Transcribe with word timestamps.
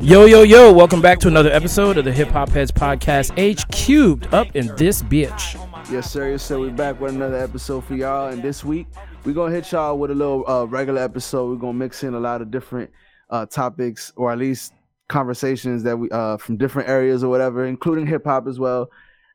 Yo, 0.00 0.24
yo, 0.24 0.42
yo, 0.42 0.72
welcome 0.72 1.00
back 1.00 1.20
to 1.20 1.28
another 1.28 1.50
episode 1.52 1.96
of 1.96 2.04
the 2.04 2.12
Hip 2.12 2.26
Hop 2.30 2.48
Heads 2.48 2.72
Podcast, 2.72 3.32
H 3.36 3.64
cubed 3.68 4.26
up 4.34 4.48
in 4.56 4.74
this 4.74 5.00
bitch. 5.00 5.54
Yes, 5.92 6.10
sir. 6.10 6.32
Yes, 6.32 6.42
sir. 6.42 6.58
We're 6.58 6.72
back 6.72 7.00
with 7.00 7.14
another 7.14 7.36
episode 7.36 7.84
for 7.84 7.94
y'all. 7.94 8.30
And 8.30 8.42
this 8.42 8.64
week, 8.64 8.88
we're 9.24 9.32
going 9.32 9.52
to 9.52 9.56
hit 9.56 9.70
y'all 9.70 9.96
with 9.96 10.10
a 10.10 10.14
little 10.14 10.48
uh, 10.50 10.64
regular 10.64 11.00
episode. 11.00 11.50
We're 11.50 11.60
going 11.60 11.74
to 11.74 11.78
mix 11.78 12.02
in 12.02 12.14
a 12.14 12.20
lot 12.20 12.42
of 12.42 12.50
different 12.50 12.90
uh, 13.30 13.46
topics, 13.46 14.12
or 14.16 14.32
at 14.32 14.38
least 14.38 14.72
conversations 15.06 15.84
that 15.84 15.96
we 15.96 16.10
uh, 16.10 16.36
from 16.38 16.56
different 16.56 16.88
areas 16.88 17.22
or 17.22 17.30
whatever, 17.30 17.64
including 17.64 18.08
hip 18.08 18.24
hop 18.24 18.48
as 18.48 18.58
well. 18.58 18.90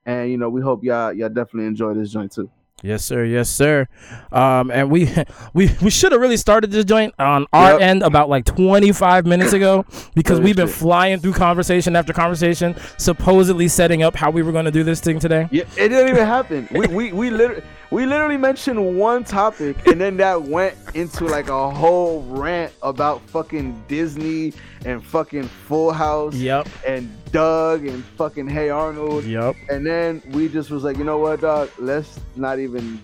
And, 0.06 0.30
you 0.30 0.38
know, 0.38 0.50
we 0.50 0.60
hope 0.60 0.84
y'all, 0.84 1.14
y'all 1.14 1.30
definitely 1.30 1.68
enjoy 1.68 1.94
this 1.94 2.12
joint 2.12 2.34
too. 2.34 2.52
Yes, 2.84 3.06
sir. 3.06 3.24
Yes, 3.26 3.50
sir. 3.50 3.88
Um, 4.32 4.72
and 4.72 4.90
we 4.90 5.10
we 5.54 5.70
we 5.82 5.90
should 5.90 6.12
have 6.12 6.22
really 6.22 6.38
started 6.38 6.72
this 6.72 6.86
joint 6.86 7.14
on 7.20 7.46
our 7.54 7.74
Yep. 7.74 7.82
end 7.82 8.04
about 8.04 8.30
like 8.30 8.46
25 8.46 9.26
minutes 9.26 9.54
ago 9.54 9.86
because 10.16 10.40
we've 10.40 10.56
been 10.56 10.68
flying 10.68 11.20
through 11.20 11.34
conversation 11.34 11.96
after 11.96 12.12
conversation, 12.14 12.76
supposedly 12.98 13.68
setting 13.68 14.02
up 14.04 14.16
how 14.16 14.32
we 14.32 14.42
were 14.42 14.52
going 14.52 14.66
to 14.66 14.72
do 14.72 14.84
this 14.84 15.00
thing 15.00 15.20
today. 15.20 15.48
Yeah, 15.52 15.64
it 15.78 15.90
didn't 15.90 16.10
even 16.10 16.26
happen. 16.26 16.68
We 16.72 16.88
we 16.88 17.12
we 17.12 17.30
literally 17.30 17.64
we 17.92 18.06
literally 18.06 18.38
mentioned 18.38 18.98
one 18.98 19.24
topic 19.24 19.86
and 19.88 20.00
then 20.00 20.18
that 20.18 20.42
went 20.42 20.76
into 20.94 21.26
like 21.26 21.50
a 21.50 21.70
whole 21.70 22.24
rant 22.24 22.74
about 22.82 23.22
fucking 23.30 23.84
Disney 23.88 24.54
and 24.86 25.04
fucking 25.06 25.44
Full 25.44 25.92
House 25.92 26.34
Yep. 26.36 26.68
and 26.88 27.10
Doug 27.32 27.86
and 27.86 28.04
fucking 28.18 28.48
Hey 28.48 28.70
Arnold. 28.70 29.26
Yep. 29.26 29.56
And 29.70 29.86
then 29.86 30.22
we 30.32 30.48
just 30.48 30.72
was 30.72 30.84
like, 30.84 30.98
you 30.98 31.04
know 31.04 31.18
what, 31.18 31.42
dog? 31.42 31.70
Let's 31.78 32.20
not 32.36 32.60
even 32.60 33.02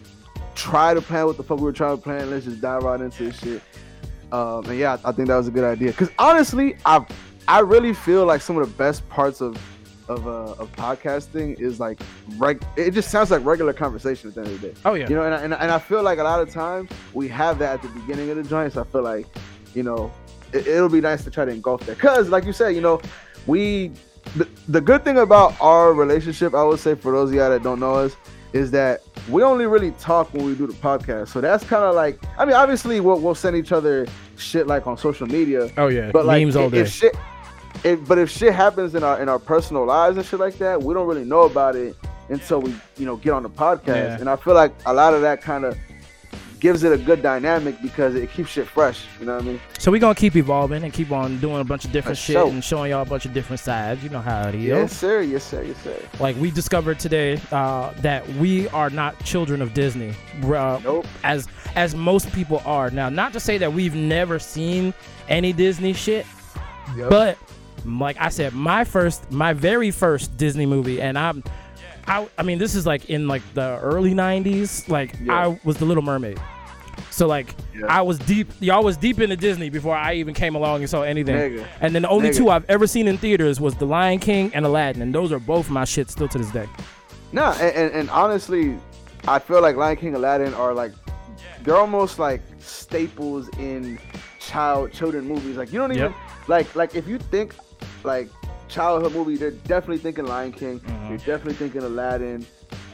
try 0.55 0.93
to 0.93 1.01
plan 1.01 1.25
what 1.27 1.37
the 1.37 1.43
fuck 1.43 1.57
we 1.57 1.65
were 1.65 1.71
trying 1.73 1.97
to 1.97 2.01
plan. 2.01 2.29
Let's 2.31 2.45
just 2.45 2.61
dive 2.61 2.83
right 2.83 2.99
into 2.99 3.25
this 3.25 3.39
shit. 3.39 3.61
Um, 4.31 4.65
and 4.65 4.77
yeah, 4.79 4.97
I 5.05 5.11
think 5.11 5.27
that 5.27 5.35
was 5.37 5.47
a 5.47 5.51
good 5.51 5.63
idea. 5.63 5.93
Cause 5.93 6.09
honestly, 6.17 6.77
I 6.85 7.05
I 7.47 7.59
really 7.59 7.93
feel 7.93 8.25
like 8.25 8.41
some 8.41 8.57
of 8.57 8.67
the 8.67 8.73
best 8.75 9.07
parts 9.09 9.39
of 9.41 9.57
of 10.07 10.27
uh, 10.27 10.53
of 10.61 10.71
podcasting 10.75 11.59
is 11.59 11.79
like 11.79 11.99
reg- 12.37 12.63
it 12.75 12.91
just 12.91 13.11
sounds 13.11 13.31
like 13.31 13.43
regular 13.45 13.73
conversation 13.73 14.29
at 14.29 14.35
the 14.35 14.41
end 14.41 14.49
of 14.51 14.61
the 14.61 14.67
day. 14.69 14.73
Oh 14.85 14.93
yeah. 14.93 15.09
You 15.09 15.15
know, 15.15 15.23
and 15.23 15.33
I, 15.33 15.41
and, 15.43 15.53
I- 15.53 15.57
and 15.57 15.71
I 15.71 15.79
feel 15.79 16.03
like 16.03 16.19
a 16.19 16.23
lot 16.23 16.39
of 16.39 16.49
times 16.49 16.89
we 17.13 17.27
have 17.29 17.59
that 17.59 17.75
at 17.75 17.81
the 17.81 17.99
beginning 17.99 18.29
of 18.29 18.37
the 18.37 18.43
joint. 18.43 18.73
So 18.73 18.81
I 18.81 18.85
feel 18.85 19.03
like, 19.03 19.27
you 19.73 19.83
know, 19.83 20.11
it, 20.53 20.67
it'll 20.67 20.89
be 20.89 21.01
nice 21.01 21.23
to 21.25 21.31
try 21.31 21.45
to 21.45 21.51
engulf 21.51 21.85
that. 21.85 21.99
Cause 21.99 22.29
like 22.29 22.45
you 22.45 22.53
said, 22.53 22.69
you 22.69 22.81
know, 22.81 23.01
we 23.45 23.91
the, 24.35 24.47
the 24.67 24.81
good 24.81 25.03
thing 25.03 25.17
about 25.19 25.59
our 25.61 25.93
relationship, 25.93 26.53
I 26.53 26.63
would 26.63 26.79
say 26.79 26.95
for 26.95 27.11
those 27.11 27.29
of 27.29 27.35
y'all 27.35 27.49
that 27.49 27.63
don't 27.63 27.79
know 27.79 27.95
us, 27.95 28.15
is 28.53 28.71
that 28.71 29.01
we 29.29 29.43
only 29.43 29.65
really 29.65 29.91
talk 29.91 30.33
when 30.33 30.45
we 30.45 30.55
do 30.55 30.67
the 30.67 30.73
podcast. 30.73 31.29
So 31.29 31.41
that's 31.41 31.63
kind 31.65 31.83
of 31.83 31.95
like, 31.95 32.19
I 32.37 32.45
mean, 32.45 32.55
obviously 32.55 32.99
we'll, 32.99 33.19
we'll 33.19 33.35
send 33.35 33.55
each 33.55 33.71
other 33.71 34.07
shit 34.37 34.67
like 34.67 34.87
on 34.87 34.97
social 34.97 35.27
media, 35.27 35.69
oh 35.77 35.87
yeah. 35.87 36.11
but 36.11 36.25
like 36.25 36.41
Memes 36.43 36.55
all 36.55 36.69
day. 36.69 36.79
if 36.79 36.89
shit, 36.89 37.15
if, 37.83 38.07
but 38.07 38.17
if 38.17 38.29
shit 38.29 38.53
happens 38.53 38.95
in 38.95 39.03
our 39.03 39.21
in 39.21 39.29
our 39.29 39.39
personal 39.39 39.85
lives 39.85 40.17
and 40.17 40.25
shit 40.25 40.39
like 40.39 40.57
that, 40.57 40.81
we 40.81 40.93
don't 40.93 41.07
really 41.07 41.25
know 41.25 41.41
about 41.41 41.75
it 41.75 41.95
until 42.29 42.61
we 42.61 42.75
you 42.97 43.05
know 43.05 43.15
get 43.17 43.31
on 43.33 43.43
the 43.43 43.49
podcast. 43.49 43.87
Yeah. 43.87 44.19
And 44.19 44.29
I 44.29 44.35
feel 44.35 44.53
like 44.53 44.73
a 44.85 44.93
lot 44.93 45.13
of 45.13 45.21
that 45.21 45.41
kind 45.41 45.63
of 45.65 45.77
gives 46.59 46.83
it 46.83 46.91
a 46.91 46.97
good 46.97 47.21
dynamic 47.21 47.79
because 47.83 48.15
it 48.15 48.31
keeps 48.31 48.49
shit 48.49 48.67
fresh. 48.67 49.05
You 49.19 49.27
know 49.27 49.35
what 49.35 49.43
I 49.43 49.47
mean? 49.47 49.61
So 49.77 49.91
we're 49.91 49.99
gonna 50.01 50.15
keep 50.15 50.35
evolving 50.35 50.83
and 50.83 50.91
keep 50.91 51.11
on 51.11 51.37
doing 51.39 51.61
a 51.61 51.63
bunch 51.63 51.85
of 51.85 51.91
different 51.91 52.17
For 52.17 52.23
shit 52.23 52.47
and 52.47 52.63
showing 52.63 52.89
y'all 52.89 53.03
a 53.03 53.05
bunch 53.05 53.25
of 53.25 53.33
different 53.33 53.59
sides. 53.59 54.03
You 54.03 54.09
know 54.09 54.21
how 54.21 54.47
it 54.49 54.55
is. 54.55 54.63
Yes, 54.63 54.97
sir. 54.97 55.21
Yes, 55.21 55.43
sir. 55.43 55.61
Yes, 55.61 55.77
sir. 55.83 55.95
Like 56.19 56.35
we 56.37 56.49
discovered 56.49 56.99
today 56.99 57.39
uh, 57.51 57.91
that 58.01 58.27
we 58.35 58.67
are 58.69 58.89
not 58.89 59.17
children 59.23 59.61
of 59.61 59.73
Disney, 59.75 60.15
uh, 60.43 60.79
Nope. 60.83 61.05
as 61.23 61.47
as 61.75 61.95
most 61.95 62.31
people 62.33 62.61
are. 62.65 62.89
Now, 62.89 63.09
not 63.09 63.33
to 63.33 63.39
say 63.39 63.59
that 63.59 63.71
we've 63.71 63.95
never 63.95 64.39
seen 64.39 64.93
any 65.29 65.53
Disney 65.53 65.93
shit, 65.93 66.25
Yep. 66.95 67.09
but 67.11 67.37
like 67.87 68.17
I 68.19 68.29
said, 68.29 68.53
my 68.53 68.83
first, 68.83 69.31
my 69.31 69.53
very 69.53 69.91
first 69.91 70.35
Disney 70.37 70.65
movie, 70.65 71.01
and 71.01 71.17
I'm, 71.17 71.43
I, 72.07 72.27
I 72.37 72.43
mean, 72.43 72.57
this 72.59 72.75
is 72.75 72.85
like 72.85 73.09
in 73.09 73.27
like 73.27 73.41
the 73.53 73.79
early 73.81 74.13
'90s. 74.13 74.87
Like 74.89 75.13
Yeah. 75.21 75.33
I 75.47 75.59
was 75.63 75.77
the 75.77 75.85
Little 75.85 76.03
Mermaid. 76.03 76.39
So 77.11 77.27
like 77.27 77.55
Yeah. 77.75 77.85
I 77.89 78.01
was 78.01 78.17
deep, 78.19 78.49
y'all 78.59 78.83
was 78.83 78.95
deep 78.97 79.19
into 79.19 79.35
Disney 79.35 79.69
before 79.69 79.95
I 79.95 80.13
even 80.15 80.33
came 80.33 80.55
along 80.55 80.81
and 80.81 80.89
saw 80.89 81.01
anything. 81.03 81.35
Nigga. 81.35 81.67
And 81.81 81.93
then 81.95 82.03
the 82.03 82.09
only 82.09 82.29
Nigga. 82.29 82.37
two 82.37 82.49
I've 82.49 82.69
ever 82.69 82.87
seen 82.87 83.07
in 83.07 83.17
theaters 83.17 83.59
was 83.59 83.75
The 83.75 83.85
Lion 83.85 84.19
King 84.19 84.51
and 84.53 84.65
Aladdin, 84.65 85.01
and 85.01 85.13
those 85.13 85.31
are 85.31 85.39
both 85.39 85.69
my 85.69 85.83
shit 85.85 86.09
still 86.09 86.27
to 86.29 86.37
this 86.37 86.51
day. 86.51 86.67
Nah, 87.31 87.53
and, 87.59 87.75
and, 87.75 87.93
and 87.93 88.09
honestly, 88.09 88.77
I 89.27 89.39
feel 89.39 89.61
like 89.61 89.75
Lion 89.75 89.97
King, 89.97 90.07
and 90.09 90.17
Aladdin 90.17 90.53
are 90.53 90.73
like 90.73 90.91
they're 91.63 91.75
almost 91.77 92.19
like 92.19 92.41
staples 92.59 93.49
in 93.59 93.99
child 94.39 94.93
children 94.93 95.25
movies. 95.27 95.57
Like 95.57 95.73
you 95.73 95.79
don't 95.79 95.91
even 95.91 96.11
Yep. 96.11 96.47
like 96.47 96.75
like 96.75 96.95
if 96.95 97.07
you 97.07 97.17
think 97.17 97.53
like 98.07 98.29
childhood 98.69 99.13
movie, 99.13 99.37
they're 99.37 99.51
definitely 99.51 99.99
thinking 99.99 100.25
Lion 100.25 100.51
King. 100.51 100.79
Mhm. 100.79 101.09
You're 101.09 101.17
definitely 101.19 101.53
thinking 101.53 101.83
Aladdin, 101.83 102.45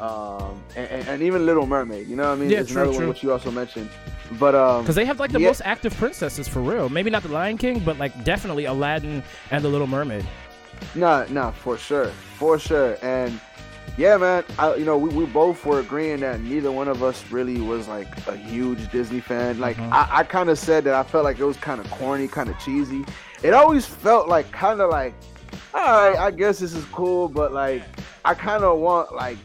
um, 0.01 0.61
and, 0.75 0.87
and, 0.89 1.07
and 1.07 1.23
even 1.23 1.45
Little 1.45 1.65
Mermaid. 1.65 2.07
You 2.07 2.15
know 2.17 2.23
what 2.29 2.33
I 2.37 2.41
mean? 2.41 2.49
Yeah, 2.49 2.59
It's 2.59 2.71
true, 2.71 2.81
another 2.81 2.97
true. 2.97 3.05
one 3.05 3.09
which 3.09 3.23
you 3.23 3.31
also 3.31 3.49
mentioned. 3.51 3.89
But 4.39 4.55
um, 4.55 4.81
Because 4.83 4.95
they 4.95 5.05
have 5.05 5.19
like 5.19 5.31
the 5.31 5.39
Yeah. 5.39 5.47
most 5.47 5.61
active 5.63 5.95
princesses 5.95 6.47
for 6.47 6.61
real. 6.61 6.89
Maybe 6.89 7.09
not 7.09 7.23
the 7.23 7.29
Lion 7.29 7.57
King, 7.57 7.79
but 7.79 7.97
like 7.99 8.23
definitely 8.23 8.65
Aladdin 8.65 9.23
and 9.51 9.63
the 9.63 9.69
Little 9.69 9.87
Mermaid. 9.87 10.25
Nah, 10.95 11.25
nah, 11.29 11.51
for 11.51 11.77
sure, 11.77 12.07
for 12.37 12.59
sure, 12.59 12.97
and 13.01 13.39
yeah, 13.97 14.17
man. 14.17 14.43
I, 14.57 14.75
you 14.75 14.85
know, 14.85 14.97
we, 14.97 15.09
we 15.09 15.25
both 15.25 15.63
were 15.65 15.79
agreeing 15.79 16.21
that 16.21 16.41
neither 16.41 16.71
one 16.71 16.87
of 16.87 17.03
us 17.03 17.23
really 17.31 17.61
was 17.61 17.87
like 17.87 18.07
a 18.27 18.35
huge 18.35 18.91
Disney 18.91 19.19
fan. 19.19 19.59
Like, 19.59 19.77
Mhm. 19.77 19.91
I, 19.91 20.07
I 20.19 20.23
kind 20.23 20.49
of 20.49 20.57
said 20.57 20.83
that 20.85 20.95
I 20.95 21.03
felt 21.03 21.23
like 21.25 21.39
it 21.39 21.45
was 21.45 21.57
kind 21.57 21.79
of 21.79 21.89
corny, 21.91 22.27
kind 22.27 22.49
of 22.49 22.57
cheesy. 22.59 23.05
It 23.43 23.53
always 23.53 23.85
felt 23.85 24.27
like 24.27 24.51
kind 24.51 24.79
of 24.81 24.89
like, 24.89 25.13
all 25.73 25.81
right, 25.81 26.17
I 26.17 26.31
guess 26.31 26.59
this 26.59 26.73
is 26.73 26.85
cool, 26.85 27.27
but 27.27 27.51
like, 27.53 27.83
I 28.25 28.33
kind 28.33 28.63
of 28.63 28.79
want 28.79 29.13
like. 29.15 29.37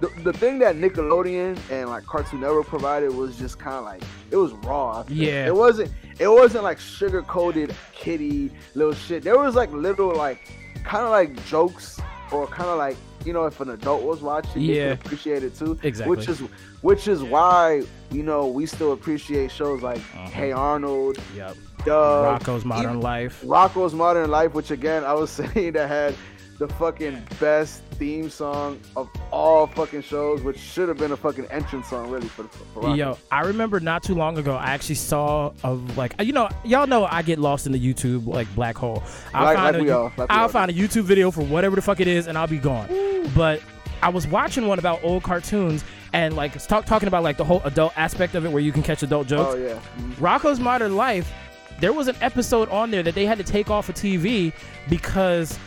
The, 0.00 0.08
the 0.22 0.32
thing 0.32 0.58
that 0.58 0.76
Nickelodeon 0.76 1.56
and 1.70 1.88
like 1.88 2.04
Cartoon 2.04 2.40
Network 2.40 2.66
provided 2.66 3.14
was 3.14 3.38
just 3.38 3.58
kind 3.58 3.76
of 3.76 3.84
like 3.84 4.02
it 4.30 4.36
was 4.36 4.52
raw. 4.52 5.04
Yeah. 5.08 5.46
it 5.46 5.54
wasn't 5.54 5.92
it 6.18 6.28
wasn't 6.28 6.64
like 6.64 6.78
sugar 6.78 7.22
coated 7.22 7.74
kitty 7.94 8.50
little 8.74 8.92
shit. 8.92 9.22
There 9.22 9.38
was 9.38 9.54
like 9.54 9.70
little 9.72 10.14
like 10.14 10.52
kind 10.84 11.04
of 11.04 11.10
like 11.10 11.42
jokes 11.46 11.98
or 12.32 12.46
kind 12.48 12.68
of 12.68 12.76
like 12.76 12.96
you 13.24 13.32
know 13.32 13.46
if 13.46 13.60
an 13.60 13.70
adult 13.70 14.02
was 14.02 14.20
watching, 14.20 14.62
Yeah. 14.62 14.90
appreciate 14.92 15.42
it 15.44 15.56
too. 15.56 15.78
Exactly. 15.84 16.14
Which 16.16 16.28
is 16.28 16.40
which 16.82 17.08
is 17.08 17.22
why 17.22 17.84
you 18.10 18.24
know 18.24 18.48
we 18.48 18.66
still 18.66 18.92
appreciate 18.92 19.50
shows 19.52 19.80
like 19.80 19.98
Uh-huh. 19.98 20.28
Hey 20.28 20.52
Arnold, 20.52 21.18
Yep. 21.34 21.56
Rocco's 21.92 22.64
Modern 22.64 22.84
even- 22.90 23.00
Life. 23.00 23.42
Rocco's 23.44 23.94
Modern 23.94 24.30
Life, 24.30 24.54
which 24.54 24.70
again 24.70 25.04
I 25.04 25.12
was 25.14 25.30
saying 25.54 25.72
that 25.72 25.88
had 25.88 26.14
the 26.58 26.68
fucking 26.68 27.20
best 27.40 27.82
theme 27.98 28.30
song 28.30 28.78
of 28.96 29.08
all 29.32 29.66
fucking 29.66 30.02
shows, 30.02 30.40
which 30.42 30.56
should 30.58 30.88
have 30.88 30.96
been 30.96 31.10
a 31.10 31.16
fucking 31.16 31.44
entrance 31.46 31.88
song 31.88 32.08
really 32.10 32.28
for, 32.28 32.44
for, 32.44 32.80
Rocco. 32.80 32.94
Yo, 32.94 33.18
I 33.32 33.40
remember 33.42 33.80
not 33.80 34.04
too 34.04 34.14
long 34.14 34.38
ago, 34.38 34.54
I 34.54 34.66
actually 34.66 34.94
saw 34.94 35.52
of 35.64 35.96
like 35.98 36.14
you 36.22 36.32
know, 36.32 36.48
y'all 36.64 36.86
know 36.86 37.06
I 37.06 37.22
get 37.22 37.38
lost 37.40 37.66
in 37.66 37.72
the 37.72 37.78
YouTube 37.94 38.26
like 38.26 38.52
black 38.54 38.76
hole. 38.76 39.02
I'll 39.32 39.44
Like- 39.46 39.56
find 39.56 39.78
like 39.78 39.88
a, 39.88 40.12
like 40.16 40.30
I'll 40.30 40.48
find 40.48 40.70
a 40.70 40.74
YouTube 40.74 41.02
video 41.04 41.30
for 41.32 41.42
whatever 41.42 41.74
the 41.76 41.82
fuck 41.82 41.98
it 42.00 42.06
is, 42.08 42.28
and 42.28 42.38
I'll 42.38 42.46
be 42.46 42.58
gone. 42.58 42.88
But 43.34 43.60
I 44.02 44.10
was 44.10 44.26
watching 44.26 44.66
one 44.68 44.78
about 44.78 45.02
old 45.02 45.22
cartoons 45.24 45.82
and 46.12 46.36
like 46.36 46.52
talk, 46.68 46.84
talking 46.86 47.08
about 47.08 47.24
like 47.24 47.36
the 47.36 47.44
whole 47.44 47.62
adult 47.64 47.92
aspect 47.98 48.36
of 48.36 48.44
it, 48.44 48.52
where 48.52 48.62
you 48.62 48.70
can 48.70 48.84
catch 48.84 49.02
adult 49.02 49.26
jokes. 49.26 49.54
Oh 49.54 49.58
yeah. 49.58 49.78
Mhm. 49.98 50.20
Rocco's 50.20 50.60
Modern 50.60 50.94
Life, 50.94 51.32
there 51.80 51.92
was 51.92 52.08
an 52.08 52.16
episode 52.20 52.68
on 52.68 52.90
there 52.90 53.02
that 53.02 53.14
they 53.14 53.26
had 53.26 53.38
to 53.38 53.44
take 53.44 53.70
off 53.70 53.88
of 53.88 53.94
TV 53.94 54.52
because 54.88 55.58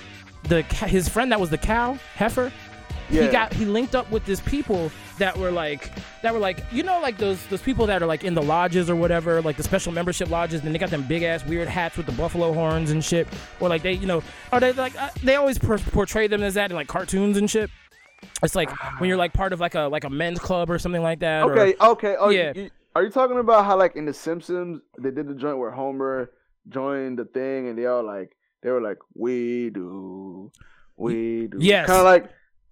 the 0.44 0.62
his 0.64 1.10
friend 1.10 1.32
that 1.32 1.40
was 1.40 1.50
the 1.50 1.58
cow 1.58 1.98
heifer, 2.16 2.52
he 3.10 3.28
got 3.28 3.54
he 3.54 3.66
linked 3.66 3.96
up 3.96 4.10
with 4.12 4.26
this 4.26 4.40
people 4.42 4.92
that 5.18 5.36
were 5.38 5.52
like 5.52 5.92
that 6.22 6.32
were 6.34 6.40
like 6.40 6.64
you 6.72 6.84
know 6.84 7.00
like 7.02 7.18
those 7.18 7.44
those 7.48 7.62
people 7.62 7.86
that 7.88 8.02
are 8.04 8.06
like 8.06 8.24
in 8.24 8.34
the 8.36 8.42
lodges 8.42 8.88
or 8.90 8.96
whatever 8.96 9.42
like 9.42 9.58
the 9.58 9.64
special 9.64 9.92
membership 9.92 10.30
lodges 10.30 10.64
and 10.64 10.74
they 10.76 10.78
got 10.80 10.90
them 10.92 11.02
big 11.08 11.24
ass 11.24 11.44
weird 11.46 11.68
hats 11.68 11.98
with 11.98 12.06
the 12.06 12.12
buffalo 12.12 12.54
horns 12.54 12.92
and 12.92 13.04
shit 13.04 13.28
or 13.60 13.68
like 13.68 13.82
they 13.82 13.94
you 13.94 14.06
know 14.06 14.22
are 14.52 14.60
they 14.60 14.72
like 14.74 14.96
uh, 15.02 15.10
they 15.24 15.36
always 15.36 15.58
per- 15.58 15.78
portray 15.80 16.28
them 16.28 16.44
as 16.44 16.54
that 16.54 16.70
in 16.70 16.76
like 16.76 16.88
cartoons 16.88 17.38
and 17.38 17.50
shit. 17.50 17.70
It's 18.44 18.56
like 18.56 18.70
when 19.00 19.08
you're 19.10 19.18
like 19.18 19.34
part 19.34 19.54
of 19.54 19.60
like 19.60 19.74
a 19.76 19.82
like 19.82 20.04
a 20.04 20.10
men's 20.10 20.40
club 20.40 20.70
or 20.70 20.78
something 20.80 21.02
like 21.04 21.20
that. 21.20 21.44
or- 21.44 21.58
Okay, 21.58 21.76
okay. 21.82 22.16
Oh, 22.20 22.30
Yeah. 22.30 22.54
yeah. 22.56 22.68
Are 22.98 23.04
you 23.04 23.12
talking 23.12 23.38
about 23.38 23.64
how 23.66 23.78
like 23.78 23.96
in 23.96 24.06
The 24.06 24.14
Simpsons 24.14 24.82
they 24.98 25.12
did 25.12 25.28
the 25.28 25.36
joint 25.36 25.60
where 25.60 25.70
Homer 25.70 26.32
joined 26.68 27.20
the 27.20 27.26
thing 27.26 27.68
and 27.68 27.78
they 27.78 27.86
all 27.86 28.04
like 28.04 28.32
They 28.64 28.72
were 28.72 28.82
like, 28.82 28.98
"We 29.14 29.70
do, 29.70 30.52
we 30.98 31.46
do." 31.48 31.58
Yes. 31.62 31.86
kind 31.86 32.00
of 32.00 32.06
like 32.06 32.26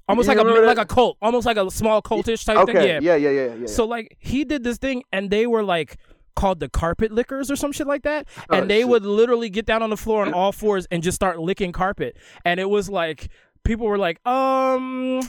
almost 0.09 0.27
like 0.27 0.39
a 0.39 0.43
remember 0.43 0.65
like 0.65 0.79
a 0.79 0.85
cult, 0.85 1.17
almost 1.21 1.45
like 1.45 1.57
a 1.57 1.69
small 1.69 2.01
cultish 2.01 2.43
type 2.43 2.57
okay, 2.57 2.73
thing. 2.73 2.87
Yeah. 2.87 2.99
yeah, 3.01 3.15
yeah, 3.15 3.29
yeah, 3.29 3.53
yeah. 3.61 3.67
So 3.67 3.85
like 3.85 4.17
he 4.19 4.43
did 4.45 4.63
this 4.63 4.77
thing, 4.79 5.03
and 5.13 5.29
they 5.29 5.45
were 5.45 5.63
like 5.63 5.97
called 6.35 6.59
the 6.59 6.69
carpet 6.69 7.11
lickers 7.11 7.51
or 7.51 7.55
some 7.55 7.71
shit 7.71 7.85
like 7.87 8.01
that, 8.03 8.27
and 8.49 8.63
Oh, 8.63 8.67
they 8.67 8.79
shit. 8.79 8.89
would 8.89 9.05
literally 9.05 9.49
get 9.51 9.65
down 9.67 9.83
on 9.83 9.91
the 9.91 9.97
floor 9.97 10.25
on 10.25 10.33
all 10.33 10.51
fours 10.51 10.87
and 10.89 11.03
just 11.03 11.15
start 11.15 11.39
licking 11.39 11.71
carpet, 11.71 12.17
and 12.43 12.59
it 12.59 12.69
was 12.69 12.89
like 12.89 13.29
people 13.63 13.85
were 13.85 13.99
like, 13.99 14.17
um. 14.27 15.21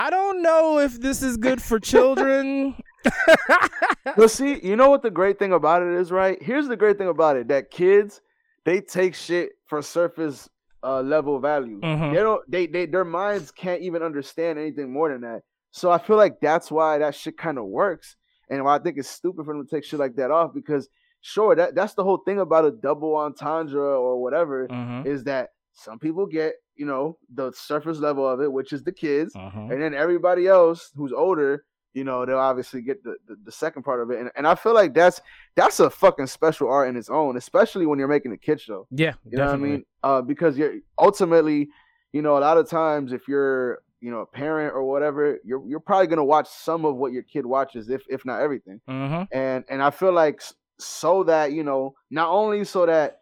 I 0.00 0.10
don't 0.10 0.42
know 0.42 0.78
if 0.78 1.00
this 1.00 1.24
is 1.24 1.36
good 1.36 1.60
for 1.60 1.80
children. 1.92 2.76
But 4.16 4.30
see, 4.30 4.58
you 4.66 4.74
know 4.76 4.90
what 4.90 5.02
the 5.02 5.10
great 5.10 5.38
thing 5.38 5.52
about 5.52 5.82
it 5.82 5.92
is, 5.94 6.10
right? 6.10 6.42
Here's 6.42 6.66
the 6.66 6.76
great 6.76 6.98
thing 6.98 7.08
about 7.08 7.36
it: 7.36 7.48
that 7.48 7.70
kids 7.70 8.20
they 8.64 8.80
take 8.80 9.14
shit 9.14 9.50
for 9.66 9.82
surface 9.82 10.48
uh, 10.82 11.02
level 11.02 11.38
value. 11.40 11.80
Mhm. 11.80 12.12
They 12.14 12.20
don't. 12.20 12.50
They 12.50 12.66
they 12.66 12.86
their 12.86 13.04
minds 13.04 13.50
can't 13.50 13.82
even 13.82 14.02
understand 14.02 14.58
anything 14.58 14.92
more 14.92 15.10
than 15.10 15.20
that. 15.22 15.42
So 15.70 15.90
I 15.90 15.98
feel 15.98 16.16
like 16.16 16.40
that's 16.40 16.70
why 16.70 16.98
that 16.98 17.14
shit 17.14 17.36
kind 17.36 17.58
of 17.58 17.66
works, 17.66 18.16
and 18.48 18.64
why 18.64 18.76
I 18.76 18.78
think 18.78 18.96
it's 18.98 19.08
stupid 19.10 19.44
for 19.44 19.54
them 19.54 19.64
to 19.66 19.70
take 19.70 19.84
shit 19.84 20.00
like 20.00 20.16
that 20.16 20.30
off 20.30 20.52
because 20.54 20.88
sure 21.20 21.54
that 21.54 21.74
that's 21.74 21.94
the 21.94 22.04
whole 22.04 22.18
thing 22.24 22.40
about 22.40 22.64
a 22.64 22.70
double 22.70 23.14
entendre 23.16 23.82
or 24.00 24.22
whatever 24.22 24.68
Mhm. 24.68 25.04
is 25.04 25.24
that 25.24 25.50
some 25.72 25.98
people 25.98 26.26
get 26.26 26.54
you 26.76 26.86
know 26.86 27.18
the 27.34 27.52
surface 27.52 27.98
level 27.98 28.26
of 28.26 28.40
it, 28.40 28.50
which 28.50 28.72
is 28.72 28.82
the 28.84 28.92
kids, 28.92 29.34
Mhm. 29.34 29.70
and 29.72 29.82
then 29.82 29.94
everybody 29.94 30.46
else 30.46 30.90
who's 30.96 31.12
older, 31.12 31.64
you 31.94 32.04
know, 32.04 32.24
they'll 32.24 32.38
obviously 32.38 32.82
get 32.82 33.02
the, 33.02 33.16
the, 33.26 33.36
the 33.44 33.52
second 33.52 33.82
part 33.82 34.00
of 34.00 34.10
it. 34.10 34.20
And, 34.20 34.30
and 34.36 34.46
I 34.46 34.54
feel 34.54 34.74
like 34.74 34.94
that's 34.94 35.20
that's 35.56 35.80
a 35.80 35.90
fucking 35.90 36.26
special 36.26 36.68
art 36.70 36.88
in 36.88 36.96
its 36.96 37.10
own, 37.10 37.36
especially 37.36 37.86
when 37.86 37.98
you're 37.98 38.08
making 38.08 38.32
a 38.32 38.36
kid 38.36 38.60
show. 38.60 38.86
Yeah, 38.90 39.14
You 39.24 39.38
know 39.38 39.46
what 39.46 39.54
I 39.54 39.58
mean? 39.58 39.84
Uh, 40.02 40.22
because 40.22 40.56
you're 40.56 40.74
ultimately, 40.98 41.68
you 42.12 42.22
know, 42.22 42.38
a 42.38 42.40
lot 42.40 42.58
of 42.58 42.68
times 42.68 43.12
if 43.12 43.26
you're, 43.26 43.80
you 44.00 44.10
know, 44.10 44.20
a 44.20 44.26
parent 44.26 44.74
or 44.74 44.84
whatever, 44.84 45.38
you're 45.44 45.66
you're 45.66 45.80
probably 45.80 46.06
gonna 46.06 46.24
watch 46.24 46.48
some 46.48 46.84
of 46.84 46.96
what 46.96 47.12
your 47.12 47.22
kid 47.24 47.44
watches, 47.44 47.88
if 47.88 48.02
if 48.08 48.24
not 48.24 48.40
everything. 48.40 48.80
Mhm. 48.88 49.26
And 49.32 49.64
and 49.68 49.82
I 49.82 49.90
feel 49.90 50.12
like 50.12 50.40
so 50.78 51.24
that 51.24 51.52
you 51.52 51.64
know, 51.64 51.94
not 52.10 52.28
only 52.28 52.64
so 52.64 52.86
that 52.86 53.20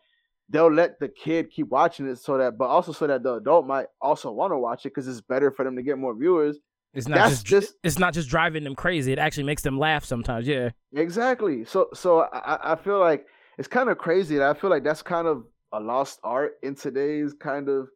they'll 0.48 0.72
let 0.72 1.00
the 1.00 1.08
kid 1.08 1.50
keep 1.50 1.69
watching 1.69 2.06
it, 2.06 2.19
so 2.19 2.38
that, 2.38 2.56
but 2.56 2.66
also 2.66 2.92
so 2.92 3.06
that 3.06 3.22
the 3.22 3.34
adult 3.34 3.66
might 3.66 3.86
also 4.00 4.30
want 4.30 4.52
to 4.52 4.58
watch 4.58 4.86
it 4.86 4.90
because 4.90 5.08
it's 5.08 5.20
better 5.20 5.50
for 5.50 5.64
them 5.64 5.74
to 5.76 5.82
get 5.82 5.98
more 5.98 6.14
viewers. 6.14 6.58
It's 6.96 7.08
not 7.08 7.28
just, 7.31 7.46
just 7.46 7.75
it's 7.84 7.98
not 7.98 8.14
just 8.14 8.28
driving 8.28 8.64
them 8.64 8.75
crazy. 8.75 9.12
It 9.12 9.19
actually 9.19 9.44
makes 9.44 9.62
them 9.62 9.78
laugh 9.78 10.04
sometimes. 10.04 10.46
Yeah. 10.48 10.70
Exactly. 10.94 11.64
So 11.64 11.88
so 11.94 12.20
I, 12.32 12.72
I- 12.72 12.76
feel 12.76 12.98
like 12.98 13.26
it's 13.58 13.69
kind 13.69 13.88
of 13.88 13.98
crazy 13.98 14.37
that 14.38 14.48
I 14.56 14.58
feel 14.58 14.70
like 14.70 14.84
that's 14.84 15.02
kind 15.02 15.26
of 15.26 15.44
a 15.72 15.81
lost 15.81 16.20
art 16.25 16.54
in 16.62 16.75
today's 16.75 17.34
kind 17.34 17.69
of 17.69 17.88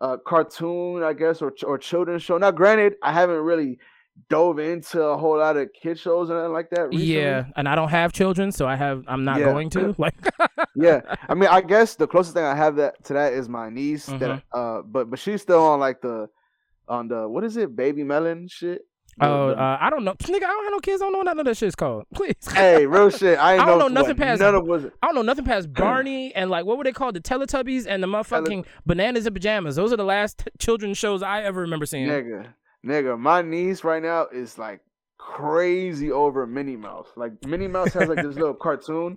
uh 0.00 0.16
cartoon, 0.26 1.02
I 1.02 1.12
guess, 1.12 1.40
or 1.42 1.52
or 1.64 1.78
children's 1.78 2.22
show. 2.22 2.36
Now, 2.38 2.50
granted, 2.50 2.94
I 3.02 3.12
haven't 3.12 3.40
really 3.40 3.78
dove 4.30 4.58
into 4.60 5.02
a 5.02 5.16
whole 5.16 5.38
lot 5.38 5.56
of 5.56 5.68
kid 5.80 5.98
shows 5.98 6.30
and 6.30 6.38
anything 6.38 6.52
like 6.52 6.70
that. 6.70 6.88
Recently. 6.88 7.14
Yeah, 7.14 7.46
and 7.56 7.68
I 7.68 7.74
don't 7.74 7.88
have 7.88 8.12
children, 8.12 8.52
so 8.52 8.66
I 8.66 8.76
have. 8.76 9.04
I'm 9.08 9.24
not 9.24 9.38
Yeah. 9.40 9.46
going 9.46 9.70
to. 9.70 9.94
Like, 9.98 10.14
yeah. 10.76 11.00
I 11.28 11.34
mean, 11.34 11.48
I 11.48 11.60
guess 11.60 11.94
the 11.96 12.06
closest 12.06 12.34
thing 12.34 12.44
I 12.44 12.54
have 12.54 12.76
that 12.76 13.02
to 13.06 13.12
that 13.14 13.32
is 13.32 13.48
my 13.48 13.70
niece. 13.70 14.08
Mhm. 14.08 14.18
That 14.20 14.42
uh, 14.52 14.82
but 14.82 15.10
but 15.10 15.18
she's 15.18 15.42
still 15.42 15.62
on 15.62 15.80
like 15.80 16.00
the 16.00 16.28
on 16.88 17.08
the 17.08 17.28
what 17.28 17.44
is 17.44 17.56
it, 17.56 17.74
baby 17.74 18.04
melon 18.04 18.48
shit. 18.48 18.82
Oh, 19.20 19.50
uh, 19.50 19.78
I 19.80 19.90
don't 19.90 20.02
know, 20.02 20.14
nigga. 20.14 20.36
I 20.36 20.38
don't 20.40 20.64
have 20.64 20.72
no 20.72 20.80
kids. 20.80 21.00
I 21.00 21.04
don't 21.04 21.12
know 21.12 21.18
what 21.18 21.26
none 21.26 21.38
of 21.38 21.46
that 21.46 21.56
shit's 21.56 21.76
called. 21.76 22.04
Please. 22.14 22.34
hey, 22.52 22.84
real 22.84 23.10
shit. 23.10 23.38
I, 23.38 23.52
ain't 23.54 23.62
I 23.62 23.66
don't 23.66 23.78
know 23.78 23.88
nothing 23.88 24.16
past- 24.16 24.40
none 24.40 24.54
of 24.56 24.66
was. 24.66 24.86
I 25.02 25.06
don't 25.06 25.14
know 25.14 25.22
nothing 25.22 25.44
past 25.44 25.72
Barney 25.72 26.34
and 26.34 26.50
like 26.50 26.66
what 26.66 26.78
were 26.78 26.84
they 26.84 26.92
called? 26.92 27.14
The 27.14 27.20
Teletubbies 27.20 27.86
and 27.88 28.02
the 28.02 28.08
motherfucking 28.08 28.66
Bananas 28.84 29.26
in 29.26 29.32
Pajamas. 29.34 29.76
Those 29.76 29.92
are 29.92 29.96
the 29.96 30.04
last 30.04 30.38
t- 30.38 30.50
children's 30.58 30.98
shows 30.98 31.22
I 31.22 31.42
ever 31.42 31.60
remember 31.60 31.86
seeing. 31.86 32.08
Nigga, 32.08 32.48
nigga, 32.84 33.18
my 33.18 33.40
niece 33.42 33.84
right 33.84 34.02
now 34.02 34.26
is 34.32 34.58
like 34.58 34.80
crazy 35.18 36.10
over 36.10 36.46
Minnie 36.46 36.76
Mouse. 36.76 37.08
Like 37.16 37.32
Minnie 37.46 37.68
Mouse 37.68 37.92
has 37.92 38.08
like 38.08 38.22
this 38.22 38.34
little 38.34 38.54
cartoon, 38.60 39.16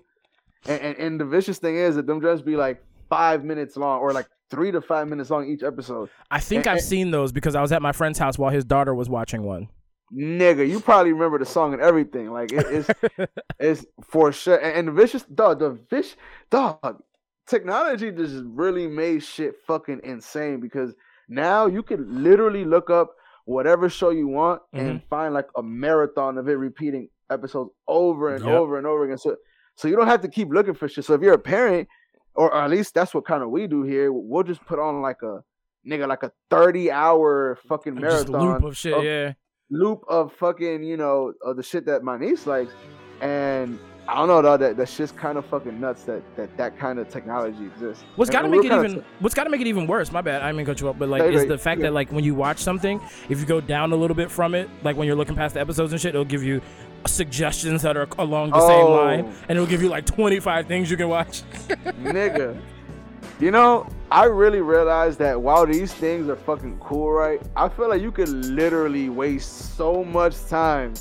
and, 0.67 0.81
and 0.81 0.97
and 0.97 1.19
the 1.19 1.25
vicious 1.25 1.57
thing 1.57 1.75
is 1.75 1.95
that 1.95 2.05
them 2.05 2.21
just 2.21 2.45
be 2.45 2.55
like 2.55 2.83
five 3.09 3.43
minutes 3.43 3.77
long 3.77 3.99
or 3.99 4.13
like 4.13 4.27
three 4.49 4.71
to 4.71 4.81
five 4.81 5.07
minutes 5.07 5.29
long 5.29 5.47
each 5.49 5.63
episode. 5.63 6.09
I 6.31 6.39
think 6.39 6.65
Eh, 6.67 6.71
I've 6.71 6.77
eh. 6.77 6.81
seen 6.81 7.11
those 7.11 7.31
because 7.31 7.55
I 7.55 7.61
was 7.61 7.71
at 7.71 7.81
my 7.81 7.91
friend's 7.91 8.17
house 8.19 8.37
while 8.37 8.51
his 8.51 8.65
daughter 8.65 8.93
was 8.95 9.09
watching 9.09 9.43
one. 9.43 9.67
Nigga, 10.15 10.67
you 10.67 10.79
probably 10.79 11.11
remember 11.11 11.37
the 11.37 11.45
song 11.45 11.73
and 11.73 11.81
everything. 11.81 12.31
Like 12.31 12.53
it, 12.53 12.65
it's 12.69 12.89
it's 13.59 13.85
for 14.09 14.31
sure. 14.31 14.55
And, 14.57 14.77
and 14.77 14.87
the 14.87 14.91
vicious 14.93 15.23
dog, 15.23 15.59
the 15.59 15.77
fish 15.89 16.15
dog, 16.49 17.01
technology 17.45 18.11
just 18.11 18.35
really 18.45 18.87
made 18.87 19.23
shit 19.23 19.55
fucking 19.65 20.01
insane 20.03 20.59
because 20.61 20.93
now 21.27 21.65
you 21.65 21.83
can 21.83 22.23
literally 22.23 22.63
look 22.63 22.89
up 22.89 23.11
whatever 23.45 23.89
show 23.89 24.09
you 24.09 24.27
want 24.27 24.61
and 24.73 25.01
find 25.09 25.33
like 25.33 25.47
a 25.57 25.63
marathon 25.63 26.37
of 26.37 26.47
it 26.49 26.53
repeating 26.53 27.09
episodes 27.29 27.71
over 27.87 28.33
and 28.35 28.43
Yep. 28.45 28.53
over 28.53 28.77
and 28.77 28.87
over 28.87 29.03
again. 29.05 29.17
So 29.17 29.35
so 29.75 29.87
you 29.89 29.95
don't 29.97 30.07
have 30.07 30.21
to 30.21 30.27
keep 30.29 30.49
looking 30.49 30.73
for 30.73 30.87
shit. 30.87 31.03
So 31.05 31.13
if 31.15 31.21
you're 31.21 31.33
a 31.33 31.37
parent, 31.39 31.87
or 32.37 32.55
at 32.55 32.69
least 32.69 32.93
that's 32.93 33.13
what 33.13 33.25
kind 33.25 33.43
of 33.43 33.49
we 33.49 33.67
do 33.67 33.83
here, 33.83 34.11
we'll 34.11 34.43
just 34.43 34.63
put 34.65 34.79
on 34.79 35.01
like 35.01 35.21
a 35.23 35.43
nigga 35.85 36.07
like 36.07 36.23
a 36.23 36.31
30 36.49 36.91
hour 36.91 37.57
fucking 37.67 37.95
Just 37.99 38.29
marathon 38.29 38.53
loop 38.53 38.63
of 38.63 38.77
shit. 38.77 38.93
of- 38.93 39.03
yeah. 39.03 39.33
loop 39.69 40.03
of 40.07 40.31
fucking, 40.33 40.83
you 40.83 40.97
know, 40.97 41.33
of 41.43 41.57
the 41.57 41.63
shit 41.63 41.85
that 41.87 42.03
my 42.03 42.17
niece 42.17 42.45
likes. 42.47 42.71
And 43.21 43.79
I 44.09 44.15
don't 44.15 44.27
know 44.29 44.41
though, 44.41 44.55
that 44.57 44.77
that 44.77 44.87
shit's 44.87 45.11
kind 45.11 45.37
of 45.37 45.45
fucking 45.47 45.79
nuts 45.81 46.03
that 46.03 46.21
that 46.37 46.55
that 46.57 46.77
kind 46.79 46.97
of 46.99 47.09
technology 47.09 47.65
exists. 47.65 48.05
What's 48.15 48.29
got 48.31 48.43
to 48.43 48.47
make 48.47 48.63
it 48.63 48.71
even 48.71 48.95
t- 48.95 49.03
What's 49.19 49.35
got 49.35 49.43
to 49.45 49.49
make 49.49 49.59
it 49.59 49.67
even 49.67 49.85
worse? 49.87 50.11
My 50.13 50.21
bad. 50.21 50.41
I 50.41 50.45
didn't 50.45 50.57
mean 50.57 50.65
cut 50.65 50.79
you 50.79 50.87
up, 50.89 50.97
but 50.99 51.09
like, 51.09 51.23
Hey, 51.23 51.33
is 51.33 51.41
hey, 51.41 51.47
the 51.47 51.57
fact 51.57 51.79
yeah. 51.81 51.87
that 51.87 51.93
like 51.93 52.11
when 52.11 52.23
you 52.23 52.33
watch 52.35 52.59
something, 52.59 53.01
if 53.27 53.39
you 53.39 53.45
go 53.45 53.59
down 53.59 53.91
a 53.91 53.95
little 53.97 54.15
bit 54.15 54.29
from 54.31 54.55
it, 54.55 54.69
like 54.83 54.95
when 54.95 55.07
you're 55.07 55.15
looking 55.17 55.35
past 55.35 55.55
the 55.55 55.59
episodes 55.59 55.91
and 55.91 55.99
shit, 56.01 56.09
it'll 56.15 56.23
give 56.23 56.43
you 56.43 56.61
suggestions 57.05 57.81
that 57.83 57.95
are 57.97 58.07
along 58.17 58.51
the 58.51 58.59
same 58.67 58.85
Oh. 58.85 58.91
line, 58.95 59.33
and 59.47 59.57
it'll 59.57 59.65
give 59.67 59.81
you 59.81 59.89
like 59.89 60.05
25 60.05 60.67
things 60.67 60.89
you 60.89 60.97
can 60.97 61.09
watch. 61.09 61.43
nigga. 62.01 62.59
You 63.39 63.51
know, 63.51 63.87
I 64.11 64.25
really 64.25 64.61
realized 64.61 65.19
that 65.19 65.39
while 65.39 65.65
these 65.67 65.93
things 65.93 66.27
are 66.27 66.35
fucking 66.35 66.79
cool, 66.79 67.11
right? 67.11 67.39
I 67.55 67.69
feel 67.69 67.87
like 67.87 68.01
you 68.01 68.11
could 68.11 68.29
literally 68.29 69.09
waste 69.09 69.75
so 69.77 70.03
much 70.03 70.43
time 70.47 70.95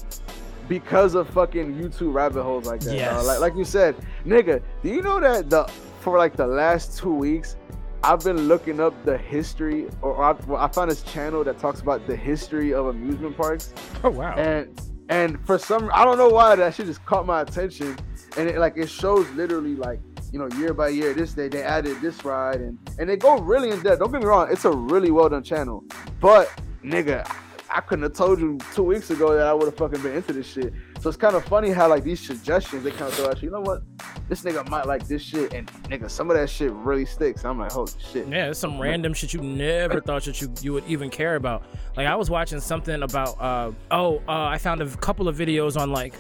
because 0.69 1.14
of 1.14 1.31
fucking 1.31 1.75
YouTube 1.76 2.12
rabbit 2.12 2.42
holes 2.42 2.66
like 2.66 2.81
that. 2.81 2.94
Yes. 2.94 3.25
Like 3.26 3.40
like 3.40 3.54
you 3.56 3.64
said, 3.64 3.96
nigga, 4.26 4.60
do 4.82 4.88
you 4.90 5.00
know 5.00 5.19
that 5.20 5.49
the 5.49 5.64
for 6.00 6.19
like 6.19 6.37
the 6.37 6.46
last 6.46 6.99
two 6.99 7.14
weeks 7.14 7.56
I've 8.02 8.22
been 8.22 8.46
looking 8.46 8.78
up 8.81 8.92
the 9.04 9.16
history, 9.19 9.87
or, 10.02 10.12
or 10.12 10.25
I, 10.25 10.32
well, 10.46 10.60
I 10.62 10.69
found 10.69 10.90
this 10.90 11.02
channel 11.02 11.42
that 11.44 11.59
talks 11.59 11.80
about 11.80 12.06
the 12.06 12.14
history 12.14 12.73
of 12.75 12.87
amusement 12.87 13.37
parks, 13.37 13.73
oh 14.04 14.11
wow. 14.11 14.35
and 14.35 14.78
and 15.08 15.44
for 15.46 15.58
some 15.58 15.90
I 15.92 16.04
don't 16.04 16.18
know 16.18 16.28
why 16.28 16.54
that 16.56 16.75
shit 16.75 16.86
just 16.86 17.04
caught 17.04 17.26
my 17.26 17.42
attention, 17.42 17.96
and 18.36 18.48
it 18.48 18.58
like 18.58 18.76
it 18.76 18.88
shows 18.88 19.28
literally 19.30 19.76
like 19.76 20.00
you 20.32 20.38
know 20.38 20.48
year 20.58 20.75
by 20.75 20.88
year 20.88 21.14
this 21.14 21.32
day 21.32 21.48
they 21.48 21.62
added 21.62 22.00
this 22.00 22.25
ride 22.25 22.60
and 22.60 22.78
and 22.98 23.08
they 23.08 23.16
go 23.16 23.38
really 23.38 23.70
in 23.70 23.82
depth. 23.82 24.00
Don't 24.00 24.12
get 24.12 24.20
me 24.20 24.26
wrong, 24.26 24.48
it's 24.50 24.64
a 24.64 24.70
really 24.70 25.10
well 25.10 25.28
done 25.28 25.42
channel, 25.42 25.84
but 26.20 26.50
nigga. 26.84 27.30
I 27.68 27.80
couldn't 27.80 28.04
have 28.04 28.14
told 28.14 28.40
you 28.40 28.58
two 28.75 28.84
weeks 28.84 29.10
ago 29.10 29.34
that 29.34 29.46
I 29.46 29.52
would 29.52 29.66
have 29.66 29.76
fucking 29.76 30.00
been 30.00 30.14
into 30.14 30.32
this 30.32 30.46
shit. 30.46 30.72
So 31.00 31.09
it's 31.09 31.17
kind 31.17 31.37
of 31.37 31.45
funny 31.45 31.71
how 31.71 31.88
like 31.88 32.03
these 32.03 32.21
suggestions 32.21 32.83
they 32.83 32.91
kind 32.91 33.03
of 33.03 33.15
throw 33.15 33.31
at 33.31 33.43
you. 33.43 33.47
You 33.49 33.53
know 33.53 33.61
what? 33.61 33.83
This 34.29 34.43
nigga 34.43 34.69
might 34.69 34.87
like 34.87 35.07
this 35.07 35.23
shit, 35.23 35.53
and 35.53 35.69
nigga, 35.85 36.11
some 36.11 36.31
of 36.31 36.37
that 36.37 36.50
shit 36.50 36.73
really 36.73 37.05
sticks. 37.05 37.45
I'm 37.45 37.59
like, 37.59 37.73
holy 37.73 37.93
shit. 38.12 38.26
Yeah, 38.26 38.50
it's 38.50 38.59
some 38.59 38.81
random 38.81 39.15
shit 39.15 39.33
you 39.33 39.41
never 39.41 40.00
thought 40.00 40.25
that 40.25 40.41
you 40.41 40.53
you 40.62 40.73
would 40.73 40.85
even 40.87 41.11
care 41.11 41.37
about. 41.37 41.65
Like 41.97 42.07
I 42.07 42.17
was 42.17 42.31
watching 42.31 42.61
something 42.61 43.03
about 43.03 43.41
uh 43.41 43.73
oh 43.91 44.19
uh, 44.29 44.47
I 44.47 44.59
found 44.59 44.81
a 44.81 44.88
couple 44.97 45.29
of 45.29 45.37
videos 45.37 45.81
on 45.81 45.93
like 45.93 46.15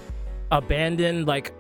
abandoned 0.52 1.26
like 1.26 1.52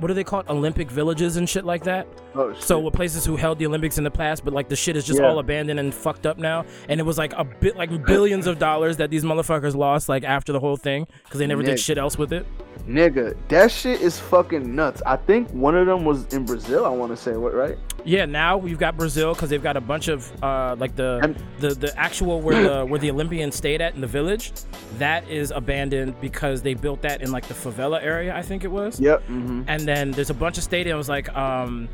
what 0.00 0.10
are 0.10 0.14
they 0.14 0.24
called 0.24 0.48
Olympic 0.48 0.90
villages 0.90 1.36
and 1.36 1.48
shit 1.48 1.64
like 1.64 1.84
that. 1.84 2.06
Oh 2.34 2.52
shit. 2.52 2.62
So 2.62 2.78
with 2.80 2.94
places 2.94 3.24
who 3.24 3.36
held 3.36 3.58
the 3.58 3.66
Olympics 3.66 3.98
in 3.98 4.04
the 4.04 4.10
past, 4.10 4.44
but 4.44 4.52
like 4.54 4.68
the 4.68 4.76
shit 4.76 4.96
is 4.96 5.04
just 5.04 5.20
Yeah. 5.20 5.26
all 5.28 5.38
abandoned 5.38 5.78
and 5.78 5.94
fucked 5.94 6.26
up 6.26 6.38
now. 6.38 6.64
And 6.88 6.98
it 7.00 7.04
was 7.04 7.18
like 7.18 7.32
a 7.34 7.44
bit 7.44 7.76
like 7.76 8.04
billions 8.06 8.46
of 8.46 8.58
dollars 8.58 8.96
that 8.98 9.10
these 9.10 9.24
motherfuckers 9.24 9.74
lost 9.74 10.08
like 10.08 10.24
after 10.24 10.52
the 10.52 10.60
whole 10.60 10.76
thing 10.76 11.06
because 11.24 11.38
they 11.38 11.46
never 11.46 11.62
did 11.62 11.78
shit 11.78 11.98
else 11.98 12.16
with 12.18 12.32
it. 12.32 12.46
Nigga, 12.86 13.36
that 13.48 13.70
shit 13.70 14.00
is 14.00 14.18
fucking 14.18 14.74
nuts. 14.74 15.02
I 15.06 15.16
think 15.16 15.50
one 15.50 15.76
of 15.76 15.86
them 15.86 16.04
was 16.04 16.26
in 16.32 16.44
Brazil. 16.44 16.84
I 16.84 16.88
want 16.88 17.12
to 17.12 17.16
say 17.16 17.36
what, 17.36 17.54
right? 17.54 17.78
Yeah, 18.04 18.24
now 18.24 18.56
we've 18.56 18.78
got 18.78 18.96
Brazil 18.96 19.34
because 19.34 19.50
they've 19.50 19.62
got 19.62 19.76
a 19.76 19.80
bunch 19.80 20.08
of 20.08 20.30
uh, 20.42 20.74
like 20.78 20.96
the, 20.96 21.20
And- 21.22 21.36
the 21.58 21.74
the 21.74 21.98
actual 21.98 22.40
where 22.40 22.62
the 22.62 22.86
where 22.86 22.98
the 22.98 23.10
Olympians 23.10 23.54
stayed 23.54 23.80
at 23.80 23.94
in 23.94 24.00
the 24.00 24.06
village, 24.06 24.52
that 24.98 25.28
is 25.28 25.50
abandoned 25.50 26.18
because 26.20 26.62
they 26.62 26.74
built 26.74 27.02
that 27.02 27.20
in 27.22 27.30
like 27.30 27.46
the 27.46 27.54
favela 27.54 28.02
area, 28.02 28.34
I 28.34 28.42
think 28.42 28.64
it 28.64 28.70
was. 28.70 28.98
Yep. 28.98 29.20
Mm-hmm. 29.28 29.62
And 29.68 29.86
then 29.86 30.10
there's 30.12 30.30
a 30.30 30.34
bunch 30.34 30.56
of 30.58 30.64
stadiums 30.64 31.08
like 31.08 31.28
um, 31.36 31.88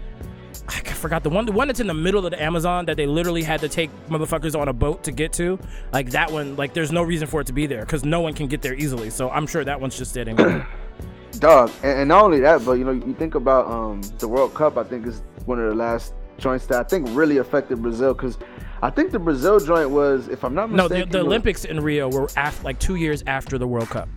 I 0.68 0.80
forgot 0.80 1.22
the 1.22 1.30
one 1.30 1.46
the 1.46 1.52
one 1.52 1.68
that's 1.68 1.80
in 1.80 1.86
the 1.86 1.94
middle 1.94 2.24
of 2.24 2.30
the 2.30 2.42
Amazon 2.42 2.86
that 2.86 2.96
they 2.96 3.06
literally 3.06 3.42
had 3.42 3.60
to 3.60 3.68
take 3.68 3.90
motherfuckers 4.08 4.58
on 4.58 4.68
a 4.68 4.72
boat 4.72 5.04
to 5.04 5.12
get 5.12 5.32
to. 5.34 5.58
Like 5.92 6.10
that 6.10 6.30
one, 6.30 6.56
like 6.56 6.74
there's 6.74 6.92
no 6.92 7.02
reason 7.02 7.26
for 7.28 7.40
it 7.40 7.46
to 7.48 7.52
be 7.52 7.66
there 7.66 7.80
because 7.80 8.04
no 8.04 8.20
one 8.20 8.34
can 8.34 8.46
get 8.46 8.62
there 8.62 8.74
easily. 8.74 9.10
So 9.10 9.30
I'm 9.30 9.46
sure 9.46 9.64
that 9.64 9.80
one's 9.80 9.96
just 9.96 10.12
sitting. 10.12 10.36
Dog, 11.38 11.70
and, 11.82 12.00
and 12.00 12.08
not 12.08 12.24
only 12.24 12.40
that, 12.40 12.64
but 12.64 12.72
you 12.72 12.84
know, 12.84 12.92
you 12.92 13.14
think 13.14 13.34
about 13.34 13.66
um 13.66 14.00
the 14.18 14.28
World 14.28 14.54
Cup. 14.54 14.76
I 14.76 14.84
think 14.84 15.06
is 15.06 15.22
one 15.44 15.58
of 15.58 15.68
the 15.68 15.74
last 15.74 16.14
joints 16.38 16.66
that 16.66 16.80
I 16.80 16.88
think 16.88 17.08
really 17.12 17.38
affected 17.38 17.82
Brazil 17.82 18.14
because 18.14 18.38
I 18.82 18.90
think 18.90 19.10
the 19.10 19.18
Brazil 19.18 19.58
joint 19.58 19.90
was, 19.90 20.28
if 20.28 20.44
I'm 20.44 20.54
not 20.54 20.70
No, 20.70 20.84
mistaken, 20.84 21.08
the, 21.10 21.18
the 21.18 21.24
was- 21.24 21.26
Olympics 21.26 21.64
in 21.64 21.80
Rio 21.80 22.08
were 22.10 22.28
af- 22.36 22.62
like 22.64 22.78
two 22.78 22.96
years 22.96 23.22
after 23.26 23.58
the 23.58 23.66
World 23.66 23.88
Cup. 23.88 24.08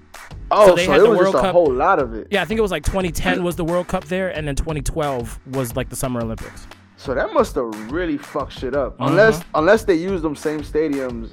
Oh, 0.52 0.66
so 0.66 0.70
so, 0.72 0.76
they 0.76 0.84
it 0.86 0.90
had 0.90 1.02
the 1.02 1.10
was 1.10 1.18
World 1.20 1.34
just 1.34 1.46
a 1.46 1.52
whole 1.52 1.72
lot 1.72 2.00
of 2.00 2.14
it. 2.14 2.28
Yeah, 2.32 2.42
I 2.42 2.46
think 2.46 2.58
it 2.58 2.62
was 2.62 2.72
like 2.72 2.84
2010 2.84 3.44
was 3.44 3.56
the 3.56 3.64
World 3.64 3.88
Cup 3.88 4.06
there, 4.06 4.30
and 4.30 4.48
then 4.48 4.56
2012 4.56 5.40
was 5.52 5.76
like 5.76 5.90
the 5.90 5.96
Summer 5.96 6.22
Olympics. 6.22 6.68
So 6.98 7.14
that 7.14 7.34
must 7.34 7.56
have 7.56 7.92
really 7.92 8.18
fucked 8.18 8.54
shit 8.60 8.76
up. 8.76 8.96
Uh-huh. 9.00 9.10
Unless 9.12 9.44
unless 9.56 9.84
they 9.86 9.94
used 9.96 10.24
them 10.24 10.36
same 10.36 10.62
stadiums, 10.62 11.30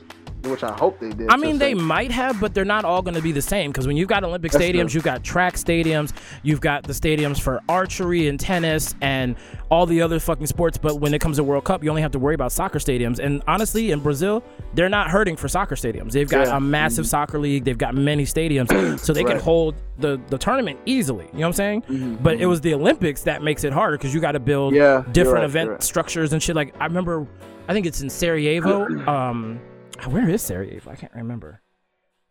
which 0.51 0.63
I 0.63 0.73
hope 0.73 0.99
they 1.01 1.11
did. 1.11 1.29
I 1.31 1.37
mean, 1.37 1.59
they 1.59 1.75
might 1.75 2.11
have, 2.11 2.41
but 2.41 2.55
they're 2.55 2.65
not 2.65 2.85
all 2.85 3.03
going 3.03 3.15
to 3.15 3.23
be 3.23 3.33
the 3.33 3.43
same. 3.43 3.71
Because 3.71 3.87
when 3.87 3.97
you've 3.97 4.09
got 4.09 4.25
Olympic 4.25 4.53
That's 4.53 4.65
stadiums, 4.65 4.91
true. 4.91 4.99
you've 4.99 5.05
got 5.05 5.23
track 5.25 5.55
stadiums, 5.55 6.13
you've 6.43 6.61
got 6.61 6.85
the 6.85 6.93
stadiums 6.93 7.41
for 7.41 7.61
archery 7.69 8.29
and 8.29 8.39
tennis 8.39 8.95
and 9.01 9.37
all 9.71 9.87
the 9.87 10.01
other 10.03 10.19
fucking 10.21 10.47
sports. 10.47 10.79
But 10.79 11.01
when 11.01 11.13
it 11.15 11.21
comes 11.21 11.37
to 11.39 11.45
World 11.45 11.65
Cup, 11.65 11.83
you 11.85 11.91
only 11.91 12.03
have 12.03 12.13
to 12.13 12.19
worry 12.19 12.35
about 12.35 12.53
soccer 12.53 12.79
stadiums. 12.79 13.19
And 13.19 13.43
honestly, 13.47 13.91
in 13.91 14.01
Brazil, 14.01 14.43
they're 14.75 14.89
not 14.89 15.11
hurting 15.11 15.37
for 15.37 15.49
soccer 15.49 15.75
stadiums. 15.75 16.13
They've 16.13 16.29
got 16.29 16.47
Yeah. 16.47 16.57
a 16.57 16.61
massive 16.61 17.07
soccer 17.07 17.39
league. 17.39 17.65
They've 17.65 17.77
got 17.79 17.95
many 17.95 18.25
stadiums, 18.25 18.99
so 19.01 19.13
they 19.13 19.25
can 19.25 19.39
hold 19.39 19.75
the 19.99 20.21
the 20.29 20.39
tournament 20.39 20.79
easily. 20.87 21.25
You 21.33 21.39
know 21.39 21.39
what 21.41 21.47
I'm 21.47 21.53
saying? 21.55 21.83
Mm-hmm, 21.83 22.15
But 22.23 22.41
it 22.41 22.47
was 22.47 22.61
the 22.61 22.75
Olympics 22.75 23.23
that 23.23 23.43
makes 23.43 23.65
it 23.65 23.73
harder 23.73 23.97
because 23.97 24.13
you 24.15 24.21
got 24.21 24.33
to 24.33 24.41
build 24.41 24.75
Yeah, 24.75 25.03
different 25.13 25.39
right, 25.39 25.45
event 25.45 25.71
right. 25.71 25.83
structures 25.83 26.33
and 26.33 26.43
shit. 26.43 26.55
Like 26.55 26.75
I 26.81 26.85
remember, 26.85 27.27
I 27.69 27.73
think 27.73 27.87
it's 27.87 28.03
in 28.03 28.11
Sarajevo. 28.11 28.87
um, 29.11 29.59
where 30.05 30.29
is 30.29 30.43
Sarajevo? 30.43 30.91
I 30.91 30.97
can't 30.97 31.13
remember. 31.15 31.63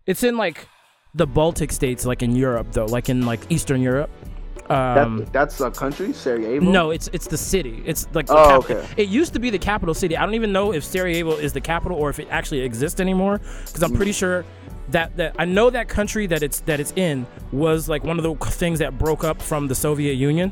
It's 0.05 0.23
in 0.23 0.37
like 0.37 0.67
the 1.13 1.25
Baltic 1.27 1.71
states, 1.71 2.05
like 2.05 2.21
in 2.21 2.35
Europe, 2.35 2.67
though, 2.71 2.85
like 2.85 3.09
in 3.09 3.25
like 3.25 3.39
Eastern 3.49 3.81
Europe. 3.81 4.09
That, 4.67 4.97
Um, 4.97 5.25
that's 5.31 5.61
a 5.61 5.69
country, 5.69 6.11
Sarajevo. 6.11 6.65
no, 6.65 6.89
it's 6.89 7.07
it's 7.13 7.27
the 7.27 7.37
city. 7.37 7.83
It's 7.85 8.07
like 8.13 8.25
the 8.27 8.33
Oh, 8.35 8.57
okay. 8.57 8.83
It 8.97 9.09
used 9.09 9.33
to 9.33 9.39
be 9.39 9.49
the 9.51 9.59
capital 9.59 9.93
city. 9.93 10.17
I 10.17 10.25
don't 10.25 10.33
even 10.33 10.51
know 10.51 10.73
if 10.73 10.83
Sarajevo 10.83 11.33
is 11.37 11.53
the 11.53 11.61
capital 11.61 11.97
or 11.97 12.09
if 12.09 12.19
it 12.19 12.27
actually 12.31 12.61
exists 12.61 12.99
anymore. 12.99 13.39
Because 13.65 13.83
I'm 13.83 13.93
pretty 13.93 14.11
sure 14.11 14.43
that 14.89 15.15
that 15.17 15.35
I 15.37 15.45
know 15.45 15.69
that 15.69 15.87
country 15.87 16.25
that 16.27 16.41
it's 16.41 16.61
that 16.61 16.79
it's 16.79 16.93
in 16.95 17.27
was 17.51 17.87
like 17.89 18.03
one 18.03 18.17
of 18.17 18.23
the 18.23 18.33
things 18.51 18.79
that 18.79 18.97
broke 18.97 19.23
up 19.23 19.39
from 19.41 19.67
the 19.67 19.75
Soviet 19.75 20.13
Union. 20.13 20.51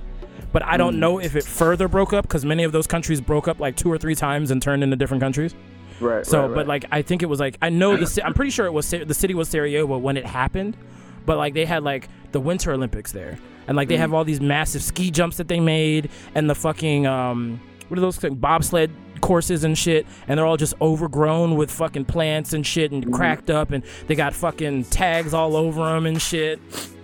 But 0.52 0.64
I 0.64 0.78
don't 0.78 1.00
know 1.00 1.20
if 1.20 1.36
it 1.36 1.44
further 1.44 1.88
broke 1.88 2.14
up 2.14 2.24
because 2.28 2.46
many 2.46 2.64
of 2.64 2.72
those 2.72 2.86
countries 2.86 3.20
broke 3.20 3.48
up 3.48 3.60
like 3.60 3.76
two 3.76 3.92
or 3.92 3.98
three 3.98 4.14
times 4.16 4.52
and 4.52 4.62
turned 4.62 4.84
into 4.84 4.96
different 4.96 5.22
countries. 5.22 5.56
Right. 6.00 6.26
So, 6.26 6.42
right, 6.42 6.48
but 6.50 6.56
right. 6.56 6.68
like 6.68 6.86
I 6.92 7.02
think 7.02 7.24
it 7.24 7.28
was 7.28 7.40
like 7.40 7.58
I 7.62 7.70
know 7.70 7.96
the 7.98 8.22
I'm 8.26 8.34
pretty 8.34 8.52
sure 8.52 8.66
it 8.66 8.74
was 8.74 8.90
the 8.90 9.14
city 9.14 9.34
was 9.34 9.50
Sarajevo 9.50 9.98
when 9.98 10.18
it 10.18 10.26
happened, 10.26 10.78
but 11.26 11.38
like 11.38 11.54
they 11.54 11.66
had 11.66 11.84
like 11.84 12.10
the 12.32 12.40
Winter 12.40 12.72
Olympics 12.72 13.12
there, 13.12 13.38
and 13.68 13.78
like 13.78 13.88
they 13.88 13.96
Mm. 13.96 14.00
have 14.00 14.14
all 14.14 14.24
these 14.26 14.42
massive 14.42 14.82
ski 14.84 15.12
jumps 15.12 15.38
that 15.38 15.48
they 15.48 15.60
made, 15.60 16.10
and 16.36 16.50
the 16.50 16.56
fucking 16.56 17.06
um 17.08 17.60
what 17.90 17.98
are 17.98 18.02
those 18.02 18.18
things 18.18 18.36
bobsled 18.36 18.90
courses 19.22 19.64
and 19.64 19.78
shit, 19.78 20.06
and 20.28 20.38
they're 20.38 20.46
all 20.46 20.58
just 20.58 20.74
overgrown 20.82 21.56
with 21.56 21.72
fucking 21.72 22.06
plants 22.06 22.54
and 22.54 22.66
shit 22.66 22.92
Mm-hmm. 22.92 23.04
and 23.04 23.14
cracked 23.14 23.50
up, 23.50 23.72
and 23.72 23.84
they 24.08 24.16
got 24.16 24.34
fucking 24.34 24.86
tags 24.86 25.34
all 25.34 25.56
over 25.56 25.86
them 25.86 26.06
and 26.06 26.22
shit. 26.22 26.60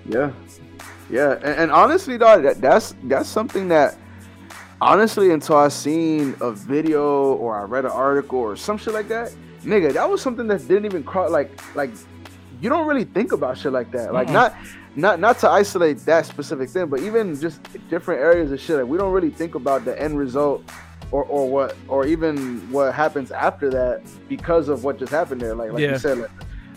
Yeah, 0.07 0.31
yeah, 1.09 1.33
and, 1.33 1.45
and 1.61 1.71
honestly, 1.71 2.17
dog, 2.17 2.43
that, 2.43 2.59
that's 2.59 2.95
that's 3.03 3.29
something 3.29 3.67
that 3.69 3.95
honestly, 4.81 5.31
until 5.31 5.57
I 5.57 5.67
seen 5.69 6.35
a 6.41 6.51
video 6.51 7.33
or 7.33 7.57
I 7.59 7.63
read 7.63 7.85
an 7.85 7.91
article 7.91 8.39
or 8.39 8.55
some 8.55 8.77
shit 8.77 8.93
like 8.93 9.07
that, 9.09 9.33
nigga, 9.63 9.93
that 9.93 10.09
was 10.09 10.21
something 10.21 10.47
that 10.47 10.67
didn't 10.67 10.85
even 10.85 11.03
cross 11.03 11.31
like 11.31 11.51
like 11.75 11.91
you 12.61 12.69
don't 12.69 12.87
really 12.87 13.05
think 13.05 13.31
about 13.31 13.57
shit 13.57 13.71
like 13.71 13.91
that. 13.91 14.13
Like 14.13 14.29
not 14.29 14.55
not 14.95 15.19
not 15.19 15.39
to 15.39 15.49
isolate 15.49 15.99
that 15.99 16.25
specific 16.25 16.69
thing, 16.69 16.87
but 16.87 16.99
even 17.01 17.39
just 17.39 17.61
different 17.89 18.21
areas 18.21 18.51
of 18.51 18.59
shit. 18.59 18.77
Like 18.77 18.87
we 18.87 18.97
don't 18.97 19.13
really 19.13 19.29
think 19.29 19.55
about 19.55 19.85
the 19.85 19.99
end 20.01 20.17
result. 20.17 20.63
Or, 21.11 21.23
or 21.23 21.49
what 21.49 21.75
or 21.87 22.05
even 22.05 22.59
what 22.71 22.93
happens 22.93 23.31
after 23.31 23.71
that 23.71 24.03
because 24.27 24.69
of 24.69 24.83
what 24.83 24.99
just 24.99 25.11
happened 25.11 25.41
there 25.41 25.55
like 25.55 25.71
like 25.71 25.81
Yeah. 25.81 25.93
you 25.93 25.97
said 25.97 26.19
like, 26.19 26.29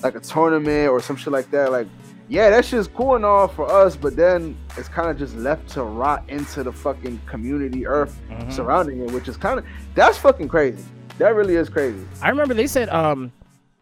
like 0.03 0.15
a 0.15 0.21
tournament 0.21 0.89
or 0.89 1.01
some 1.03 1.17
shit 1.17 1.35
like 1.35 1.51
that 1.51 1.71
like 1.71 1.87
yeah, 2.33 2.49
that 2.49 2.65
shit's 2.65 2.89
cool 2.89 3.15
and 3.17 3.25
all 3.27 3.47
for 3.47 3.71
us, 3.71 3.95
but 3.95 4.17
then 4.17 4.57
it's 4.79 4.89
kind 4.89 5.11
of 5.11 5.19
just 5.19 5.37
left 5.37 5.69
to 5.71 5.83
rot 5.83 6.25
into 6.29 6.63
the 6.63 6.73
fucking 6.73 7.21
community 7.27 7.87
earth 7.87 8.19
Mm-hmm. 8.31 8.51
surrounding 8.51 9.01
it, 9.03 9.11
which 9.13 9.29
is 9.29 9.37
kind 9.37 9.59
of 9.59 9.67
that's 9.95 10.17
fucking 10.17 10.49
crazy. 10.49 10.83
That 11.19 11.35
really 11.35 11.57
is 11.57 11.69
crazy. 11.69 12.03
I 12.23 12.31
remember 12.31 12.55
they 12.55 12.67
said 12.67 12.89
um 12.89 13.31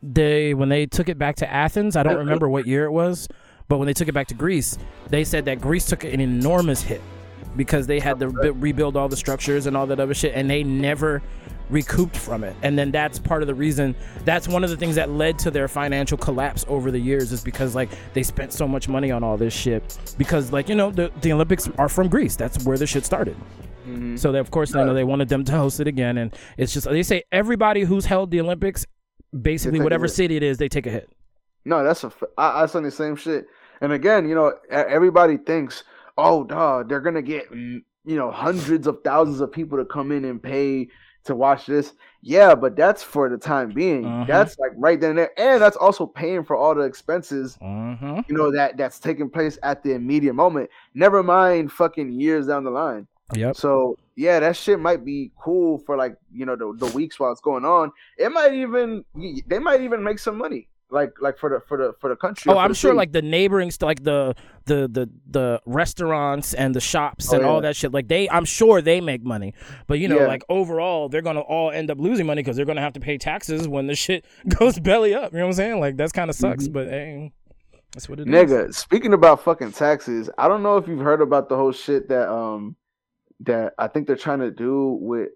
they 0.02 0.52
when 0.54 0.68
they 0.68 0.86
took 0.86 1.08
it 1.08 1.16
back 1.18 1.36
to 1.36 1.50
Athens, 1.50 1.94
I 1.96 2.02
don't 2.02 2.16
remember 2.26 2.48
what 2.48 2.66
year 2.66 2.84
it 2.86 2.90
was, 2.90 3.28
but 3.68 3.78
when 3.78 3.86
they 3.86 3.92
took 3.94 4.08
it 4.08 4.12
back 4.14 4.26
to 4.28 4.34
Greece, 4.34 4.76
they 5.08 5.22
said 5.22 5.44
that 5.44 5.60
Greece 5.60 5.86
took 5.86 6.02
an 6.02 6.20
enormous 6.20 6.82
hit 6.82 7.00
because 7.56 7.86
they 7.86 8.00
had 8.00 8.18
to 8.20 8.28
re- 8.28 8.50
rebuild 8.50 8.96
all 8.96 9.08
the 9.08 9.16
structures 9.16 9.66
and 9.66 9.76
all 9.76 9.86
that 9.86 10.00
other 10.00 10.14
shit 10.14 10.34
and 10.34 10.50
they 10.50 10.62
never 10.64 11.22
recouped 11.70 12.16
from 12.16 12.44
it. 12.44 12.54
And 12.62 12.78
then 12.78 12.90
that's 12.90 13.18
part 13.18 13.42
of 13.42 13.46
the 13.46 13.54
reason 13.54 13.94
that's 14.24 14.48
one 14.48 14.64
of 14.64 14.70
the 14.70 14.76
things 14.76 14.96
that 14.96 15.10
led 15.10 15.38
to 15.40 15.50
their 15.50 15.68
financial 15.68 16.18
collapse 16.18 16.64
over 16.68 16.90
the 16.90 16.98
years 16.98 17.32
is 17.32 17.42
because 17.42 17.74
like 17.74 17.88
they 18.12 18.22
spent 18.22 18.52
so 18.52 18.66
much 18.66 18.88
money 18.88 19.10
on 19.10 19.22
all 19.22 19.36
this 19.36 19.54
shit 19.54 19.98
because 20.18 20.52
like 20.52 20.68
you 20.68 20.74
know 20.74 20.90
the 20.90 21.10
the 21.20 21.32
Olympics 21.32 21.68
are 21.78 21.88
from 21.88 22.08
Greece. 22.08 22.36
That's 22.36 22.64
where 22.64 22.76
the 22.76 22.86
shit 22.86 23.04
started. 23.04 23.36
So 24.16 24.30
they, 24.30 24.38
of 24.38 24.50
course, 24.50 24.70
you 24.70 24.84
know, 24.84 24.94
they 24.94 25.04
wanted 25.04 25.28
them 25.28 25.44
to 25.44 25.52
host 25.52 25.80
it 25.80 25.88
again, 25.88 26.18
and 26.18 26.36
it's 26.56 26.72
just 26.72 26.88
they 26.88 27.02
say 27.02 27.24
everybody 27.32 27.82
who's 27.82 28.04
held 28.04 28.30
the 28.30 28.40
Olympics, 28.40 28.86
basically 29.40 29.80
whatever 29.80 30.06
city 30.06 30.36
it 30.36 30.42
is, 30.42 30.58
they 30.58 30.68
take 30.68 30.86
a 30.86 30.90
hit. 30.90 31.10
No, 31.64 31.82
that's 31.82 32.04
a 32.04 32.12
I, 32.38 32.62
I 32.62 32.66
said 32.66 32.84
the 32.84 32.90
same 32.90 33.16
shit. 33.16 33.46
And 33.80 33.92
again, 33.92 34.28
you 34.28 34.34
know, 34.34 34.52
everybody 34.70 35.38
thinks, 35.38 35.82
oh, 36.18 36.44
dog, 36.44 36.88
they're 36.88 37.00
gonna 37.00 37.22
get 37.22 37.50
mm, 37.50 37.82
you 38.04 38.16
know 38.16 38.30
hundreds 38.30 38.86
of 38.86 38.98
thousands 39.02 39.40
of 39.40 39.50
people 39.50 39.78
to 39.78 39.84
come 39.84 40.12
in 40.12 40.24
and 40.24 40.42
pay 40.42 40.88
to 41.24 41.34
watch 41.34 41.66
this. 41.66 41.92
Yeah, 42.22 42.54
but 42.54 42.76
that's 42.76 43.02
for 43.02 43.28
the 43.28 43.38
time 43.38 43.70
being. 43.70 44.04
Mhm. 44.04 44.26
That's 44.26 44.58
like 44.58 44.72
right 44.76 45.00
then 45.00 45.10
and 45.10 45.18
there, 45.20 45.30
and 45.38 45.60
that's 45.62 45.76
also 45.76 46.06
paying 46.06 46.44
for 46.44 46.56
all 46.56 46.74
the 46.74 46.82
expenses 46.82 47.56
Mm-hmm. 47.62 48.20
you 48.28 48.36
know 48.36 48.50
that 48.52 48.76
that's 48.76 48.98
taking 48.98 49.30
place 49.30 49.58
at 49.62 49.82
the 49.82 49.92
immediate 49.94 50.34
moment. 50.34 50.70
Never 50.94 51.22
mind 51.22 51.72
fucking 51.72 52.12
years 52.12 52.46
down 52.46 52.64
the 52.64 52.70
line. 52.70 53.06
Yep. 53.34 53.56
So 53.56 53.96
yeah, 54.16 54.40
that 54.40 54.56
shit 54.56 54.80
might 54.80 55.04
be 55.04 55.30
cool 55.38 55.78
for 55.78 55.96
like 55.96 56.16
you 56.32 56.44
know 56.46 56.56
the, 56.56 56.74
the 56.86 56.92
weeks 56.94 57.18
while 57.20 57.32
it's 57.32 57.40
going 57.40 57.64
on. 57.64 57.92
It 58.18 58.30
might 58.30 58.54
even 58.54 59.04
they 59.46 59.58
might 59.58 59.80
even 59.82 60.02
make 60.02 60.18
some 60.18 60.36
money 60.36 60.68
like 60.90 61.12
like 61.20 61.38
for 61.38 61.48
the 61.50 61.60
for 61.66 61.76
the 61.78 61.94
for 62.00 62.08
the 62.08 62.16
country. 62.16 62.52
Oh, 62.52 62.58
I'm 62.58 62.74
sure 62.74 62.90
city. 62.90 62.96
like 62.96 63.12
the 63.12 63.22
neighboring, 63.22 63.70
st- 63.70 63.86
like 63.86 64.02
the 64.04 64.34
the 64.66 64.88
the 64.88 65.10
the 65.30 65.60
restaurants 65.66 66.54
and 66.54 66.74
the 66.74 66.80
shops 66.80 67.32
Oh, 67.32 67.36
and 67.36 67.44
all 67.46 67.60
that 67.60 67.76
shit. 67.76 67.92
Like 67.92 68.08
they, 68.08 68.28
I'm 68.28 68.44
sure 68.44 68.80
they 68.82 69.00
make 69.00 69.24
money, 69.24 69.54
but 69.86 69.98
you 69.98 70.08
know, 70.08 70.20
Yeah. 70.20 70.26
like 70.26 70.44
overall, 70.48 71.08
they're 71.08 71.22
gonna 71.22 71.40
all 71.40 71.70
end 71.70 71.90
up 71.90 71.98
losing 71.98 72.26
money 72.26 72.42
because 72.42 72.56
they're 72.56 72.66
gonna 72.66 72.80
have 72.80 72.92
to 72.94 73.00
pay 73.00 73.18
taxes 73.18 73.66
when 73.68 73.86
the 73.86 73.94
shit 73.94 74.24
goes 74.58 74.78
belly 74.78 75.14
up. 75.14 75.32
You 75.32 75.38
know 75.38 75.44
what 75.46 75.50
I'm 75.50 75.54
saying? 75.54 75.80
Like 75.80 75.96
that's 75.96 76.12
kind 76.12 76.30
of 76.30 76.36
sucks, 76.36 76.68
but 76.68 76.88
hey, 76.88 77.32
that's 77.92 78.08
what 78.08 78.20
it 78.20 78.28
is. 78.28 78.34
nigga. 78.34 78.74
Speaking 78.74 79.12
about 79.14 79.42
fucking 79.44 79.72
taxes, 79.72 80.30
I 80.38 80.48
don't 80.48 80.62
know 80.62 80.76
if 80.76 80.86
you've 80.88 81.00
heard 81.00 81.20
about 81.20 81.48
the 81.48 81.56
whole 81.56 81.72
shit 81.72 82.08
that 82.08 82.28
um 82.30 82.76
that 83.40 83.72
I 83.78 83.88
think 83.88 84.06
they're 84.06 84.16
trying 84.16 84.40
to 84.40 84.50
do 84.50 84.98
with 85.00 85.30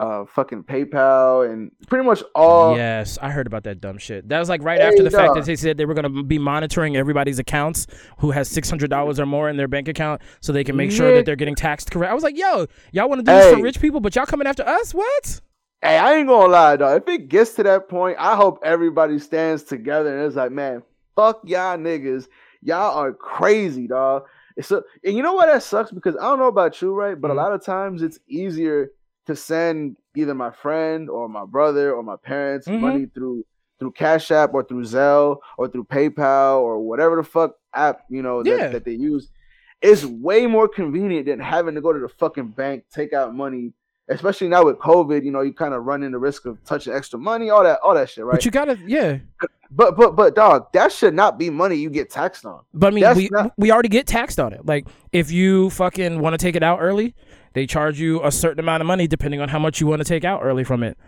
uh 0.00 0.24
fucking 0.26 0.64
PayPal 0.64 1.48
and 1.48 1.70
pretty 1.86 2.04
much 2.04 2.22
all. 2.34 2.76
Yes, 2.76 3.16
I 3.22 3.30
heard 3.30 3.46
about 3.46 3.62
that 3.64 3.80
dumb 3.80 3.98
shit. 3.98 4.28
That 4.28 4.38
was 4.40 4.48
like 4.48 4.62
right 4.62 4.80
Hey, 4.80 4.86
after 4.88 5.02
the 5.02 5.10
fact 5.10 5.34
that 5.34 5.44
they 5.44 5.56
said 5.56 5.76
they 5.76 5.84
were 5.84 5.94
going 5.94 6.12
to 6.12 6.22
be 6.24 6.38
monitoring 6.38 6.96
everybody's 6.96 7.38
accounts 7.38 7.86
who 8.18 8.32
has 8.32 8.48
six 8.48 8.68
hundred 8.68 8.90
dollars 8.90 9.20
or 9.20 9.26
more 9.26 9.48
in 9.48 9.56
their 9.56 9.68
bank 9.68 9.86
account, 9.88 10.20
so 10.40 10.52
they 10.52 10.64
can 10.64 10.76
make 10.76 10.90
sure 10.90 11.12
that 11.12 11.24
they're 11.24 11.36
getting 11.36 11.54
taxed 11.54 11.90
correct. 11.90 12.10
I 12.10 12.14
was 12.14 12.24
like, 12.24 12.36
yo, 12.36 12.66
y'all 12.92 13.08
want 13.08 13.20
to 13.20 13.24
do 13.24 13.32
this 13.36 13.48
for 13.48 13.62
rich 13.62 13.80
people, 13.80 14.00
but 14.00 14.14
y'all 14.16 14.26
coming 14.26 14.46
after 14.46 14.66
us? 14.66 14.92
What? 14.92 15.40
Hey, 15.80 15.98
I 15.98 16.14
ain't 16.14 16.28
gonna 16.28 16.50
lie, 16.50 16.76
dog. 16.76 17.02
If 17.02 17.08
it 17.08 17.28
gets 17.28 17.52
to 17.54 17.62
that 17.62 17.88
point, 17.88 18.16
I 18.18 18.34
hope 18.36 18.58
everybody 18.64 19.18
stands 19.18 19.62
together 19.62 20.16
and 20.16 20.26
it's 20.26 20.34
like, 20.36 20.50
man, 20.50 20.82
fuck 21.14 21.40
y'all 21.44 21.76
niggas. 21.78 22.26
Y'all 22.62 22.98
are 22.98 23.12
crazy, 23.12 23.86
dog. 23.86 24.24
It's 24.56 24.70
a, 24.70 24.82
and 25.04 25.14
you 25.16 25.22
know 25.22 25.34
what 25.34 25.46
that 25.46 25.62
sucks 25.62 25.90
because 25.90 26.16
I 26.16 26.22
don't 26.22 26.38
know 26.38 26.46
about 26.48 26.80
you, 26.80 26.94
right? 26.94 27.20
But 27.20 27.28
Mhm. 27.28 27.34
a 27.34 27.36
lot 27.36 27.52
of 27.52 27.64
times 27.64 28.02
it's 28.02 28.18
easier 28.28 28.90
to 29.26 29.34
send 29.36 29.96
either 30.16 30.34
my 30.34 30.50
friend 30.50 31.08
or 31.08 31.28
my 31.28 31.44
brother 31.44 31.92
or 31.94 32.02
my 32.02 32.16
parents 32.16 32.66
Mhm. 32.68 32.80
money 32.80 33.06
through 33.06 33.44
through 33.80 33.90
Cash 33.90 34.30
App 34.30 34.54
or 34.54 34.62
through 34.62 34.82
Zelle 34.82 35.38
or 35.58 35.66
through 35.66 35.84
PayPal 35.84 36.60
or 36.60 36.78
whatever 36.78 37.16
the 37.16 37.24
fuck 37.24 37.56
app 37.74 38.02
you 38.08 38.22
know 38.22 38.42
that, 38.42 38.50
Yeah. 38.58 38.68
that 38.68 38.84
they 38.84 38.92
use. 38.92 39.30
It's 39.82 40.04
way 40.04 40.46
more 40.46 40.68
convenient 40.68 41.26
than 41.26 41.40
having 41.40 41.74
to 41.74 41.80
go 41.80 41.92
to 41.92 41.98
the 41.98 42.08
fucking 42.08 42.48
bank, 42.50 42.84
take 42.94 43.12
out 43.12 43.34
money, 43.34 43.72
especially 44.08 44.48
now 44.48 44.64
with 44.64 44.78
COVID. 44.78 45.24
You 45.24 45.32
know, 45.32 45.40
you 45.42 45.52
kind 45.52 45.74
of 45.74 45.84
run 45.84 46.02
in 46.04 46.12
the 46.12 46.18
risk 46.18 46.46
of 46.46 46.62
touching 46.64 46.92
extra 46.94 47.18
money, 47.18 47.50
all 47.50 47.64
that, 47.64 47.80
all 47.82 47.94
that 47.94 48.08
shit, 48.08 48.24
right? 48.24 48.34
But 48.34 48.44
you 48.44 48.50
gotta, 48.52 48.78
yeah. 48.86 49.18
but 49.72 49.96
but 49.96 50.14
but 50.14 50.36
dog, 50.36 50.72
that 50.72 50.92
should 50.92 51.12
not 51.14 51.36
be 51.36 51.50
money 51.50 51.74
you 51.74 51.90
get 51.90 52.08
taxed 52.10 52.46
on. 52.46 52.60
But 52.72 52.86
I 52.86 52.90
mean, 52.94 53.02
That's 53.02 53.16
we 53.16 53.28
not- 53.32 53.52
we 53.58 53.72
already 53.72 53.88
get 53.88 54.06
taxed 54.06 54.38
on 54.38 54.52
it. 54.52 54.64
Like 54.64 54.86
if 55.12 55.32
you 55.32 55.68
fucking 55.70 56.20
want 56.20 56.34
to 56.34 56.38
take 56.38 56.54
it 56.54 56.62
out 56.62 56.78
early, 56.80 57.14
they 57.54 57.66
charge 57.66 57.98
you 57.98 58.22
a 58.22 58.30
certain 58.30 58.60
amount 58.60 58.82
of 58.82 58.86
money 58.86 59.06
depending 59.06 59.40
on 59.40 59.48
how 59.48 59.58
much 59.58 59.80
you 59.80 59.86
want 59.86 60.00
to 60.00 60.04
take 60.04 60.24
out 60.24 60.40
early 60.42 60.64
from 60.64 60.82
it. 60.82 60.98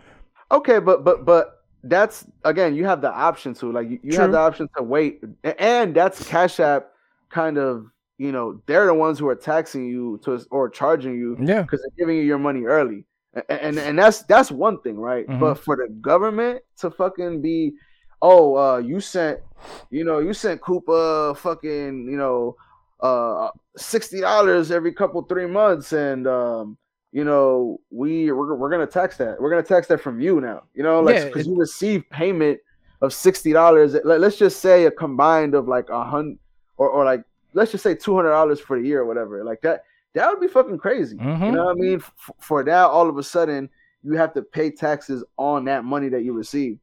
Okay, 0.51 0.79
but 0.79 1.03
but 1.03 1.25
but 1.25 1.63
that's 1.83 2.25
again, 2.43 2.75
you 2.75 2.85
have 2.85 3.01
the 3.01 3.11
option 3.11 3.53
to 3.55 3.71
like 3.71 3.89
you, 3.89 3.99
you 4.01 4.17
have 4.17 4.31
the 4.31 4.39
option 4.39 4.67
to 4.77 4.83
wait, 4.83 5.21
and 5.43 5.93
that's 5.95 6.27
Cash 6.27 6.59
App 6.59 6.87
kind 7.29 7.57
of 7.57 7.85
you 8.17 8.31
know 8.31 8.59
they're 8.65 8.87
the 8.87 8.93
ones 8.93 9.19
who 9.19 9.27
are 9.27 9.35
taxing 9.35 9.85
you 9.85 10.19
to 10.23 10.43
or 10.49 10.69
charging 10.69 11.15
you 11.15 11.37
Yeah. 11.39 11.61
because 11.61 11.81
they're 11.81 11.97
giving 12.05 12.17
you 12.17 12.23
your 12.23 12.39
money 12.39 12.63
early. 12.63 13.05
and 13.33 13.59
and, 13.61 13.77
and 13.79 13.99
that's 13.99 14.23
that's 14.23 14.49
one 14.51 14.79
thing, 14.81 14.97
right? 14.97 15.27
Mhm. 15.27 15.39
But 15.39 15.55
for 15.55 15.75
the 15.75 15.87
government 16.01 16.61
to 16.79 16.89
fucking 16.89 17.41
be, 17.41 17.73
oh, 18.21 18.55
uh, 18.57 18.77
you 18.77 18.99
sent, 18.99 19.41
you 19.91 20.03
know, 20.03 20.19
you 20.19 20.33
sent 20.33 20.61
Koopa 20.61 21.37
fucking, 21.37 22.07
you 22.09 22.17
know, 22.17 22.55
uh, 23.01 23.49
sixty 23.75 24.21
dollars 24.21 24.71
every 24.71 24.93
couple 24.93 25.21
three 25.23 25.45
months, 25.47 25.93
and 25.93 26.27
um, 26.27 26.77
you 27.11 27.23
know, 27.23 27.79
we 27.89 28.31
we're, 28.31 28.55
we're 28.55 28.69
gonna 28.69 28.87
tax 28.87 29.17
that. 29.17 29.39
We're 29.39 29.49
gonna 29.49 29.63
tax 29.63 29.87
that 29.87 30.01
from 30.01 30.19
you 30.19 30.41
now. 30.41 30.63
You 30.73 30.83
know, 30.83 30.99
like 31.01 31.25
because 31.25 31.47
it- 31.47 31.51
you 31.51 31.55
receive 31.57 32.09
payment 32.09 32.59
of 33.01 33.13
sixty 33.13 33.53
dollars. 33.53 33.95
Let, 34.03 34.19
let's 34.19 34.37
just 34.37 34.59
say 34.59 34.85
a 34.85 34.91
combined 34.91 35.53
of 35.55 35.67
like 35.67 35.89
a 35.89 36.03
hundred 36.03 36.39
or 36.77 36.89
or 36.89 37.05
like 37.05 37.23
let's 37.53 37.71
just 37.71 37.83
say 37.83 37.95
two 37.95 38.15
hundred 38.15 38.31
dollars 38.31 38.59
for 38.59 38.79
the 38.79 38.87
year 38.87 39.01
or 39.01 39.05
whatever. 39.05 39.43
Like 39.43 39.61
that, 39.61 39.83
that 40.13 40.29
would 40.29 40.39
be 40.41 40.47
fucking 40.47 40.77
crazy. 40.79 41.17
Mhm. 41.17 41.45
You 41.45 41.51
know 41.51 41.65
what 41.65 41.77
I 41.77 41.79
mean? 41.79 41.95
F- 41.99 42.31
for 42.39 42.63
that, 42.63 42.85
all 42.85 43.07
of 43.07 43.17
a 43.17 43.23
sudden, 43.23 43.69
you 44.03 44.13
have 44.13 44.33
to 44.33 44.41
pay 44.41 44.71
taxes 44.71 45.23
on 45.37 45.65
that 45.65 45.83
money 45.85 46.09
that 46.09 46.23
you 46.23 46.33
receive. 46.33 46.79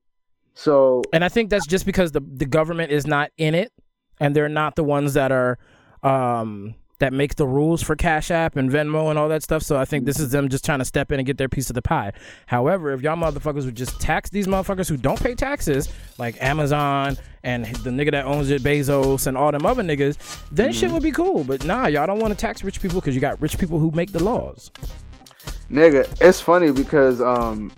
So 0.54 1.02
And 1.12 1.24
I 1.24 1.28
think 1.28 1.50
that's 1.50 1.66
just 1.66 1.84
because 1.84 2.12
the 2.12 2.20
the 2.20 2.46
government 2.46 2.92
is 2.92 3.06
not 3.06 3.32
in 3.38 3.54
it, 3.56 3.72
and 4.20 4.36
they're 4.36 4.48
not 4.48 4.76
the 4.76 4.84
ones 4.84 5.14
that 5.14 5.32
are 5.32 5.58
um, 6.04 6.74
that 6.98 7.12
make 7.12 7.34
the 7.34 7.46
rules 7.46 7.82
for 7.82 7.96
Cash 7.96 8.30
App 8.30 8.56
and 8.56 8.70
Venmo 8.70 9.10
and 9.10 9.18
all 9.18 9.28
that 9.28 9.42
stuff. 9.42 9.62
So 9.62 9.76
I 9.76 9.84
think 9.84 10.04
this 10.04 10.20
is 10.20 10.30
them 10.30 10.48
just 10.48 10.64
trying 10.64 10.78
to 10.78 10.84
step 10.84 11.10
in 11.10 11.18
and 11.18 11.26
get 11.26 11.38
their 11.38 11.48
piece 11.48 11.68
of 11.68 11.74
the 11.74 11.82
pie. 11.82 12.12
However, 12.46 12.92
if 12.92 13.02
y'all 13.02 13.16
motherfuckers 13.16 13.64
would 13.64 13.74
just 13.74 14.00
tax 14.00 14.30
these 14.30 14.46
motherfuckers 14.46 14.88
who 14.88 14.96
don't 14.96 15.20
pay 15.20 15.34
taxes, 15.34 15.88
like 16.18 16.40
Amazon 16.40 17.16
and 17.42 17.66
the 17.66 17.90
nigga 17.90 18.12
that 18.12 18.24
owns 18.24 18.50
it, 18.50 18.62
Bezos, 18.62 19.26
and 19.26 19.36
all 19.36 19.50
them 19.50 19.66
other 19.66 19.82
niggas, 19.82 20.40
then 20.52 20.72
shit 20.72 20.90
would 20.90 21.02
be 21.02 21.12
cool. 21.12 21.42
But 21.42 21.64
nah, 21.64 21.86
y'all 21.88 22.06
don't 22.06 22.20
want 22.20 22.32
to 22.32 22.38
tax 22.38 22.62
rich 22.62 22.80
people 22.80 23.00
because 23.00 23.14
you 23.14 23.20
got 23.20 23.40
rich 23.42 23.58
people 23.58 23.78
who 23.78 23.90
make 23.90 24.12
the 24.12 24.22
laws. 24.22 24.70
nigga, 25.70 26.08
it's 26.20 26.40
funny 26.40 26.70
because 26.70 27.20
um 27.20 27.72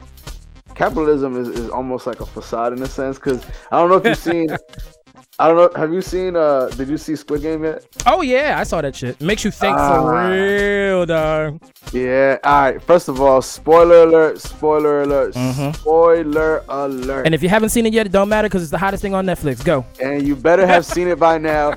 capitalism 0.75 1.37
is, 1.41 1.49
is 1.49 1.71
almost 1.71 2.07
like 2.07 2.21
a 2.21 2.27
facade 2.27 2.75
in 2.75 2.83
a 2.83 2.87
sense. 2.87 3.17
Because 3.17 3.45
I 3.73 3.81
don't 3.81 3.89
know 3.89 3.97
if 3.97 4.05
you've 4.05 4.19
seen. 4.19 4.57
I 5.39 5.49
don't 5.49 5.57
know. 5.57 5.71
Have 5.79 5.93
you 5.93 6.01
seen? 6.01 6.35
uh 6.35 6.69
Did 6.69 6.89
you 6.89 6.97
see 6.97 7.15
Squid 7.15 7.43
Game 7.43 7.63
yet? 7.65 7.85
Oh 8.07 8.23
yeah, 8.23 8.57
I 8.59 8.63
saw 8.65 8.81
that 8.81 8.97
shit. 8.97 9.21
Makes 9.21 9.45
you 9.45 9.51
think 9.51 9.77
for 9.77 9.83
Ah. 9.83 10.29
real, 10.31 11.05
dog. 11.05 11.61
Yeah. 11.93 12.39
All 12.43 12.63
right. 12.63 12.83
First 12.83 13.09
of 13.09 13.21
all, 13.21 13.43
spoiler 13.43 14.05
alert! 14.05 14.41
Spoiler 14.41 15.03
alert! 15.03 15.35
Mhm. 15.35 15.77
Spoiler 15.77 16.65
alert! 16.71 17.27
And 17.27 17.35
if 17.35 17.43
you 17.43 17.51
haven't 17.51 17.69
seen 17.69 17.85
it 17.85 17.93
yet, 17.93 18.07
it 18.07 18.13
don't 18.13 18.31
matter 18.31 18.49
because 18.49 18.63
it's 18.63 18.71
the 18.71 18.79
hottest 18.79 19.03
thing 19.03 19.13
on 19.15 19.27
Netflix. 19.27 19.63
Go. 19.63 19.85
and 20.01 20.27
you 20.27 20.37
better 20.37 20.67
have 20.67 20.87
seen 20.95 21.07
it 21.09 21.19
by 21.19 21.37
now. 21.39 21.75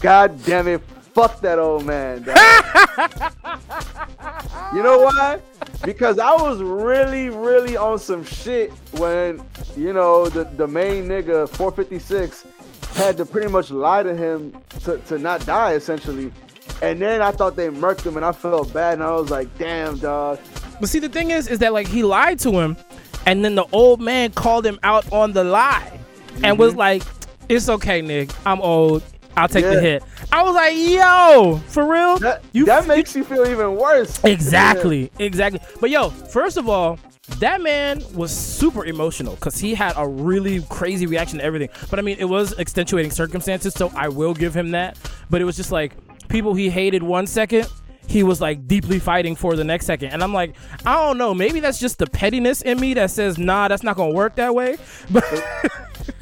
God 0.00 0.42
damn 0.44 0.66
it. 0.68 0.80
Fuck 1.14 1.42
that 1.42 1.58
old 1.58 1.84
man. 1.84 2.22
dog. 2.22 2.38
you 4.74 4.82
know 4.82 5.00
why? 5.00 5.38
Because 5.84 6.18
I 6.18 6.32
was 6.32 6.62
really, 6.62 7.28
really 7.28 7.76
on 7.76 7.98
some 7.98 8.24
shit 8.24 8.72
when, 8.92 9.42
you 9.76 9.92
know, 9.92 10.30
the, 10.30 10.44
the 10.44 10.66
main 10.66 11.08
nigga, 11.08 11.46
456, 11.50 12.46
had 12.94 13.16
to 13.16 13.26
pretty 13.26 13.48
much 13.48 13.70
lie 13.70 14.02
to 14.02 14.14
him 14.14 14.56
to, 14.84 14.98
to 14.98 15.18
not 15.18 15.44
die, 15.46 15.74
essentially. 15.74 16.32
And 16.80 17.00
then 17.00 17.22
I 17.22 17.32
thought 17.32 17.56
they 17.56 17.68
murked 17.68 18.04
him 18.04 18.16
and 18.16 18.24
I 18.24 18.32
felt 18.32 18.72
bad 18.72 18.94
and 18.94 19.02
I 19.02 19.12
was 19.12 19.30
like, 19.30 19.56
damn, 19.58 19.98
dog. 19.98 20.38
But 20.80 20.88
see, 20.88 20.98
the 20.98 21.08
thing 21.08 21.30
is, 21.30 21.46
is 21.46 21.60
that 21.60 21.72
like 21.72 21.86
he 21.86 22.02
lied 22.02 22.40
to 22.40 22.50
him, 22.50 22.76
and 23.24 23.44
then 23.44 23.54
the 23.54 23.66
old 23.70 24.00
man 24.00 24.32
called 24.32 24.66
him 24.66 24.80
out 24.82 25.10
on 25.12 25.32
the 25.32 25.44
lie, 25.44 25.96
and 26.42 26.58
was 26.58 26.70
mm-hmm. 26.70 26.80
like, 26.80 27.02
"It's 27.48 27.68
okay, 27.68 28.02
Nick. 28.02 28.30
I'm 28.44 28.60
old. 28.60 29.04
I'll 29.36 29.46
take 29.46 29.64
the 29.64 29.80
hit." 29.80 30.02
I 30.32 30.42
was 30.42 30.56
like, 30.56 30.74
"Yo, 30.76 31.60
for 31.68 31.86
real? 31.86 32.18
That, 32.18 32.42
You 32.52 32.64
that 32.64 32.88
makes 32.88 33.14
you 33.14 33.22
feel 33.22 33.46
even 33.46 33.76
worse. 33.76 34.22
Exactly, 34.24 35.12
exactly. 35.20 35.60
But 35.80 35.90
yo, 35.90 36.10
first 36.10 36.56
of 36.56 36.68
all, 36.68 36.98
that 37.38 37.60
man 37.60 38.02
was 38.14 38.36
super 38.36 38.84
emotional 38.84 39.34
because 39.36 39.56
he 39.56 39.74
had 39.74 39.94
a 39.96 40.06
really 40.06 40.62
crazy 40.62 41.06
reaction 41.06 41.38
to 41.38 41.44
everything. 41.44 41.68
But 41.88 41.98
I 41.98 42.02
mean, 42.02 42.16
it 42.18 42.24
was 42.24 42.52
extenuating 42.58 43.12
circumstances, 43.12 43.74
so 43.74 43.92
I 43.94 44.08
will 44.08 44.34
give 44.34 44.54
him 44.54 44.72
that. 44.72 44.98
But 45.30 45.40
it 45.40 45.44
was 45.44 45.56
just 45.56 45.70
like 45.70 45.92
people 46.28 46.54
he 46.54 46.68
hated 46.68 47.02
one 47.02 47.26
second. 47.26 47.68
He 48.08 48.24
was 48.24 48.40
like 48.40 48.66
deeply 48.66 48.98
fighting 48.98 49.36
for 49.36 49.54
the 49.54 49.62
next 49.62 49.86
second, 49.86 50.10
and 50.10 50.22
I'm 50.22 50.34
like, 50.34 50.56
I 50.84 50.94
don't 50.96 51.16
know. 51.16 51.32
Maybe 51.32 51.60
that's 51.60 51.78
just 51.78 51.98
the 51.98 52.06
pettiness 52.06 52.60
in 52.62 52.80
me 52.80 52.94
that 52.94 53.10
says, 53.12 53.38
"Nah, 53.38 53.68
that's 53.68 53.84
not 53.84 53.96
gonna 53.96 54.12
work 54.12 54.34
that 54.36 54.54
way." 54.54 54.76
But 55.10 55.24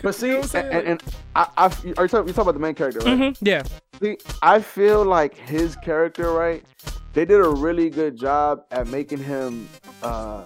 But 0.03 0.15
see, 0.15 0.35
what 0.35 0.55
I'm 0.55 0.65
and, 0.67 0.87
and 0.87 1.03
I, 1.35 1.49
I, 1.57 1.67
are 1.67 1.71
you 1.73 1.95
talking, 1.95 2.05
you 2.05 2.09
talking 2.09 2.43
about 2.43 2.55
the 2.55 2.61
main 2.61 2.75
character, 2.75 3.01
right? 3.01 3.19
Mhm, 3.19 3.37
yeah, 3.41 3.63
See, 4.01 4.17
I 4.43 4.61
feel 4.61 5.05
like 5.05 5.37
his 5.37 5.77
character, 5.77 6.33
right? 6.33 6.65
They 7.13 7.25
did 7.25 7.41
a 7.41 7.49
really 7.49 7.91
good 7.91 8.17
job 8.17 8.65
at 8.71 8.87
making 8.87 9.19
him 9.19 9.69
uh, 10.03 10.45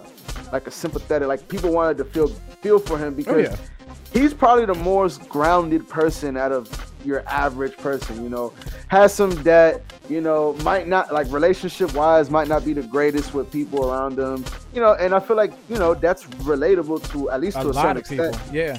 like 0.51 0.67
a 0.67 0.71
sympathetic. 0.71 1.27
Like 1.27 1.47
people 1.47 1.71
wanted 1.71 1.97
to 1.97 2.05
feel 2.05 2.27
feel 2.61 2.79
for 2.79 2.97
him 2.97 3.13
oh, 3.13 3.17
because 3.17 3.49
Oh, 3.49 3.51
yeah. 3.51 3.55
he's 4.13 4.33
probably 4.33 4.65
the 4.65 4.75
most 4.75 5.27
grounded 5.29 5.87
person 5.87 6.37
out 6.37 6.51
of 6.51 6.69
your 7.03 7.23
average 7.27 7.77
person. 7.77 8.23
You 8.23 8.29
know, 8.29 8.53
has 8.87 9.13
some 9.13 9.41
debt. 9.43 9.83
You 10.09 10.21
know, 10.21 10.53
might 10.63 10.87
not 10.87 11.11
like 11.13 11.31
relationship 11.31 11.93
wise, 11.93 12.29
might 12.29 12.47
not 12.47 12.63
be 12.63 12.73
the 12.73 12.83
greatest 12.83 13.33
with 13.33 13.51
people 13.51 13.91
around 13.91 14.15
them. 14.15 14.45
You 14.73 14.81
know, 14.81 14.93
and 14.93 15.15
I 15.15 15.19
feel 15.19 15.35
like 15.35 15.53
you 15.69 15.77
know 15.77 15.93
that's 15.93 16.23
relatable 16.45 17.09
to 17.11 17.29
at 17.31 17.41
least 17.41 17.57
a 17.57 17.61
to 17.61 17.67
a 17.67 17.71
lot 17.71 17.81
certain 17.81 17.97
of 17.97 18.03
people. 18.09 18.25
extent 18.25 18.53
Yeah, 18.53 18.77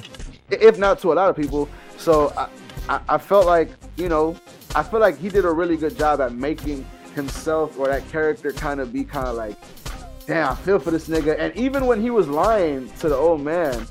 if 0.49 0.77
not 0.77 0.99
to 0.99 1.11
a 1.11 1.15
lot 1.15 1.29
of 1.29 1.35
people. 1.35 1.67
So 1.97 2.31
I, 2.37 2.47
I, 2.89 3.01
I 3.09 3.17
felt 3.17 3.45
like 3.45 3.69
you 3.97 4.07
know, 4.07 4.35
I 4.75 4.83
feel 4.83 4.99
like 4.99 5.17
he 5.17 5.29
did 5.29 5.43
a 5.43 5.51
really 5.51 5.75
good 5.75 5.97
job 5.97 6.21
at 6.21 6.33
making 6.33 6.85
himself 7.15 7.77
or 7.79 7.87
that 7.87 8.07
character 8.09 8.51
kind 8.51 8.79
of 8.79 8.93
be 8.93 9.03
kind 9.03 9.27
of 9.27 9.35
like, 9.35 9.57
damn, 10.27 10.51
I 10.51 10.55
feel 10.55 10.77
for 10.77 10.91
this 10.91 11.07
nigga. 11.07 11.35
And 11.39 11.55
even 11.55 11.87
when 11.87 11.99
he 12.01 12.11
was 12.11 12.27
lying 12.27 12.89
to 12.99 13.09
the 13.09 13.15
old 13.15 13.41
man, 13.41 13.87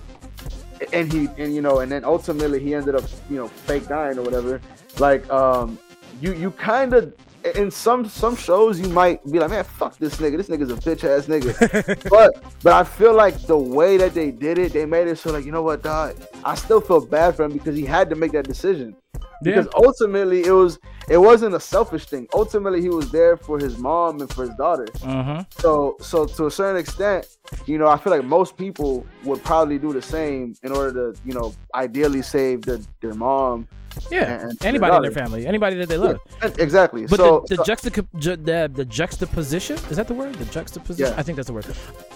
and 0.93 1.11
he 1.11 1.29
and 1.39 1.55
you 1.55 1.63
know, 1.63 1.81
and 1.81 1.91
then 1.91 2.05
ultimately 2.05 2.61
he 2.61 2.75
ended 2.75 2.95
up 2.95 3.05
you 3.31 3.37
know 3.37 3.49
fake 3.49 3.89
dying 3.89 4.19
or 4.19 4.23
whatever. 4.23 4.61
Like 4.99 5.29
um, 5.31 5.79
you 6.21 6.35
you 6.35 6.51
kind 6.53 6.95
of. 6.95 7.13
In 7.55 7.71
some 7.71 8.09
some 8.09 8.35
shows, 8.37 8.81
you 8.81 8.89
might 8.89 9.25
be 9.31 9.39
like, 9.39 9.51
man, 9.51 9.65
fuck 9.65 9.97
this 9.99 10.17
nigga. 10.17 10.37
This 10.37 10.49
nigga's 10.49 10.71
a 10.71 10.75
bitch 10.75 11.05
ass 11.05 11.27
nigga 11.27 12.09
but 12.11 12.43
but 12.63 12.73
I 12.73 12.85
feel 12.85 13.15
like 13.15 13.39
the 13.43 13.57
way 13.57 13.97
that 13.97 14.15
they 14.15 14.31
did 14.31 14.59
it, 14.59 14.73
they 14.73 14.87
made 14.87 15.09
it 15.09 15.19
so 15.19 15.33
like 15.33 15.45
you 15.45 15.53
know 15.53 15.63
what, 15.63 15.83
dog. 15.83 16.17
I 16.45 16.55
still 16.55 16.81
feel 16.81 17.05
bad 17.05 17.37
for 17.37 17.45
him 17.45 17.53
because 17.53 17.77
he 17.77 17.85
had 17.85 18.11
to 18.11 18.17
make 18.17 18.33
that 18.33 18.49
decision. 18.49 18.97
Because 19.43 19.69
ultimately 19.77 20.45
it 20.45 20.51
was 20.51 20.79
it 21.09 21.19
wasn't 21.19 21.55
a 21.55 21.61
selfish 21.61 22.07
thing. 22.07 22.27
Ultimately 22.35 22.81
he 22.81 22.89
was 22.89 23.11
there 23.11 23.37
for 23.37 23.59
his 23.59 23.79
mom 23.79 24.21
and 24.21 24.33
for 24.33 24.43
his 24.47 24.55
daughter. 24.57 24.87
mm-hmm. 24.87 25.43
So 25.61 25.97
so 26.01 26.27
to 26.27 26.47
a 26.47 26.51
certain 26.51 26.81
extent, 26.81 27.27
you 27.67 27.79
know, 27.79 27.87
I 27.87 27.97
feel 27.97 28.13
like 28.13 28.25
most 28.25 28.57
people 28.57 29.07
would 29.25 29.43
probably 29.45 29.79
do 29.79 29.93
the 29.93 30.03
same 30.03 30.55
in 30.63 30.73
order 30.73 31.13
to 31.13 31.21
you 31.25 31.35
know 31.35 31.55
ideally 31.75 32.23
save 32.23 32.63
their 32.63 32.81
their 33.01 33.15
mom. 33.15 33.69
Yeah. 34.11 34.43
and- 34.49 34.65
Anybody 34.65 34.97
in 34.97 35.03
their 35.03 35.11
family, 35.11 35.47
anybody 35.47 35.77
that 35.77 35.89
they 35.89 35.97
love. 35.99 36.19
Exactly. 36.59 37.07
But 37.07 37.17
so 37.19 37.45
the 37.49 37.57
the, 37.57 37.65
so- 37.65 37.73
juxtaco- 37.73 38.07
ju- 38.19 38.37
the 38.37 38.71
the 38.73 38.85
juxtaposition 38.85 39.77
is 39.91 39.97
that 39.97 40.09
the 40.09 40.15
word? 40.15 40.35
The 40.35 40.45
juxtaposition. 40.47 41.13
Yeah. 41.13 41.19
I 41.19 41.23
think 41.23 41.37
that's 41.37 41.47
the 41.49 41.53
word. 41.55 41.67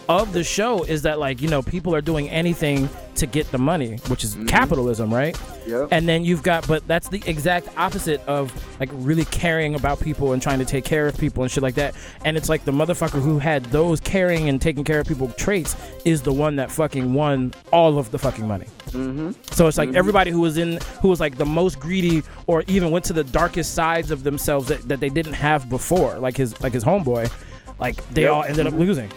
Of 0.09 0.33
the 0.33 0.43
show 0.45 0.83
is 0.85 1.03
that 1.03 1.19
like 1.19 1.40
you 1.40 1.49
know 1.49 1.62
people 1.62 1.95
are 1.95 2.01
doing 2.01 2.29
anything 2.31 2.88
to 3.16 3.27
get 3.27 3.51
the 3.51 3.59
money, 3.59 3.97
which 4.09 4.21
Mm-hmm. 4.25 4.45
is 4.45 4.51
capitalism, 4.51 5.12
right? 5.12 5.38
yeah. 5.66 5.87
And 5.90 6.09
then 6.09 6.25
you've 6.25 6.43
got, 6.43 6.66
but 6.66 6.87
that's 6.87 7.09
the 7.09 7.23
exact 7.27 7.69
opposite 7.77 8.21
of 8.27 8.53
like 8.81 8.88
really 8.93 9.25
caring 9.27 9.75
about 9.75 10.01
people 10.01 10.33
and 10.33 10.40
trying 10.43 10.59
to 10.59 10.64
take 10.64 10.85
care 10.85 11.07
of 11.07 11.16
people 11.19 11.43
and 11.43 11.51
shit 11.53 11.62
like 11.62 11.75
that. 11.77 11.95
And 12.25 12.37
it's 12.37 12.49
like 12.49 12.64
the 12.64 12.73
motherfucker 12.73 13.21
who 13.21 13.38
had 13.38 13.64
those 13.66 14.01
caring 14.01 14.49
and 14.49 14.61
taking 14.61 14.85
care 14.85 15.01
of 15.01 15.07
people 15.07 15.29
traits 15.33 15.77
is 16.05 16.23
the 16.23 16.33
one 16.33 16.57
that 16.57 16.71
fucking 16.71 17.12
won 17.14 17.53
all 17.73 17.99
of 17.99 18.11
the 18.11 18.19
fucking 18.19 18.47
money. 18.49 18.66
Mm-hmm. 18.90 19.31
So 19.53 19.66
it's 19.68 19.79
like 19.79 19.94
everybody 19.94 20.31
who 20.31 20.40
was 20.40 20.59
in, 20.59 20.79
who 21.00 21.09
was 21.09 21.20
like 21.20 21.37
the 21.38 21.46
most 21.46 21.79
greedy, 21.81 22.22
or 22.46 22.64
even 22.66 22.90
went 22.90 23.05
to 23.07 23.12
the 23.12 23.24
darkest 23.24 23.74
sides 23.74 24.11
of 24.11 24.22
themselves 24.22 24.68
that, 24.68 24.87
that 24.88 25.00
they 25.00 25.09
didn't 25.09 25.35
have 25.35 25.68
before, 25.68 26.18
like 26.18 26.37
his 26.37 26.61
like 26.61 26.72
his 26.72 26.85
homeboy, 26.85 27.31
like 27.79 27.96
they 28.11 28.22
Yep. 28.22 28.33
all 28.33 28.44
ended 28.44 28.66
up 28.66 28.74
losing. 28.74 29.11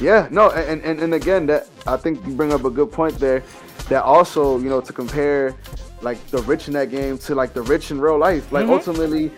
Yeah, 0.00 0.28
no, 0.30 0.50
and, 0.50 0.80
and 0.82 1.00
and 1.00 1.14
again, 1.14 1.46
that 1.46 1.68
I 1.86 1.96
think 1.96 2.24
you 2.26 2.32
bring 2.34 2.52
up 2.52 2.64
a 2.64 2.70
good 2.70 2.90
point 2.92 3.18
there. 3.18 3.42
That 3.88 4.04
also, 4.04 4.58
you 4.58 4.68
know, 4.68 4.80
to 4.80 4.92
compare 4.92 5.54
like 6.02 6.24
the 6.28 6.38
rich 6.42 6.68
in 6.68 6.74
that 6.74 6.90
game 6.90 7.18
to 7.18 7.34
like 7.34 7.52
the 7.54 7.62
rich 7.62 7.90
in 7.90 8.00
real 8.00 8.18
life. 8.18 8.50
Like 8.52 8.66
Mhm. 8.66 8.70
ultimately, 8.70 9.30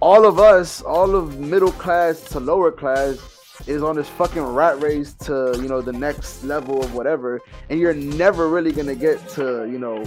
all 0.00 0.26
of 0.26 0.38
us, 0.38 0.82
all 0.82 1.16
of 1.16 1.38
middle 1.40 1.72
class 1.72 2.20
to 2.32 2.38
lower 2.38 2.70
class, 2.70 3.16
is 3.66 3.82
on 3.82 3.96
this 3.96 4.08
fucking 4.08 4.42
rat 4.42 4.80
race 4.80 5.14
to 5.14 5.56
you 5.60 5.68
know 5.68 5.80
the 5.80 5.92
next 5.92 6.44
level 6.44 6.82
of 6.82 6.94
whatever, 6.94 7.40
and 7.70 7.80
you're 7.80 7.94
never 7.94 8.48
really 8.48 8.72
gonna 8.72 8.94
get 8.94 9.26
to 9.30 9.68
you 9.70 9.78
know 9.78 10.04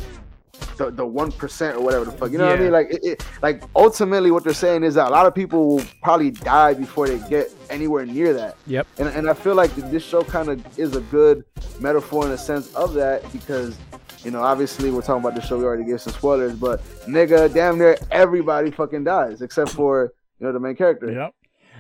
the 0.78 0.92
the 0.92 1.06
one 1.06 1.32
percent 1.32 1.76
or 1.76 1.82
whatever 1.82 2.06
the 2.06 2.12
fuck. 2.12 2.32
You 2.32 2.38
know 2.38 2.48
what 2.48 2.60
I 2.60 2.62
mean? 2.62 2.72
Like 2.72 2.88
it, 2.92 3.00
it, 3.04 3.26
like 3.42 3.64
ultimately, 3.76 4.32
what 4.32 4.44
they're 4.44 4.54
saying 4.54 4.84
is 4.84 4.96
that 4.96 5.08
a 5.08 5.10
lot 5.10 5.26
of 5.26 5.36
people 5.36 5.68
will 5.68 5.86
probably 6.02 6.32
die 6.32 6.74
before 6.74 7.08
they 7.08 7.20
get 7.30 7.52
anywhere 7.70 8.06
near 8.06 8.34
that. 8.34 8.58
Yep. 8.68 8.88
And, 8.98 9.08
and 9.10 9.30
I 9.30 9.34
feel 9.34 9.56
like 9.56 9.74
this 9.76 10.04
show 10.04 10.24
kind 10.24 10.50
of 10.50 10.80
is 10.80 10.96
a 10.96 11.02
good 11.02 11.44
metaphor 11.80 12.26
in 12.26 12.32
a 12.32 12.38
sense 12.38 12.74
of 12.76 12.94
that 12.94 13.30
because, 13.32 13.78
you 14.24 14.32
know, 14.32 14.42
obviously 14.42 14.92
we're 14.92 15.02
talking 15.02 15.24
about 15.24 15.36
the 15.36 15.42
show. 15.42 15.58
We 15.58 15.66
already 15.66 15.86
gave 15.86 16.02
some 16.02 16.14
spoilers, 16.14 16.56
but 16.56 16.84
nigga, 17.08 17.54
damn 17.54 17.78
near 17.78 17.98
everybody 18.12 18.72
fucking 18.72 19.04
dies 19.04 19.42
except 19.42 19.72
for 19.72 20.14
you 20.40 20.46
know 20.46 20.54
the 20.54 20.60
main 20.60 20.76
character. 20.76 21.12
Yep. 21.12 21.34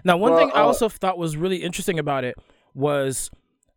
Now, 0.07 0.17
one 0.17 0.31
Well, 0.31 0.39
thing 0.39 0.51
I 0.55 0.61
uh, 0.61 0.65
also 0.65 0.89
thought 0.89 1.17
was 1.17 1.37
really 1.37 1.57
interesting 1.57 1.99
about 1.99 2.23
it 2.23 2.35
was 2.73 3.29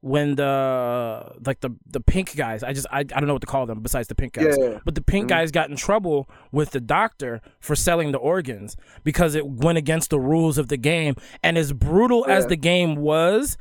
when 0.02 0.36
the 0.36 1.32
like 1.44 1.60
the 1.60 1.70
the 1.86 2.00
pink 2.00 2.34
guys 2.34 2.62
I 2.62 2.72
just 2.72 2.86
I, 2.90 3.00
I 3.00 3.02
don't 3.02 3.26
know 3.26 3.34
what 3.34 3.42
to 3.42 3.46
call 3.46 3.66
them 3.66 3.80
besides 3.80 4.08
the 4.08 4.14
pink 4.14 4.32
guys 4.32 4.56
Yeah. 4.58 4.78
but 4.82 4.94
the 4.94 5.02
pink 5.02 5.26
Mhm. 5.26 5.28
guys 5.28 5.50
got 5.50 5.68
in 5.68 5.76
trouble 5.76 6.26
with 6.52 6.70
the 6.70 6.80
doctor 6.80 7.42
for 7.60 7.76
selling 7.76 8.10
the 8.12 8.16
organs 8.18 8.78
because 9.04 9.34
it 9.34 9.46
went 9.46 9.76
against 9.76 10.08
the 10.08 10.18
rules 10.18 10.56
of 10.56 10.68
the 10.68 10.78
game 10.78 11.16
and 11.42 11.58
as 11.58 11.74
brutal 11.74 12.24
as 12.26 12.46
the 12.46 12.56
game 12.56 12.94
was 12.96 13.58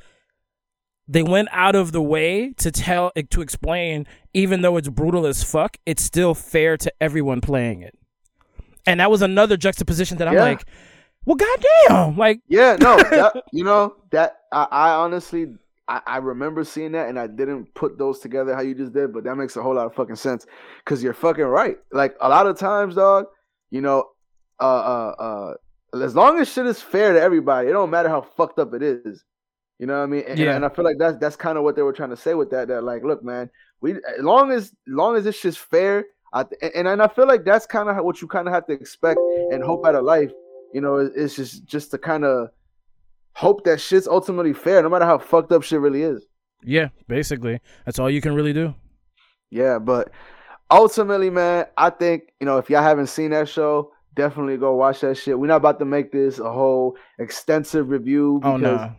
they 1.10 1.24
went 1.24 1.50
out 1.52 1.76
of 1.76 1.92
the 1.92 2.02
way 2.02 2.54
to 2.54 2.72
tell 2.72 3.12
to 3.32 3.42
explain 3.42 4.08
even 4.34 4.62
though 4.62 4.78
it's 4.78 4.88
brutal 4.88 5.26
as 5.26 5.44
fuck 5.44 5.76
it's 5.86 6.02
still 6.04 6.34
fair 6.34 6.78
to 6.78 6.90
everyone 7.02 7.42
playing 7.42 7.82
it 7.82 7.98
and 8.88 9.02
that 9.02 9.12
was 9.12 9.22
another 9.22 9.58
juxtaposition 9.58 10.18
that 10.20 10.28
I'm 10.30 10.36
Yeah. 10.36 10.42
like 10.44 10.64
well 11.26 11.36
goddamn 11.36 12.18
like 12.18 12.42
Yeah, 12.48 12.78
no, 12.80 12.98
that, 13.10 13.44
you 13.52 13.64
know 13.64 13.96
that 14.12 14.38
I, 14.52 14.68
I 14.72 14.90
honestly 14.92 15.56
I, 15.88 16.02
I 16.06 16.18
remember 16.18 16.64
seeing 16.64 16.92
that 16.94 17.10
and 17.10 17.20
I 17.20 17.28
didn't 17.28 17.74
put 17.74 17.98
those 17.98 18.20
together 18.20 18.56
how 18.56 18.62
you 18.62 18.76
just 18.76 18.94
did, 18.94 19.12
but 19.12 19.24
that 19.24 19.36
makes 19.36 19.56
a 19.58 19.62
whole 19.64 19.74
lot 19.74 19.88
of 19.88 19.96
fucking 19.96 20.16
sense 20.16 20.46
because 20.86 21.02
you're 21.04 21.14
fucking 21.14 21.44
right. 21.44 21.78
Like 21.92 22.16
a 22.22 22.30
lot 22.30 22.46
of 22.46 22.58
times, 22.60 22.96
dog, 22.96 23.26
you 23.72 23.82
know, 23.82 24.06
uh, 24.60 24.64
uh, 24.64 25.54
uh, 25.94 26.00
as 26.04 26.16
long 26.16 26.40
as 26.40 26.48
shit 26.48 26.68
is 26.68 26.80
fair 26.82 27.14
to 27.14 27.20
everybody, 27.20 27.70
it 27.70 27.72
don't 27.72 27.90
matter 27.90 28.10
how 28.10 28.22
fucked 28.22 28.60
up 28.60 28.74
it 28.76 28.84
is. 28.84 29.24
You 29.80 29.88
know 29.88 29.98
what 29.98 30.04
I 30.04 30.08
mean? 30.08 30.24
And, 30.28 30.38
Yeah. 30.38 30.56
and 30.56 30.64
I 30.64 30.70
feel 30.70 30.86
like 30.86 30.98
that's 31.00 31.18
that's 31.18 31.36
kind 31.36 31.58
of 31.58 31.64
what 31.64 31.76
they 31.76 31.82
were 31.82 31.94
trying 31.94 32.10
to 32.12 32.18
say 32.18 32.36
with 32.36 32.52
that. 32.52 32.68
That 32.68 32.84
like, 32.84 33.04
look, 33.04 33.24
man, 33.24 33.50
we 33.82 33.94
as 33.94 34.20
long 34.20 34.52
as 34.52 34.66
as 34.66 34.72
long 34.88 35.16
as 35.16 35.26
it's 35.26 35.42
just 35.42 35.58
fair, 35.60 36.06
I 36.34 36.46
and 36.76 36.88
and 36.88 37.02
I 37.02 37.08
feel 37.08 37.26
like 37.28 37.46
that's 37.46 37.66
kind 37.66 37.90
of 37.90 38.04
what 38.04 38.22
you 38.22 38.28
kind 38.28 38.48
of 38.48 38.54
have 38.54 38.68
to 38.68 38.74
expect 38.74 39.20
and 39.52 39.64
hope 39.64 39.86
out 39.88 39.96
of 39.96 40.04
life. 40.04 40.32
You 40.74 40.82
know, 40.82 40.98
it's 40.98 41.36
just 41.36 41.66
just 41.66 41.92
to 41.92 41.98
kind 41.98 42.26
of 42.26 42.50
hope 43.34 43.64
that 43.64 43.80
shit's 43.80 44.08
ultimately 44.08 44.54
fair, 44.54 44.82
no 44.84 44.90
matter 44.90 45.06
how 45.06 45.18
fucked 45.18 45.52
up 45.52 45.64
shit 45.64 45.80
really 45.80 46.04
is. 46.04 46.26
yeah 46.64 46.90
basically 47.08 47.58
that's 47.86 48.00
all 48.00 48.10
you 48.10 48.20
can 48.22 48.34
really 48.36 48.52
do 48.54 48.76
Yeah, 49.50 49.80
but 49.80 50.12
ultimately, 50.70 51.30
man, 51.30 51.66
I 51.78 51.90
think 51.90 52.34
you 52.40 52.46
know 52.46 52.58
if 52.58 52.70
y'all 52.70 52.84
haven't 52.84 53.08
seen 53.08 53.32
that 53.32 53.48
show, 53.48 53.92
definitely 54.16 54.58
go 54.58 54.76
watch 54.76 55.00
that 55.02 55.16
shit. 55.16 55.40
We're 55.40 55.48
not 55.48 55.58
about 55.58 55.80
to 55.80 55.86
make 55.86 56.12
this 56.12 56.40
a 56.40 56.52
whole 56.52 56.98
extensive 57.18 57.90
review 57.90 58.42
oh 58.44 58.58
because 58.58 58.82
no 58.82 58.96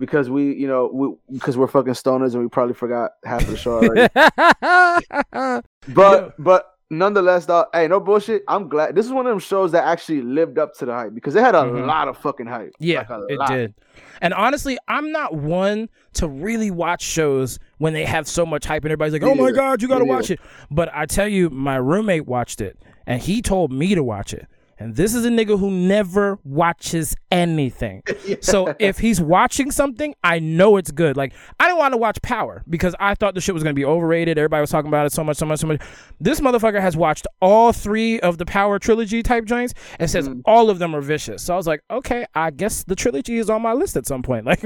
because 0.00 0.30
we 0.30 0.54
you 0.54 0.66
know 0.66 0.90
we 0.92 1.14
because 1.38 1.56
we're 1.56 1.68
fucking 1.68 1.92
stoners 1.92 2.34
and 2.34 2.42
we 2.42 2.48
probably 2.48 2.74
forgot 2.74 3.12
half 3.24 3.42
of 3.42 3.48
the 3.48 3.56
show 3.56 3.74
already. 3.82 4.08
but 5.94 6.24
Yeah. 6.24 6.28
but 6.38 6.66
nonetheless, 6.90 7.46
though, 7.46 7.66
hey, 7.72 7.88
no 7.88 8.00
bullshit. 8.00 8.42
I'm 8.48 8.68
glad 8.68 8.94
this 8.94 9.06
is 9.06 9.12
one 9.12 9.26
of 9.26 9.30
them 9.30 9.38
shows 9.38 9.72
that 9.72 9.84
actually 9.84 10.22
lived 10.22 10.58
up 10.58 10.74
to 10.78 10.86
the 10.86 10.92
hype 10.92 11.14
because 11.14 11.34
it 11.36 11.40
had 11.40 11.54
a 11.54 11.62
Mhm. 11.62 11.86
lot 11.86 12.08
of 12.08 12.18
fucking 12.18 12.46
hype. 12.46 12.72
Yeah, 12.78 13.04
Like, 13.08 13.20
it 13.30 13.40
did. 13.48 13.74
And 14.20 14.34
honestly, 14.34 14.76
I'm 14.88 15.12
not 15.12 15.34
one 15.34 15.88
to 16.14 16.28
really 16.28 16.70
watch 16.70 17.02
shows 17.02 17.58
when 17.78 17.92
they 17.94 18.04
have 18.04 18.26
so 18.28 18.44
much 18.44 18.66
hype 18.66 18.84
and 18.84 18.92
everybody's 18.92 19.12
like, 19.14 19.22
"Oh 19.22 19.34
my 19.34 19.50
god, 19.52 19.80
you 19.80 19.88
got 19.88 19.98
to 20.00 20.04
watch 20.04 20.30
it." 20.30 20.40
But 20.70 20.90
I 20.92 21.06
tell 21.06 21.28
you, 21.28 21.48
my 21.50 21.76
roommate 21.76 22.26
watched 22.26 22.60
it 22.60 22.76
and 23.06 23.22
he 23.22 23.40
told 23.40 23.72
me 23.72 23.94
to 23.94 24.02
watch 24.02 24.34
it. 24.34 24.46
And 24.80 24.96
this 24.96 25.14
is 25.14 25.24
a 25.26 25.28
nigga 25.28 25.58
who 25.58 25.70
never 25.70 26.38
watches 26.42 27.14
anything. 27.30 28.02
So 28.42 28.74
if 28.78 28.98
he's 28.98 29.20
watching 29.20 29.70
something, 29.70 30.14
I 30.24 30.38
know 30.38 30.76
it's 30.78 30.90
good. 30.90 31.16
Like 31.16 31.32
I 31.58 31.66
didn't 31.66 31.78
want 31.78 31.92
to 31.92 31.98
watch 31.98 32.20
Power 32.22 32.64
because 32.68 32.94
I 32.98 33.14
thought 33.14 33.34
the 33.34 33.40
shit 33.40 33.54
was 33.54 33.62
gonna 33.62 33.74
be 33.74 33.84
overrated. 33.84 34.38
Everybody 34.38 34.60
was 34.62 34.70
talking 34.70 34.88
about 34.88 35.04
it 35.06 35.12
so 35.12 35.22
much, 35.22 35.36
so 35.36 35.44
much, 35.46 35.60
so 35.60 35.66
much. 35.66 35.80
This 36.20 36.40
motherfucker 36.40 36.80
has 36.80 36.96
watched 36.96 37.26
all 37.42 37.72
three 37.72 38.18
of 38.20 38.38
the 38.38 38.46
Power 38.46 38.78
trilogy 38.78 39.22
type 39.22 39.44
joints 39.44 39.74
and 39.98 40.08
says 40.10 40.28
Mm. 40.28 40.42
all 40.46 40.70
of 40.70 40.78
them 40.78 40.94
are 40.96 41.00
vicious. 41.02 41.42
So 41.42 41.52
I 41.54 41.56
was 41.56 41.66
like, 41.66 41.82
okay, 41.90 42.24
I 42.34 42.50
guess 42.50 42.84
the 42.84 42.96
trilogy 42.96 43.36
is 43.38 43.50
on 43.50 43.60
my 43.62 43.72
list 43.74 43.96
at 43.96 44.06
some 44.06 44.22
point. 44.22 44.46
Like, 44.50 44.62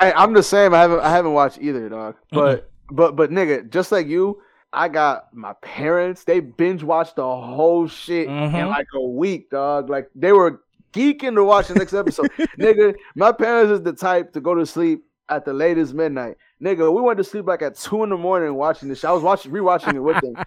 Hey, 0.00 0.12
I'm 0.16 0.32
the 0.32 0.42
same. 0.42 0.74
I 0.74 0.80
haven't 0.80 1.00
I 1.00 1.10
haven't 1.10 1.32
watched 1.32 1.58
either, 1.60 1.88
dog. 1.88 2.16
But 2.32 2.70
but 2.90 3.14
but 3.16 3.30
nigga, 3.30 3.68
just 3.70 3.92
like 3.92 4.06
you, 4.08 4.40
I 4.72 4.88
got 4.88 5.32
my 5.34 5.54
parents. 5.62 6.24
They 6.24 6.40
binge 6.40 6.82
watched 6.82 7.16
the 7.16 7.22
whole 7.24 7.88
shit 7.88 8.28
in 8.28 8.34
Mhm. 8.52 8.68
like 8.68 8.86
a 8.94 9.00
week, 9.02 9.50
dog. 9.50 9.88
Like 9.88 10.10
they 10.14 10.32
were 10.32 10.60
geeking 10.92 11.34
to 11.36 11.44
watch 11.44 11.68
the 11.68 11.74
next 11.74 11.94
episode. 11.94 12.30
nigga, 12.58 12.94
my 13.14 13.32
parents 13.32 13.72
is 13.72 13.82
the 13.82 13.92
type 13.92 14.32
to 14.34 14.40
go 14.40 14.54
to 14.54 14.66
sleep 14.66 15.04
at 15.30 15.44
the 15.44 15.52
latest 15.52 15.94
midnight. 15.94 16.36
Nigga, 16.62 16.92
we 16.94 17.00
went 17.00 17.18
to 17.18 17.24
sleep 17.24 17.46
like 17.46 17.62
at 17.62 17.76
two 17.76 18.02
in 18.02 18.10
the 18.10 18.16
morning 18.16 18.54
watching 18.54 18.88
this. 18.88 19.04
I 19.04 19.12
was 19.12 19.22
watching 19.22 19.52
rewatching 19.52 19.94
it 19.94 20.00
with 20.00 20.20
them. 20.20 20.34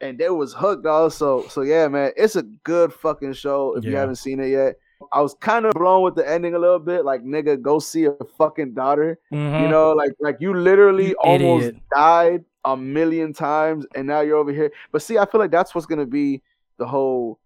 And 0.00 0.18
they 0.18 0.28
was 0.30 0.52
hooked, 0.52 0.82
dog. 0.82 1.12
So 1.12 1.42
so 1.48 1.62
yeah, 1.62 1.86
man, 1.86 2.10
it's 2.16 2.34
a 2.34 2.42
good 2.42 2.92
fucking 2.92 3.34
show 3.34 3.76
if 3.76 3.84
you 3.84 3.94
haven't 3.94 4.16
seen 4.16 4.40
it 4.40 4.48
yet. 4.48 4.74
I 5.12 5.20
was 5.20 5.34
kind 5.34 5.64
of 5.64 5.74
blown 5.74 6.02
with 6.02 6.16
the 6.16 6.28
ending 6.28 6.54
a 6.54 6.58
little 6.58 6.80
bit. 6.80 7.04
Like, 7.04 7.22
nigga, 7.22 7.60
go 7.62 7.78
see 7.78 8.00
your 8.00 8.16
fucking 8.36 8.74
daughter. 8.74 9.20
mhm. 9.32 9.62
You 9.62 9.68
know, 9.68 9.92
like 9.92 10.10
like 10.18 10.38
you 10.40 10.54
literally 10.54 11.10
You 11.10 11.16
almost 11.20 11.66
idiot. 11.66 11.82
died 11.94 12.44
a 12.64 12.76
million 12.76 13.32
times, 13.32 13.86
and 13.94 14.06
now 14.06 14.20
you're 14.20 14.36
over 14.36 14.52
here. 14.52 14.72
But 14.90 15.02
see, 15.02 15.18
I 15.18 15.26
feel 15.26 15.40
like 15.40 15.50
that's 15.50 15.74
what's 15.74 15.86
gonna 15.86 16.06
be 16.06 16.42
the 16.78 16.86
whole, 16.86 17.38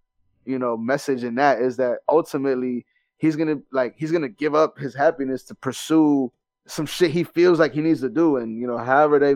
you 0.44 0.58
know, 0.58 0.76
message 0.76 1.24
in 1.24 1.36
that 1.36 1.60
is 1.60 1.76
that 1.78 1.98
ultimately 2.08 2.86
he's 3.16 3.36
gonna 3.36 3.58
like 3.72 3.94
he's 3.96 4.12
gonna 4.12 4.28
give 4.28 4.54
up 4.54 4.78
his 4.78 4.94
happiness 4.94 5.42
to 5.44 5.54
pursue 5.54 6.32
some 6.66 6.86
shit 6.86 7.10
he 7.10 7.24
feels 7.24 7.58
like 7.58 7.72
he 7.72 7.80
needs 7.80 8.00
to 8.00 8.08
do, 8.08 8.36
and 8.36 8.58
you 8.60 8.66
know, 8.66 8.78
however 8.78 9.18
they, 9.18 9.30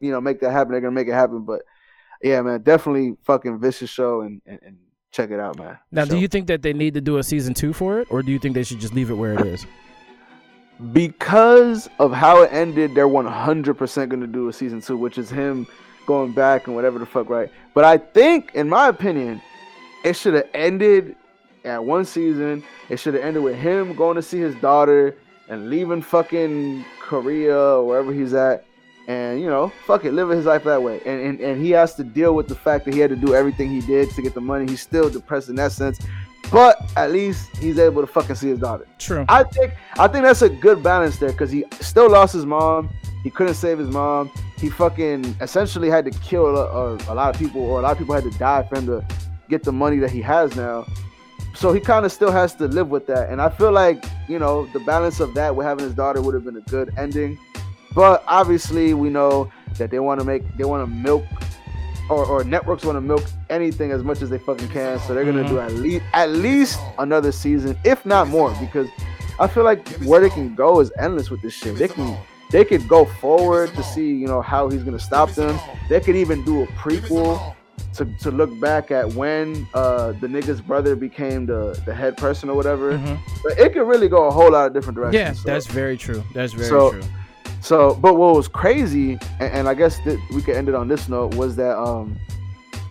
you 0.00 0.10
know, 0.10 0.20
make 0.20 0.40
that 0.40 0.52
happen, 0.52 0.72
they're 0.72 0.80
gonna 0.80 0.92
make 0.92 1.08
it 1.08 1.12
happen. 1.12 1.44
But 1.44 1.62
yeah, 2.22 2.40
man, 2.42 2.62
definitely 2.62 3.16
fucking 3.22 3.60
vicious 3.60 3.90
show, 3.90 4.22
and 4.22 4.40
and, 4.46 4.58
and 4.62 4.76
check 5.10 5.30
it 5.30 5.38
out, 5.38 5.58
man. 5.58 5.78
now, 5.90 6.04
do 6.04 6.18
you 6.18 6.28
think 6.28 6.46
that 6.46 6.62
they 6.62 6.72
need 6.72 6.94
to 6.94 7.00
do 7.00 7.18
a 7.18 7.22
season 7.22 7.54
two 7.54 7.72
for 7.72 8.00
it, 8.00 8.08
or 8.10 8.22
do 8.22 8.32
you 8.32 8.38
think 8.38 8.54
they 8.54 8.64
should 8.64 8.80
just 8.80 8.94
leave 8.94 9.10
it 9.10 9.14
where 9.14 9.34
it 9.34 9.46
is? 9.46 9.66
Because 10.92 11.88
of 11.98 12.12
how 12.12 12.42
it 12.42 12.52
ended, 12.52 12.94
they're 12.94 13.08
100% 13.08 14.08
going 14.08 14.20
to 14.20 14.26
do 14.26 14.48
a 14.48 14.52
season 14.52 14.80
two, 14.80 14.96
which 14.96 15.18
is 15.18 15.30
him 15.30 15.66
going 16.06 16.32
back 16.32 16.66
and 16.66 16.74
whatever 16.74 16.98
the 16.98 17.06
fuck, 17.06 17.28
right? 17.28 17.50
But 17.74 17.84
I 17.84 17.98
think, 17.98 18.52
in 18.54 18.68
my 18.68 18.88
opinion, 18.88 19.40
it 20.04 20.14
should 20.14 20.34
have 20.34 20.48
ended 20.54 21.16
at 21.64 21.84
one 21.84 22.04
season. 22.04 22.64
It 22.88 22.98
should 22.98 23.14
have 23.14 23.22
ended 23.22 23.42
with 23.42 23.56
him 23.56 23.94
going 23.94 24.16
to 24.16 24.22
see 24.22 24.38
his 24.38 24.54
daughter 24.56 25.16
and 25.48 25.70
leaving 25.70 26.02
fucking 26.02 26.84
Korea 27.00 27.56
or 27.56 27.86
wherever 27.86 28.12
he's 28.12 28.34
at. 28.34 28.64
And 29.08 29.40
you 29.40 29.48
know, 29.48 29.72
fuck 29.84 30.04
it, 30.04 30.12
living 30.12 30.36
his 30.36 30.46
life 30.46 30.62
that 30.64 30.80
way. 30.80 31.00
And, 31.04 31.20
and 31.20 31.40
and 31.40 31.64
he 31.64 31.72
has 31.72 31.96
to 31.96 32.04
deal 32.04 32.36
with 32.36 32.46
the 32.46 32.54
fact 32.54 32.84
that 32.84 32.94
he 32.94 33.00
had 33.00 33.10
to 33.10 33.16
do 33.16 33.34
everything 33.34 33.68
he 33.68 33.80
did 33.80 34.10
to 34.10 34.22
get 34.22 34.32
the 34.32 34.40
money. 34.40 34.64
He's 34.66 34.80
still 34.80 35.10
depressed 35.10 35.48
in 35.48 35.56
that 35.56 35.72
sense. 35.72 35.98
But 36.52 36.92
at 36.96 37.10
least 37.10 37.56
he's 37.56 37.78
able 37.78 38.02
to 38.02 38.06
fucking 38.06 38.36
see 38.36 38.48
his 38.48 38.58
daughter. 38.58 38.86
True. 38.98 39.24
I 39.28 39.42
think 39.42 39.72
I 39.98 40.06
think 40.06 40.24
that's 40.24 40.42
a 40.42 40.50
good 40.50 40.82
balance 40.82 41.16
there 41.16 41.32
because 41.32 41.50
he 41.50 41.64
still 41.80 42.10
lost 42.10 42.34
his 42.34 42.44
mom. 42.44 42.90
He 43.24 43.30
couldn't 43.30 43.54
save 43.54 43.78
his 43.78 43.88
mom. 43.88 44.30
He 44.58 44.68
fucking 44.68 45.34
essentially 45.40 45.88
had 45.88 46.04
to 46.04 46.10
kill 46.10 46.54
a, 46.54 46.66
a, 46.66 46.94
a 47.08 47.14
lot 47.14 47.34
of 47.34 47.38
people, 47.40 47.62
or 47.62 47.78
a 47.78 47.82
lot 47.82 47.92
of 47.92 47.98
people 47.98 48.14
had 48.14 48.24
to 48.24 48.38
die 48.38 48.64
for 48.64 48.76
him 48.76 48.86
to 48.86 49.04
get 49.48 49.62
the 49.62 49.72
money 49.72 49.96
that 49.98 50.10
he 50.10 50.20
has 50.20 50.54
now. 50.54 50.86
So 51.54 51.72
he 51.72 51.80
kind 51.80 52.04
of 52.04 52.12
still 52.12 52.30
has 52.30 52.54
to 52.56 52.66
live 52.66 52.88
with 52.88 53.06
that. 53.06 53.30
And 53.30 53.40
I 53.40 53.48
feel 53.48 53.72
like 53.72 54.04
you 54.28 54.38
know 54.38 54.66
the 54.74 54.80
balance 54.80 55.20
of 55.20 55.32
that 55.34 55.56
with 55.56 55.66
having 55.66 55.84
his 55.86 55.94
daughter 55.94 56.20
would 56.20 56.34
have 56.34 56.44
been 56.44 56.56
a 56.56 56.68
good 56.70 56.92
ending. 56.98 57.38
But 57.94 58.24
obviously, 58.26 58.92
we 58.92 59.08
know 59.08 59.50
that 59.78 59.90
they 59.90 60.00
want 60.00 60.20
to 60.20 60.26
make 60.26 60.42
they 60.58 60.64
want 60.64 60.86
to 60.86 60.94
milk. 60.94 61.24
Or, 62.10 62.26
or 62.26 62.44
networks 62.44 62.84
want 62.84 62.96
to 62.96 63.00
milk 63.00 63.22
anything 63.48 63.90
as 63.92 64.02
much 64.02 64.22
as 64.22 64.28
they 64.28 64.38
fucking 64.38 64.68
can, 64.68 64.98
so 65.00 65.14
they're 65.14 65.24
gonna 65.24 65.44
Mhm. 65.44 65.48
do 65.48 65.58
at 65.60 65.72
least 65.72 66.04
at 66.12 66.30
least 66.30 66.78
another 66.98 67.32
season, 67.32 67.76
if 67.84 68.04
not 68.04 68.28
more, 68.28 68.52
because 68.60 68.88
I 69.38 69.46
feel 69.46 69.64
like 69.64 69.88
where 70.04 70.20
they 70.20 70.28
can 70.28 70.54
go 70.54 70.80
is 70.80 70.90
endless 70.98 71.30
with 71.30 71.40
this 71.42 71.54
shit. 71.54 71.76
They 71.76 71.88
can 71.88 72.16
they 72.50 72.64
could 72.66 72.86
go 72.86 73.06
forward 73.06 73.72
to 73.76 73.82
see, 73.82 74.12
you 74.12 74.26
know, 74.26 74.42
how 74.42 74.68
he's 74.68 74.82
gonna 74.82 74.98
stop 74.98 75.30
them. 75.30 75.58
They 75.88 76.00
could 76.00 76.16
even 76.16 76.44
do 76.44 76.62
a 76.62 76.66
prequel 76.66 77.54
to, 77.94 78.04
to 78.20 78.30
look 78.30 78.58
back 78.60 78.90
at 78.90 79.14
when 79.14 79.66
uh 79.72 80.12
the 80.20 80.26
nigga's 80.26 80.60
brother 80.60 80.94
became 80.96 81.46
the, 81.46 81.80
the 81.86 81.94
head 81.94 82.16
person 82.16 82.50
or 82.50 82.54
whatever. 82.56 82.92
Mhm. 82.98 83.18
But 83.44 83.58
it 83.58 83.72
could 83.72 83.86
really 83.86 84.08
go 84.08 84.26
a 84.26 84.30
whole 84.30 84.50
lot 84.50 84.66
of 84.66 84.74
different 84.74 84.96
directions. 84.96 85.14
Yeah, 85.20 85.32
so- 85.34 85.42
that's 85.46 85.66
very 85.66 85.96
true. 85.96 86.22
That's 86.34 86.52
very 86.52 86.68
So- 86.68 86.90
true. 86.90 87.02
So, 87.62 87.94
but 87.94 88.16
what 88.16 88.34
was 88.34 88.48
crazy, 88.48 89.12
and, 89.40 89.52
and 89.52 89.68
I 89.68 89.74
guess 89.74 89.98
that 90.00 90.18
we 90.34 90.42
could 90.42 90.56
end 90.56 90.68
it 90.68 90.74
on 90.74 90.88
this 90.88 91.08
note, 91.08 91.34
was 91.34 91.56
that 91.56 91.78
um, 91.78 92.18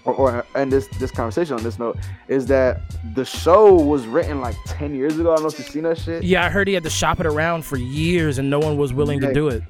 or, 0.06 0.14
or 0.14 0.46
end 0.56 0.72
this 0.72 0.88
this 1.00 1.12
conversation 1.12 1.56
on 1.56 1.64
this 1.64 1.78
note 1.78 1.98
is 2.28 2.46
that 2.48 2.82
the 3.14 3.26
show 3.26 3.74
was 3.74 4.08
written 4.08 4.42
like 4.42 4.56
ten 4.66 4.96
years 4.96 5.20
ago. 5.20 5.32
I 5.32 5.36
don't 5.36 5.44
know 5.44 5.50
if 5.50 5.60
you've 5.60 5.68
seen 5.68 5.84
that 5.84 5.98
shit. 5.98 6.24
Yeah, 6.24 6.46
I 6.46 6.50
heard 6.50 6.68
he 6.68 6.74
had 6.74 6.84
to 6.84 6.90
shop 6.90 7.20
it 7.20 7.26
around 7.26 7.66
for 7.66 7.78
years 7.78 8.38
and 8.38 8.50
no 8.50 8.60
one 8.60 8.78
was 8.78 8.94
willing 8.94 9.20
to 9.22 9.34
do 9.34 9.50
it. 9.50 9.64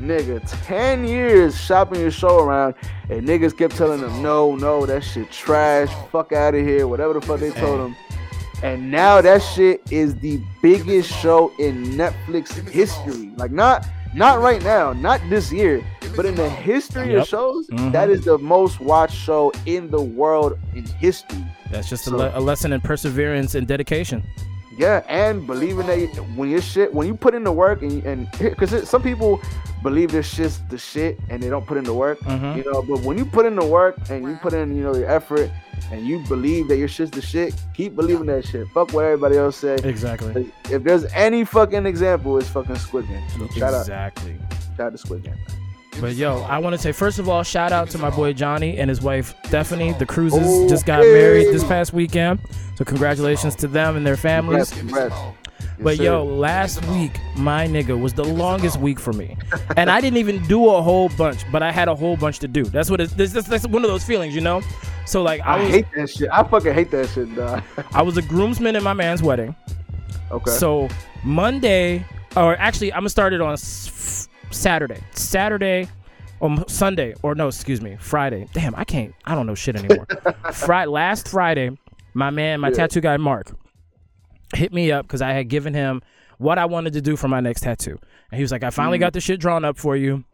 Nigga, 0.00 0.42
10 0.64 1.06
years 1.06 1.56
shopping 1.60 2.00
your 2.00 2.10
show 2.10 2.40
around, 2.40 2.74
and 3.08 3.26
niggas 3.26 3.56
kept 3.56 3.76
telling 3.76 4.00
them, 4.00 4.20
no, 4.20 4.56
no, 4.56 4.84
that 4.84 5.04
shit 5.04 5.30
trash, 5.30 5.88
fuck 6.10 6.32
out 6.32 6.56
of 6.56 6.66
here, 6.66 6.88
whatever 6.88 7.12
the 7.12 7.20
fuck 7.20 7.38
they 7.38 7.52
told 7.52 7.78
Hey. 7.78 7.84
them. 7.84 7.96
And 8.64 8.90
now 8.90 9.20
that 9.20 9.38
shit 9.42 9.80
is 9.92 10.16
the 10.16 10.40
biggest 10.60 11.08
show 11.20 11.52
in 11.60 11.84
Netflix 11.92 12.52
history. 12.68 13.30
Like 13.36 13.52
not 13.52 13.86
not 14.14 14.40
right 14.40 14.62
now, 14.62 14.92
not 14.92 15.20
this 15.28 15.52
year, 15.52 15.82
but 16.16 16.26
in 16.26 16.34
the 16.34 16.48
history 16.48 17.12
Yep. 17.12 17.22
of 17.22 17.28
shows, 17.28 17.66
Mhm. 17.68 17.92
that 17.92 18.10
is 18.10 18.24
the 18.24 18.38
most 18.38 18.80
watched 18.80 19.16
show 19.16 19.52
in 19.66 19.90
the 19.90 20.00
world 20.00 20.58
in 20.74 20.84
history. 20.84 21.44
That's 21.70 21.88
just 21.88 22.06
a, 22.06 22.16
le- 22.16 22.32
a 22.34 22.40
lesson 22.40 22.72
in 22.72 22.80
perseverance 22.80 23.54
and 23.54 23.66
dedication. 23.66 24.22
Yeah, 24.76 25.02
and 25.08 25.46
believing 25.46 25.86
that 25.86 25.98
when 26.36 26.48
your 26.50 26.60
shit, 26.62 26.92
when 26.94 27.06
you 27.06 27.14
put 27.14 27.34
in 27.34 27.44
the 27.44 27.52
work, 27.52 27.82
and 27.82 28.02
and 28.04 28.28
because 28.40 28.88
some 28.88 29.02
people 29.02 29.40
believe 29.82 30.10
this 30.12 30.26
shit's 30.26 30.60
the 30.70 30.78
shit 30.78 31.18
and 31.28 31.42
they 31.42 31.50
don't 31.50 31.66
put 31.66 31.76
in 31.76 31.84
the 31.84 31.92
work, 31.92 32.18
Mhm. 32.20 32.56
you 32.56 32.64
know. 32.70 32.82
But 32.82 33.00
when 33.00 33.18
you 33.18 33.24
put 33.26 33.44
in 33.46 33.54
the 33.56 33.64
work 33.64 33.96
and 34.10 34.24
you 34.24 34.38
put 34.40 34.52
in, 34.54 34.74
you 34.76 34.82
know, 34.82 34.94
your 34.94 35.10
effort, 35.10 35.50
and 35.90 36.06
you 36.06 36.20
believe 36.28 36.68
that 36.68 36.76
your 36.76 36.88
shit's 36.88 37.10
the 37.10 37.20
shit, 37.22 37.54
keep 37.74 37.94
believing 37.96 38.26
that 38.26 38.44
shit. 38.46 38.68
Fuck 38.68 38.92
what 38.92 39.04
everybody 39.04 39.36
else 39.36 39.56
say. 39.56 39.74
Exactly. 39.84 40.52
If 40.70 40.82
there's 40.84 41.04
any 41.12 41.44
fucking 41.44 41.86
example, 41.86 42.38
it's 42.38 42.48
fucking 42.48 42.76
Squid 42.76 43.08
Game. 43.08 43.22
So 43.30 43.46
shout 43.48 43.74
out, 43.74 43.80
Exactly. 43.82 44.36
shout 44.76 44.86
out 44.86 44.92
to 44.92 44.98
Squid 44.98 45.24
Game. 45.24 45.36
But 46.00 46.14
yo, 46.14 46.40
I 46.44 46.56
want 46.58 46.74
to 46.74 46.78
say 46.80 46.90
first 46.92 47.18
of 47.18 47.28
all, 47.28 47.42
shout 47.42 47.70
out 47.70 47.90
to 47.90 47.98
my 47.98 48.08
boy 48.08 48.32
Johnny 48.32 48.78
and 48.78 48.88
his 48.88 49.02
wife 49.02 49.34
Stephanie. 49.44 49.92
The 49.92 50.06
Cruises 50.06 50.40
Oh, 50.42 50.66
just 50.68 50.86
got 50.86 51.00
married 51.00 51.48
this 51.48 51.64
past 51.64 51.92
weekend, 51.92 52.40
so 52.76 52.84
congratulations 52.84 53.54
to 53.56 53.68
them 53.68 53.96
and 53.96 54.06
their 54.06 54.16
families. 54.16 54.70
Congrats, 54.72 55.14
congrats. 55.14 55.36
But 55.80 55.96
sir. 55.96 56.04
yo, 56.04 56.24
last 56.24 56.84
week, 56.86 57.18
my 57.36 57.66
nigga 57.66 57.98
was 58.00 58.12
the 58.14 58.24
longest 58.24 58.78
week 58.78 59.00
for 59.00 59.12
me, 59.12 59.36
and 59.76 59.90
I 59.90 60.00
didn't 60.00 60.18
even 60.18 60.42
do 60.46 60.68
a 60.70 60.80
whole 60.82 61.08
bunch, 61.10 61.50
but 61.50 61.62
I 61.62 61.72
had 61.72 61.88
a 61.88 61.94
whole 61.94 62.16
bunch 62.16 62.38
to 62.40 62.48
do. 62.48 62.64
That's 62.64 62.90
what 62.90 63.00
it's. 63.00 63.12
That's, 63.14 63.32
that's 63.48 63.66
one 63.66 63.84
of 63.84 63.90
those 63.90 64.04
feelings, 64.04 64.34
you 64.34 64.40
know. 64.40 64.62
So 65.06 65.22
like, 65.22 65.40
I 65.40 65.56
I 65.56 65.62
was 65.64 65.70
hate 65.70 65.86
that 65.96 66.10
shit. 66.10 66.28
I 66.32 66.42
fucking 66.44 66.74
hate 66.74 66.90
that 66.92 67.08
shit, 67.08 67.34
dog. 67.34 67.62
I 67.92 68.02
was 68.02 68.16
a 68.16 68.22
groomsman 68.22 68.76
in 68.76 68.82
my 68.84 68.92
man's 68.92 69.22
wedding. 69.22 69.54
okay. 70.30 70.50
So 70.50 70.88
Monday, 71.24 72.04
or 72.36 72.56
actually, 72.58 72.92
I'm 72.92 73.00
gonna 73.00 73.08
start 73.10 73.32
it 73.32 73.40
on 73.40 73.52
s- 73.54 74.28
Saturday. 74.50 75.00
Saturday, 75.12 75.88
or 76.40 76.64
Sunday, 76.68 77.14
or 77.22 77.34
no, 77.34 77.48
excuse 77.48 77.80
me, 77.80 77.96
Friday. 78.00 78.46
Damn, 78.52 78.74
I 78.76 78.84
can't. 78.84 79.14
I 79.24 79.34
don't 79.34 79.46
know 79.46 79.54
shit 79.54 79.76
anymore. 79.76 80.06
Friday, 80.52 80.88
last 80.90 81.28
Friday, 81.28 81.70
my 82.14 82.30
man, 82.30 82.60
my 82.60 82.68
Yeah. 82.68 82.74
tattoo 82.74 83.00
guy 83.00 83.16
Mark, 83.16 83.52
hit 84.54 84.72
me 84.72 84.92
up 84.92 85.06
because 85.06 85.22
I 85.22 85.32
had 85.32 85.48
given 85.48 85.74
him 85.74 86.02
what 86.38 86.58
I 86.58 86.64
wanted 86.64 86.92
to 86.94 87.00
do 87.00 87.16
for 87.16 87.28
my 87.28 87.40
next 87.40 87.60
tattoo, 87.60 87.98
and 88.30 88.38
he 88.38 88.42
was 88.42 88.52
like, 88.52 88.64
"I 88.64 88.70
finally 88.70 88.98
got 88.98 89.12
the 89.12 89.20
shit 89.20 89.40
drawn 89.40 89.64
up 89.64 89.76
for 89.78 89.96
you. 89.96 90.24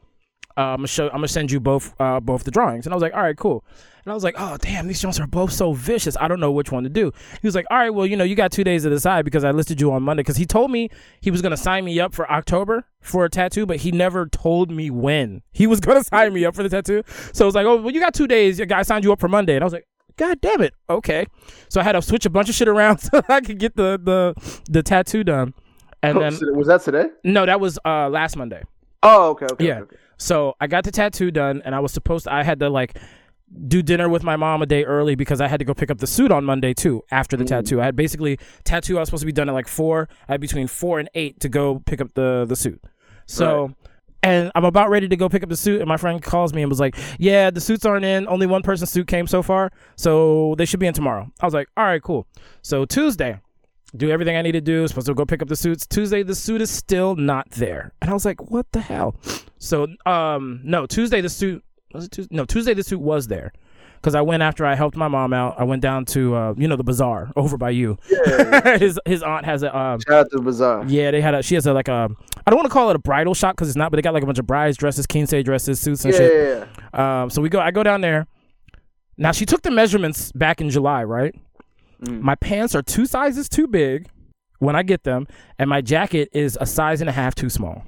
Uh, 0.56 0.72
I'm 0.72 0.78
gonna 0.78 0.88
show. 0.88 1.06
I'm 1.06 1.16
gonna 1.16 1.28
send 1.28 1.50
you 1.50 1.60
both 1.60 1.94
uh, 2.00 2.20
both 2.20 2.44
the 2.44 2.50
drawings." 2.50 2.86
And 2.86 2.92
I 2.92 2.96
was 2.96 3.02
like, 3.02 3.14
"All 3.14 3.22
right, 3.22 3.36
cool." 3.36 3.64
And 4.04 4.10
I 4.10 4.14
was 4.14 4.24
like, 4.24 4.36
"Oh 4.38 4.56
damn, 4.58 4.88
these 4.88 5.00
joints 5.00 5.20
are 5.20 5.26
both 5.26 5.52
so 5.52 5.74
vicious. 5.74 6.16
I 6.18 6.28
don't 6.28 6.40
know 6.40 6.50
which 6.50 6.72
one 6.72 6.82
to 6.84 6.88
do." 6.88 7.12
He 7.42 7.46
was 7.46 7.54
like, 7.54 7.66
"All 7.70 7.76
right, 7.76 7.90
well, 7.90 8.06
you 8.06 8.16
know, 8.16 8.24
you 8.24 8.34
got 8.34 8.50
two 8.50 8.64
days 8.64 8.84
to 8.84 8.90
decide 8.90 9.24
because 9.24 9.44
I 9.44 9.50
listed 9.50 9.80
you 9.80 9.92
on 9.92 10.02
Monday 10.02 10.22
because 10.22 10.38
he 10.38 10.46
told 10.46 10.70
me 10.70 10.88
he 11.20 11.30
was 11.30 11.42
gonna 11.42 11.56
sign 11.58 11.84
me 11.84 12.00
up 12.00 12.14
for 12.14 12.30
October 12.30 12.86
for 13.00 13.24
a 13.24 13.30
tattoo, 13.30 13.66
but 13.66 13.76
he 13.76 13.92
never 13.92 14.26
told 14.26 14.70
me 14.70 14.90
when 14.90 15.42
he 15.52 15.66
was 15.66 15.78
gonna 15.86 16.02
sign 16.02 16.32
me 16.32 16.44
up 16.44 16.54
for 16.54 16.62
the 16.62 16.70
tattoo. 16.70 17.02
So 17.32 17.44
I 17.44 17.46
was 17.46 17.54
like, 17.54 17.66
"Oh, 17.66 17.76
well, 17.82 17.92
you 17.92 18.00
got 18.00 18.14
two 18.14 18.26
days. 18.26 18.58
Your 18.58 18.66
guy 18.66 18.82
signed 18.82 19.04
you 19.04 19.12
up 19.12 19.20
for 19.20 19.28
Monday," 19.28 19.54
and 19.56 19.62
I 19.62 19.66
was 19.66 19.74
like. 19.74 19.86
God 20.18 20.40
damn 20.42 20.60
it. 20.60 20.74
Okay. 20.90 21.26
So 21.70 21.80
I 21.80 21.84
had 21.84 21.92
to 21.92 22.02
switch 22.02 22.26
a 22.26 22.30
bunch 22.30 22.50
of 22.50 22.54
shit 22.54 22.68
around 22.68 22.98
so 22.98 23.22
I 23.28 23.40
could 23.40 23.58
get 23.58 23.76
the 23.76 23.98
the, 24.02 24.60
the 24.68 24.82
tattoo 24.82 25.24
done. 25.24 25.54
And 26.02 26.20
then 26.20 26.38
was 26.54 26.68
that 26.68 26.82
today? 26.82 27.06
no, 27.24 27.46
that 27.46 27.58
was 27.58 27.78
uh 27.84 28.08
last 28.08 28.36
Monday. 28.36 28.62
Oh, 29.02 29.30
okay, 29.30 29.46
okay. 29.52 29.66
Yeah. 29.66 29.72
okay, 29.74 29.82
okay. 29.82 29.96
So 30.18 30.54
I 30.60 30.66
got 30.66 30.84
the 30.84 30.90
tattoo 30.90 31.30
done, 31.30 31.62
and 31.64 31.74
I 31.74 31.80
was 31.80 31.92
supposed 31.92 32.24
to. 32.24 32.32
I 32.32 32.42
had 32.42 32.60
to 32.60 32.68
like 32.68 32.98
do 33.66 33.82
dinner 33.82 34.08
with 34.08 34.22
my 34.22 34.36
mom 34.36 34.60
a 34.62 34.66
day 34.66 34.84
early 34.84 35.14
because 35.14 35.40
I 35.40 35.48
had 35.48 35.58
to 35.60 35.64
go 35.64 35.72
pick 35.72 35.90
up 35.90 35.98
the 35.98 36.06
suit 36.06 36.30
on 36.30 36.44
Monday 36.44 36.74
too. 36.74 37.02
After 37.10 37.36
the 37.36 37.44
tattoo, 37.44 37.80
I 37.80 37.84
had 37.84 37.96
basically 37.96 38.38
tattoo. 38.64 38.96
I 38.96 39.00
was 39.00 39.08
supposed 39.08 39.22
to 39.22 39.26
be 39.26 39.32
done 39.32 39.48
at 39.48 39.52
like 39.52 39.68
four. 39.68 40.08
I 40.28 40.32
had 40.32 40.40
between 40.40 40.66
four 40.66 40.98
and 40.98 41.08
eight 41.14 41.40
to 41.40 41.48
go 41.48 41.80
pick 41.86 42.00
up 42.00 42.14
the 42.14 42.44
the 42.46 42.56
suit. 42.56 42.82
So. 43.26 43.66
Right. 43.66 43.74
And 44.22 44.50
I'm 44.54 44.64
about 44.64 44.90
ready 44.90 45.08
to 45.08 45.16
go 45.16 45.28
pick 45.28 45.42
up 45.42 45.48
the 45.48 45.56
suit, 45.56 45.80
and 45.80 45.88
my 45.88 45.96
friend 45.96 46.20
calls 46.22 46.52
me 46.52 46.62
and 46.62 46.70
was 46.70 46.80
like, 46.80 46.96
"Yeah, 47.18 47.50
the 47.50 47.60
suits 47.60 47.84
aren't 47.86 48.04
in. 48.04 48.26
Only 48.26 48.46
one 48.46 48.62
person's 48.62 48.90
suit 48.90 49.06
came 49.06 49.26
so 49.26 49.42
far, 49.42 49.70
so 49.96 50.54
they 50.58 50.64
should 50.64 50.80
be 50.80 50.86
in 50.86 50.94
tomorrow." 50.94 51.30
I 51.40 51.46
was 51.46 51.54
like, 51.54 51.68
"All 51.76 51.84
right, 51.84 52.02
cool." 52.02 52.26
So 52.62 52.84
Tuesday, 52.84 53.38
do 53.96 54.10
everything 54.10 54.36
I 54.36 54.42
need 54.42 54.52
to 54.52 54.60
do. 54.60 54.86
Supposed 54.88 55.06
to 55.06 55.14
go 55.14 55.24
pick 55.24 55.40
up 55.40 55.48
the 55.48 55.56
suits. 55.56 55.86
Tuesday, 55.86 56.24
the 56.24 56.34
suit 56.34 56.60
is 56.60 56.70
still 56.70 57.14
not 57.14 57.48
there, 57.52 57.92
and 58.02 58.10
I 58.10 58.12
was 58.14 58.24
like, 58.24 58.50
"What 58.50 58.66
the 58.72 58.80
hell?" 58.80 59.14
So, 59.58 59.86
um, 60.04 60.60
no, 60.64 60.86
Tuesday 60.86 61.20
the 61.20 61.28
suit 61.28 61.62
was 61.94 62.04
it 62.06 62.10
Tuesday? 62.10 62.34
No, 62.34 62.44
Tuesday 62.44 62.74
the 62.74 62.82
suit 62.82 63.00
was 63.00 63.28
there 63.28 63.52
because 63.96 64.14
I 64.14 64.20
went 64.20 64.42
after 64.42 64.64
I 64.66 64.74
helped 64.74 64.96
my 64.96 65.08
mom 65.08 65.32
out. 65.32 65.58
I 65.58 65.64
went 65.64 65.82
down 65.82 66.04
to 66.06 66.34
uh, 66.34 66.54
you 66.56 66.68
know, 66.68 66.76
the 66.76 66.84
bazaar 66.84 67.32
over 67.34 67.56
by 67.56 67.70
you. 67.70 67.96
Yeah. 68.10 68.78
his 68.78 69.00
his 69.06 69.22
aunt 69.22 69.44
has 69.46 69.62
a 69.62 69.76
um, 69.76 70.00
Shout 70.06 70.14
out 70.26 70.30
to 70.30 70.36
the 70.36 70.42
bazaar. 70.42 70.84
yeah, 70.86 71.10
they 71.10 71.20
had 71.20 71.34
a 71.34 71.42
she 71.42 71.54
has 71.54 71.66
a 71.66 71.72
like 71.72 71.88
a 71.88 72.10
I 72.48 72.50
don't 72.50 72.56
want 72.56 72.66
to 72.70 72.72
call 72.72 72.88
it 72.88 72.96
a 72.96 72.98
bridal 72.98 73.34
shop 73.34 73.54
because 73.56 73.68
it's 73.68 73.76
not, 73.76 73.90
but 73.90 73.96
they 73.96 74.02
got 74.02 74.14
like 74.14 74.22
a 74.22 74.26
bunch 74.26 74.38
of 74.38 74.46
brides 74.46 74.78
dresses, 74.78 75.06
quince 75.06 75.34
dresses, 75.44 75.78
suits 75.78 76.02
and 76.06 76.14
Yeah, 76.14 76.18
shit. 76.18 76.32
yeah, 76.32 76.66
yeah. 76.94 77.22
Um, 77.22 77.28
so 77.28 77.42
we 77.42 77.50
go. 77.50 77.60
I 77.60 77.70
go 77.70 77.82
down 77.82 78.00
there. 78.00 78.26
Now 79.18 79.32
she 79.32 79.44
took 79.44 79.60
the 79.60 79.70
measurements 79.70 80.32
back 80.32 80.62
in 80.62 80.70
July, 80.70 81.04
right? 81.04 81.34
Mm. 82.02 82.22
My 82.22 82.36
pants 82.36 82.74
are 82.74 82.80
two 82.80 83.04
sizes 83.04 83.50
too 83.50 83.66
big 83.66 84.08
when 84.60 84.74
I 84.76 84.82
get 84.82 85.04
them, 85.04 85.26
and 85.58 85.68
my 85.68 85.82
jacket 85.82 86.30
is 86.32 86.56
a 86.58 86.64
size 86.64 87.02
and 87.02 87.10
a 87.10 87.12
half 87.12 87.34
too 87.34 87.50
small. 87.50 87.84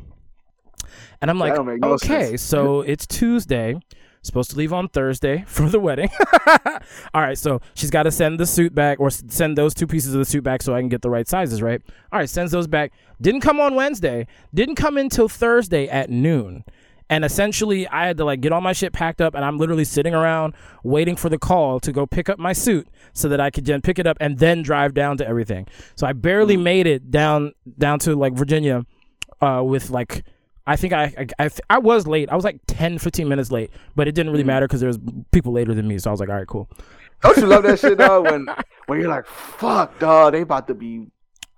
And 1.23 1.31
I'm 1.31 1.39
like, 1.39 1.55
no 1.55 1.93
okay, 1.93 2.29
sense. 2.31 2.43
so 2.43 2.83
it's 2.83 3.07
Tuesday. 3.07 3.81
Supposed 4.23 4.51
to 4.51 4.57
leave 4.57 4.73
on 4.73 4.89
Thursday 4.89 5.45
for 5.47 5.69
the 5.69 5.81
wedding. 5.81 6.11
All 7.15 7.23
right, 7.23 7.39
so 7.39 7.61
she's 7.75 7.91
got 7.91 8.03
to 8.05 8.11
send 8.11 8.39
the 8.39 8.47
suit 8.47 8.75
back 8.75 9.01
or 9.01 9.11
send 9.11 9.57
those 9.57 9.75
two 9.75 9.87
pieces 9.87 10.15
of 10.15 10.19
the 10.19 10.25
suit 10.25 10.45
back 10.45 10.63
so 10.63 10.75
I 10.75 10.81
can 10.81 10.89
get 10.89 11.03
the 11.03 11.11
right 11.11 11.27
sizes, 11.27 11.63
right? 11.63 11.81
All 12.13 12.19
right, 12.19 12.29
sends 12.29 12.53
those 12.53 12.67
back. 12.67 12.93
Didn't 13.21 13.41
come 13.41 13.61
on 13.61 13.75
Wednesday. 13.75 14.27
Didn't 14.53 14.77
come 14.77 14.97
until 14.97 15.29
Thursday 15.29 15.89
at 15.89 16.11
noon. 16.11 16.65
And 17.11 17.25
essentially, 17.25 17.89
I 17.89 18.07
had 18.07 18.19
to 18.19 18.25
like 18.25 18.41
get 18.41 18.53
all 18.53 18.61
my 18.61 18.73
shit 18.73 18.93
packed 18.93 19.21
up, 19.21 19.35
and 19.35 19.45
I'm 19.45 19.59
literally 19.59 19.85
sitting 19.85 20.15
around 20.15 20.55
waiting 20.85 21.17
for 21.17 21.29
the 21.29 21.39
call 21.39 21.81
to 21.81 21.91
go 21.91 22.07
pick 22.07 22.29
up 22.29 22.39
my 22.39 22.53
suit 22.53 22.87
so 23.13 23.29
that 23.29 23.41
I 23.41 23.51
could 23.51 23.65
then 23.65 23.81
pick 23.81 23.99
it 23.99 24.07
up 24.07 24.17
and 24.21 24.39
then 24.39 24.63
drive 24.63 24.95
down 24.95 25.17
to 25.17 25.27
everything. 25.27 25.67
So 25.97 26.07
I 26.07 26.13
barely 26.13 26.57
made 26.57 26.87
it 26.87 27.11
down 27.11 27.53
down 27.77 27.99
to 28.01 28.15
like 28.15 28.35
Virginia 28.35 28.87
uh, 29.41 29.63
with 29.65 29.91
like 29.91 30.23
I 30.71 30.77
think 30.77 30.93
I 30.93 31.27
I, 31.39 31.47
I 31.47 31.51
I 31.69 31.79
was 31.79 32.07
late. 32.07 32.31
I 32.31 32.37
was 32.37 32.45
like 32.45 32.61
10, 32.69 32.99
15 32.99 33.29
minutes 33.29 33.51
late, 33.51 33.71
but 33.97 34.07
it 34.07 34.15
didn't 34.15 34.31
really 34.31 34.45
matter 34.45 34.69
because 34.69 34.81
there 34.81 34.89
was 34.89 34.99
people 35.33 35.53
later 35.53 35.75
than 35.75 35.89
me. 35.89 35.99
So 35.99 36.11
I 36.11 36.13
was 36.13 36.21
like, 36.21 36.29
all 36.29 36.37
right, 36.37 36.47
cool. 36.47 36.69
Don't 37.23 37.37
you 37.39 37.47
love 37.47 37.65
that 37.65 37.81
shit, 37.81 37.99
dog? 37.99 38.25
When 38.31 38.47
when 38.87 39.01
you're 39.01 39.09
like, 39.09 39.27
fuck, 39.27 39.99
dog, 39.99 40.33
they 40.33 40.43
about 40.43 40.69
to 40.69 40.75
be 40.75 41.07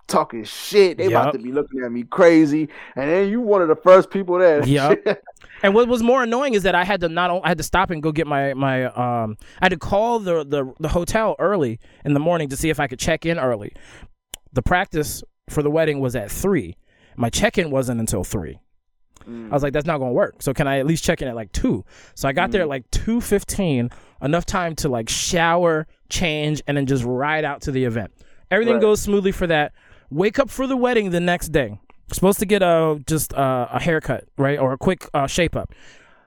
talking 0.07 0.43
shit. 0.43 0.97
They 0.97 1.09
Yup. 1.09 1.21
about 1.21 1.33
to 1.33 1.39
be 1.39 1.51
looking 1.51 1.83
at 1.83 1.91
me 1.91 2.03
crazy, 2.03 2.69
and 2.95 3.09
then 3.09 3.29
you 3.29 3.39
one 3.39 3.61
of 3.61 3.67
the 3.67 3.75
first 3.75 4.09
people 4.09 4.39
there. 4.39 4.65
Yup. 4.65 4.99
And 5.61 5.73
what 5.73 5.87
was 5.87 6.03
more 6.03 6.23
annoying 6.23 6.55
is 6.55 6.63
that 6.63 6.75
I 6.75 6.83
had 6.83 6.99
to 7.01 7.07
not 7.07 7.29
I 7.43 7.47
had 7.47 7.57
to 7.57 7.63
stop 7.63 7.89
and 7.89 8.03
go 8.03 8.11
get 8.11 8.27
my 8.27 8.53
my 8.53 8.85
um 8.85 9.37
I 9.61 9.65
had 9.65 9.69
to 9.69 9.77
call 9.77 10.19
the 10.19 10.43
the 10.43 10.73
the 10.79 10.89
hotel 10.89 11.35
early 11.39 11.79
in 12.03 12.13
the 12.13 12.19
morning 12.19 12.49
to 12.49 12.57
see 12.57 12.69
if 12.69 12.81
I 12.81 12.87
could 12.87 12.99
check 12.99 13.25
in 13.25 13.39
early. 13.39 13.71
The 14.51 14.61
practice 14.61 15.23
for 15.49 15.63
the 15.63 15.69
wedding 15.69 16.01
was 16.01 16.17
at 16.17 16.29
three. 16.29 16.75
My 17.15 17.29
check 17.29 17.57
in 17.57 17.71
wasn't 17.71 18.01
until 18.01 18.25
three. 18.25 18.59
I 19.27 19.53
was 19.53 19.63
like, 19.63 19.73
that's 19.73 19.85
not 19.85 19.97
gonna 19.99 20.11
work. 20.13 20.41
So 20.41 20.53
can 20.53 20.67
I 20.67 20.79
at 20.79 20.85
least 20.85 21.03
check 21.03 21.21
in 21.21 21.27
at 21.27 21.35
like 21.35 21.51
two? 21.51 21.85
So 22.15 22.27
I 22.27 22.33
got 22.33 22.51
there 22.51 22.61
at 22.61 22.67
like 22.69 22.89
two 22.91 23.21
fifteen, 23.21 23.89
enough 24.21 24.45
time 24.45 24.75
to 24.77 24.89
like 24.89 25.09
shower, 25.09 25.87
change, 26.09 26.61
and 26.67 26.77
then 26.77 26.85
just 26.85 27.03
ride 27.03 27.45
out 27.45 27.61
to 27.61 27.71
the 27.71 27.83
event. 27.85 28.11
Everything 28.51 28.75
Right. 28.75 28.81
goes 28.81 29.01
smoothly 29.01 29.31
for 29.31 29.47
that. 29.47 29.73
Wake 30.09 30.37
up 30.39 30.49
for 30.49 30.67
the 30.67 30.77
wedding 30.77 31.09
the 31.11 31.19
next 31.19 31.49
day. 31.51 31.79
Supposed 32.11 32.39
to 32.39 32.45
get 32.45 32.61
a 32.61 33.01
just 33.07 33.33
uh, 33.33 33.67
a 33.71 33.81
haircut, 33.81 34.25
right, 34.37 34.59
or 34.59 34.73
a 34.73 34.77
quick 34.77 35.09
uh, 35.13 35.25
shape 35.25 35.55
up. 35.55 35.73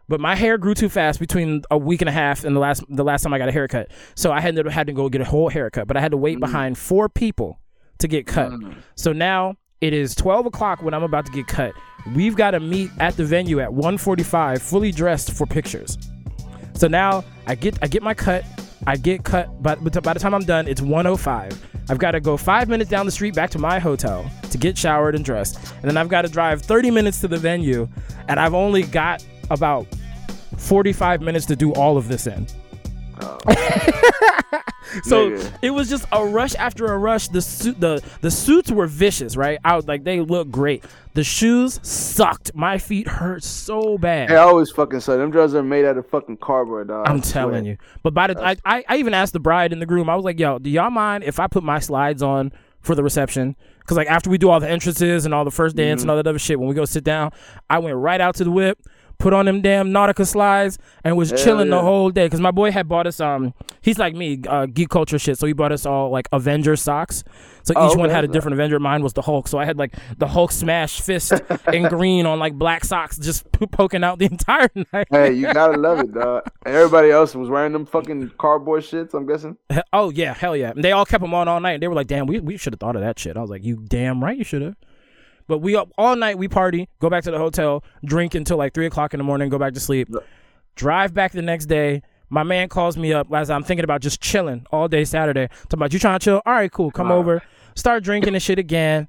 But 0.08 0.20
my 0.20 0.34
hair 0.36 0.56
grew 0.56 0.74
too 0.74 0.88
fast 0.88 1.18
between 1.20 1.62
a 1.70 1.76
week 1.76 2.00
and 2.00 2.08
a 2.08 2.12
half 2.12 2.44
and 2.44 2.54
the 2.56 2.60
last 2.60 2.82
the 2.88 3.04
last 3.04 3.22
time 3.22 3.32
I 3.34 3.38
got 3.38 3.48
a 3.48 3.52
haircut. 3.52 3.90
So 4.14 4.32
I 4.32 4.40
had 4.40 4.56
to 4.56 4.70
had 4.70 4.86
to 4.86 4.92
go 4.92 5.08
get 5.08 5.20
a 5.20 5.24
whole 5.24 5.48
haircut. 5.48 5.86
But 5.86 5.96
I 5.96 6.00
had 6.00 6.12
to 6.12 6.16
wait 6.16 6.40
behind 6.40 6.78
four 6.78 7.08
people 7.08 7.60
to 7.98 8.08
get 8.08 8.26
cut. 8.26 8.52
So 8.94 9.12
now 9.12 9.56
it 9.80 9.92
is 9.92 10.14
12 10.14 10.46
o'clock 10.46 10.82
when 10.82 10.94
I'm 10.94 11.02
about 11.02 11.26
to 11.26 11.32
get 11.32 11.46
cut. 11.46 11.72
We've 12.14 12.36
got 12.36 12.52
to 12.52 12.60
meet 12.60 12.90
at 12.98 13.16
the 13.16 13.24
venue 13.24 13.60
at 13.60 13.70
1:45, 13.70 14.62
fully 14.62 14.90
dressed 14.90 15.32
for 15.32 15.46
pictures. 15.46 15.98
So 16.74 16.88
now 16.88 17.24
I 17.46 17.54
get 17.54 17.78
I 17.82 17.86
get 17.86 18.02
my 18.02 18.14
cut. 18.14 18.44
I 18.86 18.96
get 18.96 19.24
cut, 19.24 19.62
but 19.62 19.82
by 20.02 20.12
the 20.12 20.20
time 20.20 20.34
I'm 20.34 20.44
done, 20.44 20.68
it's 20.68 20.80
1:05. 20.80 21.58
I've 21.88 21.98
got 21.98 22.12
to 22.12 22.20
go 22.20 22.36
five 22.36 22.68
minutes 22.68 22.90
down 22.90 23.06
the 23.06 23.12
street 23.12 23.34
back 23.34 23.50
to 23.50 23.58
my 23.58 23.78
hotel 23.78 24.28
to 24.50 24.58
get 24.58 24.76
showered 24.78 25.14
and 25.14 25.24
dressed, 25.24 25.74
and 25.74 25.84
then 25.84 25.96
I've 25.96 26.08
got 26.08 26.22
to 26.22 26.28
drive 26.28 26.62
30 26.62 26.90
minutes 26.90 27.20
to 27.20 27.28
the 27.28 27.38
venue, 27.38 27.88
and 28.28 28.40
I've 28.40 28.54
only 28.54 28.82
got 28.82 29.24
about 29.50 29.86
45 30.56 31.20
minutes 31.20 31.46
to 31.46 31.56
do 31.56 31.72
all 31.74 31.96
of 31.96 32.08
this 32.08 32.26
in. 32.26 32.46
Oh. 33.20 33.38
so 35.04 35.30
Nigga. 35.30 35.58
it 35.62 35.70
was 35.70 35.88
just 35.88 36.04
a 36.12 36.24
rush 36.24 36.54
after 36.54 36.86
a 36.86 36.98
rush. 36.98 37.28
The 37.28 37.42
suit, 37.42 37.80
the 37.80 38.02
the 38.20 38.30
suits 38.30 38.70
were 38.70 38.86
vicious, 38.86 39.36
right? 39.36 39.58
Out 39.64 39.88
like 39.88 40.04
they 40.04 40.20
look 40.20 40.50
great. 40.50 40.84
The 41.14 41.24
shoes 41.24 41.80
sucked. 41.82 42.54
My 42.54 42.78
feet 42.78 43.08
hurt 43.08 43.42
so 43.42 43.96
bad. 43.98 44.28
Hey, 44.28 44.36
I 44.36 44.42
always 44.42 44.70
fucking 44.70 45.00
say 45.00 45.16
them 45.16 45.30
drugs 45.30 45.54
are 45.54 45.62
made 45.62 45.84
out 45.84 45.96
of 45.96 46.06
fucking 46.08 46.38
cardboard, 46.38 46.88
dog. 46.88 47.08
I'm 47.08 47.20
telling 47.20 47.64
you. 47.64 47.78
But 48.02 48.14
by 48.14 48.28
the 48.28 48.44
I, 48.44 48.56
I 48.64 48.84
I 48.88 48.96
even 48.96 49.14
asked 49.14 49.32
the 49.32 49.40
bride 49.40 49.72
and 49.72 49.80
the 49.80 49.86
groom. 49.86 50.08
I 50.10 50.16
was 50.16 50.24
like, 50.24 50.38
"Yo, 50.38 50.58
do 50.58 50.70
y'all 50.70 50.90
mind 50.90 51.24
if 51.24 51.40
I 51.40 51.46
put 51.46 51.62
my 51.62 51.78
slides 51.78 52.22
on 52.22 52.52
for 52.80 52.94
the 52.94 53.02
reception?" 53.02 53.56
Because 53.80 53.96
like 53.96 54.08
after 54.08 54.28
we 54.28 54.36
do 54.36 54.50
all 54.50 54.60
the 54.60 54.68
entrances 54.68 55.24
and 55.24 55.32
all 55.32 55.44
the 55.44 55.50
first 55.50 55.76
dance 55.76 56.00
mm-hmm. 56.00 56.04
and 56.04 56.10
all 56.10 56.16
that 56.16 56.26
other 56.26 56.38
shit, 56.38 56.58
when 56.58 56.68
we 56.68 56.74
go 56.74 56.84
sit 56.84 57.04
down, 57.04 57.30
I 57.70 57.78
went 57.78 57.96
right 57.96 58.20
out 58.20 58.34
to 58.36 58.44
the 58.44 58.50
whip, 58.50 58.80
put 59.18 59.32
on 59.32 59.46
them 59.46 59.60
damn 59.62 59.90
Nautica 59.90 60.26
slides, 60.26 60.78
and 61.04 61.16
was 61.16 61.30
Hell 61.30 61.38
chilling 61.38 61.70
the 61.70 61.80
whole 61.80 62.10
day. 62.10 62.28
Cause 62.28 62.40
my 62.40 62.50
boy 62.50 62.70
had 62.70 62.88
bought 62.88 63.06
us 63.06 63.20
um, 63.20 63.54
he's 63.80 63.98
like 63.98 64.14
me, 64.14 64.40
uh, 64.48 64.66
geek 64.66 64.88
culture 64.88 65.18
shit. 65.18 65.38
So 65.38 65.46
he 65.46 65.52
bought 65.52 65.72
us 65.72 65.86
all 65.86 66.10
like 66.10 66.28
Avenger 66.32 66.76
socks. 66.76 67.24
So 67.62 67.74
Oh, 67.76 67.90
each 67.90 67.96
one 67.96 68.06
okay. 68.06 68.14
had 68.14 68.24
a 68.24 68.28
different 68.28 68.54
Avenger. 68.54 68.78
Mine 68.78 69.02
was 69.02 69.12
the 69.12 69.22
Hulk. 69.22 69.48
So 69.48 69.58
I 69.58 69.64
had 69.64 69.76
like 69.78 69.94
the 70.18 70.28
Hulk 70.28 70.52
smash 70.52 71.00
fist 71.00 71.32
in 71.72 71.82
green 71.88 72.26
on 72.26 72.38
like 72.38 72.54
black 72.54 72.84
socks, 72.84 73.18
just 73.18 73.50
po- 73.52 73.66
poking 73.66 74.04
out 74.04 74.18
the 74.18 74.26
entire 74.26 74.68
night. 74.92 75.08
Hey, 75.10 75.32
you 75.32 75.52
gotta 75.52 75.76
love 75.78 75.98
it, 76.00 76.12
dog. 76.14 76.44
Everybody 76.64 77.10
else 77.10 77.34
was 77.34 77.48
wearing 77.48 77.72
them 77.72 77.86
fucking 77.86 78.32
cardboard 78.38 78.82
shits. 78.82 79.14
I'm 79.14 79.26
guessing. 79.26 79.56
Oh 79.92 80.10
yeah, 80.10 80.34
hell 80.34 80.56
yeah. 80.56 80.70
And 80.70 80.84
they 80.84 80.92
all 80.92 81.04
kept 81.06 81.22
them 81.22 81.34
on 81.34 81.48
all 81.48 81.60
night. 81.60 81.72
And 81.74 81.82
they 81.82 81.88
were 81.88 81.94
like, 81.94 82.06
"Damn, 82.06 82.26
we, 82.26 82.38
we 82.40 82.56
should 82.56 82.72
have 82.72 82.80
thought 82.80 82.96
of 82.96 83.02
that 83.02 83.18
shit." 83.18 83.36
I 83.36 83.40
was 83.40 83.50
like, 83.50 83.64
"You 83.64 83.76
damn 83.84 84.22
right, 84.22 84.36
you 84.36 84.44
should 84.44 84.62
have." 84.62 84.76
But 85.46 85.58
we 85.58 85.76
up 85.76 85.90
all 85.96 86.16
night. 86.16 86.38
We 86.38 86.48
party, 86.48 86.88
go 87.00 87.08
back 87.08 87.24
to 87.24 87.30
the 87.30 87.38
hotel, 87.38 87.84
drink 88.04 88.34
until 88.34 88.56
like 88.56 88.74
three 88.74 88.86
o'clock 88.86 89.14
in 89.14 89.18
the 89.18 89.24
morning, 89.24 89.48
go 89.48 89.58
back 89.58 89.74
to 89.74 89.80
sleep. 89.80 90.08
Drive 90.74 91.14
back 91.14 91.32
the 91.32 91.42
next 91.42 91.66
day. 91.66 92.02
My 92.28 92.42
man 92.42 92.68
calls 92.68 92.96
me 92.96 93.12
up 93.12 93.32
as 93.32 93.50
I'm 93.50 93.62
thinking 93.62 93.84
about 93.84 94.00
just 94.00 94.20
chilling 94.20 94.66
all 94.72 94.88
day 94.88 95.04
Saturday. 95.04 95.48
Talking 95.48 95.78
about 95.78 95.92
you 95.92 95.98
trying 95.98 96.18
to 96.18 96.24
chill. 96.24 96.42
All 96.44 96.52
right, 96.52 96.70
cool. 96.70 96.90
Come 96.90 97.10
over. 97.12 97.42
Start 97.76 98.02
drinking 98.02 98.34
and 98.34 98.42
shit 98.42 98.58
again. 98.58 99.08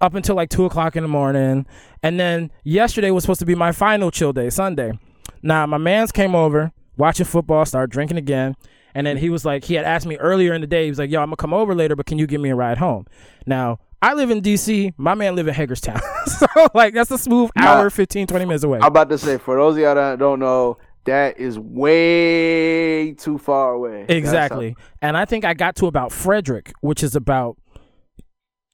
Up 0.00 0.14
until 0.14 0.34
like 0.34 0.50
two 0.50 0.64
o'clock 0.64 0.96
in 0.96 1.02
the 1.02 1.08
morning. 1.08 1.64
And 2.02 2.20
then 2.20 2.50
yesterday 2.64 3.10
was 3.10 3.22
supposed 3.24 3.40
to 3.40 3.46
be 3.46 3.54
my 3.54 3.72
final 3.72 4.10
chill 4.10 4.32
day, 4.32 4.50
Sunday. 4.50 4.98
Now 5.42 5.64
my 5.66 5.78
man's 5.78 6.12
came 6.12 6.34
over, 6.34 6.72
watching 6.96 7.24
football, 7.24 7.64
started 7.64 7.90
drinking 7.90 8.18
again. 8.18 8.56
And 8.94 9.06
then 9.06 9.16
he 9.18 9.30
was 9.30 9.44
like, 9.44 9.64
he 9.64 9.74
had 9.74 9.84
asked 9.84 10.06
me 10.06 10.16
earlier 10.16 10.54
in 10.54 10.60
the 10.60 10.66
day, 10.66 10.84
he 10.84 10.90
was 10.90 10.98
like, 10.98 11.10
yo, 11.10 11.20
I'm 11.20 11.26
gonna 11.26 11.36
come 11.36 11.54
over 11.54 11.74
later, 11.74 11.94
but 11.94 12.06
can 12.06 12.18
you 12.18 12.26
give 12.26 12.40
me 12.40 12.50
a 12.50 12.56
ride 12.56 12.78
home? 12.78 13.06
Now, 13.46 13.78
I 14.06 14.14
live 14.14 14.30
in 14.30 14.40
DC, 14.40 14.94
my 14.98 15.16
man 15.16 15.34
live 15.34 15.48
in 15.48 15.54
Hagerstown. 15.54 16.00
so 16.26 16.46
like 16.74 16.94
that's 16.94 17.10
a 17.10 17.18
smooth 17.18 17.50
Nah. 17.56 17.64
hour, 17.64 17.90
15, 17.90 18.28
20 18.28 18.44
minutes 18.44 18.62
away. 18.62 18.78
I'm 18.78 18.84
about 18.86 19.08
to 19.08 19.18
say, 19.18 19.36
for 19.36 19.56
those 19.56 19.74
of 19.74 19.82
y'all 19.82 19.96
that 19.96 20.20
don't 20.20 20.38
know, 20.38 20.78
that 21.06 21.40
is 21.40 21.58
way 21.58 23.14
too 23.14 23.36
far 23.36 23.72
away. 23.72 24.06
Exactly. 24.08 24.76
And 25.02 25.16
I 25.16 25.24
think 25.24 25.44
I 25.44 25.54
got 25.54 25.74
to 25.76 25.86
about 25.86 26.12
Frederick, 26.12 26.72
which 26.82 27.02
is 27.02 27.16
about 27.16 27.56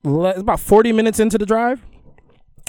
about 0.04 0.60
40 0.60 0.92
minutes 0.92 1.18
into 1.18 1.38
the 1.38 1.46
drive 1.46 1.82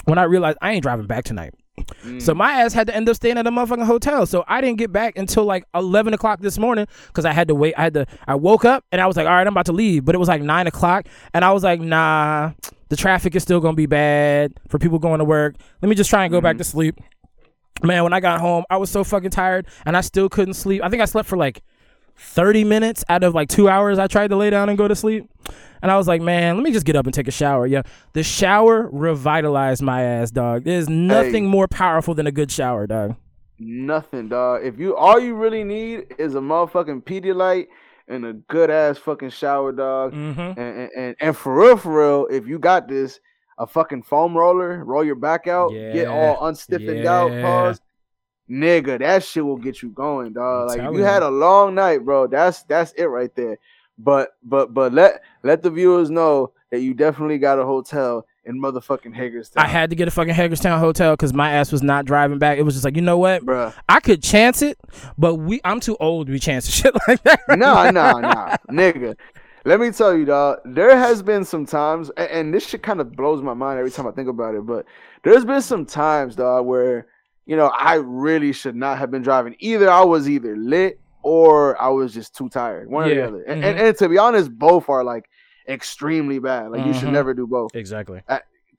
when 0.06 0.16
I 0.16 0.22
realized 0.22 0.56
I 0.62 0.72
ain't 0.72 0.82
driving 0.82 1.06
back 1.06 1.24
tonight. 1.24 1.52
Mm. 1.76 2.22
So 2.22 2.34
my 2.34 2.52
ass 2.52 2.72
had 2.72 2.86
to 2.86 2.94
end 2.94 3.08
up 3.08 3.16
staying 3.16 3.38
at 3.38 3.46
a 3.46 3.50
motherfucking 3.50 3.86
hotel. 3.86 4.26
So 4.26 4.44
I 4.46 4.60
didn't 4.60 4.78
get 4.78 4.92
back 4.92 5.16
until 5.16 5.44
like 5.44 5.64
11 5.74 6.14
o'clock 6.14 6.40
this 6.40 6.58
morning 6.58 6.86
because 7.08 7.24
I 7.24 7.32
had 7.32 7.48
to 7.48 7.54
wait. 7.54 7.74
I 7.76 7.82
had 7.82 7.94
to, 7.94 8.06
I 8.26 8.34
woke 8.34 8.64
up 8.64 8.84
and 8.92 9.00
I 9.00 9.06
was 9.06 9.16
like, 9.16 9.26
all 9.26 9.32
right, 9.32 9.46
I'm 9.46 9.52
about 9.52 9.66
to 9.66 9.72
leave. 9.72 10.04
But 10.04 10.14
it 10.14 10.18
was 10.18 10.28
like 10.28 10.42
9 10.42 10.66
o'clock. 10.66 11.06
And 11.32 11.44
I 11.44 11.52
was 11.52 11.64
like, 11.64 11.80
nah, 11.80 12.52
the 12.88 12.96
traffic 12.96 13.34
is 13.34 13.42
still 13.42 13.60
going 13.60 13.72
to 13.72 13.76
be 13.76 13.86
bad 13.86 14.54
for 14.68 14.78
people 14.78 14.98
going 14.98 15.18
to 15.18 15.24
work. 15.24 15.56
Let 15.82 15.88
me 15.88 15.94
just 15.94 16.10
try 16.10 16.24
and 16.24 16.32
go 16.32 16.40
back 16.40 16.58
to 16.58 16.64
sleep. 16.64 17.00
Man, 17.82 18.04
when 18.04 18.12
I 18.12 18.20
got 18.20 18.40
home, 18.40 18.64
I 18.70 18.76
was 18.76 18.88
so 18.88 19.02
fucking 19.02 19.30
tired 19.30 19.66
and 19.84 19.96
I 19.96 20.00
still 20.00 20.28
couldn't 20.28 20.54
sleep. 20.54 20.82
I 20.82 20.88
think 20.88 21.02
I 21.02 21.06
slept 21.06 21.28
for 21.28 21.36
like 21.36 21.62
30 22.16 22.64
minutes 22.64 23.04
out 23.08 23.22
of 23.22 23.34
like 23.34 23.48
two 23.48 23.68
hours. 23.68 23.98
I 23.98 24.06
tried 24.06 24.28
to 24.28 24.36
lay 24.36 24.50
down 24.50 24.68
and 24.68 24.78
go 24.78 24.88
to 24.88 24.94
sleep. 24.96 25.28
And 25.82 25.90
I 25.90 25.96
was 25.98 26.08
like, 26.08 26.22
man, 26.22 26.56
let 26.56 26.64
me 26.64 26.72
just 26.72 26.86
get 26.86 26.96
up 26.96 27.04
and 27.04 27.12
take 27.14 27.28
a 27.28 27.32
shower. 27.32 27.66
Yeah. 27.66 27.82
The 28.14 28.22
shower 28.22 28.88
revitalized 28.90 29.82
my 29.82 30.02
ass, 30.02 30.30
dog. 30.30 30.64
There's 30.64 30.88
nothing 30.88 31.44
Hey. 31.44 31.50
more 31.50 31.68
powerful 31.68 32.14
than 32.14 32.26
a 32.26 32.32
good 32.32 32.50
shower, 32.50 32.86
dog. 32.86 33.16
Nothing, 33.58 34.28
dog. 34.28 34.64
If 34.64 34.78
you 34.78 34.96
all 34.96 35.20
you 35.20 35.34
really 35.34 35.62
need 35.62 36.14
is 36.18 36.34
a 36.34 36.40
motherfucking 36.40 37.04
Pedialyte 37.04 37.66
and 38.08 38.24
a 38.26 38.32
good 38.32 38.70
ass 38.70 38.98
fucking 38.98 39.30
shower, 39.30 39.72
dog. 39.72 40.12
Mm-hmm. 40.12 40.40
And, 40.40 40.58
and 40.58 40.90
and 40.96 41.16
and 41.20 41.36
for 41.36 41.54
real, 41.54 41.76
for 41.76 41.98
real, 41.98 42.26
if 42.30 42.46
you 42.46 42.58
got 42.58 42.88
this, 42.88 43.20
a 43.58 43.66
fucking 43.66 44.02
foam 44.02 44.36
roller, 44.36 44.84
roll 44.84 45.04
your 45.04 45.14
back 45.14 45.46
out, 45.46 45.70
get 45.70 46.08
all 46.08 46.36
unstiffened 46.50 47.04
out, 47.04 47.30
pause. 47.42 47.80
Nigga, 48.50 48.98
that 48.98 49.24
shit 49.24 49.44
will 49.44 49.56
get 49.56 49.82
you 49.82 49.88
going, 49.90 50.34
dog. 50.34 50.70
I'm 50.72 50.84
like 50.84 50.94
you 50.96 51.02
had 51.02 51.22
a 51.22 51.30
long 51.30 51.74
night, 51.74 52.04
bro, 52.04 52.26
that's 52.26 52.62
that's 52.64 52.92
it 52.92 53.04
right 53.04 53.34
there. 53.34 53.58
But 53.98 54.30
but 54.42 54.74
but 54.74 54.92
let 54.92 55.22
let 55.42 55.62
the 55.62 55.70
viewers 55.70 56.10
know 56.10 56.52
that 56.70 56.80
you 56.80 56.92
definitely 56.94 57.38
got 57.38 57.58
a 57.58 57.64
hotel 57.64 58.26
in 58.44 58.60
motherfucking 58.60 59.14
Hagerstown. 59.14 59.64
I 59.64 59.68
had 59.68 59.88
to 59.90 59.96
get 59.96 60.08
a 60.08 60.10
fucking 60.10 60.34
Hagerstown 60.34 60.78
hotel 60.78 61.14
because 61.14 61.32
my 61.32 61.52
ass 61.52 61.72
was 61.72 61.82
not 61.82 62.04
driving 62.04 62.38
back. 62.38 62.58
It 62.58 62.62
was 62.62 62.74
just 62.74 62.84
like, 62.84 62.96
you 62.96 63.02
know 63.02 63.16
what? 63.16 63.42
bruh. 63.46 63.72
I 63.88 64.00
could 64.00 64.22
chance 64.22 64.60
it, 64.60 64.78
but 65.16 65.36
we 65.36 65.60
I'm 65.64 65.80
too 65.80 65.96
old 66.00 66.26
to 66.26 66.32
be 66.32 66.38
chancing 66.38 66.72
shit 66.82 66.94
like 67.08 67.22
that. 67.22 67.40
right 67.48 67.58
Nah, 67.58 67.90
now. 67.90 68.18
nah, 68.18 68.20
nah, 68.20 68.56
nigga. 68.70 69.16
Let 69.64 69.80
me 69.80 69.90
tell 69.92 70.14
you, 70.14 70.26
dog. 70.26 70.58
There 70.66 70.94
has 70.94 71.22
been 71.22 71.42
some 71.46 71.64
times, 71.64 72.10
and, 72.18 72.30
and 72.30 72.54
this 72.54 72.68
shit 72.68 72.82
kind 72.82 73.00
of 73.00 73.12
blows 73.16 73.40
my 73.40 73.54
mind 73.54 73.78
every 73.78 73.90
time 73.90 74.06
I 74.06 74.10
think 74.10 74.28
about 74.28 74.54
it. 74.54 74.66
But 74.66 74.84
there's 75.22 75.46
been 75.46 75.62
some 75.62 75.86
times, 75.86 76.36
dog, 76.36 76.66
where 76.66 77.06
you 77.46 77.56
know 77.56 77.66
I 77.66 77.94
really 77.94 78.52
should 78.52 78.76
not 78.76 78.98
have 78.98 79.10
been 79.10 79.22
driving. 79.22 79.56
Either 79.58 79.90
I 79.90 80.02
was 80.04 80.28
either 80.28 80.56
lit 80.56 80.98
or 81.22 81.80
I 81.80 81.88
was 81.88 82.12
just 82.12 82.34
too 82.36 82.48
tired. 82.48 82.90
One 82.90 83.04
or 83.10 83.14
the 83.14 83.26
other. 83.26 83.42
And, 83.44 83.62
mhm. 83.62 83.66
and, 83.66 83.78
and 83.78 83.96
to 83.98 84.08
be 84.08 84.18
honest, 84.18 84.50
both 84.58 84.88
are 84.88 85.02
like 85.02 85.28
extremely 85.68 86.38
bad. 86.38 86.70
Like 86.70 86.84
you 86.86 86.92
should 86.92 87.08
Mhm. 87.08 87.12
never 87.12 87.34
do 87.34 87.46
both. 87.46 87.74
Exactly. 87.74 88.20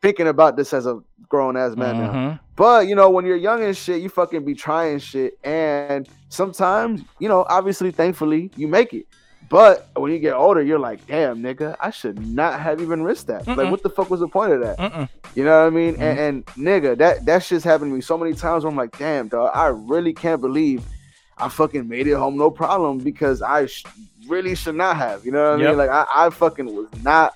Thinking 0.02 0.28
about 0.28 0.56
this 0.56 0.72
as 0.72 0.86
a 0.86 1.00
grown 1.30 1.58
ass 1.58 1.76
man 1.76 1.98
now. 1.98 2.12
Mhm. 2.14 2.40
But 2.56 2.88
you 2.88 2.94
know, 2.96 3.10
when 3.10 3.26
you're 3.26 3.36
young 3.38 3.64
and 3.64 3.76
shit, 3.76 4.02
you 4.04 4.10
fucking 4.10 4.46
be 4.46 4.54
trying 4.54 5.00
shit, 5.00 5.38
and 5.44 6.08
sometimes, 6.30 7.02
you 7.18 7.28
know, 7.28 7.46
obviously, 7.50 7.92
thankfully, 7.92 8.52
you 8.56 8.68
make 8.68 8.94
it. 8.94 9.08
But 9.50 9.88
when 9.96 10.12
you 10.12 10.20
get 10.20 10.34
older, 10.34 10.62
you're 10.62 10.80
like, 10.80 11.06
damn, 11.06 11.42
nigga, 11.42 11.76
I 11.80 11.92
should 11.92 12.26
not 12.26 12.60
have 12.60 12.82
even 12.82 13.04
risked 13.04 13.28
that. 13.28 13.46
Like, 13.48 13.58
Mm-mm. 13.58 13.72
what 13.72 13.84
the 13.84 13.90
fuck 13.90 14.10
was 14.10 14.20
the 14.20 14.28
point 14.28 14.54
of 14.54 14.62
that? 14.62 14.78
Mm-mm. 14.80 15.08
You 15.36 15.44
know 15.44 15.62
what 15.62 15.68
I 15.68 15.70
mean? 15.70 15.96
And, 16.00 16.00
mm-hmm. 16.00 16.20
and 16.20 16.46
nigga, 16.84 16.98
that 16.98 17.26
that 17.26 17.44
shit's 17.44 17.64
happened 17.64 17.92
to 17.92 17.96
me 17.96 18.02
so 18.02 18.18
many 18.18 18.34
times. 18.34 18.64
Where 18.64 18.72
I'm 18.72 18.78
like, 18.78 18.98
damn, 18.98 19.28
dog, 19.28 19.52
I 19.54 19.68
really 19.68 20.14
can't 20.14 20.42
believe 20.42 20.84
I 21.38 21.50
fucking 21.50 21.88
made 21.88 22.08
it 22.08 22.14
home 22.14 22.38
no 22.38 22.50
problem 22.50 23.00
because 23.00 23.42
I 23.42 23.66
sh- 23.68 23.84
really 24.28 24.56
should 24.56 24.76
not 24.76 24.98
have. 24.98 25.26
You 25.26 25.32
know 25.32 25.52
what 25.52 25.60
I 25.60 25.64
Yep. 25.64 25.70
mean? 25.70 25.78
Like, 25.78 25.90
I, 25.90 26.06
I 26.10 26.30
fucking 26.30 26.74
was 26.74 26.88
not 27.04 27.36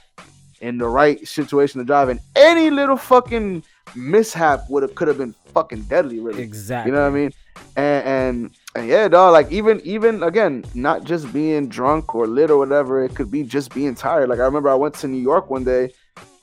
in 0.62 0.78
the 0.78 0.88
right 0.88 1.26
situation 1.28 1.80
to 1.80 1.86
drive, 1.86 2.10
and 2.10 2.20
any 2.36 2.70
little 2.70 2.98
fucking 2.98 3.64
mishap 3.96 4.70
would 4.70 4.84
have 4.84 4.96
could 4.96 5.08
have 5.08 5.18
been 5.18 5.34
fucking 5.54 5.84
deadly, 5.84 6.20
really. 6.20 6.42
Exactly. 6.44 6.92
You 6.92 6.96
know 6.98 7.04
what 7.04 7.12
I 7.12 7.16
mean? 7.16 7.32
And, 7.76 8.06
and 8.08 8.52
and 8.76 8.88
yeah, 8.88 9.08
dog. 9.08 9.34
Like 9.34 9.52
even 9.52 9.82
even 9.84 10.24
again, 10.24 10.64
not 10.74 11.04
just 11.04 11.32
being 11.34 11.68
drunk 11.68 12.14
or 12.16 12.28
lit 12.28 12.50
or 12.52 12.58
whatever. 12.58 13.04
It 13.04 13.16
could 13.16 13.32
be 13.32 13.44
just 13.44 13.74
being 13.74 13.96
tired. 13.96 14.30
Like 14.30 14.40
I 14.40 14.44
remember 14.44 14.70
I 14.70 14.76
went 14.76 14.96
to 14.96 15.08
New 15.08 15.22
York 15.22 15.50
one 15.50 15.64
day, 15.64 15.92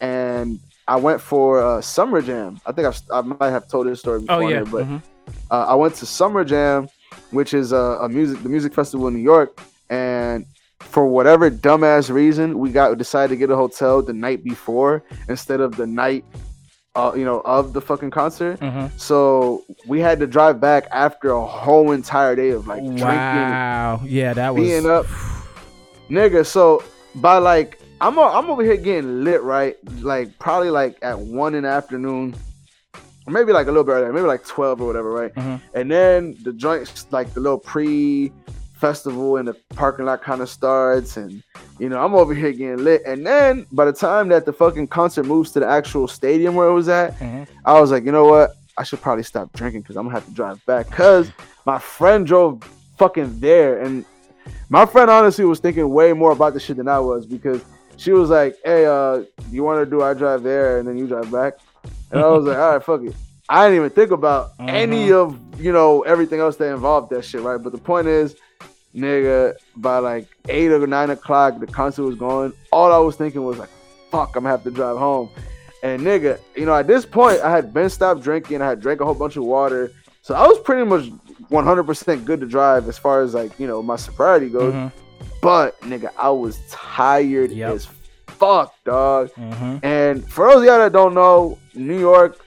and 0.00 0.58
I 0.88 0.96
went 0.96 1.20
for 1.20 1.62
uh, 1.62 1.80
Summer 1.80 2.22
Jam. 2.22 2.60
I 2.66 2.72
think 2.72 2.86
I've, 2.86 3.00
I 3.12 3.20
might 3.22 3.50
have 3.50 3.68
told 3.68 3.86
this 3.86 4.00
story 4.00 4.20
before, 4.20 4.36
Oh 4.36 4.40
yeah. 4.40 4.56
here, 4.56 4.64
but 4.64 4.84
Mhm. 4.84 5.02
uh, 5.50 5.66
I 5.68 5.74
went 5.74 5.94
to 5.96 6.06
Summer 6.06 6.44
Jam, 6.44 6.88
which 7.30 7.54
is 7.54 7.72
a, 7.72 7.98
a 8.02 8.08
music 8.08 8.42
the 8.42 8.48
music 8.48 8.72
festival 8.74 9.08
in 9.08 9.14
New 9.14 9.22
York, 9.22 9.60
and 9.90 10.44
for 10.80 11.06
whatever 11.06 11.50
dumbass 11.50 12.10
reason, 12.10 12.58
we 12.58 12.70
got 12.70 12.96
decided 12.98 13.30
to 13.30 13.36
get 13.36 13.50
a 13.50 13.56
hotel 13.56 14.02
the 14.02 14.12
night 14.12 14.44
before 14.44 15.02
instead 15.28 15.60
of 15.60 15.76
the 15.76 15.86
night, 15.86 16.24
uh, 16.96 17.12
you 17.14 17.24
know, 17.24 17.40
of 17.44 17.72
the 17.74 17.80
fucking 17.80 18.10
concert. 18.10 18.58
Mhm. 18.60 18.90
So 18.98 19.62
we 19.86 20.00
had 20.00 20.18
to 20.20 20.26
drive 20.26 20.60
back 20.60 20.86
after 20.90 21.30
a 21.30 21.44
whole 21.46 21.92
entire 21.92 22.34
day 22.34 22.50
of 22.50 22.66
like 22.66 22.80
drinking, 22.82 23.00
Wow. 23.06 24.00
Yeah, 24.04 24.32
that 24.32 24.54
was. 24.54 24.64
being 24.64 24.86
up, 24.88 25.06
nigga. 26.10 26.44
So 26.46 26.82
by 27.16 27.38
like 27.38 27.78
I'm 28.00 28.18
o- 28.18 28.28
I'm 28.32 28.50
over 28.50 28.62
here 28.62 28.76
getting 28.76 29.24
lit, 29.24 29.42
right? 29.42 29.76
Like 30.02 30.38
probably 30.38 30.70
like 30.70 30.96
at 31.02 31.18
one 31.18 31.54
in 31.54 31.62
the 31.62 31.68
afternoon, 31.70 32.34
or 33.26 33.32
maybe 33.32 33.52
like 33.52 33.66
a 33.66 33.70
little 33.70 33.84
bit 33.84 33.92
earlier, 33.92 34.12
maybe 34.12 34.26
like 34.26 34.44
twelve 34.44 34.80
or 34.80 34.86
whatever, 34.86 35.10
right? 35.10 35.34
Mhm. 35.34 35.60
And 35.74 35.90
then 35.90 36.36
the 36.44 36.52
joints, 36.52 37.06
like 37.10 37.32
the 37.34 37.40
little 37.40 37.58
pre 37.58 38.32
festival 38.76 39.38
and 39.38 39.48
the 39.48 39.54
parking 39.74 40.04
lot 40.04 40.22
kind 40.22 40.40
of 40.42 40.48
starts 40.50 41.16
and 41.16 41.42
you 41.78 41.88
know 41.88 41.98
i'm 42.04 42.14
over 42.14 42.34
here 42.34 42.52
getting 42.52 42.84
lit 42.84 43.02
and 43.06 43.26
then 43.26 43.66
by 43.72 43.84
the 43.86 43.92
time 43.92 44.28
that 44.28 44.44
the 44.44 44.52
fucking 44.52 44.86
concert 44.86 45.24
moves 45.24 45.50
to 45.50 45.60
the 45.60 45.66
actual 45.66 46.06
stadium 46.06 46.54
where 46.54 46.68
it 46.68 46.74
was 46.74 46.88
at 46.88 47.18
Mhm. 47.18 47.46
I 47.64 47.80
was 47.80 47.90
like, 47.90 48.04
you 48.04 48.12
know 48.12 48.26
what? 48.26 48.50
I 48.78 48.82
should 48.84 49.00
probably 49.00 49.24
stop 49.24 49.52
drinking 49.54 49.80
because 49.80 49.96
I'm 49.96 50.04
gonna 50.04 50.14
have 50.14 50.26
to 50.26 50.32
drive 50.34 50.64
back. 50.66 50.90
Cause 50.90 51.32
my 51.64 51.78
friend 51.78 52.26
drove 52.26 52.62
fucking 52.98 53.40
there, 53.40 53.80
and 53.80 54.04
my 54.68 54.84
friend 54.86 55.10
honestly 55.10 55.44
was 55.46 55.58
thinking 55.58 55.88
way 55.90 56.12
more 56.12 56.30
about 56.32 56.52
the 56.54 56.60
shit 56.60 56.76
than 56.76 56.86
I 56.86 56.98
was 57.00 57.26
because 57.26 57.60
she 57.96 58.12
was 58.12 58.28
like, 58.30 58.54
"Hey, 58.64 58.84
uh, 58.86 59.22
you 59.50 59.64
want 59.64 59.82
to 59.84 59.90
do? 59.90 60.02
I 60.02 60.12
drive 60.14 60.42
there, 60.42 60.78
and 60.78 60.86
then 60.86 60.96
you 60.98 61.06
drive 61.08 61.32
back." 61.32 61.54
And 62.12 62.20
I 62.20 62.26
was 62.28 62.44
like, 62.44 62.56
"All 62.64 62.72
right, 62.74 62.84
fuck 62.84 63.02
it." 63.02 63.14
I 63.48 63.64
didn't 63.64 63.78
even 63.78 63.90
think 63.90 64.10
about 64.12 64.50
any 64.60 65.10
of 65.12 65.45
you 65.58 65.72
know 65.72 66.02
everything 66.02 66.40
else 66.40 66.56
that 66.56 66.72
involved 66.72 67.10
that 67.10 67.24
shit, 67.24 67.40
right? 67.42 67.62
But 67.62 67.72
the 67.72 67.78
point 67.78 68.06
is, 68.08 68.36
nigga, 68.94 69.54
by 69.76 69.98
like 69.98 70.26
eight 70.48 70.70
or 70.70 70.86
nine 70.86 71.10
o'clock, 71.10 71.58
the 71.60 71.66
concert 71.66 72.04
was 72.04 72.16
going. 72.16 72.52
All 72.72 72.92
I 72.92 72.98
was 72.98 73.16
thinking 73.16 73.44
was 73.44 73.58
like, 73.58 73.68
"Fuck, 74.10 74.36
I'm 74.36 74.42
gonna 74.44 74.50
have 74.50 74.64
to 74.64 74.70
drive 74.70 74.96
home." 74.96 75.28
And 75.82 76.02
nigga, 76.02 76.38
you 76.56 76.64
know, 76.66 76.74
at 76.74 76.86
this 76.86 77.04
point, 77.06 77.40
I 77.40 77.50
had 77.50 77.72
been 77.72 77.88
stopped 77.90 78.22
drinking. 78.22 78.62
I 78.62 78.68
had 78.68 78.80
drank 78.80 79.00
a 79.00 79.04
whole 79.04 79.14
bunch 79.14 79.36
of 79.36 79.44
water, 79.44 79.92
so 80.22 80.34
I 80.34 80.46
was 80.46 80.58
pretty 80.60 80.84
much 80.84 81.10
100% 81.50 82.24
good 82.24 82.40
to 82.40 82.46
drive 82.46 82.88
as 82.88 82.98
far 82.98 83.22
as 83.22 83.34
like 83.34 83.58
you 83.60 83.66
know 83.66 83.82
my 83.82 83.96
sobriety 83.96 84.48
goes. 84.48 84.72
Mhm. 84.74 84.92
But 85.42 85.80
nigga, 85.82 86.10
I 86.18 86.30
was 86.30 86.58
tired 86.70 87.50
Yep. 87.52 87.72
as 87.74 87.88
fuck, 88.26 88.72
dog. 88.84 89.30
Mhm. 89.36 89.80
And 89.84 90.28
for 90.30 90.46
those 90.48 90.58
of 90.58 90.64
y'all 90.64 90.78
that 90.78 90.92
don't 90.92 91.14
know, 91.14 91.58
New 91.74 91.98
York, 91.98 92.38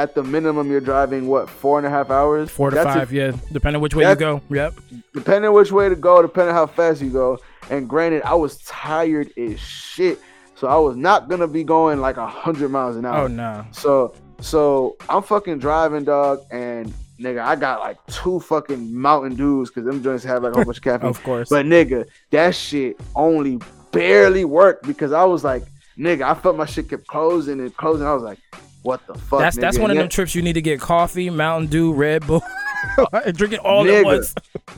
at 0.00 0.14
the 0.14 0.22
minimum 0.22 0.70
you're 0.70 0.80
driving 0.80 1.26
what 1.26 1.48
four 1.50 1.76
and 1.78 1.86
a 1.86 1.90
half 1.90 2.10
hours. 2.10 2.48
Four 2.50 2.70
to 2.70 2.76
That's 2.76 2.86
five, 2.94 3.02
if- 3.02 3.12
yeah, 3.12 3.32
depending 3.52 3.82
which 3.82 3.94
way 3.94 4.08
you 4.08 4.16
go. 4.16 4.40
Yep. 4.48 4.74
depending 5.12 5.52
which 5.52 5.70
way 5.72 5.88
to 5.90 5.96
go, 5.96 6.22
depending 6.22 6.54
how 6.54 6.66
fast 6.66 7.02
you 7.02 7.10
go. 7.10 7.38
And 7.70 7.88
granted, 7.88 8.22
I 8.22 8.34
was 8.34 8.56
tired 8.64 9.30
as 9.38 9.60
shit, 9.60 10.18
so 10.56 10.66
I 10.68 10.76
was 10.76 10.96
not 10.96 11.28
gonna 11.28 11.46
be 11.46 11.62
going 11.64 12.00
like 12.00 12.16
a 12.16 12.26
hundred 12.26 12.70
miles 12.70 12.96
an 12.96 13.04
hour. 13.04 13.24
Oh 13.24 13.26
no. 13.26 13.64
So 13.72 14.14
so 14.40 14.96
I'm 15.08 15.22
fucking 15.22 15.58
driving, 15.58 16.04
dog, 16.04 16.40
and 16.50 16.92
nigga, 17.20 17.42
I 17.44 17.54
got 17.56 17.80
like 17.80 17.98
two 18.06 18.40
fucking 18.40 18.82
Mountain 18.98 19.36
Dews 19.36 19.68
because 19.68 19.84
them 19.84 20.02
joints 20.02 20.24
have 20.24 20.42
like 20.42 20.52
a 20.52 20.56
whole 20.56 20.64
bunch 20.64 20.78
of 20.78 20.82
caffeine. 20.90 21.10
Of 21.10 21.22
course. 21.22 21.50
But 21.50 21.66
nigga, 21.66 22.06
that 22.30 22.54
shit 22.54 22.98
only 23.14 23.60
barely 23.92 24.46
worked 24.46 24.86
because 24.86 25.12
I 25.12 25.24
was 25.24 25.44
like, 25.44 25.62
nigga, 25.98 26.22
I 26.22 26.32
felt 26.34 26.56
my 26.56 26.64
shit 26.64 26.88
kept 26.88 27.06
closing 27.06 27.60
and 27.60 27.76
closing. 27.76 28.06
I 28.06 28.14
was 28.14 28.22
like, 28.22 28.38
what 28.82 29.06
the 29.06 29.14
fuck? 29.14 29.40
That's 29.40 29.56
that's 29.56 29.78
one 29.78 29.90
of 29.90 29.96
them 29.96 30.08
trips 30.08 30.34
you 30.34 30.42
need 30.42 30.54
to 30.54 30.62
get 30.62 30.80
coffee, 30.80 31.28
Mountain 31.30 31.68
Dew, 31.70 31.92
Red 31.92 32.26
Bull, 32.26 32.42
and 33.24 33.36
drink 33.36 33.52
it 33.54 33.60
all 33.60 33.82
at 33.82 33.88
Nigga. 33.88 34.04
once. 34.04 34.34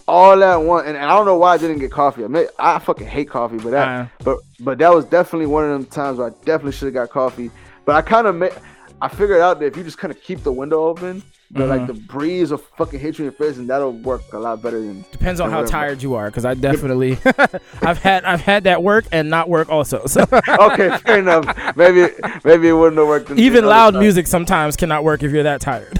all 0.08 0.42
at 0.42 0.56
once, 0.56 0.86
and, 0.88 0.96
and 0.96 1.06
I 1.06 1.10
don't 1.10 1.26
know 1.26 1.36
why 1.36 1.54
I 1.54 1.58
didn't 1.58 1.78
get 1.78 1.90
coffee. 1.92 2.24
I 2.24 2.28
mean, 2.28 2.46
I 2.58 2.78
fucking 2.78 3.06
hate 3.06 3.28
coffee, 3.30 3.58
but 3.58 3.70
that, 3.70 3.88
Uh. 3.88 4.06
but 4.24 4.38
but 4.60 4.78
that 4.78 4.92
was 4.92 5.04
definitely 5.04 5.46
one 5.46 5.64
of 5.64 5.70
them 5.70 5.86
times 5.86 6.18
where 6.18 6.28
I 6.28 6.30
definitely 6.44 6.72
should 6.72 6.86
have 6.86 6.94
got 6.94 7.10
coffee. 7.10 7.50
But 7.84 7.96
I 7.96 8.02
kind 8.02 8.26
of 8.26 8.34
made, 8.36 8.52
I 9.00 9.08
figured 9.08 9.40
out 9.40 9.58
that 9.60 9.66
if 9.66 9.76
you 9.76 9.84
just 9.84 9.98
kind 9.98 10.10
of 10.12 10.20
keep 10.22 10.42
the 10.42 10.52
window 10.52 10.84
open, 10.84 11.22
that 11.52 11.66
like 11.66 11.82
mm-hmm. 11.82 11.92
the 11.92 12.00
breeze 12.00 12.50
will 12.50 12.58
fucking 12.58 12.98
hit 12.98 13.18
you 13.18 13.26
in 13.26 13.30
the 13.30 13.36
face, 13.36 13.58
and 13.58 13.68
that'll 13.68 13.92
work 13.92 14.22
a 14.32 14.38
lot 14.38 14.62
better 14.62 14.80
than. 14.80 15.04
Depends 15.12 15.38
on 15.38 15.48
than 15.48 15.52
how 15.52 15.60
whatever. 15.60 15.70
tired 15.70 16.02
you 16.02 16.14
are, 16.14 16.26
because 16.26 16.46
I 16.46 16.54
definitely, 16.54 17.18
I've 17.82 17.98
had 17.98 18.24
I've 18.24 18.40
had 18.40 18.64
that 18.64 18.82
work 18.82 19.04
and 19.12 19.28
not 19.28 19.50
work 19.50 19.68
also. 19.68 20.06
So 20.06 20.22
okay, 20.32 20.96
fair 20.98 21.18
enough. 21.18 21.76
Maybe 21.76 22.10
maybe 22.42 22.68
it 22.68 22.72
wouldn't 22.72 22.96
have 22.96 23.06
worked. 23.06 23.30
even 23.32 23.66
loud 23.66 23.94
music 23.94 24.26
sometimes 24.26 24.76
cannot 24.76 25.04
work 25.04 25.22
if 25.22 25.30
you're 25.30 25.42
that 25.42 25.60
tired. 25.60 25.92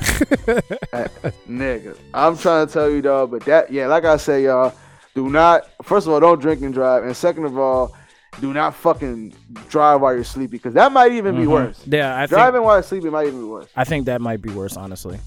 nigga. 1.47 1.99
I'm 2.15 2.39
trying 2.39 2.67
to 2.67 2.73
tell 2.73 2.89
you, 2.89 3.03
dog. 3.03 3.31
But 3.31 3.45
that, 3.45 3.71
yeah, 3.71 3.89
like 3.89 4.07
I 4.07 4.17
say, 4.17 4.45
y'all, 4.45 4.75
do 5.15 5.29
not. 5.29 5.69
First 5.83 6.07
of 6.07 6.15
all, 6.15 6.21
don't 6.21 6.41
drink 6.41 6.63
and 6.63 6.73
drive, 6.73 7.05
and 7.05 7.15
second 7.15 7.45
of 7.45 7.59
all, 7.59 7.95
do 8.41 8.55
not 8.55 8.75
fucking 8.75 9.35
drive 9.69 10.01
while 10.01 10.15
you're 10.15 10.25
sleepy, 10.25 10.57
because 10.57 10.73
that 10.75 10.93
might 10.93 11.13
even 11.13 11.35
be 11.37 11.43
mm-hmm. 11.43 11.51
worse. 11.51 11.83
yeah, 11.87 12.17
I 12.17 12.21
think 12.21 12.31
Driving 12.31 12.63
while 12.63 12.77
you're 12.77 12.83
sleepy 12.83 13.11
might 13.11 13.27
even 13.27 13.41
be 13.41 13.47
worse. 13.47 13.69
I 13.77 13.85
think 13.85 14.07
that 14.07 14.23
might 14.23 14.41
be 14.41 14.51
worse, 14.51 14.79
honestly. 14.79 15.19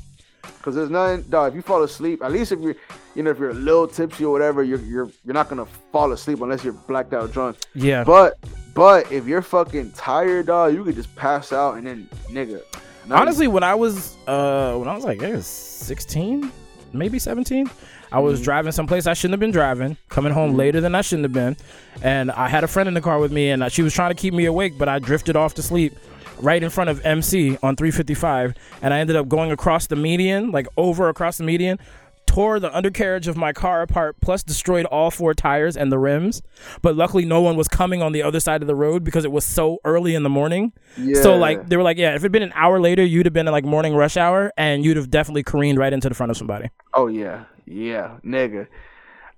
Cause 0.66 0.74
there's 0.74 0.90
nothing, 0.90 1.22
dog. 1.30 1.52
If 1.52 1.56
you 1.58 1.62
fall 1.62 1.84
asleep, 1.84 2.24
at 2.24 2.32
least 2.32 2.52
if 2.52 2.60
you're, 2.60 2.74
you 3.14 3.22
know, 3.22 3.30
if 3.30 3.38
you're 3.38 3.52
a 3.52 3.54
little 3.54 3.88
tipsy 3.88 4.26
or 4.26 4.32
whatever, 4.32 4.64
you're 4.64 4.80
you're 4.80 5.12
you're 5.24 5.36
not 5.36 5.48
gonna 5.48 5.68
fall 5.92 6.12
asleep 6.12 6.42
unless 6.42 6.64
you're 6.64 6.74
blacked 6.74 7.14
out 7.14 7.32
drunk. 7.32 7.58
Yeah, 7.76 8.04
But 8.04 8.40
but 8.74 9.12
if 9.12 9.28
you're 9.28 9.44
fucking 9.44 9.92
tired, 9.92 10.48
dog, 10.48 10.74
you 10.74 10.84
could 10.84 10.96
just 10.96 11.16
pass 11.16 11.54
out 11.54 11.76
and 11.76 11.86
then, 11.86 12.10
nigga. 12.32 12.64
honestly, 13.12 13.48
when 13.48 13.62
I 13.62 13.76
was 13.76 14.18
uh 14.26 14.76
when 14.78 14.88
I 14.90 14.96
was 14.96 15.04
like 15.06 15.22
I 15.22 15.34
was 15.34 15.46
16, 15.46 16.52
maybe 16.94 17.20
17, 17.20 17.70
I 18.12 18.18
was 18.20 18.42
driving 18.42 18.72
someplace 18.72 19.06
I 19.06 19.14
shouldn't 19.14 19.34
have 19.34 19.40
been 19.40 19.52
driving, 19.52 19.98
coming 20.10 20.34
home 20.34 20.56
later 20.56 20.82
than 20.82 20.96
I 20.96 21.02
shouldn't 21.02 21.26
have 21.26 21.34
been, 21.34 21.58
and 22.02 22.32
I 22.32 22.48
had 22.50 22.64
a 22.64 22.68
friend 22.68 22.88
in 22.88 22.96
the 22.96 23.02
car 23.02 23.20
with 23.20 23.32
me, 23.32 23.52
and 23.52 23.72
she 23.72 23.84
was 23.84 23.94
trying 23.94 24.10
to 24.10 24.16
keep 24.20 24.34
me 24.34 24.46
awake, 24.46 24.80
but 24.80 24.90
I 24.90 24.98
drifted 24.98 25.36
off 25.36 25.54
to 25.54 25.62
sleep. 25.62 25.94
Right 26.40 26.62
in 26.62 26.70
front 26.70 26.90
of 26.90 27.06
MC 27.06 27.58
on 27.64 27.76
355, 27.76 28.56
and 28.82 28.94
I 28.94 29.00
ended 29.00 29.16
up 29.16 29.28
going 29.28 29.52
across 29.52 29.88
the 29.88 29.96
median, 29.96 30.52
like 30.52 30.68
over 30.76 31.08
across 31.10 31.38
the 31.38 31.44
median, 31.44 31.80
tore 32.26 32.60
the 32.60 32.76
undercarriage 32.76 33.28
of 33.30 33.38
my 33.38 33.54
car 33.54 33.82
apart, 33.82 34.18
plus 34.20 34.44
destroyed 34.44 34.86
all 34.88 35.10
four 35.10 35.34
tires 35.34 35.78
and 35.78 35.92
the 35.92 35.98
rims. 35.98 36.42
But 36.82 36.96
luckily, 36.96 37.24
no 37.24 37.42
one 37.42 37.56
was 37.56 37.70
coming 37.70 38.02
on 38.02 38.12
the 38.12 38.22
other 38.22 38.42
side 38.42 38.62
of 38.62 38.68
the 38.68 38.76
road 38.76 39.04
because 39.04 39.24
it 39.24 39.32
was 39.32 39.46
so 39.46 39.80
early 39.86 40.14
in 40.14 40.24
the 40.24 40.30
morning. 40.30 40.74
So 41.14 41.38
like 41.38 41.70
they 41.70 41.78
were 41.78 41.84
like, 41.84 41.98
yeah, 41.98 42.12
if 42.12 42.18
it'd 42.18 42.34
been 42.34 42.44
an 42.44 42.54
hour 42.56 42.80
later, 42.80 43.04
you'd 43.04 43.26
have 43.26 43.34
been 43.34 43.48
in 43.48 43.54
like 43.54 43.64
morning 43.64 43.96
rush 43.96 44.18
hour, 44.18 44.52
and 44.58 44.84
you'd 44.84 44.98
have 44.98 45.10
definitely 45.10 45.44
careened 45.44 45.78
right 45.78 45.94
into 45.94 46.10
the 46.10 46.16
front 46.16 46.32
of 46.32 46.38
somebody. 46.38 46.70
Oh 46.94 47.08
yeah, 47.08 47.46
yeah, 47.66 48.18
nigga. 48.26 48.68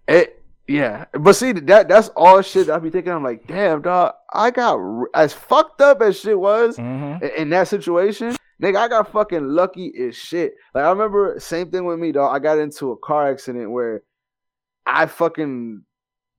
It 0.07 0.41
yeah, 0.67 1.05
but 1.13 1.33
see 1.33 1.51
that 1.53 1.87
that's 1.87 2.09
all 2.09 2.41
shit 2.41 2.69
I 2.69 2.79
be 2.79 2.89
thinking. 2.89 3.11
I'm 3.13 3.23
like, 3.23 3.47
damn, 3.47 3.81
dog. 3.81 4.13
I 4.33 4.51
got 4.51 4.79
as 5.13 5.33
fucked 5.33 5.81
up 5.81 6.01
as 6.01 6.19
shit 6.19 6.37
was 6.39 6.77
Mm-hmm. 6.77 7.23
in, 7.23 7.31
in 7.37 7.49
that 7.51 7.67
situation. 7.69 8.35
Nigga, 8.61 8.77
I 8.77 8.87
got 8.87 9.11
fucking 9.11 9.47
lucky 9.49 9.93
as 10.07 10.15
shit. 10.15 10.53
Like 10.73 10.83
I 10.83 10.89
remember, 10.89 11.35
same 11.39 11.69
thing 11.71 11.85
with 11.85 11.99
me, 11.99 12.11
dog. 12.11 12.35
I 12.35 12.39
got 12.39 12.57
into 12.57 12.91
a 12.91 12.97
car 12.97 13.29
accident 13.29 13.69
where 13.71 14.01
I 14.85 15.05
fucking, 15.05 15.83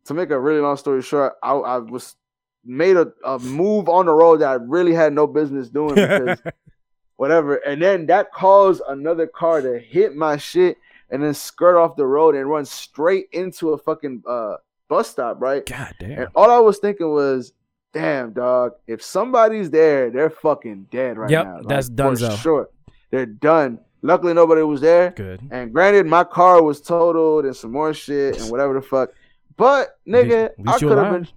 to 0.06 0.14
make 0.14 0.30
a 0.30 0.40
really 0.40 0.60
long 0.60 0.76
story 0.76 1.00
short, 1.02 1.34
I, 1.42 1.52
I 1.52 1.78
was 1.78 2.16
made 2.64 2.96
a, 2.96 3.06
a 3.24 3.38
move 3.38 3.88
on 3.88 4.06
the 4.06 4.12
road 4.12 4.40
that 4.40 4.48
I 4.48 4.54
really 4.54 4.92
had 4.94 5.12
no 5.12 5.26
business 5.28 5.68
doing 5.68 5.94
because 5.94 6.40
whatever. 7.16 7.56
And 7.56 7.80
then 7.80 8.06
that 8.06 8.32
caused 8.32 8.82
another 8.88 9.26
car 9.28 9.60
to 9.62 9.78
hit 9.78 10.16
my 10.16 10.36
shit 10.38 10.76
and 11.10 11.22
then 11.22 11.34
skirt 11.34 11.78
off 11.78 11.96
the 11.96 12.06
road 12.06 12.34
and 12.34 12.48
run 12.48 12.64
straight 12.64 13.28
into 13.32 13.70
a 13.70 13.78
fucking 13.78 14.22
uh, 14.28 14.56
bus 14.88 15.08
stop, 15.08 15.40
right? 15.40 15.64
God 15.66 15.94
damn. 15.98 16.10
And 16.18 16.28
all 16.34 16.50
I 16.50 16.58
was 16.58 16.78
thinking 16.78 17.10
was, 17.10 17.52
damn, 17.92 18.32
dog, 18.32 18.72
if 18.86 19.02
somebody's 19.02 19.70
there, 19.70 20.10
they're 20.10 20.30
fucking 20.30 20.88
dead 20.90 21.16
right 21.18 21.30
Yep, 21.30 21.44
now. 21.44 21.60
that's 21.66 21.88
for 21.88 21.94
donezo. 21.94 22.38
sure. 22.38 22.68
They're 23.10 23.26
done. 23.26 23.80
Luckily, 24.02 24.32
nobody 24.34 24.62
was 24.62 24.80
there. 24.80 25.10
Good. 25.10 25.40
And 25.50 25.72
granted, 25.72 26.06
my 26.06 26.22
car 26.24 26.62
was 26.62 26.80
totaled 26.80 27.46
and 27.46 27.56
some 27.56 27.72
more 27.72 27.92
shit 27.94 28.40
and 28.40 28.50
whatever 28.50 28.74
the 28.74 28.82
fuck. 28.82 29.10
But 29.56 29.98
nigga, 30.06 30.50
least 30.58 30.68
I 30.68 30.78
could 30.78 30.98
have 30.98 31.12
been. 31.12 31.28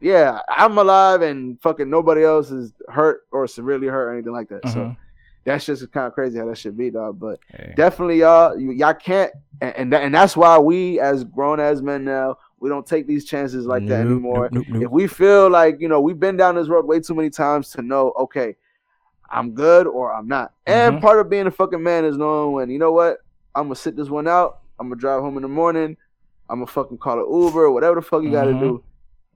Yeah, 0.00 0.40
I'm 0.48 0.78
alive 0.78 1.22
and 1.22 1.60
fucking 1.60 1.88
nobody 1.90 2.24
else 2.24 2.50
is 2.50 2.72
hurt 2.88 3.22
or 3.32 3.46
severely 3.46 3.86
hurt 3.88 4.08
or 4.08 4.12
anything 4.14 4.32
like 4.32 4.48
that. 4.48 4.66
So 4.68 4.78
Mhm. 4.80 4.96
That's 5.52 5.66
just 5.66 5.90
kind 5.92 6.06
of 6.06 6.12
crazy 6.14 6.38
how 6.38 6.46
that 6.46 6.58
should 6.58 6.76
be, 6.76 6.90
dog. 6.90 7.18
But 7.18 7.40
Hey. 7.50 7.72
definitely, 7.76 8.20
y'all, 8.20 8.58
you, 8.58 8.70
y'all 8.72 8.94
can't, 8.94 9.32
and 9.60 9.74
and, 9.76 9.92
that, 9.92 10.02
and 10.02 10.14
that's 10.14 10.36
why 10.36 10.58
we, 10.58 11.00
as 11.00 11.24
grown 11.24 11.60
as 11.60 11.82
men 11.82 12.04
now, 12.04 12.38
we 12.60 12.68
don't 12.68 12.86
take 12.86 13.06
these 13.06 13.24
chances 13.24 13.66
like 13.66 13.86
that 13.88 14.00
anymore. 14.00 14.50
nope, 14.52 14.64
nope, 14.68 14.74
nope. 14.74 14.82
If 14.84 14.90
we 14.90 15.06
feel 15.06 15.48
like 15.48 15.80
you 15.80 15.88
know 15.88 16.00
we've 16.00 16.18
been 16.20 16.36
down 16.36 16.54
this 16.56 16.68
road 16.68 16.86
way 16.86 17.00
too 17.00 17.14
many 17.14 17.30
times 17.30 17.70
to 17.70 17.82
know, 17.82 18.12
okay, 18.18 18.56
I'm 19.30 19.52
good 19.52 19.86
or 19.86 20.12
I'm 20.12 20.26
not. 20.28 20.52
And 20.66 20.96
Mhm. 20.96 21.00
part 21.00 21.20
of 21.20 21.28
being 21.30 21.46
a 21.46 21.50
fucking 21.50 21.82
man 21.82 22.04
is 22.04 22.16
knowing 22.16 22.52
when 22.52 22.70
you 22.70 22.78
know 22.78 22.92
what, 22.92 23.18
I'm 23.54 23.64
gonna 23.64 23.74
sit 23.76 23.96
this 23.96 24.08
one 24.08 24.26
out. 24.28 24.58
I'm 24.78 24.88
gonna 24.88 25.00
drive 25.00 25.20
home 25.22 25.36
in 25.36 25.42
the 25.42 25.48
morning. 25.48 25.96
I'm 26.50 26.58
gonna 26.60 26.66
fucking 26.66 26.98
call 26.98 27.18
an 27.20 27.42
Uber, 27.44 27.70
whatever 27.70 27.96
the 27.96 28.02
fuck 28.02 28.22
you 28.22 28.30
gotta 28.30 28.52
Mhm. 28.52 28.60
do. 28.60 28.84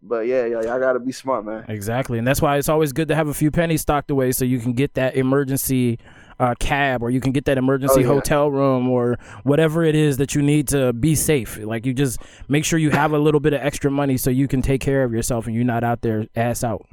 But 0.04 0.26
yeah, 0.26 0.46
yeah, 0.46 0.62
y'all 0.62 0.80
gotta 0.80 0.98
be 0.98 1.12
smart, 1.12 1.44
man. 1.44 1.64
Exactly, 1.68 2.18
and 2.18 2.26
that's 2.26 2.42
why 2.42 2.56
it's 2.56 2.68
always 2.68 2.92
good 2.92 3.06
to 3.08 3.14
have 3.14 3.28
a 3.28 3.34
few 3.34 3.50
pennies 3.52 3.82
stocked 3.82 4.10
away 4.10 4.32
so 4.32 4.44
you 4.44 4.58
can 4.58 4.72
get 4.72 4.94
that 4.94 5.14
emergency 5.14 5.98
uh, 6.40 6.54
cab 6.58 7.04
or 7.04 7.10
you 7.10 7.20
can 7.20 7.30
get 7.30 7.44
that 7.44 7.56
emergency 7.56 7.98
Oh, 7.98 8.00
yeah. 8.00 8.06
hotel 8.08 8.50
room 8.50 8.88
or 8.88 9.16
whatever 9.44 9.84
it 9.84 9.94
is 9.94 10.16
that 10.16 10.34
you 10.34 10.42
need 10.42 10.66
to 10.68 10.92
be 10.92 11.14
safe. 11.14 11.56
Like 11.58 11.86
you 11.86 11.94
just 11.94 12.18
make 12.48 12.64
sure 12.64 12.80
you 12.80 12.90
have 13.02 13.12
a 13.12 13.18
little 13.18 13.38
bit 13.38 13.52
of 13.52 13.60
extra 13.60 13.92
money 13.92 14.16
so 14.16 14.28
you 14.28 14.48
can 14.48 14.60
take 14.60 14.80
care 14.80 15.04
of 15.04 15.12
yourself 15.12 15.46
and 15.46 15.54
you're 15.54 15.64
not 15.64 15.84
out 15.84 16.02
there 16.02 16.26
ass 16.34 16.64
out. 16.64 16.84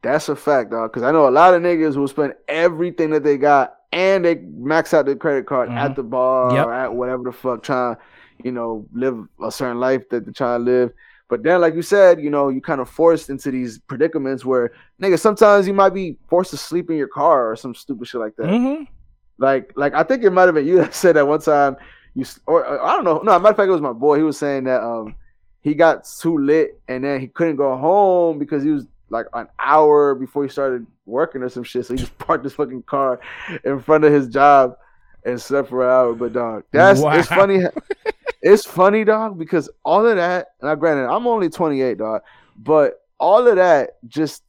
That's 0.00 0.30
a 0.30 0.36
fact, 0.36 0.70
dog. 0.70 0.90
Because 0.90 1.02
I 1.02 1.10
know 1.12 1.28
a 1.28 1.30
lot 1.30 1.52
of 1.52 1.60
niggas 1.60 1.96
will 1.96 2.08
spend 2.08 2.32
everything 2.48 3.10
that 3.10 3.24
they 3.24 3.36
got 3.36 3.74
and 3.92 4.24
they 4.24 4.36
max 4.36 4.94
out 4.94 5.04
their 5.04 5.16
credit 5.16 5.44
card 5.46 5.68
Mhm. 5.68 5.76
at 5.76 5.94
the 5.96 6.02
bar 6.02 6.54
Yep. 6.54 6.66
or 6.66 6.72
at 6.72 6.94
whatever 6.94 7.24
the 7.24 7.32
fuck, 7.32 7.62
trying, 7.62 7.96
you 8.42 8.52
know, 8.52 8.86
live 8.94 9.18
a 9.42 9.50
certain 9.50 9.80
life 9.80 10.08
that 10.08 10.24
they're 10.24 10.32
trying 10.32 10.60
to 10.60 10.64
live. 10.64 10.92
But 11.28 11.42
then, 11.42 11.60
like 11.60 11.74
you 11.74 11.82
said, 11.82 12.20
you 12.20 12.30
know, 12.30 12.48
you 12.48 12.60
kind 12.60 12.80
of 12.80 12.88
forced 12.88 13.28
into 13.28 13.50
these 13.50 13.78
predicaments 13.78 14.44
where, 14.44 14.72
nigga, 15.00 15.18
sometimes 15.18 15.66
you 15.66 15.74
might 15.74 15.90
be 15.90 16.16
forced 16.28 16.50
to 16.52 16.56
sleep 16.56 16.88
in 16.90 16.96
your 16.96 17.08
car 17.08 17.50
or 17.50 17.56
some 17.56 17.74
stupid 17.74 18.08
shit 18.08 18.20
like 18.20 18.34
that. 18.36 18.46
Mm-hmm. 18.46 18.84
Like, 19.36 19.72
like 19.76 19.94
I 19.94 20.02
think 20.02 20.24
it 20.24 20.30
might 20.30 20.46
have 20.46 20.54
been 20.54 20.66
you 20.66 20.76
that 20.78 20.94
said 20.94 21.16
that 21.16 21.26
one 21.26 21.40
time. 21.40 21.76
You 22.14 22.24
or, 22.46 22.66
or 22.66 22.82
I 22.82 22.92
don't 22.94 23.04
know. 23.04 23.18
No, 23.18 23.38
matter 23.38 23.50
of 23.50 23.56
fact, 23.56 23.68
it 23.68 23.72
was 23.72 23.80
my 23.80 23.92
boy. 23.92 24.16
He 24.16 24.22
was 24.22 24.38
saying 24.38 24.64
that 24.64 24.82
um 24.82 25.14
he 25.60 25.74
got 25.74 26.04
too 26.04 26.38
lit 26.38 26.80
and 26.88 27.04
then 27.04 27.20
he 27.20 27.28
couldn't 27.28 27.56
go 27.56 27.76
home 27.76 28.38
because 28.38 28.62
he 28.62 28.70
was 28.70 28.86
like 29.10 29.26
an 29.34 29.48
hour 29.58 30.14
before 30.14 30.42
he 30.42 30.48
started 30.48 30.86
working 31.06 31.42
or 31.42 31.48
some 31.48 31.62
shit. 31.62 31.86
So 31.86 31.94
he 31.94 32.00
just 32.00 32.16
parked 32.18 32.44
his 32.44 32.54
fucking 32.54 32.82
car 32.82 33.20
in 33.64 33.80
front 33.80 34.04
of 34.04 34.12
his 34.12 34.28
job 34.28 34.76
and 35.24 35.40
slept 35.40 35.68
for 35.68 35.84
an 35.84 35.90
hour. 35.90 36.14
But 36.14 36.32
dog, 36.32 36.64
that's 36.72 37.00
it's 37.02 37.28
funny. 37.28 37.62
it's 38.42 38.64
funny, 38.64 39.04
dog, 39.04 39.38
because 39.38 39.68
all 39.84 40.06
of 40.06 40.16
that. 40.16 40.48
Now, 40.62 40.74
granted, 40.74 41.08
I'm 41.10 41.26
only 41.26 41.48
28, 41.48 41.98
dog, 41.98 42.22
but 42.56 43.00
all 43.18 43.46
of 43.46 43.56
that 43.56 43.90
just. 44.06 44.42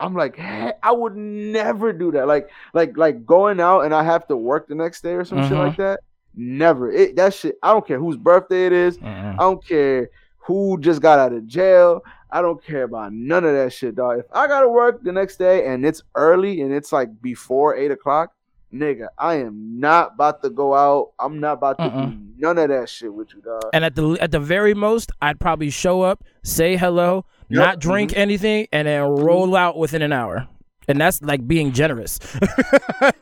I'm 0.00 0.14
like, 0.14 0.36
hey, 0.36 0.74
I 0.80 0.92
would 0.92 1.16
never 1.16 1.92
do 1.92 2.12
that. 2.12 2.28
Like, 2.28 2.48
like, 2.72 2.96
like 2.96 3.26
going 3.26 3.58
out 3.58 3.80
and 3.80 3.92
I 3.92 4.04
have 4.04 4.28
to 4.28 4.36
work 4.36 4.68
the 4.68 4.76
next 4.76 5.02
day 5.02 5.14
or 5.14 5.24
some 5.24 5.42
shit 5.42 5.58
Mhm. 5.58 5.66
like 5.66 5.76
that. 5.78 6.00
Never. 6.36 6.92
It 6.92 7.16
that 7.16 7.34
shit. 7.34 7.58
I 7.64 7.72
don't 7.72 7.84
care 7.84 7.98
whose 7.98 8.16
birthday 8.16 8.66
it 8.66 8.72
is. 8.72 8.96
I 9.02 9.34
don't 9.40 9.64
care 9.66 10.08
who 10.36 10.78
just 10.78 11.02
got 11.02 11.18
out 11.18 11.32
of 11.32 11.48
jail. 11.48 12.02
I 12.30 12.42
don't 12.42 12.62
care 12.62 12.84
about 12.84 13.12
none 13.12 13.44
of 13.44 13.52
that 13.54 13.72
shit, 13.72 13.96
dog. 13.96 14.20
If 14.20 14.26
I 14.32 14.46
gotta 14.46 14.68
work 14.68 15.02
the 15.02 15.10
next 15.10 15.36
day 15.36 15.66
and 15.66 15.84
it's 15.84 16.00
early 16.14 16.60
and 16.60 16.72
it's 16.72 16.92
like 16.92 17.08
before 17.20 17.74
eight 17.74 17.90
o'clock, 17.90 18.30
nigga, 18.72 19.08
I 19.18 19.36
am 19.36 19.80
not 19.80 20.14
about 20.14 20.42
to 20.42 20.50
go 20.50 20.74
out. 20.74 21.12
I'm 21.18 21.40
not 21.40 21.54
about 21.54 21.78
to 21.78 21.88
do 21.90 22.18
none 22.38 22.58
of 22.58 22.68
that 22.68 22.88
shit 22.88 23.12
with 23.12 23.28
you, 23.34 23.40
dog. 23.42 23.64
And 23.72 23.84
at 23.84 23.94
the 23.94 24.16
at 24.20 24.30
the 24.30 24.40
very 24.40 24.74
most, 24.74 25.10
I'd 25.20 25.40
probably 25.40 25.70
show 25.70 26.02
up, 26.02 26.24
say 26.42 26.76
hello, 26.76 27.24
Yep. 27.50 27.58
not 27.58 27.78
drink 27.80 28.10
mm-hmm. 28.10 28.20
anything, 28.20 28.68
and 28.72 28.86
then 28.86 29.02
roll 29.02 29.56
out 29.56 29.78
within 29.78 30.02
an 30.02 30.12
hour. 30.12 30.46
and 30.86 31.00
that's 31.00 31.20
like 31.22 31.46
being 31.46 31.72
generous. 31.72 32.18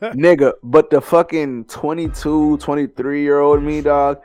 nigga. 0.01 0.53
But 0.63 0.89
the 0.89 1.01
fucking 1.01 1.65
22, 1.65 2.57
23 2.57 3.21
year 3.21 3.39
old 3.39 3.61
me, 3.63 3.81
dog, 3.81 4.21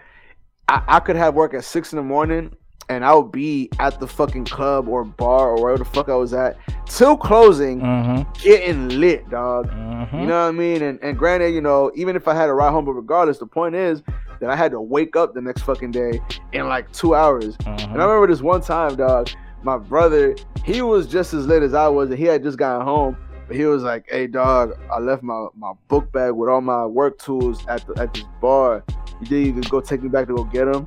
I, 0.68 0.82
I 0.86 1.00
could 1.00 1.16
have 1.16 1.34
work 1.34 1.54
at 1.54 1.64
six 1.64 1.92
in 1.92 1.96
the 1.96 2.02
morning 2.02 2.54
and 2.92 3.04
I 3.04 3.14
would 3.14 3.32
be 3.32 3.70
at 3.78 3.98
the 3.98 4.06
fucking 4.06 4.44
club 4.44 4.88
or 4.88 5.04
bar 5.04 5.50
or 5.50 5.62
wherever 5.62 5.78
the 5.78 5.84
fuck 5.84 6.08
I 6.08 6.14
was 6.14 6.32
at 6.32 6.58
till 6.86 7.16
closing, 7.16 7.80
mm-hmm. 7.80 8.30
getting 8.42 8.88
lit, 9.00 9.28
dog. 9.30 9.70
Mm-hmm. 9.70 10.20
You 10.20 10.26
know 10.26 10.42
what 10.42 10.48
I 10.48 10.52
mean? 10.52 10.82
And 10.82 10.98
and 11.02 11.18
granted, 11.18 11.54
you 11.54 11.60
know, 11.60 11.90
even 11.94 12.16
if 12.16 12.28
I 12.28 12.34
had 12.34 12.48
a 12.48 12.54
ride 12.54 12.70
home, 12.70 12.84
but 12.84 12.92
regardless, 12.92 13.38
the 13.38 13.46
point 13.46 13.74
is 13.74 14.02
that 14.40 14.50
I 14.50 14.56
had 14.56 14.72
to 14.72 14.80
wake 14.80 15.16
up 15.16 15.34
the 15.34 15.40
next 15.40 15.62
fucking 15.62 15.92
day 15.92 16.20
in 16.52 16.68
like 16.68 16.90
two 16.92 17.14
hours. 17.14 17.56
Mhm. 17.58 17.92
And 17.92 18.02
I 18.02 18.04
remember 18.04 18.26
this 18.26 18.42
one 18.42 18.60
time, 18.60 18.96
dog, 18.96 19.28
my 19.62 19.78
brother, 19.78 20.36
he 20.64 20.82
was 20.82 21.06
just 21.06 21.32
as 21.32 21.46
lit 21.46 21.62
as 21.62 21.74
I 21.74 21.88
was, 21.88 22.10
and 22.10 22.18
he 22.18 22.24
had 22.24 22.42
just 22.42 22.58
gotten 22.58 22.84
home. 22.84 23.16
But 23.46 23.56
he 23.56 23.64
was 23.64 23.82
like, 23.82 24.06
"Hey, 24.08 24.26
dog, 24.26 24.72
I 24.92 24.98
left 24.98 25.22
my, 25.22 25.46
my 25.56 25.72
book 25.88 26.10
bag 26.12 26.32
with 26.32 26.48
all 26.48 26.60
my 26.60 26.86
work 26.86 27.18
tools 27.18 27.64
at 27.68 27.86
the 27.86 28.00
at 28.00 28.12
this 28.14 28.24
bar. 28.40 28.84
You 29.20 29.26
think 29.26 29.46
you 29.46 29.52
could 29.54 29.70
go 29.70 29.80
take 29.80 30.02
me 30.02 30.08
back 30.08 30.26
to 30.26 30.34
go 30.34 30.44
get 30.44 30.70
them?" 30.70 30.86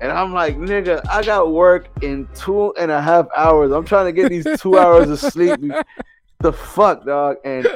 And 0.00 0.12
I'm 0.12 0.32
like, 0.34 0.56
"Nigga, 0.58 1.00
I 1.08 1.22
got 1.22 1.52
work 1.52 1.88
in 2.02 2.28
two 2.34 2.74
and 2.74 2.90
a 2.90 3.00
half 3.00 3.26
hours. 3.36 3.72
I'm 3.72 3.84
trying 3.84 4.06
to 4.06 4.12
get 4.12 4.28
these 4.28 4.46
two 4.60 4.78
hours 4.78 5.08
of 5.10 5.18
sleep. 5.20 5.58
The 6.40 6.52
fuck, 6.52 7.06
dog." 7.06 7.36
And 7.44 7.66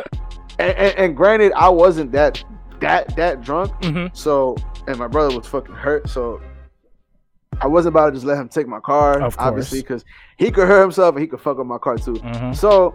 and, 0.59 0.77
and, 0.77 0.99
and 0.99 1.17
granted, 1.17 1.53
I 1.55 1.71
wasn't 1.71 2.13
that 2.13 2.45
that 2.81 3.17
that 3.17 3.41
drunk. 3.41 3.73
Mhm. 3.83 4.15
So, 4.15 4.55
and 4.87 4.99
my 4.99 5.07
brother 5.07 5.35
was 5.35 5.47
fucking 5.47 5.75
hurt. 5.75 6.11
So, 6.11 6.43
I 7.63 7.67
wasn't 7.67 7.95
about 7.95 8.07
to 8.11 8.13
just 8.13 8.27
let 8.27 8.37
him 8.39 8.49
take 8.51 8.67
my 8.69 8.81
car, 8.81 9.23
obviously, 9.39 9.81
because 9.81 10.05
he 10.37 10.51
could 10.51 10.69
hurt 10.69 10.83
himself 10.83 11.15
and 11.15 11.23
he 11.23 11.27
could 11.27 11.41
fuck 11.41 11.59
up 11.59 11.65
my 11.67 11.79
car 11.79 11.97
too. 11.97 12.15
Mhm. 12.15 12.55
So, 12.55 12.95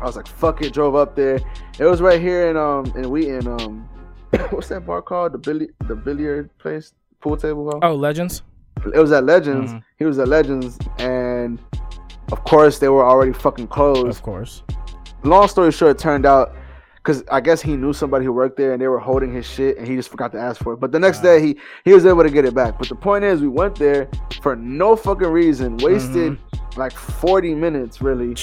I 0.00 0.04
was 0.06 0.16
like, 0.16 0.26
"Fuck 0.26 0.62
it," 0.62 0.72
drove 0.72 0.94
up 0.94 1.14
there. 1.14 1.38
It 1.78 1.84
was 1.84 2.00
right 2.00 2.20
here 2.20 2.48
in 2.48 2.56
um 2.56 2.86
and 2.96 3.10
we 3.10 3.28
in 3.28 3.44
Wheaton. 3.44 3.60
Um, 3.60 3.88
what's 4.50 4.68
that 4.68 4.86
bar 4.86 5.02
called? 5.02 5.32
The 5.32 5.38
billi 5.38 5.68
the 5.86 5.94
billiard 5.94 6.48
place, 6.58 6.94
pool 7.20 7.36
table. 7.36 7.70
Hall? 7.70 7.80
Oh, 7.82 7.94
legends. 7.94 8.42
It 8.92 8.98
was 8.98 9.12
at 9.12 9.24
Legends. 9.24 9.72
Mhm. 9.72 9.82
He 9.98 10.04
was 10.04 10.18
at 10.18 10.28
Legends, 10.28 10.78
and 10.98 11.58
of 12.32 12.42
course 12.44 12.78
they 12.78 12.88
were 12.88 13.04
already 13.04 13.32
fucking 13.32 13.68
closed 13.68 14.06
Of 14.08 14.22
course. 14.22 14.62
long 15.22 15.48
story 15.48 15.70
short, 15.72 15.92
it 15.92 15.98
turned 15.98 16.26
out 16.26 16.52
because 16.96 17.22
I 17.30 17.40
guess 17.40 17.60
he 17.60 17.76
knew 17.76 17.92
somebody 17.92 18.24
who 18.24 18.32
worked 18.32 18.56
there 18.56 18.72
and 18.72 18.80
they 18.80 18.88
were 18.88 18.98
holding 18.98 19.32
his 19.32 19.44
shit 19.46 19.76
and 19.76 19.86
he 19.86 19.94
just 19.94 20.08
forgot 20.08 20.32
to 20.32 20.38
ask 20.40 20.62
for 20.62 20.72
it. 20.72 20.80
But 20.80 20.90
the 20.90 20.98
next 20.98 21.20
day 21.20 21.40
he 21.40 21.58
he 21.84 21.92
was 21.92 22.06
able 22.06 22.22
to 22.22 22.30
get 22.30 22.44
it 22.44 22.54
back. 22.54 22.78
But 22.78 22.88
the 22.88 22.94
point 22.94 23.24
is, 23.24 23.40
we 23.42 23.48
went 23.48 23.74
there 23.76 24.08
for 24.42 24.56
no 24.56 24.96
fucking 24.96 25.28
reason, 25.28 25.76
wasted 25.78 26.38
like 26.76 26.92
40 26.92 27.54
minutes 27.54 28.00
really. 28.02 28.34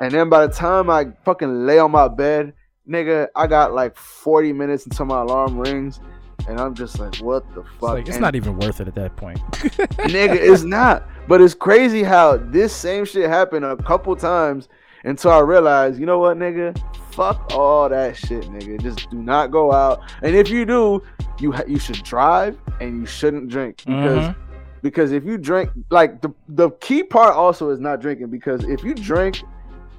And 0.00 0.10
then 0.12 0.28
by 0.28 0.46
the 0.46 0.52
time 0.52 0.90
I 0.90 1.08
fucking 1.24 1.64
lay 1.64 1.78
on 1.78 1.92
my 1.92 2.08
bed, 2.08 2.54
nigga, 2.90 3.28
I 3.36 3.46
got 3.46 3.72
like 3.72 3.96
40 3.96 4.52
minutes 4.52 4.84
until 4.84 5.06
my 5.06 5.20
alarm 5.20 5.56
rings. 5.58 6.00
And 6.48 6.60
I'm 6.60 6.74
just 6.74 6.98
like, 6.98 7.16
what 7.16 7.46
the 7.54 7.62
fuck? 7.62 7.72
It's, 7.74 7.82
like, 7.82 8.08
it's 8.08 8.18
not 8.18 8.34
even 8.34 8.58
worth 8.58 8.80
it 8.80 8.88
at 8.88 8.94
that 8.96 9.16
point. 9.16 9.38
nigga, 9.52 10.34
it's 10.34 10.62
not. 10.64 11.06
But 11.28 11.40
it's 11.40 11.54
crazy 11.54 12.02
how 12.02 12.36
this 12.36 12.72
same 12.74 13.04
shit 13.04 13.28
happened 13.28 13.64
a 13.64 13.76
couple 13.76 14.14
times 14.16 14.68
until 15.04 15.30
I 15.30 15.40
realized, 15.40 15.98
you 16.00 16.06
know 16.06 16.18
what, 16.18 16.36
nigga, 16.36 16.76
fuck 17.12 17.52
all 17.54 17.88
that 17.88 18.16
shit, 18.16 18.44
nigga. 18.44 18.80
Just 18.82 19.08
do 19.10 19.18
not 19.22 19.50
go 19.50 19.72
out. 19.72 20.00
And 20.22 20.34
if 20.34 20.48
you 20.48 20.64
do, 20.64 21.02
you 21.38 21.52
ha- 21.52 21.64
you 21.66 21.78
should 21.78 22.02
drive 22.02 22.56
and 22.80 23.00
you 23.00 23.06
shouldn't 23.06 23.48
drink 23.48 23.78
because 23.86 24.28
Mhm. 24.28 24.34
because 24.82 25.12
if 25.12 25.24
you 25.24 25.38
drink, 25.38 25.70
like 25.90 26.20
the 26.22 26.30
the 26.48 26.70
key 26.80 27.02
part 27.02 27.34
also 27.34 27.70
is 27.70 27.80
not 27.80 28.00
drinking 28.00 28.28
because 28.28 28.62
if 28.64 28.82
you 28.84 28.94
drink, 28.94 29.42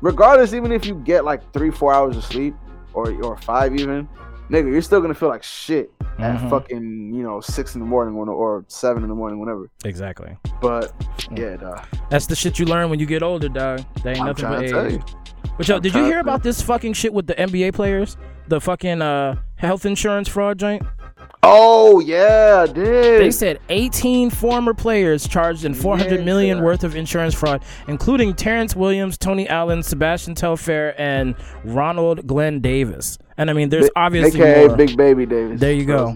regardless, 0.01 0.53
even 0.53 0.71
if 0.71 0.85
you 0.85 0.95
get 0.95 1.25
like 1.25 1.41
three 1.53 1.71
four 1.71 1.93
hours 1.93 2.15
of 2.17 2.23
sleep 2.23 2.55
or 2.93 3.11
or 3.23 3.35
five 3.37 3.75
even. 3.75 4.07
Nigga, 4.49 4.71
you're 4.71 4.81
still 4.81 5.01
gonna 5.01 5.13
feel 5.13 5.29
like 5.29 5.41
shit 5.43 5.91
at 6.19 6.37
Mhm. 6.39 6.49
fucking 6.49 7.13
you 7.13 7.23
know 7.23 7.39
six 7.41 7.75
in 7.75 7.79
the 7.81 7.87
morning 7.87 8.15
when, 8.15 8.29
or 8.29 8.65
seven 8.67 9.01
in 9.03 9.09
the 9.09 9.15
morning, 9.15 9.39
whenever. 9.39 9.69
Exactly. 9.85 10.37
But 10.61 10.91
yeah, 11.35 11.55
dog. 11.57 11.81
That's 12.09 12.27
the 12.27 12.35
shit 12.35 12.59
you 12.59 12.65
learn 12.65 12.89
when 12.89 12.99
you 12.99 13.05
get 13.05 13.23
older, 13.23 13.49
dog. 13.49 13.81
That 14.03 14.09
ain't 14.11 14.19
I'm 14.19 14.27
nothing 14.27 14.45
but 14.49 14.59
to 14.61 14.69
tell 14.69 14.85
age. 14.85 14.93
you. 14.93 15.03
But 15.57 15.67
yo, 15.67 15.75
I'm 15.75 15.81
did 15.81 15.95
you 15.95 16.03
hear 16.05 16.19
about 16.19 16.43
this 16.43 16.61
fucking 16.61 16.93
shit 16.93 17.13
with 17.13 17.27
the 17.27 17.39
NBA 17.39 17.71
players? 17.73 18.17
The 18.49 18.59
fucking 18.59 19.01
uh 19.01 19.35
health 19.55 19.85
insurance 19.85 20.27
fraud 20.27 20.59
joint? 20.59 20.83
Oh 21.45 21.99
yeah, 21.99 22.65
I 22.67 22.71
did. 22.71 23.21
They 23.21 23.29
said 23.31 23.59
18 23.69 24.29
former 24.29 24.73
players 24.73 25.27
charged 25.27 25.65
in 25.65 25.73
400 25.73 26.23
million 26.23 26.59
Nigga. 26.59 26.63
worth 26.63 26.83
of 26.85 26.95
insurance 26.95 27.33
fraud, 27.33 27.61
including 27.89 28.33
Terrence 28.33 28.75
Williams, 28.77 29.17
Tony 29.17 29.47
Allen, 29.49 29.83
Sebastian 29.83 30.35
Telfair, 30.35 30.95
and 30.99 31.35
Ronald 31.65 32.25
Glen 32.27 32.61
Davis. 32.61 33.17
And 33.37 33.49
I 33.49 33.53
mean, 33.53 33.69
there's 33.69 33.89
Bi- 33.95 34.05
obviously 34.05 34.41
AKA 34.41 34.67
more. 34.67 34.77
Big 34.77 34.95
Baby 34.97 35.25
Davis. 35.25 35.59
There 35.59 35.73
you 35.73 35.85
go. 35.85 36.15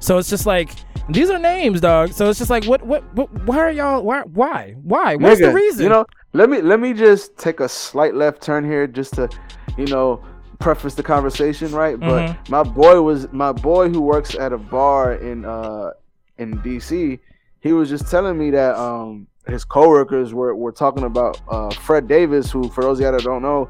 So 0.00 0.18
it's 0.18 0.28
just 0.28 0.46
like 0.46 0.70
these 1.08 1.30
are 1.30 1.38
names, 1.38 1.80
dog. 1.80 2.12
So 2.12 2.28
it's 2.30 2.38
just 2.38 2.50
like, 2.50 2.64
what, 2.64 2.84
what, 2.86 3.02
what 3.14 3.32
why 3.44 3.58
are 3.58 3.70
y'all? 3.70 4.02
Why, 4.02 4.22
why, 4.22 4.74
why? 4.82 5.16
What's 5.16 5.40
the 5.40 5.52
reason? 5.52 5.84
You 5.84 5.88
know, 5.90 6.06
let 6.32 6.48
me 6.48 6.60
let 6.62 6.80
me 6.80 6.92
just 6.92 7.36
take 7.36 7.60
a 7.60 7.68
slight 7.68 8.14
left 8.14 8.42
turn 8.42 8.64
here, 8.64 8.86
just 8.86 9.14
to, 9.14 9.28
you 9.76 9.86
know, 9.86 10.22
preface 10.60 10.94
the 10.94 11.02
conversation, 11.02 11.72
right? 11.72 11.98
But 11.98 12.22
Mhm. 12.22 12.48
my 12.48 12.62
boy 12.62 13.00
was 13.02 13.30
my 13.32 13.52
boy 13.52 13.88
who 13.88 14.00
works 14.00 14.34
at 14.34 14.52
a 14.52 14.58
bar 14.58 15.14
in 15.14 15.44
uh 15.44 15.90
in 16.38 16.58
DC. 16.60 17.18
He 17.60 17.72
was 17.72 17.88
just 17.88 18.10
telling 18.10 18.38
me 18.38 18.50
that 18.50 18.76
um 18.76 19.26
his 19.46 19.64
coworkers 19.64 20.32
were 20.34 20.54
were 20.54 20.72
talking 20.72 21.04
about 21.04 21.40
uh 21.48 21.70
Fred 21.70 22.08
Davis, 22.08 22.50
who 22.50 22.68
for 22.68 22.82
those 22.82 22.98
of 23.00 23.04
you 23.04 23.10
that 23.12 23.22
don't 23.22 23.42
know, 23.42 23.68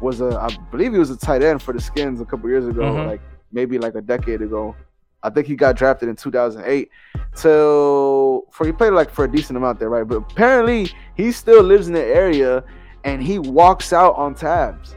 was 0.00 0.20
a 0.20 0.38
I 0.40 0.56
believe 0.70 0.92
he 0.92 0.98
was 0.98 1.10
a 1.10 1.16
tight 1.16 1.42
end 1.42 1.62
for 1.62 1.72
the 1.72 1.80
Skins 1.80 2.20
a 2.20 2.24
couple 2.24 2.48
years 2.48 2.66
ago, 2.66 2.82
Mhm. 2.82 3.06
like 3.06 3.20
maybe 3.52 3.78
like 3.78 3.94
a 3.94 4.00
decade 4.02 4.42
ago. 4.42 4.74
I 5.22 5.30
think 5.30 5.46
he 5.46 5.56
got 5.56 5.76
drafted 5.76 6.08
in 6.08 6.14
2008 6.16 6.88
So 7.34 8.46
for 8.52 8.66
he 8.66 8.72
played 8.72 8.90
like 8.92 9.10
for 9.10 9.24
a 9.24 9.30
decent 9.30 9.56
amount 9.56 9.78
there, 9.78 9.88
right? 9.88 10.06
But 10.06 10.16
apparently 10.18 10.90
he 11.16 11.32
still 11.32 11.62
lives 11.62 11.88
in 11.88 11.94
the 11.94 12.04
area 12.04 12.62
and 13.04 13.22
he 13.22 13.38
walks 13.38 13.92
out 13.92 14.14
on 14.16 14.34
tabs. 14.34 14.94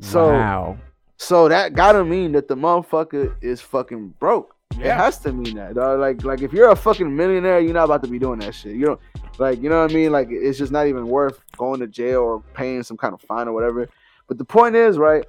So 0.00 0.28
wow. 0.32 0.76
so 1.16 1.48
that 1.48 1.74
gotta 1.74 2.04
mean 2.04 2.32
that 2.32 2.48
the 2.48 2.56
motherfucker 2.56 3.34
is 3.42 3.60
fucking 3.60 4.14
broke. 4.18 4.54
It 4.78 4.92
has 4.92 5.18
to 5.20 5.32
mean 5.32 5.56
that, 5.56 5.74
dog. 5.74 6.00
Like 6.00 6.24
like 6.24 6.42
if 6.42 6.52
you're 6.52 6.70
a 6.70 6.76
fucking 6.76 7.14
millionaire, 7.14 7.60
you're 7.60 7.74
not 7.74 7.84
about 7.84 8.02
to 8.04 8.08
be 8.08 8.18
doing 8.18 8.38
that 8.40 8.54
shit. 8.54 8.76
You 8.76 8.86
don't 8.86 9.00
like 9.38 9.60
you 9.62 9.68
know 9.68 9.82
what 9.82 9.90
I 9.90 9.94
mean? 9.94 10.12
Like 10.12 10.28
it's 10.30 10.58
just 10.58 10.72
not 10.72 10.86
even 10.86 11.06
worth 11.06 11.44
going 11.56 11.80
to 11.80 11.86
jail 11.86 12.20
or 12.22 12.40
paying 12.54 12.82
some 12.82 12.96
kind 12.96 13.12
of 13.12 13.20
fine 13.20 13.48
or 13.48 13.52
whatever. 13.52 13.88
But 14.26 14.38
the 14.38 14.44
point 14.44 14.76
is, 14.76 14.96
right, 14.96 15.24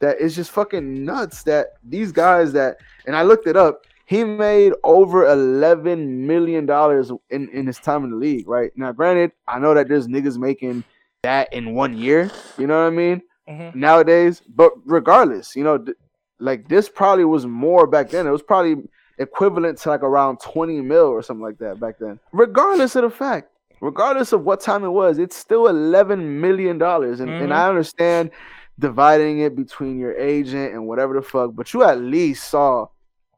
that 0.00 0.16
it's 0.20 0.34
just 0.36 0.50
fucking 0.50 1.04
nuts 1.04 1.42
that 1.44 1.74
these 1.82 2.12
guys 2.12 2.52
that 2.52 2.76
and 3.06 3.16
I 3.16 3.22
looked 3.22 3.46
it 3.46 3.56
up, 3.56 3.86
he 4.06 4.22
made 4.24 4.72
over 4.84 5.26
eleven 5.26 6.24
million 6.26 6.66
dollars 6.66 7.10
in, 7.30 7.48
in 7.48 7.66
his 7.66 7.78
time 7.78 8.04
in 8.04 8.10
the 8.10 8.16
league, 8.16 8.46
right? 8.46 8.70
Now 8.76 8.92
granted, 8.92 9.32
I 9.48 9.58
know 9.58 9.74
that 9.74 9.88
there's 9.88 10.06
niggas 10.06 10.38
making 10.38 10.84
that 11.22 11.52
in 11.52 11.74
one 11.74 11.96
year, 11.96 12.30
you 12.58 12.66
know 12.66 12.78
what 12.80 12.86
I 12.86 12.90
mean? 12.90 13.22
Mhm. 13.48 13.74
nowadays. 13.74 14.40
But 14.54 14.72
regardless, 14.84 15.56
you 15.56 15.64
know, 15.64 15.76
th- 15.78 15.96
like 16.42 16.68
this 16.68 16.88
probably 16.88 17.24
was 17.24 17.46
more 17.46 17.86
back 17.86 18.10
then. 18.10 18.26
It 18.26 18.30
was 18.30 18.42
probably 18.42 18.82
equivalent 19.18 19.78
to 19.78 19.88
like 19.90 20.02
around 20.02 20.40
20 20.40 20.80
mil 20.80 21.06
or 21.06 21.22
something 21.22 21.42
like 21.44 21.58
that 21.58 21.78
back 21.80 21.98
then. 21.98 22.18
Regardless 22.32 22.96
of 22.96 23.02
the 23.02 23.10
fact, 23.10 23.48
regardless 23.80 24.32
of 24.32 24.44
what 24.44 24.60
time 24.60 24.84
it 24.84 24.88
was, 24.90 25.18
it's 25.18 25.36
still 25.36 25.68
11 25.68 26.40
million 26.40 26.78
dollars. 26.78 27.20
And, 27.20 27.30
and 27.32 27.50
Mhm. 27.50 27.54
I 27.54 27.68
understand 27.68 28.30
dividing 28.78 29.40
it 29.40 29.54
between 29.54 29.98
your 29.98 30.14
agent 30.16 30.72
and 30.72 30.86
whatever 30.88 31.14
the 31.14 31.22
fuck, 31.22 31.52
but 31.54 31.72
you 31.72 31.84
at 31.84 32.00
least 32.00 32.48
saw 32.48 32.86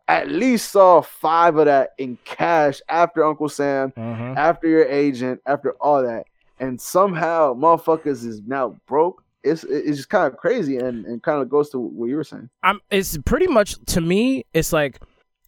at 0.06 0.28
least 0.28 0.70
saw 0.70 1.00
five 1.00 1.56
of 1.56 1.64
that 1.64 1.92
in 1.96 2.18
cash 2.26 2.82
after 2.90 3.24
Uncle 3.24 3.48
Sam 3.48 3.90
Mhm. 3.96 4.36
after 4.36 4.68
your 4.68 4.84
agent, 4.84 5.40
after 5.46 5.72
all 5.80 6.02
that, 6.02 6.26
and 6.60 6.78
somehow 6.78 7.54
motherfuckers 7.54 8.22
is 8.24 8.42
now 8.46 8.76
broke. 8.86 9.23
It's 9.44 9.62
it's 9.64 9.98
just 9.98 10.08
kind 10.08 10.26
of 10.26 10.38
crazy 10.38 10.78
and, 10.78 11.04
and 11.04 11.22
kind 11.22 11.40
of 11.42 11.48
goes 11.48 11.70
to 11.70 11.78
what 11.78 12.06
you 12.06 12.16
were 12.16 12.24
saying. 12.24 12.48
I'm 12.62 12.80
it's 12.90 13.18
pretty 13.26 13.46
much 13.46 13.76
to 13.86 14.00
me 14.00 14.44
it's 14.54 14.72
like 14.72 15.00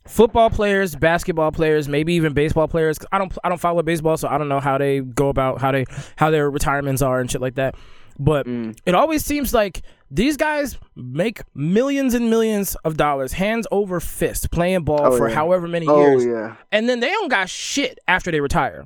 football 0.06 0.50
players, 0.50 0.94
basketball 0.94 1.50
players, 1.50 1.88
maybe 1.88 2.12
even 2.14 2.32
baseball 2.34 2.68
players. 2.68 2.98
'Cause 2.98 3.08
I 3.10 3.18
don't 3.18 3.36
I 3.42 3.48
don't 3.48 3.60
follow 3.60 3.82
baseball, 3.82 4.16
so 4.16 4.28
I 4.28 4.38
don't 4.38 4.48
know 4.48 4.60
how 4.60 4.78
they 4.78 5.00
go 5.00 5.28
about 5.30 5.60
how 5.60 5.72
they 5.72 5.86
how 6.16 6.30
their 6.30 6.50
retirements 6.50 7.02
are 7.02 7.18
and 7.20 7.30
shit 7.30 7.40
like 7.40 7.54
that. 7.56 7.74
But 8.18 8.46
Mm. 8.46 8.78
it 8.86 8.94
always 8.94 9.24
seems 9.24 9.52
like 9.52 9.82
these 10.10 10.36
guys 10.38 10.78
make 10.94 11.40
millions 11.54 12.14
and 12.14 12.30
millions 12.30 12.74
of 12.84 12.96
dollars, 12.96 13.32
hands 13.32 13.66
over 13.70 13.98
fist, 14.00 14.50
playing 14.50 14.84
ball 14.84 15.12
Oh, 15.12 15.16
for 15.18 15.28
yeah. 15.28 15.34
however 15.34 15.66
many 15.68 15.86
Oh 15.86 16.00
years, 16.00 16.24
yeah, 16.24 16.54
and 16.72 16.88
then 16.88 17.00
they 17.00 17.10
don't 17.10 17.28
got 17.28 17.48
shit 17.50 17.98
after 18.08 18.30
they 18.30 18.40
retire. 18.40 18.84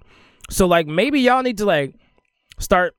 So 0.50 0.66
like 0.66 0.86
maybe 0.86 1.20
y'all 1.20 1.42
need 1.42 1.58
to 1.58 1.64
like 1.64 1.94
start 2.58 2.94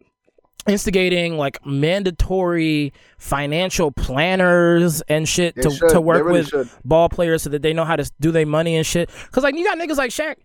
instigating 0.68 1.38
like 1.38 1.64
mandatory 1.66 2.94
financial 3.18 3.92
planners 3.92 5.02
and 5.08 5.28
shit 5.28 5.56
They 5.56 5.64
to, 5.64 5.72
should. 5.72 5.90
to 5.90 6.02
work 6.02 6.24
really 6.26 6.40
with 6.42 6.50
should. 6.50 6.70
ball 6.86 7.10
players 7.10 7.44
so 7.44 7.50
that 7.50 7.62
they 7.62 7.74
know 7.74 7.86
how 7.86 7.96
to 7.96 8.10
do 8.20 8.32
their 8.32 8.46
money 8.46 8.76
and 8.76 8.86
shit. 8.86 9.10
Cause 9.32 9.44
like 9.44 9.56
you 9.56 9.64
got 9.64 9.78
niggas 9.78 9.98
like 9.98 10.12
Shaq, 10.12 10.36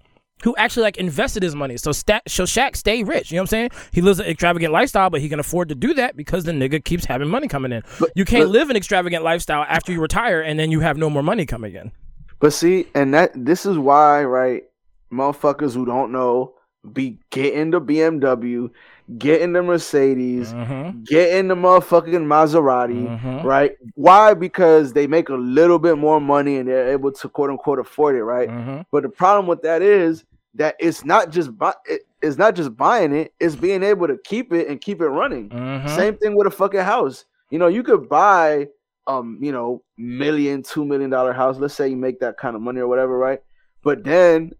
who 0.42 0.54
actually 0.56 0.82
like 0.84 0.96
invested 0.96 1.42
his 1.42 1.54
money. 1.54 1.76
So 1.76 1.92
Stat, 1.92 2.22
so 2.28 2.44
Shaq 2.44 2.76
stay 2.76 3.02
rich. 3.04 3.30
You 3.30 3.36
know 3.36 3.42
what 3.42 3.44
I'm 3.44 3.48
saying? 3.48 3.70
He 3.92 4.00
lives 4.00 4.18
an 4.20 4.26
extravagant 4.26 4.72
lifestyle, 4.72 5.10
but 5.10 5.20
he 5.20 5.28
can 5.28 5.38
afford 5.40 5.68
to 5.68 5.74
do 5.74 5.92
that 5.94 6.16
because 6.16 6.44
the 6.44 6.52
nigga 6.52 6.82
keeps 6.82 7.04
having 7.04 7.28
money 7.28 7.48
coming 7.48 7.72
in. 7.72 7.82
you 8.14 8.24
can't 8.24 8.44
but- 8.44 8.50
live 8.52 8.70
an 8.70 8.76
extravagant 8.76 9.22
lifestyle 9.24 9.64
after 9.68 9.92
you 9.92 10.00
retire 10.00 10.40
and 10.40 10.58
then 10.58 10.70
you 10.70 10.80
have 10.80 10.96
no 10.96 11.10
more 11.10 11.22
money 11.22 11.46
coming 11.46 11.74
in. 11.74 11.92
But 12.38 12.52
see, 12.52 12.86
and 12.94 13.14
that 13.14 13.32
this 13.34 13.64
is 13.64 13.78
why, 13.78 14.24
right? 14.24 14.64
Motherfuckers 15.12 15.74
who 15.74 15.86
don't 15.86 16.12
know 16.12 16.54
be 16.92 17.18
getting 17.30 17.70
the 17.70 17.80
BMW, 17.80 18.70
getting 19.18 19.52
the 19.52 19.62
Mercedes, 19.62 20.52
Mm-hmm. 20.52 21.02
getting 21.04 21.48
the 21.48 21.54
motherfucking 21.54 22.24
Maserati, 22.26 23.20
Mhm. 23.20 23.44
right? 23.44 23.72
Why? 23.94 24.34
Because 24.34 24.92
they 24.92 25.07
make 25.07 25.28
a 25.28 25.34
little 25.34 25.78
bit 25.78 25.96
more 25.98 26.20
money 26.20 26.57
and 26.57 26.68
they're 26.68 26.88
able 26.88 27.12
to 27.12 27.28
quote 27.28 27.50
unquote 27.50 27.78
afford 27.78 28.16
it, 28.16 28.24
right? 28.24 28.48
Mm-hmm. 28.48 28.80
But 28.90 29.04
the 29.04 29.09
problem 29.09 29.46
with 29.46 29.62
that 29.62 29.80
is 29.82 30.24
that 30.54 30.74
it's 30.80 31.04
not 31.04 31.30
just 31.30 31.57
buy, 31.57 31.74
it's 32.22 32.36
not 32.38 32.54
just 32.57 32.76
buying 32.76 33.12
it; 33.14 33.32
it's 33.38 33.54
being 33.54 33.82
able 33.82 34.09
to 34.09 34.18
keep 34.24 34.52
it 34.52 34.68
and 34.68 34.80
keep 34.80 35.00
it 35.00 35.09
running. 35.09 35.50
Mm-hmm. 35.50 35.88
Same 35.94 36.16
thing 36.16 36.36
with 36.36 36.46
a 36.46 36.50
fucking 36.50 36.80
house. 36.80 37.26
You 37.50 37.59
know, 37.59 37.68
you 37.68 37.82
could 37.82 38.09
buy 38.09 38.68
um, 39.09 39.38
you 39.40 39.52
know, 39.52 39.82
million, 39.96 40.64
two 40.64 40.84
million 40.84 41.11
dollar 41.11 41.32
house. 41.32 41.59
Let's 41.59 41.74
say 41.74 41.86
you 41.88 41.96
make 41.96 42.18
that 42.20 42.38
kind 42.38 42.57
of 42.57 42.62
money 42.62 42.80
or 42.80 42.88
whatever, 42.88 43.16
right? 43.16 43.40
But 43.84 44.02
then 44.02 44.50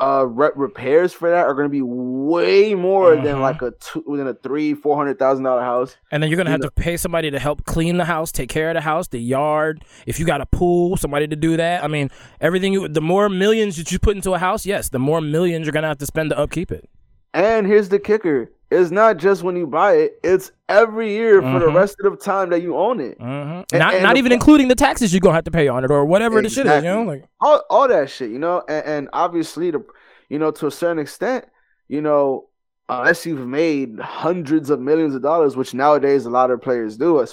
uh 0.00 0.26
re- 0.26 0.50
repairs 0.56 1.12
for 1.12 1.30
that 1.30 1.46
are 1.46 1.54
going 1.54 1.66
to 1.66 1.70
be 1.70 1.80
way 1.82 2.74
more 2.74 3.14
than 3.14 3.36
Mhm. 3.36 3.40
like 3.40 3.62
a 3.62 3.70
two 3.80 4.02
than 4.16 4.26
a 4.26 4.34
three 4.34 4.74
four 4.74 4.96
hundred 4.96 5.18
thousand 5.20 5.44
dollar 5.44 5.62
house 5.62 5.96
And 6.10 6.20
then 6.22 6.30
you're 6.30 6.36
gonna 6.36 6.50
You 6.50 6.54
have 6.54 6.60
to 6.62 6.70
pay 6.72 6.96
somebody 6.96 7.30
to 7.30 7.38
help 7.38 7.64
clean 7.64 7.96
the 7.96 8.04
house, 8.04 8.32
take 8.32 8.48
care 8.48 8.70
of 8.70 8.74
the 8.74 8.80
house, 8.80 9.06
the 9.08 9.20
yard. 9.20 9.84
If 10.06 10.18
you 10.18 10.26
got 10.26 10.40
a 10.40 10.46
pool, 10.46 10.96
somebody 10.96 11.28
to 11.28 11.36
do 11.36 11.56
that. 11.56 11.84
I 11.84 11.88
mean, 11.88 12.10
everything. 12.40 12.72
You, 12.72 12.88
the 12.88 13.00
more 13.00 13.28
millions 13.28 13.76
that 13.76 13.92
you 13.92 13.98
put 14.00 14.16
into 14.16 14.32
a 14.34 14.38
house, 14.38 14.66
yes, 14.66 14.88
the 14.88 14.98
more 14.98 15.20
millions 15.20 15.66
you're 15.66 15.72
gonna 15.72 15.88
have 15.88 15.98
to 15.98 16.06
spend 16.06 16.30
to 16.30 16.38
upkeep 16.38 16.72
it. 16.72 16.88
and 17.32 17.66
here's 17.66 17.88
the 17.88 17.98
kicker 17.98 18.50
it's 18.74 18.90
not 18.90 19.16
just 19.16 19.42
when 19.42 19.56
you 19.56 19.66
buy 19.66 19.92
it 19.94 20.18
it's 20.22 20.50
every 20.68 21.10
year 21.12 21.40
for 21.40 21.58
the 21.60 21.68
rest 21.68 21.96
of 22.02 22.12
the 22.12 22.18
time 22.18 22.50
that 22.50 22.60
you 22.62 22.76
own 22.76 23.00
it 23.00 23.16
hmm 23.18 23.24
And- 23.26 23.64
not 23.72 23.94
and 23.94 24.02
not 24.02 24.14
the 24.14 24.18
even 24.18 24.32
including 24.32 24.68
the 24.68 24.74
taxes 24.74 25.12
you're 25.12 25.20
gonna 25.20 25.34
have 25.34 25.44
to 25.44 25.50
pay 25.50 25.68
on 25.68 25.84
it 25.84 25.90
or 25.90 26.04
whatever 26.04 26.42
the 26.42 26.48
shit 26.48 26.66
is. 26.66 26.82
You 26.84 26.90
know, 26.90 27.02
like 27.04 27.24
all, 27.40 27.62
all 27.70 27.88
that 27.88 28.10
shit, 28.10 28.30
you 28.30 28.38
know, 28.38 28.62
and, 28.68 28.84
and 28.86 29.08
obviously 29.12 29.70
the 29.70 29.82
you 30.28 30.38
know 30.38 30.50
to 30.52 30.66
a 30.66 30.70
certain 30.70 30.98
extent, 30.98 31.44
you 31.88 32.00
know, 32.00 32.48
unless 32.88 33.24
you've 33.26 33.46
made 33.46 33.98
hundreds 34.00 34.70
of 34.70 34.80
millions 34.80 35.14
of 35.14 35.22
dollars, 35.22 35.56
which 35.56 35.72
nowadays 35.74 36.26
a 36.26 36.30
lot 36.30 36.50
of 36.50 36.60
players 36.60 36.96
do, 36.96 37.24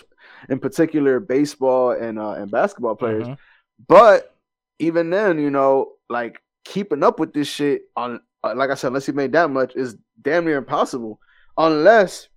in 0.49 0.59
particular 0.59 1.19
baseball 1.19 1.91
and 1.91 2.19
uh, 2.19 2.31
and 2.31 2.51
basketball 2.51 2.95
players. 2.95 3.27
Mhm. 3.27 3.37
But 3.87 4.35
even 4.79 5.09
then, 5.09 5.39
you 5.39 5.49
know, 5.49 5.93
like 6.09 6.39
keeping 6.65 7.03
up 7.03 7.19
with 7.19 7.33
this 7.33 7.47
shit 7.47 7.83
on, 7.95 8.19
uh, 8.43 8.53
like 8.55 8.69
I 8.69 8.75
said, 8.75 8.87
unless 8.87 9.07
you 9.07 9.13
made 9.13 9.31
that 9.33 9.49
much 9.49 9.75
is 9.75 9.95
damn 10.21 10.45
near 10.45 10.57
impossible, 10.57 11.19
unless, 11.67 12.27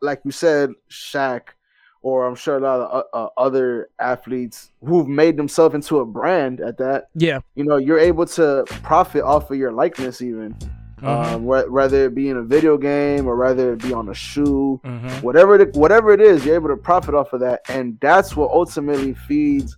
like 0.00 0.20
you 0.24 0.30
said, 0.30 0.70
Shaq. 0.90 1.42
Or 2.02 2.26
I'm 2.26 2.34
sure 2.34 2.56
a 2.56 2.60
lot 2.60 2.80
of 2.80 3.04
uh, 3.12 3.16
uh, 3.16 3.28
other 3.36 3.90
athletes 3.98 4.70
who've 4.82 5.06
made 5.06 5.36
themselves 5.36 5.74
into 5.74 5.98
a 6.00 6.06
brand 6.06 6.62
at 6.62 6.78
that 6.78 7.08
yeah. 7.14 7.40
you 7.56 7.62
know 7.62 7.76
you're 7.76 7.98
able 7.98 8.24
to 8.24 8.64
profit 8.82 9.22
off 9.22 9.50
of 9.50 9.58
your 9.58 9.70
likeness 9.70 10.22
even 10.22 10.54
Mhm. 11.02 11.04
um, 11.06 11.42
wh- 11.42 11.70
whether 11.70 12.06
it 12.06 12.14
be 12.14 12.30
in 12.30 12.38
a 12.38 12.42
video 12.42 12.78
game 12.78 13.26
or 13.26 13.36
whether 13.36 13.74
it 13.74 13.82
be 13.82 13.92
on 13.92 14.08
a 14.08 14.14
shoe 14.14 14.80
Mhm. 14.82 15.22
whatever 15.22 15.58
the, 15.58 15.66
whatever 15.78 16.10
it 16.12 16.22
is 16.22 16.46
you're 16.46 16.54
able 16.54 16.68
to 16.70 16.76
profit 16.78 17.14
off 17.14 17.34
of 17.34 17.40
that 17.40 17.60
and 17.68 17.98
that's 18.00 18.34
what 18.34 18.50
ultimately 18.50 19.12
feeds 19.12 19.76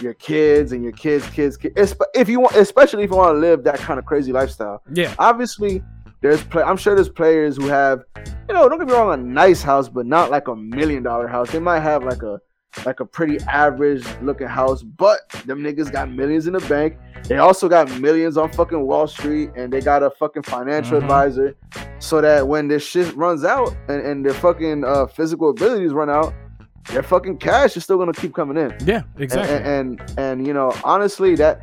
your 0.00 0.14
kids 0.14 0.72
and 0.72 0.82
your 0.82 0.92
kids 0.92 1.26
kids, 1.28 1.58
kids 1.58 1.94
if 2.14 2.30
you 2.30 2.40
want 2.40 2.56
especially 2.56 3.02
if 3.04 3.10
you 3.10 3.16
want 3.16 3.34
to 3.34 3.38
live 3.38 3.62
that 3.64 3.76
kind 3.78 3.98
of 3.98 4.06
crazy 4.06 4.32
lifestyle 4.32 4.82
Yeah. 4.90 5.12
obviously 5.18 5.82
there's 6.20 6.42
play 6.44 6.62
i'm 6.62 6.76
sure 6.76 6.94
there's 6.94 7.08
players 7.08 7.56
who 7.56 7.66
have 7.68 8.02
you 8.48 8.54
know 8.54 8.68
don't 8.68 8.78
get 8.78 8.86
me 8.88 8.92
wrong 8.92 9.12
a 9.12 9.16
nice 9.16 9.62
house 9.62 9.88
but 9.88 10.06
not 10.06 10.30
like 10.30 10.48
a 10.48 10.56
million 10.56 11.02
dollar 11.02 11.26
house 11.28 11.50
they 11.50 11.58
might 11.60 11.80
have 11.80 12.02
like 12.04 12.22
a 12.22 12.40
like 12.84 13.00
a 13.00 13.04
pretty 13.04 13.38
average 13.48 14.04
looking 14.22 14.46
house 14.46 14.82
but 14.82 15.28
them 15.46 15.60
niggas 15.60 15.90
got 15.90 16.10
millions 16.10 16.46
in 16.46 16.52
the 16.52 16.60
bank 16.68 16.96
they 17.24 17.38
also 17.38 17.68
got 17.68 17.90
millions 18.00 18.36
on 18.36 18.50
fucking 18.52 18.80
wall 18.86 19.06
street 19.06 19.50
and 19.56 19.72
they 19.72 19.80
got 19.80 20.02
a 20.02 20.10
fucking 20.10 20.42
financial 20.42 20.98
Mhm. 20.98 21.02
advisor 21.02 21.56
so 21.98 22.20
that 22.20 22.46
when 22.46 22.68
this 22.68 22.84
shit 22.84 23.14
runs 23.16 23.44
out 23.44 23.74
and, 23.88 24.00
and 24.06 24.24
their 24.24 24.34
fucking 24.34 24.84
uh, 24.84 25.06
physical 25.06 25.50
abilities 25.50 25.92
run 25.92 26.08
out 26.10 26.32
their 26.90 27.02
fucking 27.02 27.36
cash 27.38 27.76
is 27.76 27.84
still 27.84 27.98
gonna 27.98 28.12
keep 28.12 28.34
coming 28.34 28.56
in 28.56 28.74
Yeah. 28.84 29.02
Exactly. 29.18 29.54
and, 29.56 30.00
and 30.00 30.18
and 30.18 30.46
you 30.46 30.52
know 30.52 30.72
honestly 30.84 31.34
that 31.36 31.62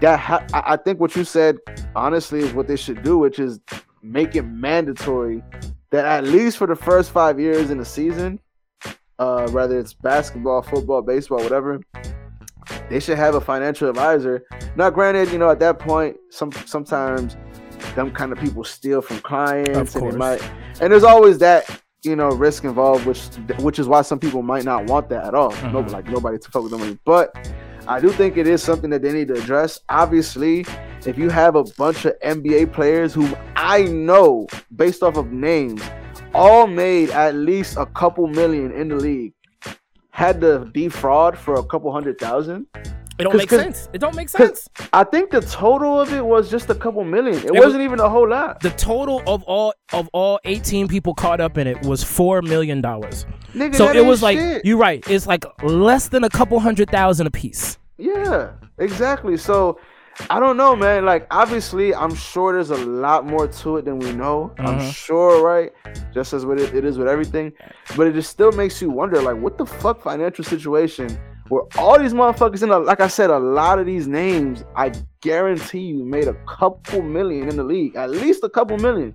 that 0.00 0.18
ha- 0.20 0.46
I 0.52 0.76
think 0.76 1.00
what 1.00 1.16
you 1.16 1.24
said 1.24 1.56
honestly 1.96 2.38
is 2.40 2.52
what 2.54 2.68
they 2.68 2.76
should 2.76 3.02
do, 3.02 3.18
which 3.18 3.40
is 3.40 3.58
make 4.02 4.34
it 4.34 4.42
mandatory 4.42 5.42
that 5.90 6.04
at 6.04 6.24
least 6.24 6.56
for 6.56 6.66
the 6.66 6.74
first 6.76 7.10
five 7.10 7.38
years 7.38 7.70
in 7.70 7.78
the 7.78 7.84
season, 7.84 8.40
uh, 9.18 9.48
whether 9.50 9.78
it's 9.78 9.92
basketball, 9.92 10.62
football, 10.62 11.02
baseball, 11.02 11.38
whatever, 11.42 11.80
they 12.88 12.98
should 12.98 13.18
have 13.18 13.34
a 13.34 13.40
financial 13.40 13.88
advisor. 13.88 14.42
Now, 14.76 14.90
granted, 14.90 15.30
you 15.30 15.38
know 15.38 15.50
at 15.50 15.58
that 15.60 15.78
point, 15.78 16.16
some 16.30 16.50
sometimes 16.66 17.36
them 17.94 18.10
kind 18.10 18.32
of 18.32 18.38
people 18.38 18.64
steal 18.64 19.02
from 19.02 19.18
clients, 19.20 19.94
and 19.94 20.16
might, 20.16 20.42
and 20.80 20.92
there's 20.92 21.04
always 21.04 21.38
that 21.38 21.82
you 22.02 22.16
know 22.16 22.28
risk 22.28 22.64
involved, 22.64 23.06
which 23.06 23.22
which 23.60 23.78
is 23.78 23.86
why 23.86 24.02
some 24.02 24.18
people 24.18 24.42
might 24.42 24.64
not 24.64 24.86
want 24.86 25.08
that 25.10 25.24
at 25.24 25.34
all. 25.34 25.50
No, 25.50 25.82
Mhm. 25.82 25.92
like 25.92 26.08
nobody 26.08 26.38
to 26.38 26.50
fuck 26.50 26.62
with 26.62 26.72
them. 26.72 26.98
But 27.04 27.34
I 27.86 28.00
do 28.00 28.10
think 28.10 28.36
it 28.36 28.46
is 28.46 28.62
something 28.62 28.90
that 28.90 29.02
they 29.02 29.12
need 29.12 29.28
to 29.28 29.34
address. 29.34 29.78
Obviously, 29.88 30.64
if 31.06 31.18
you 31.18 31.30
have 31.30 31.56
a 31.56 31.64
bunch 31.64 32.04
of 32.04 32.18
NBA 32.20 32.72
players 32.72 33.12
who 33.14 33.28
I 33.56 33.82
know, 33.84 34.46
based 34.76 35.02
off 35.02 35.16
of 35.16 35.32
names, 35.32 35.82
all 36.34 36.66
made 36.66 37.10
at 37.10 37.34
least 37.34 37.76
a 37.76 37.86
couple 37.86 38.26
million 38.26 38.72
in 38.72 38.88
the 38.88 38.96
league, 38.96 39.32
had 40.10 40.40
to 40.40 40.70
defraud 40.72 41.36
for 41.38 41.54
a 41.54 41.64
couple 41.64 41.90
hundred 41.92 42.18
thousand. 42.18 42.66
it 43.18 43.24
don't 43.24 43.36
make 43.36 43.50
sense. 43.50 43.88
It 43.92 43.98
don't 43.98 44.14
make 44.16 44.28
sense. 44.28 44.68
I 44.92 45.04
think 45.04 45.30
the 45.30 45.40
total 45.40 46.00
of 46.00 46.12
it 46.12 46.24
was 46.24 46.50
just 46.50 46.68
a 46.70 46.74
couple 46.74 47.02
million. 47.04 47.38
It, 47.38 47.44
It 47.46 47.52
was- 47.52 47.64
wasn't 47.66 47.82
even 47.82 48.00
a 48.00 48.08
whole 48.08 48.28
lot. 48.28 48.60
The 48.60 48.70
total 48.70 49.22
of 49.26 49.42
all 49.44 49.74
of 49.92 50.08
all 50.12 50.38
18 50.44 50.88
people 50.88 51.14
caught 51.14 51.40
up 51.40 51.56
in 51.58 51.66
it 51.66 51.80
was 51.86 52.02
four 52.04 52.42
million 52.42 52.80
dollars. 52.80 53.26
So 53.74 53.90
it 53.90 54.04
was 54.04 54.22
like 54.22 54.38
shit. 54.38 54.64
you're 54.64 54.78
right. 54.78 55.02
It's 55.10 55.26
like 55.26 55.44
less 55.62 56.08
than 56.08 56.24
a 56.24 56.30
couple 56.30 56.58
hundred 56.60 56.90
thousand 56.90 57.26
a 57.26 57.30
piece. 57.30 57.78
Yeah, 57.98 58.52
exactly. 58.78 59.36
So 59.36 59.78
I 60.30 60.40
don't 60.40 60.56
know, 60.56 60.76
man. 60.76 61.04
Like, 61.04 61.26
obviously, 61.30 61.94
I'm 61.94 62.14
sure 62.14 62.52
there's 62.52 62.70
a 62.70 62.84
lot 62.84 63.26
more 63.26 63.48
to 63.48 63.76
it 63.78 63.84
than 63.84 63.98
we 63.98 64.12
know. 64.12 64.52
I'm 64.58 64.78
Mhm. 64.78 64.92
sure, 64.92 65.42
right? 65.42 65.72
Just 66.12 66.32
as 66.32 66.44
with 66.46 66.60
it, 66.60 66.74
it 66.74 66.84
is 66.84 66.98
with 66.98 67.08
everything. 67.08 67.52
But 67.96 68.06
it 68.06 68.14
just 68.14 68.30
still 68.30 68.52
makes 68.52 68.80
you 68.82 68.90
wonder, 68.90 69.20
like, 69.22 69.36
what 69.36 69.58
the 69.58 69.66
fuck 69.66 70.02
financial 70.02 70.44
situation 70.44 71.18
where 71.48 71.64
all 71.76 71.98
these 71.98 72.14
motherfuckers 72.14 72.62
in, 72.62 72.70
a, 72.70 72.78
like 72.78 73.00
I 73.00 73.08
said, 73.08 73.28
a 73.28 73.38
lot 73.38 73.78
of 73.78 73.84
these 73.84 74.06
names, 74.08 74.64
I 74.74 74.92
guarantee 75.20 75.80
you 75.80 76.02
made 76.04 76.26
a 76.26 76.34
couple 76.46 77.02
million 77.02 77.48
in 77.48 77.56
the 77.56 77.64
league, 77.64 77.94
at 77.94 78.10
least 78.10 78.42
a 78.42 78.48
couple 78.48 78.78
million. 78.78 79.14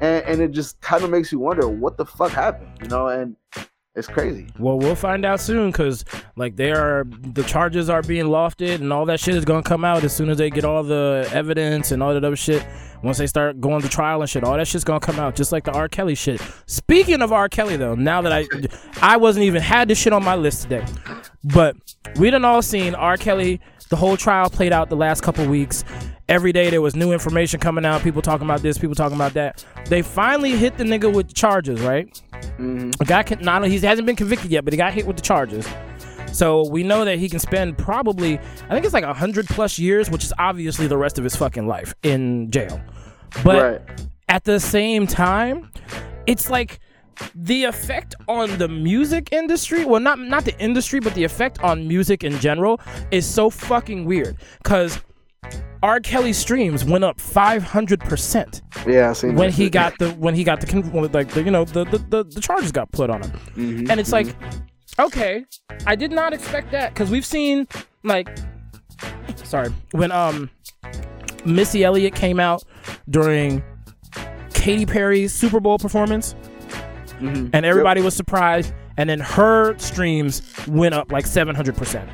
And, 0.00 0.24
and 0.24 0.40
it 0.40 0.50
just 0.50 0.80
kind 0.80 1.04
of 1.04 1.10
makes 1.10 1.30
you 1.30 1.38
wonder 1.38 1.68
what 1.68 1.96
the 1.96 2.04
fuck 2.04 2.32
happened, 2.32 2.70
you 2.82 2.88
know? 2.88 3.06
And 3.08 3.36
it's 3.98 4.06
crazy. 4.06 4.46
Well, 4.58 4.78
we'll 4.78 4.94
find 4.94 5.24
out 5.24 5.40
soon 5.40 5.72
because 5.72 6.04
like 6.36 6.54
they 6.54 6.70
are 6.70 7.04
the 7.08 7.42
charges 7.42 7.90
are 7.90 8.02
being 8.02 8.26
lofted 8.26 8.76
and 8.76 8.92
all 8.92 9.04
that 9.06 9.18
shit 9.18 9.34
is 9.34 9.44
gonna 9.44 9.62
come 9.62 9.84
out 9.84 10.04
as 10.04 10.14
soon 10.14 10.30
as 10.30 10.38
they 10.38 10.50
get 10.50 10.64
all 10.64 10.84
the 10.84 11.28
evidence 11.32 11.90
and 11.90 12.02
all 12.02 12.14
that 12.14 12.24
other 12.24 12.36
shit. 12.36 12.64
Once 13.02 13.18
they 13.18 13.26
start 13.26 13.60
going 13.60 13.82
to 13.82 13.88
trial 13.88 14.20
and 14.20 14.30
shit, 14.30 14.44
all 14.44 14.56
that 14.56 14.68
shit's 14.68 14.84
gonna 14.84 15.00
come 15.00 15.18
out 15.18 15.34
just 15.34 15.50
like 15.50 15.64
the 15.64 15.72
R. 15.72 15.88
Kelly 15.88 16.14
shit. 16.14 16.40
Speaking 16.66 17.20
of 17.22 17.32
R. 17.32 17.48
Kelly 17.48 17.76
though, 17.76 17.96
now 17.96 18.22
that 18.22 18.32
I 18.32 18.46
I 19.02 19.16
wasn't 19.16 19.44
even 19.44 19.62
had 19.62 19.88
this 19.88 19.98
shit 19.98 20.12
on 20.12 20.24
my 20.24 20.36
list 20.36 20.62
today, 20.62 20.84
but 21.42 21.76
we 22.18 22.30
done 22.30 22.44
all 22.44 22.62
seen 22.62 22.94
R. 22.94 23.16
Kelly. 23.16 23.60
The 23.90 23.96
whole 23.96 24.18
trial 24.18 24.50
played 24.50 24.72
out 24.72 24.90
the 24.90 24.96
last 24.96 25.22
couple 25.22 25.46
weeks. 25.46 25.82
Every 26.28 26.52
day 26.52 26.68
there 26.68 26.82
was 26.82 26.94
new 26.94 27.10
information 27.10 27.58
coming 27.58 27.86
out. 27.86 28.02
People 28.02 28.20
talking 28.20 28.46
about 28.46 28.60
this, 28.60 28.76
people 28.76 28.94
talking 28.94 29.16
about 29.16 29.32
that. 29.32 29.64
They 29.86 30.02
finally 30.02 30.50
hit 30.50 30.76
the 30.76 30.84
nigga 30.84 31.12
with 31.12 31.32
charges, 31.32 31.80
right? 31.80 32.20
Hmm 32.56 32.90
A 33.00 33.04
guy 33.04 33.22
can 33.22 33.40
not 33.40 33.64
he 33.66 33.78
hasn't 33.78 34.06
been 34.06 34.16
convicted 34.16 34.50
yet, 34.50 34.64
but 34.64 34.72
he 34.72 34.76
got 34.76 34.92
hit 34.92 35.06
with 35.06 35.16
the 35.16 35.22
charges. 35.22 35.66
So 36.32 36.68
we 36.68 36.82
know 36.82 37.04
that 37.04 37.18
he 37.18 37.28
can 37.28 37.38
spend 37.38 37.78
probably 37.78 38.38
I 38.38 38.74
think 38.74 38.84
it's 38.84 38.94
like 38.94 39.04
a 39.04 39.14
hundred 39.14 39.46
plus 39.46 39.78
years, 39.78 40.10
which 40.10 40.24
is 40.24 40.32
obviously 40.38 40.86
the 40.86 40.96
rest 40.96 41.18
of 41.18 41.24
his 41.24 41.36
fucking 41.36 41.66
life 41.66 41.94
in 42.02 42.50
jail. 42.50 42.80
But 43.44 43.62
right. 43.62 44.00
at 44.28 44.44
the 44.44 44.60
same 44.60 45.06
time, 45.06 45.70
it's 46.26 46.50
like 46.50 46.80
the 47.34 47.64
effect 47.64 48.14
on 48.28 48.58
the 48.58 48.68
music 48.68 49.32
industry 49.32 49.84
well 49.84 50.00
not 50.00 50.20
not 50.20 50.44
the 50.44 50.56
industry 50.60 51.00
but 51.00 51.12
the 51.14 51.24
effect 51.24 51.60
on 51.64 51.88
music 51.88 52.22
in 52.22 52.38
general 52.38 52.80
is 53.10 53.26
so 53.26 53.50
fucking 53.50 54.04
weird 54.04 54.36
because 54.62 55.00
R. 55.82 56.00
Kelly 56.00 56.32
streams 56.32 56.84
went 56.84 57.04
up 57.04 57.18
500% 57.18 58.62
Yeah, 58.86 59.10
I 59.10 59.12
when 59.36 59.50
that 59.50 59.54
he 59.54 59.70
got 59.70 59.98
the 59.98 60.10
when 60.12 60.34
he 60.34 60.44
got 60.44 60.60
the 60.60 60.66
like 61.12 61.28
the 61.28 61.42
you 61.42 61.50
know 61.50 61.64
the, 61.64 61.84
the 61.84 61.98
the 61.98 62.24
the 62.24 62.40
charges 62.40 62.72
got 62.72 62.90
put 62.92 63.10
on 63.10 63.22
him 63.22 63.30
Mhm, 63.54 63.90
and 63.90 64.00
it's 64.00 64.10
mhm. 64.10 64.12
like 64.12 64.36
okay 64.98 65.44
i 65.86 65.94
did 65.94 66.10
not 66.10 66.32
expect 66.32 66.72
that 66.72 66.92
because 66.92 67.10
we've 67.10 67.24
seen 67.26 67.66
like 68.02 68.28
sorry 69.44 69.70
when 69.92 70.10
um 70.12 70.50
Missy 71.44 71.84
Elliott 71.84 72.14
came 72.16 72.40
out 72.40 72.64
during 73.08 73.62
Katy 74.54 74.86
Perry's 74.86 75.32
Super 75.32 75.60
Bowl 75.60 75.78
performance, 75.78 76.34
Mhm. 77.20 77.50
and 77.52 77.64
everybody 77.64 78.00
was 78.02 78.14
surprised. 78.14 78.74
And 78.96 79.08
then 79.08 79.20
her 79.20 79.78
streams 79.78 80.42
went 80.66 80.94
up 80.96 81.12
like 81.12 81.24
700%. 81.26 82.08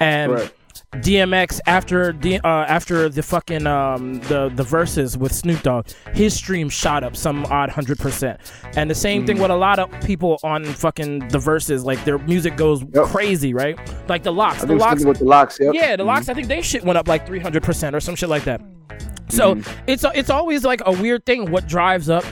And 0.00 0.32
Right. 0.32 0.52
DMX 1.00 1.60
after 1.66 2.12
D, 2.12 2.38
uh, 2.38 2.46
after 2.48 3.08
the 3.08 3.22
fucking 3.22 3.66
um, 3.66 4.20
the 4.22 4.50
the 4.54 4.62
Verzuz 4.62 5.16
with 5.16 5.32
Snoop 5.32 5.62
Dogg, 5.62 5.86
his 6.12 6.34
stream 6.34 6.68
shot 6.68 7.02
up 7.04 7.16
some 7.16 7.44
odd 7.46 7.70
hundred 7.70 7.98
percent. 7.98 8.40
And 8.76 8.90
the 8.90 8.94
same 8.94 9.22
Mm. 9.22 9.26
thing 9.26 9.38
with 9.40 9.50
a 9.50 9.56
lot 9.56 9.78
of 9.78 9.90
people 10.04 10.38
on 10.42 10.64
fucking 10.64 11.28
the 11.28 11.38
Verzuz, 11.38 11.84
like 11.84 12.04
their 12.04 12.18
music 12.18 12.56
goes 12.56 12.82
Yep. 12.94 13.04
crazy, 13.06 13.54
right? 13.54 13.78
Like 14.08 14.22
the 14.22 14.32
LOX, 14.32 14.62
I 14.62 14.66
the 14.66 14.74
LOX, 14.76 15.04
with 15.04 15.18
the 15.18 15.24
LOX. 15.24 15.58
Yep. 15.60 15.74
yeah, 15.74 15.96
the 15.96 16.04
LOX. 16.04 16.28
I 16.28 16.34
think 16.34 16.48
they 16.48 16.62
shit 16.62 16.84
went 16.84 16.96
up 16.98 17.08
like 17.08 17.26
three 17.26 17.40
hundred 17.40 17.62
percent 17.62 17.94
or 17.96 18.00
some 18.00 18.14
shit 18.14 18.28
like 18.28 18.44
that. 18.44 18.60
So 19.28 19.58
it's 19.86 20.04
it's 20.14 20.30
always 20.30 20.64
like 20.64 20.80
a 20.86 20.92
weird 20.92 21.26
thing 21.26 21.50
what 21.50 21.66
drives 21.66 22.08
up 22.08 22.24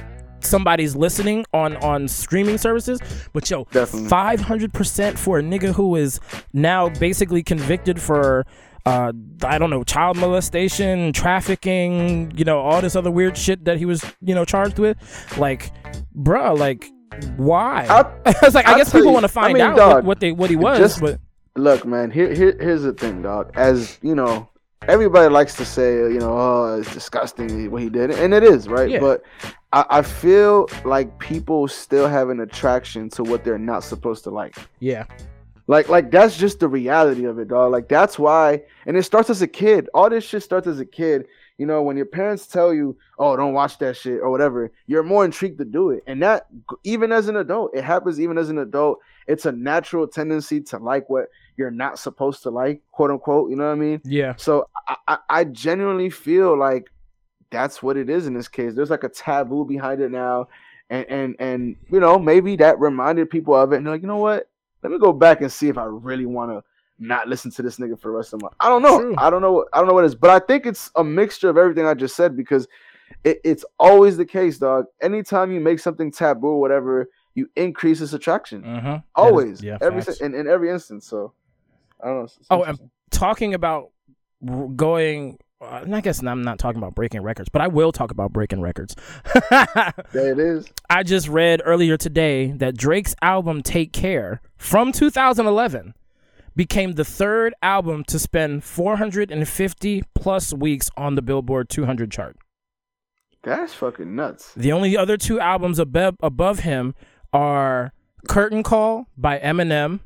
somebody's 0.45 0.95
listening 0.97 1.45
on 1.53 1.77
on 1.79 2.09
streaming 2.09 2.59
services. 2.59 3.01
But 3.33 3.51
yo, 3.51 3.65
five 3.65 4.41
hundred 4.41 4.73
percent 4.73 5.19
for 5.19 5.39
a 5.39 5.43
nigga 5.43 5.75
who 5.75 5.97
is 5.97 6.21
now 6.53 6.89
basically 6.89 7.43
convicted 7.43 8.01
for. 8.01 8.45
Uh, 8.85 9.13
I 9.45 9.59
don't 9.59 9.71
know, 9.71 9.85
child 9.85 10.17
molestation, 10.17 11.13
trafficking, 11.13 12.33
you 12.37 12.45
know, 12.45 12.59
all 12.59 12.81
this 12.81 12.97
other 12.97 13.13
weird 13.13 13.37
shit 13.37 13.65
that 13.67 13.79
he 13.79 13.85
was, 13.85 14.05
you 14.21 14.35
know, 14.35 14.45
charged 14.45 14.81
with. 14.81 14.97
Like, 15.39 15.71
bruh, 16.17 16.59
like, 16.59 16.91
why? 17.37 17.87
I- 17.89 18.13
it's 18.43 18.57
like 18.57 18.67
I 18.67 18.73
I'll 18.73 18.79
guess 18.79 18.91
people 18.93 19.13
want 19.13 19.23
to 19.25 19.31
I 19.31 19.43
find 19.43 19.53
mean, 19.55 19.63
out 19.63 19.77
dog, 19.77 19.95
what, 19.95 20.05
what 20.05 20.21
they 20.21 20.33
what 20.33 20.51
he 20.51 20.57
was, 20.57 20.79
just- 20.79 21.01
but 21.01 21.21
Look, 21.55 21.85
man. 21.85 22.11
Here, 22.11 22.35
here, 22.35 22.57
here's 22.59 22.83
the 22.83 22.93
thing, 22.93 23.23
dog. 23.23 23.53
As 23.55 23.99
you 24.03 24.17
know, 24.17 24.49
everybody 24.89 25.29
likes 25.33 25.55
to 25.57 25.65
say, 25.65 25.95
you 25.95 26.19
know, 26.19 26.37
oh, 26.37 26.79
it's 26.81 26.93
disgusting 26.93 27.71
what 27.71 27.83
he 27.83 27.89
did, 27.89 28.11
and 28.11 28.35
it 28.35 28.43
is, 28.43 28.69
right? 28.69 28.91
Yeah. 28.91 29.01
But 29.01 29.23
I, 29.73 29.85
I 29.91 30.03
feel 30.03 30.69
like 30.85 31.19
people 31.19 31.69
still 31.69 32.09
have 32.09 32.29
an 32.31 32.41
attraction 32.41 33.09
to 33.11 33.23
what 33.23 33.45
they're 33.45 33.59
not 33.59 33.85
supposed 33.85 34.25
to 34.25 34.31
like. 34.31 34.57
yeah, 34.81 35.05
Like, 35.67 35.89
like 35.89 36.11
that's 36.11 36.37
just 36.37 36.61
the 36.61 36.69
reality 36.69 37.25
of 37.25 37.39
it, 37.39 37.49
dog. 37.49 37.73
Like 37.73 37.89
that's 37.89 38.19
why, 38.19 38.63
and 38.87 38.97
it 38.97 39.05
starts 39.05 39.31
as 39.31 39.43
a 39.43 39.47
kid. 39.49 39.89
All 39.95 40.11
this 40.11 40.25
shit 40.25 40.43
starts 40.43 40.67
as 40.67 40.81
a 40.81 40.87
kid. 40.87 41.27
You 41.59 41.67
know, 41.67 41.83
when 41.83 41.97
your 41.97 42.07
parents 42.07 42.47
tell 42.47 42.75
you, 42.75 42.97
"Oh, 43.19 43.37
don't 43.37 43.53
watch 43.53 43.79
that 43.79 43.97
shit" 43.97 44.21
or 44.21 44.31
whatever, 44.31 44.73
you're 44.87 45.05
more 45.05 45.25
intrigued 45.25 45.59
to 45.59 45.65
do 45.65 45.91
it. 45.91 46.03
And 46.07 46.21
that, 46.23 46.47
even 46.83 47.13
as 47.13 47.29
an 47.29 47.37
adult, 47.37 47.73
it 47.75 47.85
happens. 47.85 48.19
Even 48.19 48.37
as 48.37 48.49
an 48.49 48.59
adult, 48.59 48.99
it's 49.29 49.47
a 49.47 49.53
natural 49.53 50.09
tendency 50.09 50.61
to 50.63 50.79
like 50.79 51.09
what 51.09 51.27
you're 51.57 51.71
not 51.71 51.99
supposed 51.99 52.43
to 52.45 52.51
like, 52.51 52.83
quote 52.91 53.11
unquote. 53.11 53.51
You 53.51 53.57
know 53.57 53.67
what 53.67 53.73
I 53.73 53.77
mean? 53.77 54.01
yeah, 54.05 54.35
So 54.37 54.69
I, 54.89 54.97
I, 55.09 55.19
I 55.29 55.45
genuinely 55.45 56.11
feel 56.11 56.59
like 56.59 56.91
that's 57.51 57.83
what 57.83 57.97
it 57.97 58.09
is 58.09 58.27
in 58.27 58.35
this 58.35 58.49
case. 58.49 58.75
There's 58.75 58.91
like 58.91 59.05
a 59.05 59.09
taboo 59.09 59.65
behind 59.65 60.01
it 60.01 60.11
now, 60.11 60.49
and 60.91 61.07
and 61.09 61.37
and 61.39 61.77
you 61.91 62.01
know 62.01 62.19
maybe 62.19 62.57
that 62.57 62.81
reminded 62.81 63.31
people 63.31 63.55
of 63.55 63.73
it, 63.73 63.77
and 63.77 63.87
they're 63.87 63.95
like, 63.95 64.03
you 64.03 64.09
know 64.09 64.17
what? 64.17 64.49
Let 64.83 64.91
me 64.91 64.99
go 64.99 65.13
back 65.13 65.41
and 65.43 65.53
see 65.53 65.69
if 65.69 65.79
I 65.79 65.85
really 65.85 66.27
want 66.27 66.51
to 66.51 66.65
not 66.99 67.29
listen 67.29 67.51
to 67.53 67.63
this 67.63 67.77
nigga 67.79 67.99
for 68.01 68.09
the 68.09 68.17
rest 68.17 68.33
of 68.33 68.43
my. 68.43 68.49
I 68.61 68.69
don't 68.69 68.83
know. 68.83 69.01
True. 69.01 69.15
I 69.19 69.31
don't 69.31 69.43
know. 69.43 69.67
I 69.73 69.79
don't 69.79 69.89
know 69.89 69.95
what 69.95 70.05
it 70.05 70.09
is, 70.09 70.15
but 70.15 70.31
I 70.31 70.45
think 70.45 70.67
it's 70.67 70.91
a 70.97 71.05
mixture 71.05 71.49
of 71.49 71.57
everything 71.57 71.87
I 71.87 71.95
just 71.95 72.17
said 72.17 72.37
because 72.37 72.67
it, 73.25 73.41
it's 73.45 73.65
always 73.79 74.17
the 74.17 74.25
case, 74.25 74.59
dog. 74.59 74.87
Anytime 75.01 75.53
you 75.53 75.61
make 75.61 75.79
something 75.79 76.11
taboo 76.11 76.49
or 76.49 76.61
whatever, 76.61 77.09
you 77.35 77.49
increase 77.57 78.01
its 78.01 78.13
attraction. 78.13 78.63
mm-hmm. 78.63 78.97
Always, 79.15 79.63
yeah, 79.63 79.79
every 79.81 80.03
in, 80.21 80.35
in 80.35 80.47
every 80.47 80.71
instance. 80.71 81.07
So 81.07 81.33
I 82.03 82.07
don't 82.07 82.17
know. 82.19 82.25
It's- 82.25 82.37
it's 82.39 82.47
Oh, 82.51 82.61
interesting. 82.61 82.91
talking 83.11 83.55
about 83.55 83.91
going. 84.77 85.39
Uh, 85.61 85.85
I 85.93 86.01
guess 86.01 86.21
I'm 86.25 86.43
not 86.43 86.59
talking 86.59 86.79
about 86.79 86.97
breaking 86.97 87.23
records, 87.23 87.49
but 87.49 87.63
I 87.63 87.69
will 87.69 87.93
talk 87.93 88.11
about 88.11 88.33
breaking 88.33 88.61
records. 88.61 88.97
there 89.51 90.33
it 90.33 90.39
is. 90.41 90.67
I 90.91 91.05
just 91.05 91.29
read 91.29 91.63
earlier 91.65 91.97
today 91.97 92.51
that 92.53 92.77
Drake's 92.77 93.15
album 93.23 93.63
Take 93.63 93.93
Care 93.93 94.41
from 94.57 94.91
2011 94.91 95.95
became 96.57 96.93
the 96.95 97.05
third 97.05 97.55
album 97.63 98.03
to 98.09 98.19
spend 98.19 98.65
450 98.65 100.03
plus 100.17 100.53
weeks 100.53 100.91
on 100.97 101.15
the 101.15 101.23
Billboard 101.23 101.69
200 101.69 102.11
chart. 102.11 102.37
That's 103.45 103.73
fucking 103.75 104.15
nuts. 104.17 104.53
The 104.55 104.73
only 104.73 104.97
other 104.97 105.17
two 105.17 105.39
albums 105.41 105.79
above 105.79 106.17
above 106.21 106.61
him 106.61 106.95
are 107.33 107.93
Curtain 108.29 108.63
Call 108.65 109.07
by 109.17 109.39
Eminem, 109.39 110.01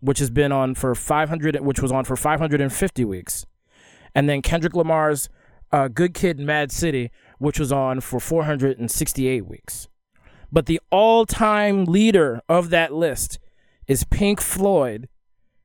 which 0.00 0.18
has 0.18 0.30
been 0.30 0.52
on 0.52 0.74
for 0.74 0.94
500 0.94 1.60
which 1.60 1.80
was 1.80 1.92
on 1.92 2.04
for 2.04 2.16
550 2.16 3.04
weeks. 3.04 3.46
And 4.14 4.28
then 4.28 4.42
Kendrick 4.42 4.74
Lamar's 4.74 5.28
uh, 5.72 5.88
Good 5.88 6.14
Kid 6.14 6.40
Mad 6.40 6.72
City, 6.72 7.10
which 7.38 7.58
was 7.60 7.70
on 7.70 8.00
for 8.00 8.18
468 8.18 9.46
weeks. 9.46 9.88
But 10.52 10.66
the 10.66 10.80
all-time 10.90 11.84
leader 11.84 12.40
of 12.48 12.70
that 12.70 12.92
list 12.92 13.38
is 13.86 14.04
Pink 14.04 14.40
Floyd 14.40 15.08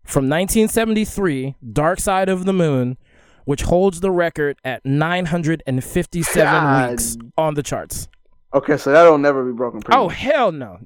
from 0.03 0.25
1973, 0.25 1.55
Dark 1.73 1.99
Side 1.99 2.29
of 2.29 2.45
the 2.45 2.53
Moon, 2.53 2.97
which 3.45 3.63
holds 3.63 4.01
the 4.01 4.11
record 4.11 4.57
at 4.63 4.85
957 4.85 6.43
God. 6.43 6.91
weeks 6.91 7.17
on 7.37 7.55
the 7.55 7.63
charts. 7.63 8.07
Okay, 8.55 8.77
so 8.77 8.91
that'll 8.91 9.17
never 9.17 9.43
be 9.43 9.51
broken. 9.51 9.81
pretty 9.81 9.97
Oh 9.99 10.05
much. 10.07 10.15
hell 10.15 10.51
no! 10.51 10.77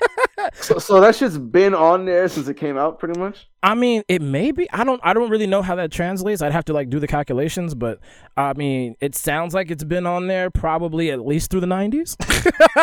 so, 0.54 0.78
so 0.78 0.98
that 1.00 1.14
shit's 1.14 1.36
been 1.36 1.74
on 1.74 2.06
there 2.06 2.26
since 2.26 2.48
it 2.48 2.54
came 2.56 2.78
out, 2.78 2.98
pretty 2.98 3.20
much. 3.20 3.48
I 3.62 3.74
mean, 3.74 4.02
it 4.08 4.22
may 4.22 4.50
be. 4.50 4.68
I 4.72 4.82
don't. 4.82 4.98
I 5.04 5.12
don't 5.12 5.28
really 5.30 5.46
know 5.46 5.60
how 5.60 5.74
that 5.76 5.92
translates. 5.92 6.40
I'd 6.40 6.52
have 6.52 6.64
to 6.66 6.72
like 6.72 6.88
do 6.88 6.98
the 6.98 7.06
calculations, 7.06 7.74
but 7.74 8.00
I 8.36 8.54
mean, 8.54 8.96
it 9.00 9.14
sounds 9.14 9.52
like 9.52 9.70
it's 9.70 9.84
been 9.84 10.06
on 10.06 10.26
there 10.26 10.50
probably 10.50 11.10
at 11.10 11.20
least 11.24 11.50
through 11.50 11.60
the 11.60 11.66
nineties. 11.66 12.16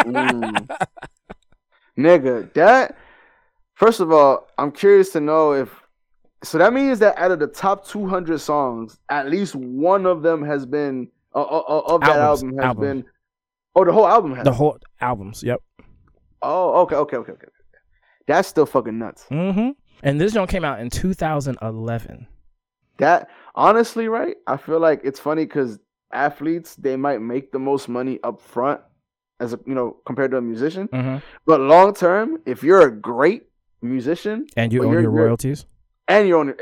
Mm. 0.06 0.68
Nigga, 1.98 2.54
that. 2.54 2.98
First 3.74 4.00
of 4.02 4.12
all, 4.12 4.48
I'm 4.58 4.72
curious 4.72 5.10
to 5.14 5.22
know 5.22 5.54
if. 5.54 5.74
So 6.44 6.58
that 6.58 6.72
means 6.74 7.00
that 7.00 7.18
out 7.18 7.32
of 7.32 7.40
the 7.40 7.48
top 7.48 7.86
200 7.86 8.40
songs, 8.40 8.98
at 9.10 9.30
least 9.30 9.56
one 9.56 10.06
of 10.06 10.22
them 10.22 10.42
has 10.44 10.66
been 10.66 11.10
uh, 11.36 11.42
uh, 11.42 11.64
uh, 11.68 11.82
of 11.96 12.02
that 12.06 12.18
Albums, 12.18 12.44
album 12.44 12.58
has 12.58 12.66
album. 12.66 12.82
been. 12.82 13.06
Oh, 13.76 13.86
the 13.86 13.92
whole 13.94 14.08
album 14.08 14.36
has. 14.36 14.44
the 14.44 14.52
whole 14.54 14.78
albums. 15.02 15.44
Yep. 15.44 15.62
oh, 16.42 16.82
okay, 16.82 16.96
okay, 16.96 17.18
okay, 17.18 17.32
okay. 17.34 17.48
That's 18.28 18.48
still 18.48 18.66
fucking 18.66 18.98
nuts. 18.98 19.26
Mm-hmm. 19.32 19.70
And 20.04 20.22
this 20.22 20.36
one 20.36 20.48
came 20.48 20.64
out 20.64 20.80
in 20.80 20.90
2011. 20.90 22.28
That 22.98 23.30
honestly, 23.56 24.08
right? 24.08 24.36
I 24.48 24.58
feel 24.58 24.80
like 24.80 25.02
it's 25.04 25.20
funny 25.20 25.46
because 25.46 25.80
athletes 26.12 26.76
they 26.76 26.96
might 26.96 27.22
make 27.22 27.52
the 27.52 27.60
most 27.60 27.88
money 27.88 28.20
up 28.24 28.42
front 28.42 28.82
as 29.40 29.54
a 29.54 29.60
you 29.66 29.74
know 29.76 29.98
compared 30.06 30.32
to 30.32 30.38
a 30.38 30.42
musician, 30.42 30.88
Mm-hmm. 30.90 31.18
but 31.46 31.62
long 31.62 31.94
term, 31.94 32.40
if 32.46 32.64
you're 32.64 32.82
a 32.88 32.92
great 32.92 33.44
musician 33.82 34.46
And 34.58 34.74
you 34.74 34.84
own 34.84 34.92
your 35.02 35.10
royalties. 35.12 35.66
and 36.10 36.28
you're 36.28 36.40
on 36.40 36.54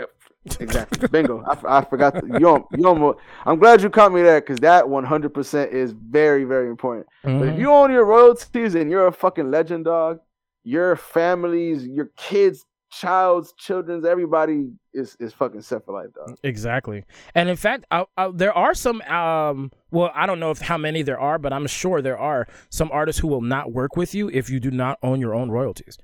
exactly 0.60 1.08
bingo, 1.10 1.44
I 1.68 1.84
forgot 1.84 2.16
to, 2.16 2.28
you 2.40 2.68
you 2.78 3.18
I'm 3.46 3.60
glad 3.60 3.82
you 3.82 3.90
caught 3.90 4.12
me 4.14 4.22
there 4.22 4.42
because 4.42 4.60
that 4.60 4.88
100 4.88 5.34
percent 5.34 5.72
is 5.72 5.92
very 5.92 6.44
very 6.44 6.70
important. 6.70 7.08
But 7.24 7.48
if 7.50 7.56
Mhm. 7.56 7.60
you 7.60 7.72
own 7.72 7.92
your 7.92 8.06
royalties 8.06 8.76
and 8.76 8.90
you're 8.92 9.08
a 9.08 9.12
fucking 9.12 9.52
legend, 9.52 9.86
dog, 9.86 10.20
your 10.64 10.96
families, 10.96 11.86
your 11.88 12.10
kids, 12.18 12.66
child's, 12.90 13.54
children's, 13.54 14.06
everybody 14.06 14.72
is 14.94 15.16
is 15.20 15.34
fucking 15.34 15.62
set 15.62 15.86
for 15.86 15.94
life, 15.94 16.14
dog. 16.14 16.38
Exactly. 16.44 17.04
And 17.36 17.50
in 17.50 17.56
fact, 17.56 17.86
I, 17.92 18.06
I, 18.18 18.32
there 18.34 18.54
are 18.54 18.74
some. 18.74 19.02
Um, 19.04 19.72
well, 19.92 20.12
I 20.14 20.26
don't 20.26 20.40
know 20.40 20.52
if 20.52 20.60
how 20.60 20.78
many 20.78 21.02
there 21.04 21.20
are, 21.20 21.38
but 21.38 21.54
I'm 21.54 21.68
sure 21.68 22.02
there 22.02 22.18
are 22.18 22.48
some 22.70 22.90
artists 22.92 23.20
who 23.22 23.28
will 23.28 23.42
not 23.42 23.72
work 23.72 23.96
with 23.96 24.14
you 24.16 24.30
if 24.30 24.50
you 24.50 24.60
do 24.60 24.72
not 24.72 24.98
own 25.04 25.20
your 25.20 25.34
own 25.36 25.50
royalties. 25.52 25.98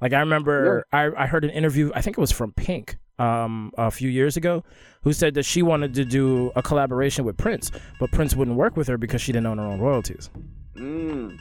Like 0.00 0.12
I 0.12 0.20
remember, 0.20 0.86
I, 0.92 1.10
I 1.16 1.26
heard 1.26 1.44
an 1.44 1.50
interview. 1.50 1.90
I 1.94 2.00
think 2.00 2.16
it 2.16 2.20
was 2.20 2.30
from 2.32 2.52
Pink. 2.52 2.98
Um, 3.18 3.72
a 3.76 3.90
few 3.90 4.08
years 4.08 4.36
ago, 4.36 4.62
who 5.02 5.12
said 5.12 5.34
that 5.34 5.44
she 5.44 5.60
wanted 5.60 5.92
to 5.94 6.04
do 6.04 6.52
a 6.54 6.62
collaboration 6.62 7.24
with 7.24 7.36
Prince, 7.36 7.72
but 7.98 8.12
Prince 8.12 8.36
wouldn't 8.36 8.56
work 8.56 8.76
with 8.76 8.86
her 8.86 8.96
because 8.96 9.20
she 9.20 9.32
didn't 9.32 9.46
own 9.46 9.58
her 9.58 9.64
own 9.64 9.80
royalties. 9.80 10.30
Mm. 10.76 11.36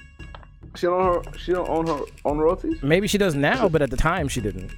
She 0.75 0.88
don't 0.88 0.99
own 0.99 1.23
her. 1.23 1.38
She 1.38 1.53
don't 1.53 1.69
own 1.69 1.88
her 1.88 1.99
own 2.25 2.38
royalties. 2.39 2.82
Maybe 2.82 3.07
she 3.07 3.17
does 3.17 3.36
now, 3.36 3.69
but 3.69 3.82
at 3.82 3.91
the 3.91 3.97
time 3.97 4.28
she 4.28 4.41
didn't. 4.41 4.71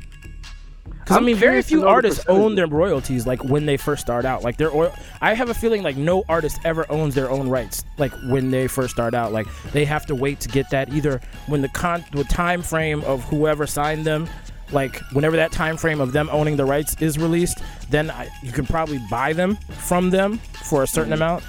Because 1.09 1.17
I 1.17 1.25
mean, 1.25 1.37
very 1.37 1.63
few 1.63 1.77
know 1.77 1.85
the 1.85 1.89
artists 1.89 2.25
own 2.27 2.53
their 2.53 2.67
royalties 2.67 3.25
like 3.25 3.43
when 3.43 3.65
they 3.65 3.77
first 3.77 4.01
start 4.01 4.25
out. 4.25 4.43
Like 4.43 4.57
their 4.57 4.71
oil, 4.71 4.93
I 5.21 5.33
have 5.33 5.49
a 5.49 5.55
feeling 5.55 5.81
like 5.81 5.97
no 5.97 6.23
artist 6.29 6.59
ever 6.63 6.85
owns 6.91 7.15
their 7.15 7.31
own 7.31 7.49
rights. 7.49 7.83
Like 7.97 8.11
when 8.27 8.51
they 8.51 8.67
first 8.67 8.93
start 8.93 9.15
out, 9.15 9.31
like 9.31 9.47
they 9.71 9.85
have 9.85 10.05
to 10.05 10.15
wait 10.15 10.39
to 10.41 10.49
get 10.49 10.69
that 10.69 10.93
either 10.93 11.19
when 11.47 11.61
the 11.61 11.69
con 11.69 12.05
the 12.11 12.23
time 12.25 12.61
frame 12.61 13.03
of 13.05 13.23
whoever 13.23 13.65
signed 13.65 14.05
them. 14.05 14.29
Like 14.71 14.97
whenever 15.13 15.35
that 15.37 15.51
time 15.51 15.77
frame 15.77 15.99
of 16.01 16.11
them 16.11 16.29
owning 16.31 16.55
the 16.57 16.65
rights 16.65 16.95
is 17.01 17.17
released, 17.17 17.59
then 17.89 18.11
I, 18.11 18.29
you 18.43 18.51
can 18.51 18.65
probably 18.65 18.99
buy 19.09 19.33
them 19.33 19.55
from 19.77 20.09
them 20.09 20.37
for 20.63 20.83
a 20.83 20.87
certain 20.87 21.13
Mm-hmm. 21.13 21.21
amount. 21.23 21.43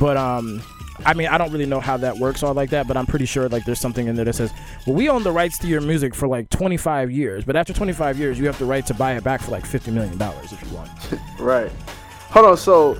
But 0.00 0.16
um, 0.16 0.62
I 1.04 1.14
mean, 1.14 1.26
I 1.28 1.38
don't 1.38 1.52
really 1.52 1.66
know 1.66 1.80
how 1.80 1.96
that 1.98 2.16
works 2.16 2.42
all 2.42 2.54
like 2.54 2.70
that, 2.70 2.88
but 2.88 2.96
I'm 2.96 3.06
pretty 3.06 3.26
sure 3.26 3.48
like 3.48 3.64
there's 3.64 3.80
something 3.80 4.06
in 4.06 4.16
there 4.16 4.24
that 4.24 4.34
says, 4.34 4.52
well, 4.86 4.96
we 4.96 5.08
own 5.08 5.22
the 5.22 5.30
rights 5.32 5.58
to 5.58 5.66
your 5.66 5.80
music 5.80 6.14
for 6.14 6.26
like 6.26 6.48
25 6.50 7.10
years, 7.10 7.44
but 7.44 7.54
after 7.56 7.72
25 7.72 8.18
years, 8.18 8.38
you 8.38 8.46
have 8.46 8.58
the 8.58 8.64
right 8.64 8.84
to 8.86 8.94
buy 8.94 9.12
it 9.16 9.22
back 9.24 9.40
for 9.42 9.50
like 9.50 9.66
50 9.66 9.90
million 9.90 10.16
dollars 10.18 10.52
if 10.52 10.62
you 10.62 10.74
want. 10.76 10.90
Right. 11.38 11.70
Hold 12.30 12.46
on. 12.46 12.56
So, 12.56 12.96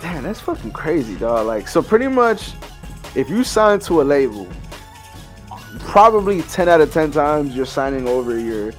Damn, 0.00 0.22
that's 0.22 0.40
fucking 0.40 0.70
crazy, 0.70 1.16
dog. 1.16 1.46
Like, 1.46 1.66
so 1.66 1.82
pretty 1.82 2.06
much, 2.06 2.52
if 3.16 3.28
you 3.28 3.42
sign 3.42 3.80
to 3.80 4.00
a 4.00 4.04
label, 4.04 4.46
probably 5.80 6.42
ten 6.42 6.68
out 6.68 6.80
of 6.80 6.92
ten 6.92 7.10
times 7.10 7.54
you're 7.54 7.66
signing 7.66 8.06
over 8.08 8.38
your, 8.38 8.72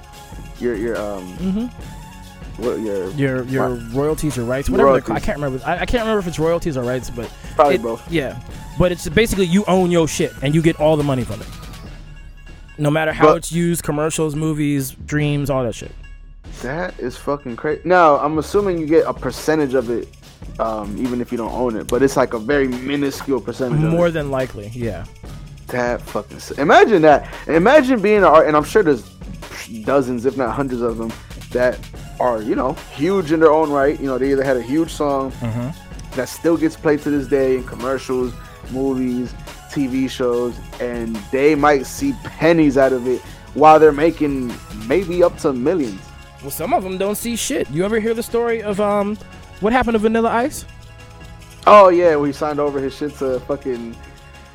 your, 0.59 0.75
your 0.75 0.97
um, 0.97 1.27
Mm-hmm. 1.37 2.63
what 2.63 2.79
your 2.79 3.09
Your 3.11 3.43
your 3.45 3.69
royalties 3.93 4.37
or 4.37 4.43
rights, 4.43 4.69
whatever. 4.69 4.99
they're. 4.99 5.15
I 5.15 5.19
can't 5.19 5.37
remember. 5.39 5.63
I, 5.65 5.79
I 5.79 5.85
can't 5.85 6.01
remember 6.03 6.19
if 6.19 6.27
it's 6.27 6.39
royalties 6.39 6.77
or 6.77 6.83
rights, 6.83 7.09
but 7.09 7.31
probably 7.55 7.75
it- 7.75 7.81
both. 7.81 8.09
Yeah, 8.11 8.39
but 8.77 8.91
it's 8.91 9.07
basically 9.09 9.45
you 9.45 9.63
own 9.65 9.91
your 9.91 10.07
shit 10.07 10.33
and 10.41 10.53
you 10.55 10.61
get 10.61 10.79
all 10.79 10.97
the 10.97 11.03
money 11.03 11.23
from 11.23 11.41
it. 11.41 11.47
No 12.77 12.89
matter 12.89 13.11
how 13.11 13.27
But- 13.27 13.37
it's 13.37 13.51
used, 13.51 13.83
commercials, 13.83 14.35
movies, 14.35 14.91
dreams, 14.91 15.49
all 15.49 15.63
that 15.63 15.75
shit. 15.75 15.91
That 16.61 16.97
is 16.99 17.15
fucking 17.17 17.55
crazy. 17.57 17.81
Now, 17.85 18.17
I'm 18.17 18.37
assuming 18.37 18.79
you 18.79 18.85
get 18.87 19.05
a 19.05 19.13
percentage 19.13 19.73
of 19.75 19.89
it, 19.89 20.07
um, 20.59 20.95
even 20.97 21.21
if 21.21 21.31
you 21.31 21.37
don't 21.37 21.51
own 21.53 21.75
it, 21.77 21.87
but 21.87 22.01
it's 22.03 22.17
like 22.17 22.33
a 22.33 22.39
very 22.39 22.67
minuscule 22.67 23.39
percentage. 23.39 23.79
More 23.79 24.09
than 24.11 24.31
likely, 24.31 24.67
yeah. 24.73 25.05
That 25.69 26.01
fucking. 26.01 26.39
Imagine 26.57 27.01
that. 27.03 27.33
Imagine 27.47 28.01
being 28.01 28.19
an 28.19 28.23
art, 28.25 28.47
and 28.47 28.55
I'm 28.57 28.63
sure 28.63 28.83
there's 28.83 29.09
dozens, 29.83 30.25
if 30.25 30.37
not 30.37 30.53
hundreds, 30.55 30.81
of 30.81 30.97
them 30.97 31.11
that 31.51 31.79
are 32.19 32.41
you 32.41 32.55
know 32.55 32.73
huge 32.93 33.31
in 33.31 33.39
their 33.39 33.51
own 33.51 33.69
right. 33.71 33.99
You 33.99 34.07
know, 34.07 34.17
they 34.17 34.31
either 34.31 34.43
had 34.43 34.57
a 34.57 34.61
huge 34.61 34.91
song 34.91 35.31
Mm-hmm. 35.33 36.15
that 36.15 36.29
still 36.29 36.57
gets 36.57 36.75
played 36.75 37.01
to 37.01 37.09
this 37.09 37.27
day 37.27 37.55
in 37.57 37.63
commercials, 37.63 38.33
movies, 38.71 39.33
TV 39.71 40.09
shows, 40.09 40.57
and 40.79 41.15
they 41.31 41.55
might 41.55 41.85
see 41.85 42.13
pennies 42.23 42.77
out 42.77 42.91
of 42.93 43.07
it 43.07 43.21
while 43.53 43.79
they're 43.79 43.91
making 43.91 44.53
maybe 44.87 45.23
up 45.23 45.37
to 45.39 45.53
millions. 45.53 46.01
Well, 46.41 46.51
some 46.51 46.73
of 46.73 46.83
them 46.83 46.97
don't 46.97 47.15
see 47.15 47.35
shit. 47.35 47.69
You 47.69 47.83
ever 47.83 47.99
hear 47.99 48.13
the 48.13 48.23
story 48.23 48.61
of 48.63 48.79
um, 48.79 49.17
what 49.59 49.73
happened 49.73 49.93
to 49.95 49.99
Vanilla 49.99 50.29
Ice? 50.31 50.65
Oh 51.67 51.89
yeah, 51.89 52.15
we 52.15 52.31
signed 52.31 52.59
over 52.59 52.79
his 52.79 52.95
shit 52.95 53.13
to 53.17 53.39
fucking. 53.41 53.95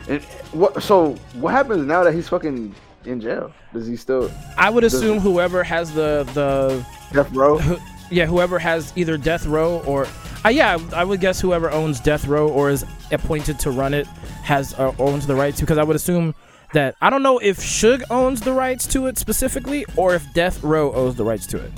And 0.08 0.22
what? 0.52 0.82
So 0.82 1.14
what 1.34 1.52
happens 1.52 1.86
now 1.86 2.04
that 2.04 2.14
he's 2.14 2.28
fucking 2.28 2.74
in 3.04 3.20
jail? 3.20 3.52
Does 3.72 3.86
he 3.86 3.96
still 3.96 4.30
I 4.56 4.70
would 4.70 4.84
assume 4.84 5.18
whoever 5.18 5.62
has 5.64 5.92
the 5.92 6.28
the 6.34 6.84
death 7.12 7.32
row? 7.32 7.58
who, 7.58 7.78
yeah 8.10 8.26
whoever 8.26 8.58
has 8.58 8.92
either 8.96 9.16
death 9.16 9.46
row 9.46 9.82
or 9.86 10.06
uh, 10.44 10.48
yeah 10.48 10.78
I 10.92 11.04
would 11.04 11.20
guess 11.20 11.40
whoever 11.40 11.70
owns 11.70 12.00
death 12.00 12.26
row 12.26 12.48
or 12.48 12.70
is 12.70 12.84
appointed 13.10 13.58
to 13.60 13.70
run 13.70 13.94
it 13.94 14.06
has 14.44 14.74
uh, 14.74 14.92
owns 14.98 15.26
the 15.26 15.34
rights 15.34 15.58
to 15.58 15.64
because 15.64 15.78
I 15.78 15.84
would 15.84 15.96
assume 15.96 16.34
that 16.74 16.96
I 17.00 17.08
don't 17.08 17.22
know 17.22 17.38
if 17.38 17.58
Suge 17.58 18.02
owns 18.10 18.40
the 18.40 18.52
rights 18.52 18.86
to 18.88 19.06
it 19.06 19.16
specifically 19.16 19.86
or 19.96 20.14
if 20.14 20.32
Death 20.34 20.62
Row 20.62 20.92
owns 20.92 21.14
the 21.14 21.24
rights 21.24 21.46
to 21.48 21.58
it 21.58 21.72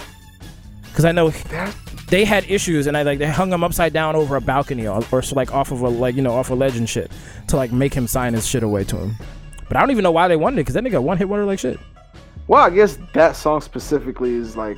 because 0.83 1.05
I 1.05 1.13
know 1.13 1.31
they 2.09 2.25
had 2.25 2.45
issues 2.51 2.87
and 2.87 2.97
I 2.97 3.03
like 3.03 3.19
they 3.19 3.27
hung 3.27 3.53
him 3.53 3.65
upside 3.65 3.93
down 3.93 4.15
over 4.17 4.37
a 4.37 4.41
balcony 4.41 4.87
or, 4.87 5.03
or 5.13 5.23
so, 5.23 5.35
like 5.35 5.53
off 5.53 5.73
of 5.73 5.81
a 5.83 5.89
like 5.89 6.15
you 6.15 6.23
know 6.23 6.33
off 6.35 6.51
a 6.51 6.55
ledge 6.55 6.77
and 6.77 6.89
shit 6.89 7.11
to 7.49 7.57
like 7.57 7.73
make 7.73 7.93
him 7.95 8.07
sign 8.07 8.35
his 8.35 8.47
shit 8.47 8.63
away 8.63 8.85
to 8.85 8.97
him. 8.97 9.17
But 9.69 9.77
I 9.77 9.81
don't 9.81 9.91
even 9.91 10.05
know 10.05 10.13
why 10.13 10.29
they 10.29 10.37
wanted 10.37 10.57
it 10.57 10.61
because 10.63 10.75
that 10.75 10.85
nigga 10.85 11.03
one 11.03 11.17
hit 11.19 11.29
wonder 11.29 11.45
like 11.45 11.59
shit. 11.59 11.79
Well, 12.49 12.63
I 12.63 12.71
guess 12.71 12.99
that 13.15 13.35
song 13.35 13.61
specifically 13.61 14.35
is 14.35 14.57
like, 14.57 14.77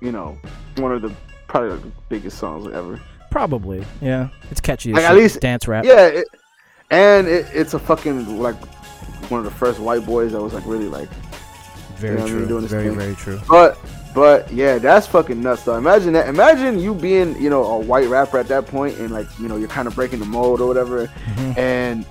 you 0.00 0.12
know, 0.12 0.38
one 0.76 0.92
of 0.92 1.00
the 1.00 1.14
probably 1.48 1.70
like 1.70 1.82
the 1.82 1.92
biggest 2.10 2.38
songs 2.38 2.66
ever. 2.72 3.00
Probably, 3.30 3.82
yeah. 4.02 4.28
It's 4.50 4.60
catchy. 4.60 4.90
As 4.90 4.96
Like, 4.96 5.04
at 5.04 5.14
least- 5.16 5.40
dance 5.40 5.66
rap. 5.66 5.84
Yeah, 5.86 6.06
it, 6.08 6.28
and 6.90 7.26
it, 7.26 7.46
it's 7.54 7.72
a 7.74 7.78
fucking 7.78 8.38
like 8.38 8.56
one 9.30 9.38
of 9.38 9.44
the 9.44 9.50
first 9.50 9.78
white 9.80 10.04
boys 10.04 10.32
that 10.32 10.42
was 10.42 10.52
like 10.52 10.66
really 10.66 10.88
like. 10.88 11.08
Very 11.96 12.14
You 12.14 12.18
know 12.18 12.24
what 12.24 12.30
I 12.30 12.34
mean, 12.34 12.38
true. 12.40 12.48
doing 12.48 12.62
this 12.62 12.70
very 12.70 12.88
thing. 12.88 12.98
very 12.98 13.14
true. 13.14 13.40
But 13.48 13.78
but 14.14 14.50
yeah, 14.52 14.78
that's 14.78 15.06
fucking 15.06 15.40
nuts 15.42 15.62
though. 15.64 15.76
Imagine 15.76 16.12
that. 16.14 16.28
Imagine 16.28 16.78
you 16.78 16.94
being 16.94 17.40
you 17.40 17.50
know 17.50 17.64
a 17.64 17.78
white 17.78 18.08
rapper 18.08 18.38
at 18.38 18.48
that 18.48 18.66
point 18.66 18.98
and 18.98 19.10
like 19.10 19.26
you 19.38 19.48
know 19.48 19.56
you're 19.56 19.68
kind 19.68 19.86
of 19.88 19.94
breaking 19.94 20.18
the 20.18 20.26
mold 20.26 20.60
or 20.60 20.66
whatever, 20.66 21.06
Mhm. 21.36 21.58
and 21.58 22.06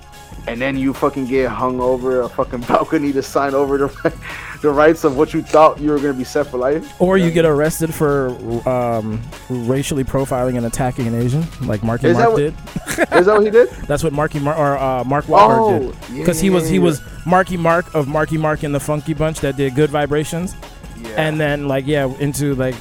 and 0.46 0.58
then 0.60 0.74
you 0.76 0.94
fucking 0.94 1.26
get 1.26 1.50
hung 1.50 1.80
over 1.80 2.22
a 2.22 2.28
fucking 2.28 2.60
balcony 2.68 3.12
to 3.12 3.22
sign 3.22 3.54
over 3.54 3.76
the 3.76 4.12
the 4.62 4.70
rights 4.70 5.04
of 5.04 5.16
what 5.16 5.32
you 5.34 5.42
thought 5.42 5.78
you 5.80 5.90
were 5.90 5.98
gonna 5.98 6.14
be 6.14 6.24
set 6.24 6.46
for 6.46 6.56
life. 6.58 6.98
Or 7.00 7.18
you 7.18 7.30
get 7.30 7.44
arrested 7.44 7.92
for 7.94 8.28
um, 8.68 9.20
racially 9.48 10.04
profiling 10.04 10.56
and 10.56 10.66
attacking 10.66 11.06
an 11.06 11.14
Asian, 11.14 11.44
like 11.62 11.82
Marky 11.82 12.08
Is 12.08 12.16
Mark 12.16 12.30
what- 12.32 12.36
did. 12.38 12.54
Is 13.12 13.26
that 13.26 13.34
what 13.36 13.44
he 13.44 13.50
did? 13.50 13.68
That's 13.86 14.02
what 14.04 14.12
Marky 14.12 14.38
Mark 14.38 14.58
or 14.58 14.76
uh, 14.78 15.04
Mark 15.04 15.24
Wahlberg 15.26 15.80
did. 15.80 15.94
Oh, 15.94 16.18
Because 16.18 16.40
he 16.40 16.50
was 16.50 16.68
he 16.68 16.76
yeah. 16.76 16.82
was 16.82 17.00
Marky 17.26 17.56
Mark 17.56 17.94
of 17.94 18.08
Marky 18.08 18.36
Mark 18.38 18.62
and 18.62 18.74
the 18.74 18.80
Funky 18.80 19.14
Bunch 19.14 19.40
that 19.40 19.56
did 19.56 19.74
Good 19.74 19.90
Vibrations, 19.90 20.54
Yeah. 21.02 21.10
and 21.16 21.40
then 21.40 21.68
like 21.68 21.86
yeah 21.86 22.06
into 22.18 22.54
like 22.54 22.74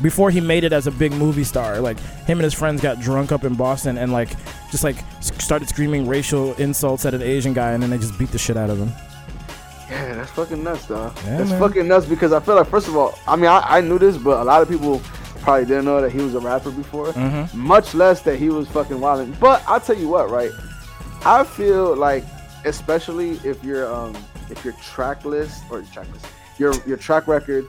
before 0.00 0.30
he 0.30 0.40
made 0.40 0.64
it 0.64 0.72
as 0.72 0.86
a 0.86 0.90
big 0.90 1.12
movie 1.12 1.44
star, 1.44 1.80
like 1.80 1.98
him 2.26 2.38
and 2.38 2.44
his 2.44 2.54
friends 2.54 2.80
got 2.80 3.00
drunk 3.00 3.30
up 3.30 3.44
in 3.44 3.54
Boston 3.54 3.98
and 3.98 4.12
like 4.12 4.30
just 4.70 4.84
like 4.84 4.96
started 5.20 5.68
screaming 5.68 6.06
racial 6.08 6.54
insults 6.54 7.04
at 7.04 7.14
an 7.14 7.22
Asian 7.22 7.52
guy, 7.52 7.72
and 7.72 7.82
then 7.82 7.90
they 7.90 7.98
just 7.98 8.18
beat 8.18 8.30
the 8.30 8.38
shit 8.38 8.56
out 8.56 8.70
of 8.70 8.78
him. 8.78 8.90
Yeah, 9.90 10.14
that's 10.14 10.30
fucking 10.30 10.64
nuts, 10.64 10.86
though. 10.86 11.12
Yeah, 11.24 11.38
that's 11.38 11.50
man. 11.50 11.60
fucking 11.60 11.86
nuts 11.86 12.06
because 12.06 12.32
I 12.32 12.40
feel 12.40 12.54
like, 12.54 12.68
first 12.68 12.88
of 12.88 12.96
all, 12.96 13.18
I 13.28 13.36
mean, 13.36 13.46
I, 13.46 13.60
I 13.60 13.80
knew 13.82 13.98
this, 13.98 14.16
but 14.16 14.40
a 14.40 14.44
lot 14.44 14.62
of 14.62 14.68
people 14.68 15.02
probably 15.42 15.66
didn't 15.66 15.84
know 15.84 16.00
that 16.00 16.10
he 16.10 16.18
was 16.18 16.34
a 16.34 16.40
rapper 16.40 16.70
before. 16.70 17.08
Mm-hmm. 17.08 17.58
Much 17.58 17.92
less 17.94 18.22
that 18.22 18.36
he 18.38 18.48
was 18.48 18.66
fucking 18.68 18.98
wilding. 18.98 19.36
But 19.38 19.62
I'll 19.66 19.80
tell 19.80 19.98
you 19.98 20.08
what, 20.08 20.30
right? 20.30 20.50
I 21.26 21.44
feel 21.44 21.94
like, 21.94 22.24
especially 22.64 23.32
if 23.44 23.62
you're 23.62 23.92
um 23.92 24.16
if 24.48 24.64
your 24.64 24.74
track 24.74 25.24
list 25.24 25.62
or 25.70 25.80
your 25.80 25.92
track 25.92 26.10
list, 26.12 26.26
your 26.62 26.74
your 26.86 26.96
track 26.96 27.26
record 27.26 27.66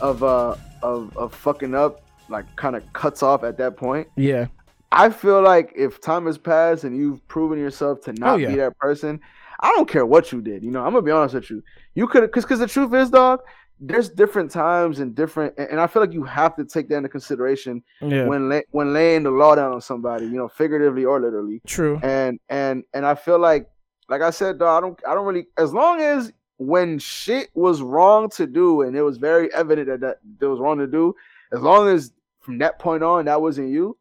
of 0.00 0.22
uh 0.22 0.54
of 0.82 1.16
of 1.16 1.34
fucking 1.34 1.74
up 1.74 2.02
like 2.28 2.44
kind 2.56 2.76
of 2.76 2.82
cuts 2.92 3.22
off 3.22 3.42
at 3.44 3.56
that 3.58 3.76
point. 3.76 4.06
Yeah. 4.16 4.46
I 4.92 5.10
feel 5.10 5.42
like 5.42 5.72
if 5.76 6.00
time 6.00 6.26
has 6.26 6.38
passed 6.38 6.84
and 6.84 6.96
you've 6.96 7.26
proven 7.28 7.58
yourself 7.58 8.00
to 8.02 8.12
not 8.12 8.34
Oh, 8.34 8.36
yeah. 8.36 8.48
be 8.48 8.54
that 8.56 8.76
person, 8.78 9.20
I 9.60 9.68
don't 9.74 9.88
care 9.88 10.04
what 10.06 10.32
you 10.32 10.40
did. 10.40 10.62
You 10.62 10.70
know, 10.70 10.80
I'm 10.84 10.92
gonna 10.92 11.02
be 11.02 11.10
honest 11.10 11.34
with 11.34 11.50
you. 11.50 11.62
You 11.94 12.06
could, 12.06 12.30
cause, 12.32 12.44
cause 12.44 12.58
the 12.58 12.66
truth 12.66 12.92
is, 12.94 13.10
dog. 13.10 13.40
There's 13.78 14.08
different 14.08 14.50
times 14.50 15.00
and 15.00 15.14
different, 15.14 15.52
and 15.58 15.78
I 15.80 15.86
feel 15.86 16.00
like 16.02 16.12
you 16.14 16.24
have 16.24 16.56
to 16.56 16.64
take 16.64 16.88
that 16.88 16.96
into 16.96 17.08
consideration 17.10 17.82
Yeah. 18.00 18.26
when 18.26 18.48
lay, 18.48 18.62
when 18.70 18.92
laying 18.94 19.22
the 19.22 19.30
law 19.30 19.54
down 19.54 19.72
on 19.72 19.80
somebody. 19.82 20.24
You 20.26 20.38
know, 20.40 20.48
figuratively 20.48 21.04
or 21.04 21.20
literally. 21.20 21.60
True. 21.66 22.00
And 22.02 22.38
and 22.48 22.84
and 22.94 23.04
I 23.04 23.14
feel 23.14 23.38
like, 23.38 23.68
like 24.08 24.22
I 24.22 24.30
said, 24.30 24.58
dog. 24.58 24.72
I 24.78 24.80
don't, 24.86 24.98
I 25.10 25.14
don't 25.14 25.26
really. 25.26 25.46
As 25.58 25.74
long 25.74 26.00
as 26.00 26.32
when 26.58 26.98
shit 26.98 27.48
was 27.54 27.82
wrong 27.82 28.30
to 28.30 28.46
do 28.46 28.82
and 28.82 28.96
it 28.96 29.02
was 29.02 29.18
very 29.18 29.52
evident 29.52 29.88
that 29.88 30.00
that 30.00 30.18
it 30.40 30.48
was 30.48 30.58
wrong 30.60 30.78
to 30.78 30.86
do, 30.86 31.14
as 31.52 31.60
long 31.60 31.88
as 31.88 32.12
from 32.40 32.58
that 32.58 32.78
point 32.78 33.02
on 33.02 33.24
that 33.26 33.40
wasn't 33.42 33.68
you, 33.68 33.96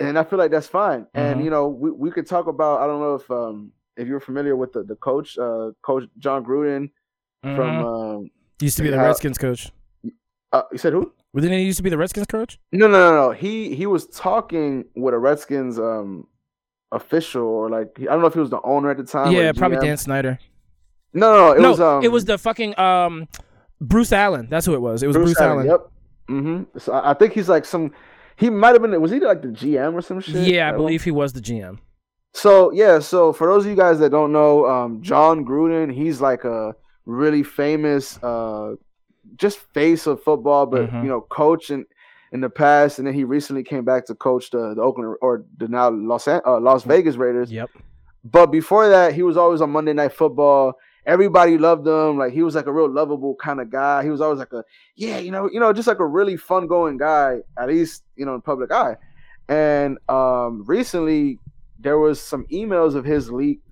and 0.00 0.18
I 0.18 0.24
feel 0.24 0.38
like 0.38 0.50
that's 0.50 0.68
fine. 0.68 1.06
And 1.14 1.40
Mhm. 1.40 1.44
you 1.44 1.50
know, 1.50 1.68
we, 1.68 1.90
we 1.90 2.10
could 2.10 2.26
talk 2.26 2.46
about. 2.46 2.80
I 2.80 2.86
don't 2.86 3.00
know 3.00 3.14
if 3.14 3.30
um 3.30 3.72
if 3.96 4.06
you're 4.08 4.20
familiar 4.20 4.54
with 4.56 4.72
the 4.72 4.82
the 4.82 4.96
coach, 4.96 5.38
uh, 5.38 5.70
Coach 5.82 6.04
Jon 6.18 6.44
Gruden 6.44 6.90
from 7.42 7.78
Mhm. 7.78 8.16
um, 8.18 8.30
used 8.60 8.76
to 8.76 8.82
be 8.82 8.90
the 8.90 8.98
how- 8.98 9.04
Redskins 9.04 9.38
coach. 9.38 9.72
uh, 10.52 10.62
you 10.72 10.78
said 10.78 10.92
who? 10.92 11.12
Didn't 11.34 11.58
he 11.58 11.64
used 11.64 11.78
to 11.78 11.82
be 11.82 11.90
the 11.90 11.98
Redskins 11.98 12.26
coach? 12.28 12.60
No, 12.70 12.86
no, 12.86 12.98
no, 13.10 13.26
no. 13.26 13.30
He 13.32 13.74
he 13.74 13.86
was 13.86 14.06
talking 14.06 14.84
with 14.94 15.14
a 15.14 15.18
Redskins 15.18 15.78
um 15.80 16.28
official 16.92 17.42
or 17.44 17.68
like 17.70 17.88
I 18.00 18.04
don't 18.04 18.20
know 18.20 18.28
if 18.28 18.34
he 18.34 18.40
was 18.40 18.50
the 18.50 18.60
owner 18.62 18.90
at 18.90 18.98
the 18.98 19.04
time. 19.04 19.32
yeah, 19.32 19.50
probably 19.52 19.78
Dan 19.78 19.96
Snyder. 19.96 20.38
No, 21.14 21.32
no, 21.32 21.36
no. 21.36 21.52
It 21.52 21.60
no, 21.60 21.70
was 21.70 21.80
um 21.80 22.04
it 22.04 22.08
was 22.12 22.24
the 22.24 22.36
fucking 22.38 22.78
um 22.78 23.28
Bruce 23.80 24.12
Allen. 24.12 24.48
That's 24.50 24.66
who 24.66 24.74
it 24.74 24.80
was. 24.80 25.02
It 25.02 25.06
was 25.06 25.16
Bruce, 25.16 25.40
Allen. 25.40 25.66
Yep. 25.66 25.90
Mm-hmm. 26.28 26.78
So 26.78 26.92
I, 26.92 27.10
I 27.10 27.14
think 27.14 27.32
he's 27.32 27.48
like 27.48 27.64
some. 27.64 27.92
He 28.36 28.50
might 28.50 28.72
have 28.72 28.82
been. 28.82 29.00
Was 29.00 29.10
he 29.10 29.20
like 29.20 29.42
the 29.42 29.48
GM 29.48 29.94
or 29.94 30.02
some 30.02 30.20
shit? 30.20 30.34
Yeah, 30.48 30.66
I 30.66 30.70
At 30.70 30.76
believe 30.76 31.04
he 31.04 31.10
was 31.10 31.32
the 31.32 31.40
GM. 31.40 31.78
So 32.32 32.72
yeah, 32.72 32.98
so 32.98 33.32
for 33.32 33.46
those 33.46 33.64
of 33.64 33.70
you 33.70 33.76
guys 33.76 34.00
that 34.00 34.10
don't 34.10 34.32
know, 34.32 34.66
um, 34.66 35.02
Jon 35.02 35.44
Gruden, 35.44 35.92
he's 35.92 36.20
like 36.20 36.44
a 36.44 36.74
really 37.06 37.44
famous, 37.44 38.18
uh, 38.24 38.74
just 39.36 39.60
face 39.72 40.06
of 40.06 40.22
football, 40.22 40.66
but 40.66 40.90
Mhm. 40.90 41.02
you 41.04 41.08
know, 41.08 41.20
coach 41.20 41.70
in 41.70 41.84
in 42.32 42.40
the 42.40 42.50
past, 42.50 42.98
and 42.98 43.06
then 43.06 43.14
he 43.14 43.22
recently 43.22 43.62
came 43.62 43.84
back 43.84 44.04
to 44.06 44.14
coach 44.16 44.50
the, 44.50 44.74
the 44.74 44.82
Oakland 44.82 45.14
or 45.22 45.44
the 45.58 45.68
now 45.68 45.90
Los 45.90 46.26
uh, 46.26 46.40
Las 46.60 46.82
Vegas 46.82 47.14
Raiders. 47.14 47.52
Yep. 47.52 47.70
But 48.24 48.46
before 48.46 48.88
that, 48.88 49.14
he 49.14 49.22
was 49.22 49.36
always 49.36 49.60
on 49.60 49.70
Monday 49.70 49.92
Night 49.92 50.12
Football. 50.12 50.74
Everybody 51.06 51.58
loved 51.58 51.86
him. 51.86 52.18
Like 52.18 52.32
he 52.32 52.42
was 52.42 52.54
like 52.54 52.66
a 52.66 52.72
real 52.72 52.90
lovable 52.90 53.34
kind 53.34 53.60
of 53.60 53.70
guy. 53.70 54.02
He 54.02 54.10
was 54.10 54.20
always 54.20 54.38
like 54.38 54.52
a 54.52 54.64
yeah, 54.96 55.18
you 55.18 55.30
know, 55.30 55.50
you 55.50 55.60
know, 55.60 55.72
just 55.72 55.88
like 55.88 55.98
a 55.98 56.06
really 56.06 56.36
fun 56.36 56.66
going 56.66 56.96
guy, 56.96 57.38
at 57.58 57.68
least 57.68 58.04
you 58.16 58.24
know 58.24 58.34
in 58.34 58.40
public 58.40 58.70
eye. 58.70 58.96
And 59.48 59.98
um, 60.08 60.64
recently, 60.66 61.38
there 61.78 61.98
was 61.98 62.20
some 62.20 62.46
emails 62.46 62.94
of 62.94 63.04
his 63.04 63.30
leaked 63.30 63.68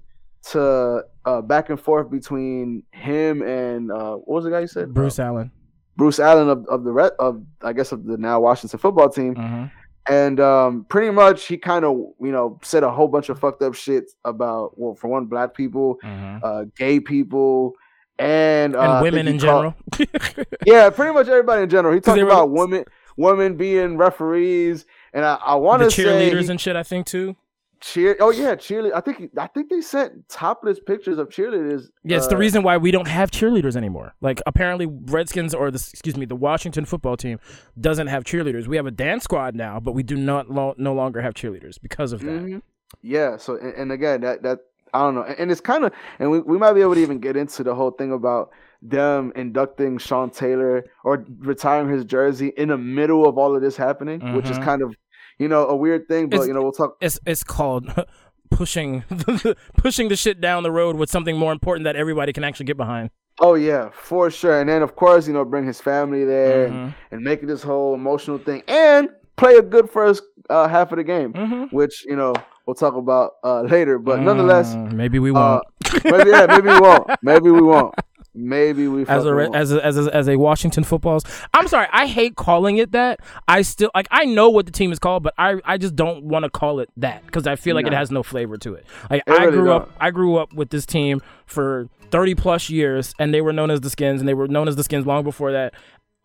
to 0.50 1.04
uh, 1.24 1.40
back 1.40 1.70
and 1.70 1.80
forth 1.80 2.10
between 2.10 2.82
him 2.90 3.42
and 3.42 3.90
uh, 3.90 4.16
what 4.16 4.36
was 4.36 4.44
the 4.44 4.50
guy 4.50 4.60
you 4.60 4.66
said? 4.66 4.92
Bruce 4.92 5.18
Allen. 5.18 5.50
Bruce 5.96 6.18
Allen 6.18 6.48
of, 6.48 6.66
of 6.68 6.84
the 6.84 6.92
Red, 6.92 7.12
of 7.18 7.42
I 7.62 7.72
guess 7.72 7.92
of 7.92 8.04
the 8.04 8.16
now 8.16 8.40
Washington 8.40 8.78
football 8.78 9.08
team 9.08 9.34
hmm 9.34 9.64
and 10.08 10.40
um, 10.40 10.84
pretty 10.88 11.10
much 11.10 11.46
he 11.46 11.56
kind 11.56 11.84
of 11.84 11.96
you 12.20 12.32
know 12.32 12.58
said 12.62 12.82
a 12.82 12.90
whole 12.90 13.08
bunch 13.08 13.28
of 13.28 13.38
fucked 13.38 13.62
up 13.62 13.74
shit 13.74 14.04
about 14.24 14.78
well 14.78 14.94
for 14.94 15.08
one 15.08 15.26
black 15.26 15.54
people 15.54 15.98
hmm 16.02 16.38
uh, 16.42 16.64
gay 16.76 16.98
people 17.00 17.72
and 18.18 18.74
uh, 18.76 18.80
and 18.94 19.02
women 19.02 19.28
in 19.28 19.38
called- 19.38 19.74
general. 19.98 20.44
yeah 20.66 20.90
pretty 20.90 21.12
much 21.12 21.28
everybody 21.28 21.62
in 21.62 21.68
general 21.68 21.94
he 21.94 22.00
talked 22.00 22.18
were- 22.20 22.26
about 22.26 22.50
women 22.50 22.84
women 23.16 23.56
being 23.56 23.96
referees 23.96 24.86
and 25.12 25.24
I, 25.24 25.34
I 25.34 25.54
want 25.56 25.82
to 25.82 25.90
say 25.90 26.04
cheerleaders 26.04 26.42
he- 26.44 26.50
and 26.50 26.60
shit. 26.60 26.76
I 26.76 26.82
think 26.82 27.06
too. 27.06 27.36
Cheer. 27.82 28.16
Oh 28.20 28.30
yeah, 28.30 28.54
cheerleader. 28.54 28.92
I 28.94 29.00
think 29.00 29.30
I 29.36 29.46
think 29.48 29.68
they 29.68 29.82
sent 29.82 30.28
topless 30.28 30.80
pictures 30.80 31.18
of 31.18 31.28
cheerleaders. 31.28 31.88
Yeah, 32.04 32.16
it's 32.16 32.28
the 32.28 32.36
uh, 32.36 32.38
reason 32.38 32.62
why 32.62 32.78
we 32.78 32.90
don't 32.90 33.08
have 33.08 33.30
cheerleaders 33.30 33.76
anymore. 33.76 34.14
Like 34.22 34.40
apparently 34.46 34.86
Redskins 34.86 35.52
or 35.54 35.70
the 35.70 35.76
excuse 35.76 36.16
me, 36.16 36.24
the 36.24 36.36
Washington 36.36 36.84
football 36.86 37.16
team 37.18 37.38
doesn't 37.78 38.06
have 38.06 38.24
cheerleaders. 38.24 38.66
We 38.66 38.76
have 38.76 38.86
a 38.86 38.90
dance 38.90 39.24
squad 39.24 39.54
now, 39.54 39.80
but 39.80 39.92
we 39.92 40.02
do 40.02 40.16
not 40.16 40.50
lo- 40.50 40.74
no 40.78 40.94
longer 40.94 41.20
have 41.20 41.34
cheerleaders 41.34 41.78
because 41.80 42.12
of 42.14 42.20
that. 42.20 42.26
Mhm. 42.42 42.62
Yeah. 43.02 43.36
So 43.36 43.56
and, 43.56 43.74
and 43.74 43.92
again, 43.92 44.22
that 44.22 44.42
that 44.44 44.60
I 44.94 45.00
don't 45.00 45.14
know, 45.14 45.22
and, 45.22 45.38
and 45.38 45.50
it's 45.50 45.60
kind 45.60 45.84
of, 45.84 45.92
and 46.18 46.30
we, 46.30 46.40
we 46.40 46.58
might 46.58 46.74
be 46.74 46.80
able 46.82 46.94
to 46.94 47.00
even 47.00 47.18
get 47.18 47.36
into 47.36 47.62
the 47.64 47.74
whole 47.74 47.90
thing 47.90 48.12
about 48.12 48.50
them 48.82 49.32
inducting 49.36 49.96
Sean 49.96 50.28
Taylor 50.28 50.84
or 51.04 51.24
retiring 51.38 51.88
his 51.88 52.04
jersey 52.04 52.48
in 52.56 52.68
the 52.68 52.76
middle 52.76 53.26
of 53.26 53.38
all 53.38 53.54
of 53.56 53.62
this 53.62 53.76
happening, 53.76 54.20
which 54.34 54.50
is 54.50 54.58
Mhm. 54.58 54.64
kind 54.64 54.82
of, 54.82 54.94
you 55.38 55.48
know, 55.48 55.66
a 55.68 55.76
weird 55.76 56.08
thing. 56.08 56.28
But 56.28 56.36
It's- 56.36 56.48
you 56.48 56.54
know, 56.54 56.62
we'll 56.62 56.72
talk. 56.72 56.96
It's 57.00 57.18
it's 57.26 57.44
called 57.44 57.86
pushing 58.50 59.04
pushing 59.76 60.08
the 60.08 60.16
shit 60.16 60.40
down 60.40 60.62
the 60.62 60.70
road 60.70 60.96
with 60.96 61.10
something 61.10 61.36
more 61.36 61.52
important 61.52 61.84
that 61.84 61.96
everybody 61.96 62.32
can 62.32 62.44
actually 62.44 62.66
get 62.66 62.76
behind. 62.76 63.10
Oh 63.40 63.54
yeah, 63.54 63.88
for 63.92 64.30
sure. 64.30 64.60
And 64.60 64.68
then 64.68 64.82
of 64.82 64.94
course, 64.94 65.26
you 65.26 65.32
know, 65.32 65.44
bring 65.44 65.66
his 65.66 65.80
family 65.80 66.24
there 66.24 66.66
and, 66.66 66.74
Mhm. 66.74 66.94
and 67.12 67.22
make 67.22 67.42
it 67.42 67.46
this 67.46 67.62
whole 67.62 67.94
emotional 67.94 68.38
thing, 68.38 68.62
and 68.68 69.08
play 69.36 69.56
a 69.56 69.62
good 69.62 69.88
first 69.90 70.22
uh, 70.50 70.68
half 70.68 70.92
of 70.92 70.98
the 70.98 71.04
game, 71.04 71.32
Mhm. 71.32 71.72
which 71.72 72.04
you 72.06 72.14
know 72.16 72.34
we'll 72.66 72.74
talk 72.74 72.94
about 72.94 73.32
uh, 73.42 73.62
later. 73.62 73.98
But 73.98 74.20
nonetheless, 74.20 74.74
Mm, 74.74 74.92
maybe 74.92 75.18
we 75.18 75.30
uh, 75.30 75.34
won't. 75.34 75.64
maybe 76.04 76.30
yeah, 76.30 76.46
maybe 76.46 76.68
we 76.68 76.78
won't. 76.80 77.06
Maybe 77.22 77.50
we 77.50 77.62
won't. 77.62 77.94
Maybe 78.34 78.88
we 78.88 79.04
as 79.06 79.26
a, 79.26 79.34
re- 79.34 79.50
as 79.52 79.72
a 79.72 79.84
as 79.84 80.06
a 80.06 80.14
as 80.16 80.26
a 80.28 80.36
Washington 80.36 80.84
footballs. 80.84 81.22
I'm 81.52 81.68
sorry, 81.68 81.86
I 81.92 82.06
hate 82.06 82.34
calling 82.34 82.78
it 82.78 82.92
that. 82.92 83.20
I 83.46 83.60
still 83.60 83.90
like 83.94 84.08
I 84.10 84.24
know 84.24 84.48
what 84.48 84.64
the 84.64 84.72
team 84.72 84.90
is 84.90 84.98
called, 84.98 85.22
but 85.22 85.34
I 85.36 85.60
I 85.66 85.76
just 85.76 85.94
don't 85.94 86.24
want 86.24 86.44
to 86.44 86.50
call 86.50 86.80
it 86.80 86.88
that 86.96 87.26
because 87.26 87.46
I 87.46 87.56
feel 87.56 87.74
like 87.76 87.86
it 87.86 87.92
has 87.92 88.10
no 88.10 88.22
flavor 88.22 88.56
to 88.58 88.74
it. 88.74 88.86
Like 89.10 89.22
It 89.26 89.32
I 89.32 89.44
really 89.44 89.58
grew 89.58 89.66
don't. 89.66 89.82
up 89.82 89.90
I 90.00 90.10
grew 90.10 90.36
up 90.36 90.54
with 90.54 90.70
this 90.70 90.86
team 90.86 91.20
for 91.44 91.88
30 92.10 92.34
plus 92.34 92.70
years, 92.70 93.14
and 93.18 93.34
they 93.34 93.42
were 93.42 93.52
known 93.52 93.70
as 93.70 93.80
the 93.82 93.90
Skins, 93.90 94.20
and 94.22 94.28
they 94.28 94.34
were 94.34 94.48
known 94.48 94.66
as 94.68 94.76
the 94.76 94.84
Skins 94.84 95.04
long 95.06 95.24
before 95.24 95.52
that. 95.52 95.74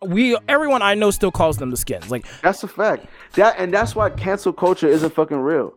We 0.02 0.38
everyone 0.48 0.82
I 0.82 0.94
know 0.94 1.12
still 1.12 1.32
calls 1.32 1.58
them 1.58 1.72
the 1.72 1.78
Skins. 1.78 2.10
Like 2.10 2.26
That's 2.42 2.64
a 2.64 2.68
fact. 2.70 3.08
That 3.34 3.56
and 3.60 3.74
that's 3.74 3.96
why 3.98 4.12
cancel 4.12 4.54
culture 4.54 4.88
isn't 4.88 5.14
fucking 5.14 5.38
real. 5.40 5.74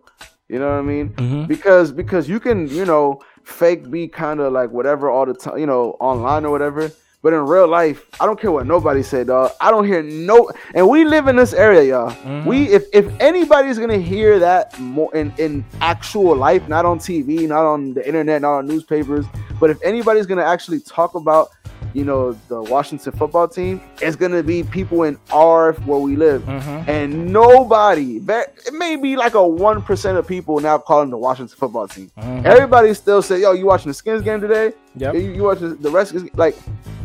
You 0.49 0.59
know 0.59 0.67
what 0.69 0.79
I 0.79 0.83
mean? 0.83 1.11
Mhm. 1.11 1.49
Because 1.49 1.91
because 1.91 2.29
you 2.29 2.39
can 2.39 2.69
you 2.69 2.85
know 2.85 3.21
fake 3.51 3.91
be 3.91 4.09
kind 4.09 4.41
of 4.41 4.53
like 4.53 4.71
whatever 4.71 5.11
all 5.11 5.27
the 5.27 5.35
time 5.35 5.59
you 5.59 5.67
know 5.67 5.97
online 6.01 6.45
or 6.45 6.51
whatever. 6.51 6.91
But 7.23 7.35
in 7.35 7.41
real 7.41 7.69
life, 7.69 8.07
I 8.19 8.25
don't 8.25 8.41
care 8.41 8.51
what 8.51 8.67
nobody 8.67 9.03
say, 9.03 9.25
dog. 9.25 9.51
I 9.61 9.71
don't 9.71 9.85
hear 9.85 10.03
no. 10.03 10.51
And 10.75 10.89
we 10.89 11.05
live 11.05 11.29
in 11.29 11.37
this 11.37 11.53
area, 11.53 11.83
y'all. 11.83 12.11
Mm-hmm. 12.11 12.49
We 12.49 12.69
if 12.69 12.85
if 12.95 13.13
anybody's 13.21 13.79
gonna 13.79 13.99
hear 13.99 14.39
that 14.39 14.79
more 14.81 15.15
in 15.15 15.31
in 15.37 15.65
actual 15.83 16.35
life, 16.35 16.67
not 16.67 16.87
on 16.87 16.99
TV, 16.99 17.47
not 17.47 17.67
on 17.67 17.93
the 17.93 18.07
internet, 18.07 18.41
not 18.41 18.55
on 18.55 18.67
newspapers, 18.67 19.27
but 19.61 19.69
if 19.69 19.79
anybody's 19.85 20.25
gonna 20.25 20.45
actually 20.45 20.81
talk 20.81 21.15
about 21.15 21.51
you 21.95 22.05
know 22.05 22.33
the 22.49 22.63
Washington 22.63 23.13
football 23.13 23.49
team, 23.49 23.81
it's 24.01 24.17
gonna 24.17 24.43
be 24.43 24.63
people 24.63 25.03
in 25.03 25.19
our 25.33 25.73
where 25.85 25.99
we 25.99 26.17
live, 26.17 26.43
Mhm. 26.43 26.89
and 26.89 27.33
nobody. 27.33 28.17
It 28.27 28.75
may 28.75 28.97
be 28.97 29.17
like 29.17 29.35
a 29.35 29.47
one 29.47 29.83
percent 29.83 30.17
of 30.19 30.27
people 30.27 30.61
now 30.61 30.79
calling 30.79 31.11
the 31.11 31.17
Washington 31.19 31.57
football 31.57 31.89
team. 31.89 32.11
Mhm. 32.19 32.45
Everybody 32.45 32.95
still 32.95 33.23
say, 33.23 33.41
"Yo, 33.41 33.53
you 33.53 33.67
watching 33.67 33.91
the 33.91 33.95
Skins 33.95 34.23
game 34.23 34.41
today? 34.41 34.73
Yeah, 34.97 35.13
You, 35.13 35.21
you 35.33 35.43
watching 35.45 35.77
the 35.77 35.91
rest?" 35.91 36.15
Like, 36.37 36.57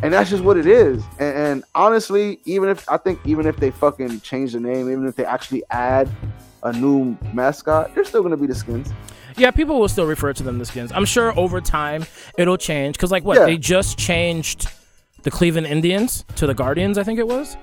and 0.03 0.13
that's 0.13 0.29
just 0.29 0.43
what 0.43 0.57
it 0.57 0.65
is. 0.67 1.03
And, 1.19 1.35
and 1.37 1.63
honestly, 1.73 2.39
even 2.45 2.69
if 2.69 2.87
I 2.89 2.97
think 2.97 3.19
even 3.25 3.45
if 3.47 3.57
they 3.57 3.71
fucking 3.71 4.21
change 4.21 4.53
the 4.53 4.59
name, 4.59 4.89
even 4.91 5.07
if 5.07 5.15
they 5.15 5.25
actually 5.25 5.63
add 5.71 6.09
a 6.63 6.73
new 6.73 7.15
mascot, 7.33 7.93
they're 7.93 8.03
still 8.03 8.23
gonna 8.23 8.37
be 8.37 8.47
the 8.47 8.55
Skins. 8.55 8.89
Yeah, 9.37 9.51
people 9.51 9.79
will 9.79 9.89
still 9.89 10.05
refer 10.05 10.31
to 10.33 10.43
them 10.43 10.61
as 10.61 10.69
Skins. 10.69 10.91
I'm 10.93 11.05
sure 11.05 11.37
over 11.37 11.59
time 11.61 12.05
it'll 12.37 12.57
change 12.57 12.95
because, 12.95 13.11
like, 13.11 13.23
what 13.25 13.37
Yeah. 13.39 13.45
they 13.45 13.57
just 13.57 13.97
changed 13.97 14.67
the 15.25 15.31
Cleveland 15.31 15.67
Indians 15.67 16.23
to 16.37 16.47
the 16.47 16.53
Guardians. 16.53 16.97
I 16.97 17.03
think 17.03 17.19
it 17.19 17.27
was. 17.27 17.57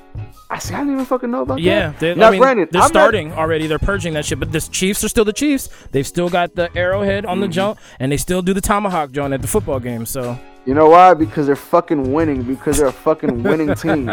I 0.51 0.59
see. 0.59 0.75
I 0.75 0.79
didn't 0.81 0.93
even 0.95 1.05
fucking 1.07 1.31
know 1.31 1.41
about 1.43 1.61
Yeah, 1.61 1.93
that. 1.99 2.07
Yeah, 2.07 2.15
now, 2.15 2.29
I 2.29 2.31
mean, 2.33 2.41
granted, 2.41 2.69
they're 2.71 2.81
I'm 2.83 2.85
not- 2.85 2.91
starting 2.91 3.33
already. 3.33 3.67
They're 3.69 3.79
purging 3.79 4.13
that 4.15 4.27
shit. 4.27 4.39
But 4.39 4.53
the 4.53 4.61
Chiefs 4.61 5.03
are 5.05 5.09
still 5.09 5.25
the 5.25 5.33
Chiefs. 5.33 5.71
They've 5.93 6.07
still 6.07 6.29
got 6.29 6.55
the 6.55 6.69
arrowhead 6.77 7.25
on 7.25 7.41
the 7.41 7.47
Mm-hmm. 7.47 7.53
jump, 7.53 7.79
and 7.99 8.13
they 8.13 8.19
still 8.19 8.43
do 8.43 8.53
the 8.53 8.61
tomahawk 8.61 9.13
joint 9.13 9.33
at 9.33 9.41
the 9.41 9.49
football 9.49 9.81
game. 9.81 10.05
So 10.05 10.37
You 10.67 10.75
know 10.75 10.89
why? 10.91 11.15
Because 11.15 11.47
they're 11.47 11.57
fucking 11.57 12.13
winning. 12.13 12.43
Because 12.43 12.77
they're 12.79 12.89
a 12.89 12.93
fucking 12.93 13.43
winning 13.43 13.75
team. 13.85 14.11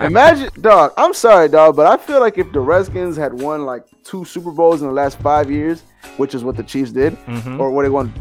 Imagine, 0.00 0.48
dog. 0.60 0.92
I'm 0.96 1.12
sorry, 1.12 1.48
dog, 1.48 1.76
but 1.76 1.86
I 1.86 1.96
feel 1.96 2.20
like 2.20 2.38
if 2.38 2.50
the 2.52 2.60
Redskins 2.60 3.16
had 3.16 3.34
won 3.34 3.66
like 3.66 3.84
two 4.04 4.24
Super 4.24 4.50
Bowls 4.52 4.80
in 4.80 4.86
the 4.88 4.94
last 4.94 5.18
five 5.20 5.50
years, 5.50 5.82
which 6.18 6.34
is 6.34 6.44
what 6.44 6.56
the 6.56 6.62
Chiefs 6.62 6.92
did, 6.92 7.16
or 7.58 7.70
what 7.72 7.82
they 7.82 7.88
won, 7.90 8.12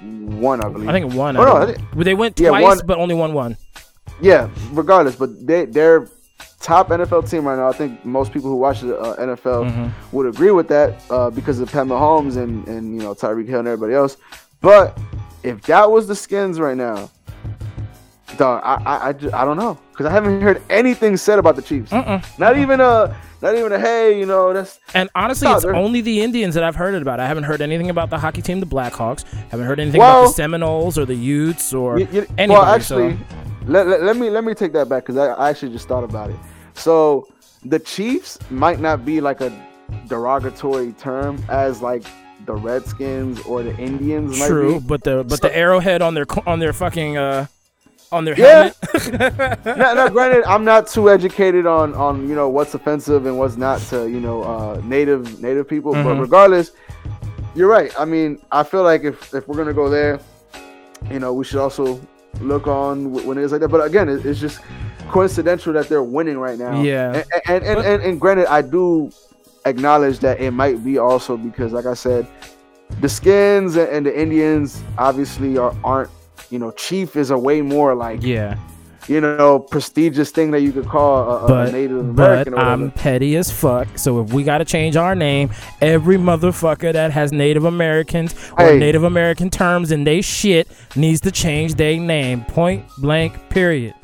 one 0.00 0.60
I 0.60 0.68
believe. 0.68 0.80
Mm-hmm. 0.80 0.88
I 0.88 0.92
think 0.92 1.14
one. 1.14 1.36
Oh, 1.36 1.44
no, 1.44 1.66
think- 1.66 1.78
they 2.04 2.14
went 2.14 2.38
Yeah, 2.38 2.50
twice, 2.50 2.62
one- 2.62 2.80
but 2.86 2.98
only 2.98 3.14
won 3.16 3.34
one. 3.34 3.56
Yeah, 4.20 4.48
regardless, 4.72 5.16
but 5.16 5.46
they 5.46 5.64
they're 5.66 6.08
top 6.60 6.88
NFL 6.88 7.28
team 7.30 7.46
right 7.46 7.56
now. 7.56 7.68
I 7.68 7.72
think 7.72 8.04
most 8.04 8.32
people 8.32 8.50
who 8.50 8.56
watch 8.56 8.80
the 8.80 8.98
uh, 8.98 9.16
NFL 9.16 9.70
Mm-hmm. 9.70 10.16
would 10.16 10.26
agree 10.26 10.50
with 10.50 10.68
that 10.68 11.00
uh, 11.10 11.30
because 11.30 11.60
of 11.60 11.70
Pat 11.70 11.86
Mahomes 11.86 12.36
and 12.36 12.66
and 12.68 12.94
you 12.94 13.00
know 13.02 13.14
Tyreek 13.14 13.46
Hill 13.48 13.60
and 13.60 13.68
everybody 13.68 13.94
else. 13.94 14.16
But 14.60 14.98
if 15.44 15.62
that 15.62 15.90
was 15.90 16.06
the 16.08 16.16
Skins 16.16 16.58
right 16.58 16.76
now, 16.76 17.10
dog, 18.36 18.60
I 18.64 18.74
I, 18.84 18.96
I, 19.08 19.42
I 19.42 19.44
don't 19.44 19.56
know 19.56 19.78
because 19.92 20.06
I 20.06 20.10
haven't 20.10 20.40
heard 20.40 20.62
anything 20.70 21.16
said 21.16 21.38
about 21.38 21.56
the 21.56 21.62
Chiefs. 21.62 21.92
Not 22.38 22.56
even 22.58 22.80
a 22.80 23.16
not 23.40 23.54
even 23.54 23.70
a 23.72 23.78
hey, 23.78 24.18
you 24.18 24.26
know 24.26 24.52
that's 24.52 24.80
And 24.94 25.08
honestly, 25.14 25.46
No, 25.48 25.56
it's 25.56 25.64
only 25.64 26.00
the 26.00 26.20
Indians 26.22 26.54
that 26.54 26.64
I've 26.64 26.74
heard 26.74 26.94
it 26.94 27.02
about. 27.02 27.20
I 27.20 27.26
haven't 27.28 27.44
heard 27.44 27.60
anything 27.60 27.88
about 27.88 28.10
the 28.10 28.18
hockey 28.18 28.42
team, 28.42 28.58
the 28.58 28.66
Blackhawks. 28.66 29.22
Haven't 29.50 29.66
heard 29.66 29.78
anything 29.78 30.00
about 30.00 30.22
the 30.26 30.32
Seminoles 30.32 30.98
or 30.98 31.04
the 31.04 31.14
Utes 31.14 31.72
or 31.72 32.00
You- 32.00 32.08
you- 32.10 32.26
anybody. 32.36 32.48
well, 32.48 32.64
actually, 32.64 33.12
so. 33.12 33.18
Let, 33.68 33.86
let, 33.86 34.02
let 34.02 34.16
me 34.16 34.30
let 34.30 34.44
me 34.44 34.54
take 34.54 34.72
that 34.72 34.88
back 34.88 35.04
because 35.04 35.16
I, 35.16 35.26
I 35.32 35.50
actually 35.50 35.72
just 35.72 35.86
thought 35.88 36.04
about 36.04 36.30
it. 36.30 36.36
So 36.74 37.28
the 37.64 37.78
Chiefs 37.78 38.38
might 38.50 38.80
not 38.80 39.04
be 39.04 39.20
like 39.20 39.40
a 39.40 39.50
derogatory 40.08 40.92
term 40.92 41.42
as 41.48 41.82
like 41.82 42.04
the 42.46 42.54
Redskins 42.54 43.40
or 43.42 43.62
the 43.62 43.76
Indians. 43.78 44.38
Might 44.38 44.48
True, 44.48 44.80
but 44.80 45.04
the 45.04 45.24
but 45.24 45.40
So- 45.40 45.48
the 45.48 45.56
arrowhead 45.56 46.02
on 46.02 46.14
their 46.14 46.26
on 46.46 46.58
their 46.58 46.72
fucking 46.72 47.16
uh 47.16 47.46
on 48.10 48.24
their 48.24 48.34
Yeah. 48.38 48.70
helmet. 48.94 49.64
now, 49.66 49.92
now, 49.94 50.08
granted, 50.08 50.42
I'm 50.44 50.64
not 50.64 50.86
too 50.86 51.10
educated 51.10 51.66
on 51.66 51.94
on 51.94 52.28
you 52.28 52.34
know 52.34 52.48
what's 52.48 52.74
offensive 52.74 53.26
and 53.26 53.38
what's 53.38 53.56
not 53.56 53.80
to 53.90 54.08
you 54.08 54.20
know 54.20 54.42
uh, 54.42 54.80
native 54.84 55.42
native 55.42 55.68
people, 55.68 55.92
but 55.92 56.04
Mhm. 56.16 56.20
regardless, 56.20 56.70
you're 57.54 57.68
right. 57.68 57.92
I 57.98 58.04
mean, 58.06 58.40
I 58.50 58.62
feel 58.62 58.82
like 58.82 59.04
if 59.04 59.34
if 59.34 59.46
we're 59.46 59.56
gonna 59.56 59.74
go 59.74 59.90
there, 59.90 60.20
you 61.10 61.18
know, 61.18 61.34
we 61.34 61.44
should 61.44 61.60
also 61.60 62.00
look 62.40 62.66
on 62.66 63.12
when 63.12 63.38
it's 63.38 63.52
like 63.52 63.60
that. 63.60 63.68
But 63.68 63.84
again, 63.84 64.08
it, 64.08 64.24
it's 64.24 64.40
just 64.40 64.60
coincidental 65.08 65.72
that 65.72 65.88
they're 65.88 66.02
winning 66.02 66.38
right 66.38 66.58
now. 66.58 66.80
Yeah. 66.82 67.24
and 67.46 67.46
and 67.48 67.64
and, 67.64 67.86
and, 67.86 68.02
and 68.02 68.20
granted, 68.20 68.46
I 68.46 68.62
do 68.62 69.10
acknowledge 69.64 70.20
that 70.20 70.40
it 70.40 70.52
might 70.52 70.84
be 70.84 70.98
also 70.98 71.36
because, 71.36 71.72
like 71.72 71.86
I 71.86 71.94
said, 71.94 72.26
the 73.00 73.08
Skins 73.08 73.76
and 73.76 73.88
and 73.88 74.06
the 74.06 74.18
Indians 74.18 74.82
obviously 74.96 75.58
are 75.58 75.74
aren't. 75.84 76.10
You 76.50 76.58
know, 76.58 76.70
Chief 76.70 77.16
is 77.16 77.30
a 77.30 77.36
way 77.36 77.60
more 77.60 77.94
like 77.94 78.22
yeah, 78.22 78.58
you 79.08 79.20
know, 79.20 79.58
prestigious 79.58 80.30
thing 80.30 80.50
that 80.50 80.60
you 80.60 80.72
could 80.72 80.86
call 80.86 81.28
a, 81.30 81.44
a 81.44 81.48
but 81.48 81.72
Native 81.72 82.14
but 82.14 82.24
American 82.24 82.54
or. 82.54 82.58
I'm 82.58 82.90
petty 82.90 83.36
as 83.36 83.50
fuck. 83.50 83.88
So 83.96 84.20
if 84.20 84.32
we 84.32 84.42
gotta 84.44 84.64
change 84.64 84.96
our 84.96 85.14
name, 85.14 85.50
every 85.80 86.16
motherfucker 86.16 86.92
that 86.92 87.10
has 87.12 87.32
Native 87.32 87.64
Americans 87.64 88.34
or 88.58 88.66
Hey. 88.66 88.78
Native 88.78 89.04
American 89.04 89.50
terms 89.50 89.92
in 89.92 90.04
they 90.04 90.20
shit 90.20 90.68
needs 90.96 91.20
to 91.22 91.30
change 91.30 91.74
their 91.74 91.98
name. 91.98 92.44
Point 92.44 92.84
blank. 92.98 93.32
Period. 93.50 93.94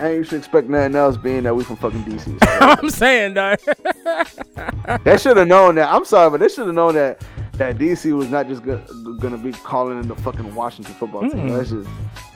and 0.00 0.14
you 0.16 0.24
should 0.24 0.38
expect 0.38 0.68
nothing 0.68 0.96
else 0.96 1.16
being 1.16 1.42
that 1.44 1.54
we 1.54 1.62
from 1.62 1.76
fucking 1.76 2.02
DC. 2.04 2.36
I'm 2.60 2.90
saying, 2.90 3.34
dog. 3.34 3.58
they 5.04 5.16
should 5.18 5.36
have 5.36 5.46
known 5.48 5.74
that. 5.76 5.92
I'm 5.92 6.04
sorry, 6.04 6.30
but 6.30 6.40
they 6.40 6.48
should 6.48 6.66
have 6.66 6.74
known 6.74 6.94
that 6.94 7.22
that 7.54 7.76
DC 7.76 8.16
was 8.16 8.28
not 8.30 8.48
just 8.48 8.64
go- 8.64 8.82
gonna 9.20 9.36
be 9.38 9.52
calling 9.52 10.00
in 10.00 10.08
the 10.08 10.16
fucking 10.16 10.54
Washington 10.54 10.94
football 10.94 11.22
team. 11.22 11.50
Mm. 11.50 11.56
That's 11.58 11.70
just 11.70 11.88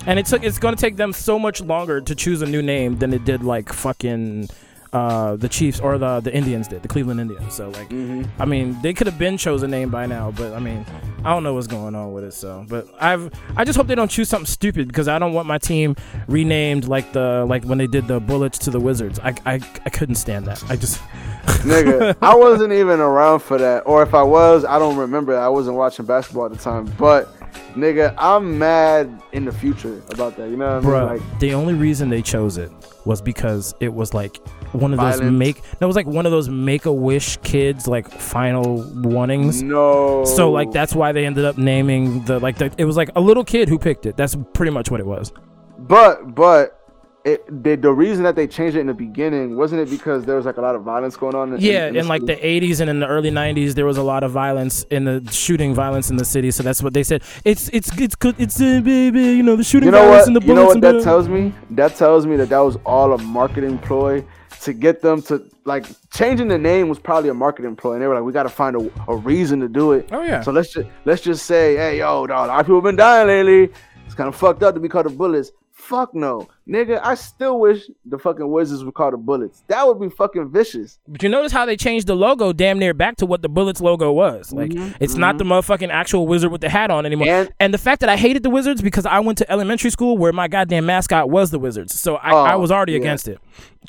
And 0.06 0.18
it 0.18 0.26
took 0.26 0.42
it's 0.44 0.58
gonna 0.58 0.76
take 0.76 0.96
them 0.96 1.12
so 1.12 1.38
much 1.38 1.60
longer 1.60 2.00
to 2.00 2.14
choose 2.14 2.42
a 2.42 2.46
new 2.46 2.62
name 2.62 2.98
than 2.98 3.12
it 3.14 3.24
did 3.24 3.42
like 3.42 3.72
fucking 3.72 4.48
uh, 4.92 5.34
the 5.34 5.48
Chiefs 5.48 5.80
or 5.80 5.98
the 5.98 6.20
the 6.20 6.32
Indians 6.32 6.68
did, 6.68 6.82
the 6.82 6.88
Cleveland 6.88 7.18
Indians. 7.20 7.52
So 7.54 7.70
like 7.70 7.88
Mhm. 7.88 8.28
I 8.38 8.44
mean, 8.44 8.78
they 8.82 8.92
could 8.94 9.08
have 9.08 9.18
been 9.18 9.36
chosen 9.36 9.70
name 9.70 9.90
by 9.90 10.06
now, 10.06 10.30
but 10.30 10.52
I 10.52 10.60
mean, 10.60 10.86
I 11.24 11.30
don't 11.32 11.42
know 11.42 11.52
what's 11.54 11.66
going 11.66 11.94
on 11.96 12.12
with 12.12 12.22
it. 12.22 12.32
So, 12.32 12.64
but 12.68 12.86
I've 13.00 13.30
I 13.56 13.64
just 13.64 13.76
hope 13.76 13.86
they 13.88 13.96
don't 13.96 14.10
choose 14.10 14.28
something 14.28 14.46
stupid 14.46 14.86
because 14.86 15.08
I 15.08 15.18
don't 15.18 15.32
want 15.32 15.48
my 15.48 15.58
team 15.58 15.96
renamed 16.28 16.86
like 16.86 17.12
the 17.12 17.44
like 17.48 17.64
when 17.64 17.78
they 17.78 17.88
did 17.88 18.06
the 18.06 18.20
Bullets 18.20 18.58
to 18.58 18.70
the 18.70 18.78
Wizards. 18.78 19.18
I 19.18 19.34
I, 19.46 19.54
I 19.84 19.90
couldn't 19.90 20.14
stand 20.16 20.46
that. 20.46 20.62
I 20.68 20.76
just 20.76 21.00
nigga, 21.64 22.16
I 22.22 22.34
wasn't 22.36 22.72
even 22.72 23.00
around 23.00 23.40
for 23.40 23.58
that. 23.58 23.80
Or 23.86 24.02
if 24.02 24.14
I 24.14 24.22
was, 24.22 24.64
I 24.64 24.78
don't 24.78 24.96
remember. 24.96 25.36
I 25.36 25.48
wasn't 25.48 25.76
watching 25.76 26.06
basketball 26.06 26.46
at 26.46 26.52
the 26.52 26.58
time. 26.58 26.84
But 26.98 27.34
nigga, 27.74 28.14
I'm 28.18 28.58
mad 28.58 29.22
in 29.32 29.44
the 29.44 29.52
future 29.52 30.02
about 30.10 30.36
that. 30.36 30.48
You 30.50 30.56
know 30.56 30.66
what 30.66 30.76
I 30.76 30.80
Bro, 30.80 31.00
mean? 31.00 31.18
Like, 31.18 31.40
the 31.40 31.54
only 31.54 31.74
reason 31.74 32.08
they 32.08 32.22
chose 32.22 32.56
it 32.58 32.70
was 33.04 33.20
because 33.20 33.74
it 33.80 33.92
was 33.92 34.14
like 34.14 34.36
one 34.72 34.92
of 34.92 34.98
those 34.98 35.18
Violence. 35.18 35.38
make 35.38 35.62
that 35.78 35.86
was 35.86 35.94
like 35.94 36.06
one 36.06 36.26
of 36.26 36.32
those 36.32 36.48
make 36.48 36.84
a 36.86 36.92
wish 36.92 37.36
kids 37.38 37.86
like 37.86 38.10
final 38.10 38.82
warnings. 38.94 39.62
no. 39.62 40.24
So 40.24 40.50
like 40.50 40.72
that's 40.72 40.94
why 40.94 41.12
they 41.12 41.26
ended 41.26 41.44
up 41.44 41.58
naming 41.58 42.24
the 42.24 42.38
like 42.40 42.58
the 42.58 42.72
it 42.78 42.84
was 42.84 42.96
like 42.96 43.10
a 43.14 43.20
little 43.20 43.44
kid 43.44 43.68
who 43.68 43.78
picked 43.78 44.06
it. 44.06 44.16
That's 44.16 44.36
pretty 44.52 44.70
much 44.72 44.90
what 44.90 45.00
it 45.00 45.06
was. 45.06 45.32
But 45.78 46.34
but 46.34 46.80
it 47.24 47.44
the, 47.64 47.74
the 47.76 47.90
reason 47.92 48.22
that 48.24 48.36
they 48.36 48.46
changed 48.46 48.76
it 48.76 48.80
in 48.80 48.86
the 48.86 48.94
beginning 48.94 49.56
wasn't 49.56 49.80
it 49.80 49.88
because 49.88 50.24
there 50.24 50.36
was 50.36 50.44
like 50.44 50.58
a 50.58 50.60
lot 50.60 50.74
of 50.74 50.82
violence 50.82 51.16
going 51.16 51.34
on? 51.34 51.54
In, 51.54 51.60
Yeah, 51.60 51.86
in, 51.88 51.96
in 51.96 52.08
like 52.08 52.24
the 52.26 52.36
80s 52.36 52.80
and 52.80 52.90
in 52.90 53.00
the 53.00 53.06
early 53.06 53.30
90s, 53.30 53.74
there 53.74 53.86
was 53.86 53.96
a 53.96 54.02
lot 54.02 54.22
of 54.22 54.30
violence 54.30 54.84
in 54.90 55.04
the 55.04 55.26
shooting 55.32 55.74
violence 55.74 56.10
in 56.10 56.16
the 56.16 56.24
city. 56.24 56.50
So 56.50 56.62
that's 56.62 56.82
what 56.82 56.92
they 56.92 57.02
said. 57.02 57.22
It's 57.44 57.68
it's 57.70 57.90
it's 57.98 58.14
good. 58.14 58.34
It's 58.38 58.60
uh, 58.60 58.80
baby, 58.82 59.20
you 59.20 59.42
know 59.42 59.56
the 59.56 59.64
shooting 59.64 59.86
You 59.86 59.92
know 59.92 59.98
violence 60.02 60.20
what? 60.20 60.26
and 60.28 60.36
the 60.36 60.40
bullets 60.40 60.48
You 60.48 60.54
know 60.54 60.66
what 60.66 60.80
that 60.82 60.92
the- 60.98 61.04
tells 61.04 61.28
me? 61.28 61.52
That 61.70 61.96
tells 61.96 62.26
me 62.26 62.36
that 62.36 62.50
that 62.50 62.58
was 62.60 62.76
all 62.84 63.12
a 63.14 63.18
marketing 63.18 63.78
ploy 63.78 64.24
to 64.60 64.72
get 64.72 65.00
them 65.02 65.20
to 65.22 65.44
like 65.64 65.86
changing 66.12 66.48
the 66.48 66.58
name 66.58 66.88
was 66.88 66.98
probably 66.98 67.28
a 67.30 67.34
marketing 67.34 67.74
ploy, 67.76 67.94
and 67.94 68.02
they 68.02 68.06
were 68.06 68.14
like, 68.14 68.24
we 68.24 68.32
got 68.32 68.44
to 68.44 68.48
find 68.50 68.76
a, 68.76 68.90
a 69.08 69.16
reason 69.16 69.60
to 69.60 69.68
do 69.68 69.92
it. 69.92 70.08
Oh, 70.12 70.22
yeah. 70.22 70.40
So 70.42 70.52
let's 70.52 70.72
just 70.72 70.88
let's 71.06 71.22
just 71.22 71.46
say, 71.46 71.74
hey 71.76 71.98
yo, 71.98 72.26
dog, 72.26 72.46
a 72.46 72.48
lot 72.48 72.60
of 72.60 72.66
people 72.66 72.80
been 72.82 72.96
dying 72.96 73.26
lately. 73.28 73.72
It's 74.06 74.14
kind 74.14 74.28
of 74.28 74.36
fucked 74.36 74.62
up 74.62 74.74
to 74.74 74.80
be 74.80 74.88
called 74.88 75.06
the 75.06 75.10
Bullets. 75.10 75.52
Fuck 75.84 76.14
no, 76.14 76.48
nigga. 76.66 76.98
I 77.04 77.14
still 77.14 77.60
wish 77.60 77.90
the 78.06 78.18
fucking 78.18 78.50
Wizards 78.50 78.82
would 78.84 78.94
call 78.94 79.10
the 79.10 79.18
Bullets. 79.18 79.64
That 79.66 79.86
would 79.86 80.00
be 80.00 80.08
fucking 80.08 80.50
vicious. 80.50 80.98
But 81.06 81.22
you 81.22 81.28
notice 81.28 81.52
how 81.52 81.66
they 81.66 81.76
changed 81.76 82.06
the 82.06 82.16
logo 82.16 82.54
damn 82.54 82.78
near 82.78 82.94
back 82.94 83.16
to 83.16 83.26
what 83.26 83.42
the 83.42 83.50
Bullets 83.50 83.82
logo 83.82 84.10
was. 84.10 84.50
Like 84.50 84.70
mm-hmm. 84.70 84.96
it's 84.98 85.16
not 85.16 85.36
mm-hmm. 85.36 85.46
the 85.46 85.54
motherfucking 85.54 85.90
actual 85.90 86.26
wizard 86.26 86.50
with 86.50 86.62
the 86.62 86.70
hat 86.70 86.90
on 86.90 87.04
anymore. 87.04 87.28
And- 87.28 87.52
And, 87.60 87.74
the 87.74 87.78
fact 87.78 88.00
that 88.00 88.08
I 88.08 88.16
hated 88.16 88.42
the 88.42 88.48
Wizards 88.48 88.80
because 88.80 89.04
I 89.04 89.20
went 89.20 89.36
to 89.38 89.52
elementary 89.52 89.90
school 89.90 90.16
where 90.16 90.32
my 90.32 90.48
goddamn 90.48 90.86
mascot 90.86 91.28
was 91.28 91.50
the 91.50 91.58
Wizards. 91.58 92.00
So 92.00 92.16
I, 92.16 92.30
I 92.30 92.54
Oh, 92.54 92.60
was 92.60 92.70
already 92.70 92.92
yeah. 92.92 93.00
against 93.00 93.28
it. 93.28 93.38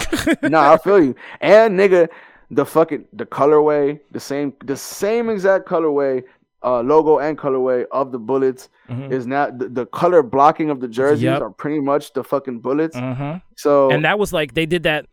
nah, 0.44 0.74
I 0.74 0.78
feel 0.78 1.02
you. 1.02 1.16
And 1.40 1.80
nigga, 1.80 2.10
the 2.52 2.66
fucking 2.66 3.06
the 3.14 3.26
colorway, 3.26 4.00
the 4.12 4.20
same 4.20 4.54
the 4.66 4.76
same 4.76 5.30
exact 5.30 5.66
colorway, 5.68 6.24
uh, 6.66 6.82
logo 6.82 7.20
and 7.20 7.38
colorway 7.38 7.86
of 7.92 8.12
the 8.12 8.18
bullets 8.20 8.70
is 8.90 9.26
now 9.28 9.50
the, 9.50 9.70
the 9.70 9.86
color 9.86 10.22
blocking 10.24 10.70
of 10.72 10.80
the 10.80 10.88
jerseys 10.88 11.22
Yep. 11.24 11.42
are 11.42 11.50
pretty 11.52 11.80
much 11.80 12.14
the 12.14 12.24
fucking 12.24 12.60
bullets. 12.60 12.98
Mhm. 12.98 13.42
So 13.56 13.92
and 13.92 14.04
that 14.04 14.18
was 14.20 14.34
like 14.34 14.56
they 14.56 14.66
did 14.66 14.84
that 14.84 15.06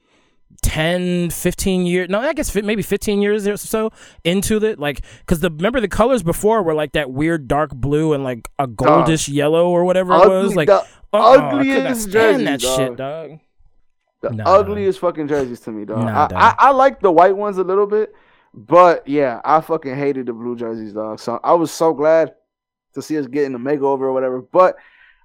10 0.62 1.30
15 1.30 1.86
years 1.86 2.08
no 2.10 2.20
i 2.20 2.34
guess 2.34 2.54
maybe 2.54 2.82
15 2.82 3.22
years 3.22 3.48
or 3.48 3.56
so 3.56 3.90
into 4.22 4.62
it 4.64 4.78
like 4.78 5.00
because 5.20 5.40
the 5.40 5.50
remember 5.50 5.80
the 5.80 5.88
colors 5.88 6.22
before 6.22 6.62
were 6.62 6.74
like 6.74 6.92
that 6.92 7.10
weird 7.10 7.48
dark 7.48 7.70
blue 7.74 8.12
and 8.12 8.22
like 8.22 8.48
a 8.58 8.66
goldish 8.68 9.32
yellow 9.32 9.68
or 9.70 9.84
whatever 9.84 10.12
it 10.12 10.28
was 10.28 10.54
like 10.54 10.68
the 10.68 10.84
not 11.14 11.54
ugliest 11.54 12.02
stand 12.10 12.12
jerseys, 12.12 12.44
that 12.44 12.60
dog. 12.60 12.76
shit 12.78 12.96
dog 12.96 13.30
the 14.20 14.30
Nah. 14.30 14.44
ugliest 14.58 14.98
fucking 15.00 15.26
jerseys 15.26 15.58
to 15.60 15.72
me, 15.72 15.84
dog. 15.84 15.98
Nah, 16.04 16.24
I, 16.24 16.28
dog. 16.28 16.32
I, 16.34 16.54
I 16.58 16.70
like 16.70 17.00
the 17.00 17.10
white 17.10 17.36
ones 17.36 17.58
a 17.58 17.64
little 17.64 17.88
bit, 17.88 18.14
but 18.54 19.06
yeah, 19.08 19.40
I 19.44 19.60
fucking 19.60 19.96
hated 19.96 20.26
the 20.26 20.32
blue 20.32 20.56
jerseys, 20.56 20.92
dog. 20.92 21.20
So 21.20 21.40
I 21.42 21.54
was 21.54 21.70
so 21.70 21.94
glad 21.94 22.34
to 22.94 23.02
see 23.02 23.18
us 23.18 23.26
getting 23.26 23.54
a 23.54 23.58
makeover 23.58 24.02
or 24.02 24.12
whatever. 24.12 24.40
But 24.40 24.76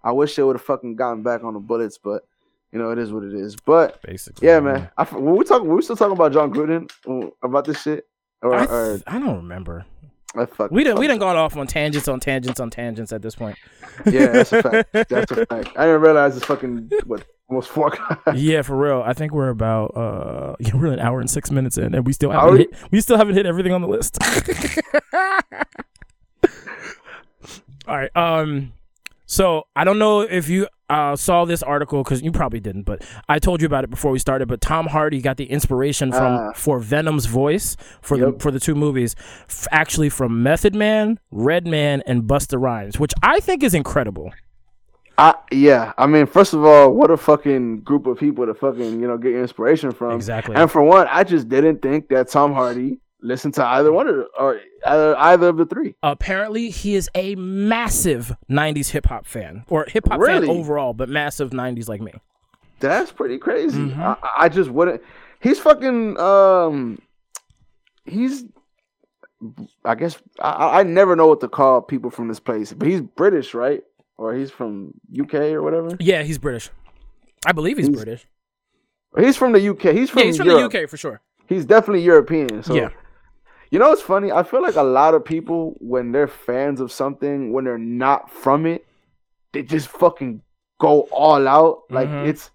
I 0.04 0.12
wish 0.12 0.36
they 0.36 0.44
would 0.44 0.56
have 0.56 0.66
fucking 0.66 0.96
gotten 0.96 1.24
back 1.24 1.44
on 1.44 1.54
the 1.54 1.60
bullets. 1.60 1.98
But 1.98 2.24
you 2.72 2.80
know, 2.80 2.92
it 2.92 3.00
is 3.00 3.12
what 3.12 3.24
it 3.24 3.34
is. 3.34 3.56
But 3.56 4.02
basically 4.02 4.48
yeah, 4.48 4.60
man. 4.60 4.90
I, 4.98 5.04
when 5.04 5.36
we 5.36 5.44
talking, 5.44 5.68
we 5.68 5.76
were 5.76 5.82
still 5.82 5.98
talking 5.98 6.16
about 6.16 6.34
Jon 6.34 6.54
Gruden 6.54 6.90
uh, 7.08 7.30
about 7.44 7.66
this 7.66 7.82
shit. 7.82 8.08
Or, 8.42 8.54
I, 8.54 8.66
or 8.66 9.02
I 9.08 9.20
don't 9.20 9.38
remember 9.38 9.86
I 10.38 10.46
fuck, 10.46 10.72
we 10.72 10.84
done 10.84 10.98
we 11.00 11.08
done 11.08 11.20
gone 11.20 11.36
off 11.36 11.58
on 11.58 11.68
tangents 11.68 12.08
on 12.08 12.20
tangents 12.20 12.60
on 12.60 12.70
tangents 12.70 13.12
at 13.12 13.22
this 13.22 13.36
point 13.36 13.58
Yeah, 14.06 14.28
that's 14.28 14.54
a 14.54 14.64
fact. 14.64 14.90
That's 15.10 15.32
a 15.32 15.46
fact. 15.46 15.70
I 15.78 15.86
didn't 15.86 16.02
realize 16.02 16.38
it's 16.38 16.46
fucking 16.46 16.92
what 17.06 17.26
almost 17.50 17.70
four. 17.70 17.94
yeah 18.36 18.62
for 18.62 18.76
real 18.76 19.02
i 19.06 19.14
think 19.14 19.32
we're 19.32 19.48
about 19.50 19.96
uh 19.96 20.54
yeah, 20.60 20.76
we're 20.76 20.88
an 20.88 21.00
hour 21.00 21.22
and 21.22 21.30
six 21.30 21.50
minutes 21.50 21.78
in 21.78 21.96
and 21.96 22.06
we 22.06 22.12
still 22.12 22.30
haven't 22.30 22.58
hit, 22.58 22.74
we 22.92 23.00
still 23.00 23.18
haven't 23.18 23.36
hit 23.36 23.46
everything 23.46 23.72
on 23.72 23.82
the 23.82 23.88
list 23.88 24.18
all 27.88 27.96
right 27.98 28.16
um 28.18 28.74
so 29.28 29.64
i 29.76 29.84
don't 29.84 30.00
know 30.00 30.22
if 30.22 30.48
you 30.50 30.68
uh 30.90 31.16
saw 31.16 31.44
this 31.46 31.62
article 31.62 32.02
because 32.04 32.22
you 32.22 32.32
probably 32.32 32.60
didn't 32.62 32.84
but 32.84 33.02
i 33.28 33.38
told 33.38 33.62
you 33.62 33.66
about 33.68 33.84
it 33.84 33.90
before 33.90 34.10
we 34.12 34.18
started 34.20 34.48
but 34.48 34.62
tom 34.62 34.88
hardy 34.88 35.22
got 35.22 35.36
the 35.38 35.44
inspiration 35.52 36.12
from 36.12 36.34
Ah. 36.40 36.52
for 36.56 36.80
venom's 36.80 37.26
voice 37.28 37.76
for 38.02 38.18
the 38.18 38.32
for 38.40 38.52
the 38.52 38.60
two 38.60 38.74
movies 38.74 39.16
f- 39.50 39.68
actually 39.72 40.10
from 40.10 40.42
method 40.42 40.74
man 40.74 41.20
redman 41.30 42.02
and 42.08 42.24
busta 42.24 42.60
rhymes 42.60 42.98
which 43.00 43.14
i 43.22 43.40
think 43.42 43.64
is 43.64 43.74
incredible 43.76 44.32
I, 45.20 45.34
yeah, 45.52 45.94
I 45.98 46.06
mean, 46.06 46.28
first 46.28 46.54
of 46.54 46.64
all, 46.64 46.94
what 46.94 47.10
a 47.10 47.18
fucking 47.18 47.80
group 47.80 48.06
of 48.06 48.20
people 48.20 48.46
to 48.46 48.54
fucking 48.54 49.02
you 49.02 49.08
know 49.08 49.18
get 49.18 49.32
your 49.32 49.42
inspiration 49.42 49.90
from. 49.92 50.12
Exactly. 50.12 50.56
And 50.56 50.70
for 50.70 50.84
one, 50.84 51.08
I 51.10 51.24
just 51.24 51.50
didn't 51.50 51.82
think 51.82 52.10
that 52.10 52.28
Tom 52.28 52.54
Hardy 52.54 53.00
listened 53.22 53.54
to 53.56 53.66
either 53.66 53.92
one 53.92 54.08
of 54.08 54.16
the, 54.16 54.28
or 54.40 54.60
either, 54.86 55.18
either 55.18 55.48
of 55.50 55.58
the 55.58 55.66
three. 55.66 55.96
apparently 56.04 56.70
he 56.70 56.96
is 56.96 57.10
a 57.16 57.34
massive 57.36 58.36
90s 58.50 58.90
hip 58.90 59.06
hop 59.08 59.26
fan 59.26 59.64
or 59.70 59.86
hip 59.86 60.08
hop 60.08 60.20
Really? 60.20 60.48
fan 60.48 60.56
overall 60.56 60.94
but 60.94 61.10
massive 61.10 61.50
90s 61.50 61.90
like 61.90 62.02
me 62.02 62.12
That's 62.80 63.12
pretty 63.12 63.38
crazy. 63.40 63.80
Mhm. 63.80 63.98
I, 64.22 64.46
I 64.46 64.50
just 64.50 64.70
wouldn't. 64.70 65.02
He's 65.40 65.58
fucking. 65.60 66.20
Um, 66.20 67.00
he's. 68.06 68.46
I 69.86 69.96
guess 69.96 70.18
I- 70.40 70.50
I, 70.52 70.80
I 70.80 70.84
never 70.84 71.16
know 71.16 71.28
what 71.28 71.42
to 71.42 71.48
call 71.48 71.82
people 71.82 72.10
from 72.10 72.28
this 72.28 72.40
place, 72.40 72.74
but 72.74 72.88
he's 72.88 73.02
British, 73.02 73.54
right? 73.54 73.84
Or 74.18 74.34
he's 74.34 74.50
from 74.52 74.94
UK 75.20 75.36
or 75.54 75.62
whatever. 75.62 75.96
yeah 76.00 76.24
he's 76.24 76.40
british 76.40 76.72
i 77.46 77.52
believe 77.52 77.78
he's, 77.78 77.86
He's 77.88 77.96
british 77.96 78.26
He's 79.16 79.38
from 79.38 79.52
the 79.52 79.70
UK. 79.70 79.82
He's 79.94 80.10
from 80.10 80.20
yeah 80.20 80.26
he's 80.26 80.38
from 80.38 80.48
Europe. 80.48 80.72
the 80.72 80.82
uk 80.84 80.90
for 80.90 80.98
sure 80.98 81.22
He's 81.48 81.66
definitely 81.66 82.02
European. 82.04 82.62
So 82.64 82.74
Yeah. 82.76 82.90
You 83.72 83.80
know 83.80 83.90
what's 83.90 84.02
funny? 84.02 84.32
I 84.32 84.44
feel 84.44 84.62
like 84.62 84.76
a 84.76 84.84
lot 84.84 85.14
of 85.14 85.26
people 85.26 85.76
when 85.80 86.12
they're 86.12 86.28
fans 86.28 86.80
of 86.80 86.92
something, 86.92 87.52
when 87.52 87.66
they're 87.66 87.78
not 87.78 88.32
from 88.32 88.66
it, 88.66 88.86
they 89.52 89.64
just 89.64 89.88
fucking 89.90 90.42
go 90.80 91.02
all 91.12 91.48
out. 91.48 91.84
Like 91.90 92.08
Mhm. 92.10 92.28
it's 92.28 92.50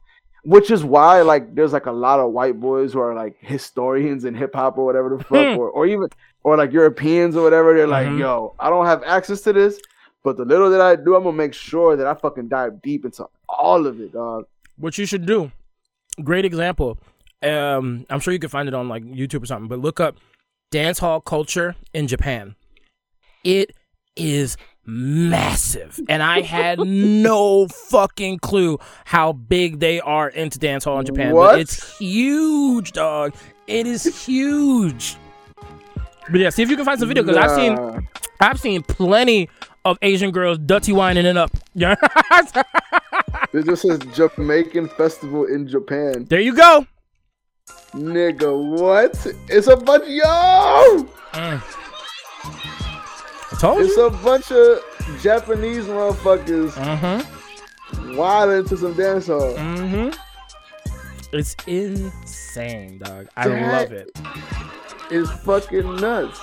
which 0.45 0.73
is 0.73 0.83
why 0.83 1.21
like 1.23 1.55
there's 1.55 1.73
like 1.73 1.87
a 1.87 1.93
lot 1.93 2.19
of 2.19 2.33
white 2.33 2.59
boys 2.59 2.93
who 2.93 2.99
are 3.01 3.15
like 3.15 3.37
historians 3.41 4.25
in 4.25 4.35
hip 4.35 4.55
hop 4.55 4.77
or 4.77 4.85
whatever 4.85 5.17
the 5.17 5.23
fuck 5.23 5.53
Hmm. 5.55 5.59
or, 5.59 5.71
or 5.71 5.87
even 5.87 6.09
or 6.43 6.57
like 6.57 6.73
Europeans 6.73 7.37
or 7.37 7.43
whatever. 7.45 7.75
They're 7.77 7.87
like, 7.87 8.09
Mhm. 8.09 8.19
yo, 8.19 8.55
I 8.59 8.69
don't 8.71 8.87
have 8.87 9.03
access 9.05 9.41
to 9.43 9.53
this, 9.53 9.81
but 10.25 10.37
the 10.37 10.45
little 10.45 10.69
that 10.71 10.81
I 10.81 10.97
do, 10.97 11.15
I'm 11.15 11.23
gonna 11.23 11.37
make 11.37 11.55
sure 11.55 11.95
that 11.97 12.07
I 12.07 12.15
fucking 12.15 12.49
dive 12.49 12.83
deep 12.83 13.05
into 13.05 13.27
all 13.49 13.87
of 13.87 14.01
it, 14.01 14.13
dog. 14.13 14.45
what 14.79 14.97
you 14.99 15.05
should 15.07 15.27
do 15.27 15.53
great 16.25 16.45
example 16.47 16.99
um 17.43 18.05
i'm 18.11 18.19
sure 18.21 18.33
you 18.33 18.39
can 18.39 18.49
find 18.49 18.67
it 18.69 18.75
on 18.75 18.89
like 18.89 19.05
youtube 19.05 19.43
or 19.43 19.47
something 19.47 19.69
but 19.69 19.79
look 19.79 20.01
up 20.01 20.17
dance 20.73 20.99
hall 20.99 21.21
culture 21.21 21.77
in 21.95 22.09
japan. 22.09 22.57
It 23.45 23.73
is 24.17 24.57
massive 24.85 26.01
and 26.09 26.23
i 26.25 26.41
had 26.41 26.77
no 26.85 27.69
fucking 27.69 28.37
clue 28.41 28.77
how 29.05 29.33
big 29.33 29.79
they 29.79 30.01
are 30.01 30.29
into 30.29 30.59
dance 30.59 30.83
hall 30.85 30.99
in 30.99 31.07
japan 31.07 31.33
What? 31.33 31.53
but 31.53 31.61
it's 31.61 31.99
huge 31.99 32.91
dog. 32.93 33.33
It 33.69 33.87
is 33.87 34.27
huge. 34.27 35.15
But 36.29 36.41
yeah 36.41 36.51
see 36.51 36.63
if 36.65 36.69
you 36.71 36.75
can 36.77 36.85
find 36.85 36.99
some 36.99 37.07
video 37.09 37.23
because 37.23 37.37
i've 37.39 37.53
seen 37.53 38.09
i've 38.41 38.59
seen 38.59 38.83
plenty 38.83 39.49
of 39.85 39.99
asian 40.03 40.31
girls 40.33 40.59
dirty 40.59 40.93
whining 40.93 41.27
it 41.27 41.37
up. 41.37 41.51
Yeah 41.75 41.95
It 43.53 43.65
just 43.67 43.83
says 43.83 43.99
Jamaican 44.15 44.89
festival 44.89 45.45
in 45.45 45.69
Japan. 45.69 46.25
there 46.29 46.41
you 46.41 46.55
go 46.57 46.87
Nigga, 47.95 48.79
what? 48.79 49.27
It's 49.49 49.67
a 49.67 49.77
bunch 49.77 50.09
yo! 50.09 51.09
I 51.35 51.61
told 53.59 53.83
It's 53.83 53.97
you 53.97 54.07
a 54.07 54.11
bunch 54.11 54.51
of 54.51 54.81
Japanese 55.21 55.85
motherfuckers 55.87 56.73
mm-hmm 56.73 57.39
wild 58.17 58.51
into 58.51 58.77
some 58.77 58.95
dance 58.95 59.27
hall. 59.27 59.55
Mm-hmm. 59.55 60.19
It's 61.33 61.57
insane, 61.67 62.99
dog. 62.99 63.29
I 63.37 63.49
That- 63.49 63.73
love 63.73 63.93
it. 63.93 64.11
It's 65.11 65.31
fucking 65.43 65.97
nuts. 65.97 66.41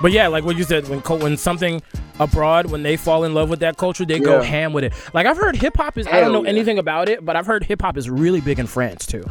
But 0.00 0.12
yeah, 0.12 0.26
like 0.28 0.44
what 0.44 0.56
you 0.56 0.64
said, 0.64 0.88
when 0.88 1.00
when 1.20 1.36
something 1.36 1.80
abroad, 2.18 2.66
when 2.66 2.82
they 2.82 2.96
fall 2.96 3.24
in 3.24 3.34
love 3.34 3.48
with 3.48 3.60
that 3.60 3.76
culture, 3.76 4.04
they 4.04 4.18
go 4.18 4.42
ham 4.42 4.72
with 4.72 4.84
it. 4.84 4.92
Like 5.14 5.26
I've 5.26 5.36
heard 5.36 5.54
hip 5.56 5.76
hop 5.76 5.96
is. 5.96 6.06
I 6.08 6.20
don't 6.20 6.32
know 6.32 6.42
yeah. 6.42 6.50
anything 6.50 6.78
about 6.78 7.08
it, 7.08 7.24
but 7.24 7.36
I've 7.36 7.46
heard 7.46 7.62
hip 7.64 7.82
hop 7.82 7.96
is 7.96 8.10
really 8.10 8.40
big 8.40 8.58
in 8.58 8.66
France 8.66 9.06
too. 9.06 9.24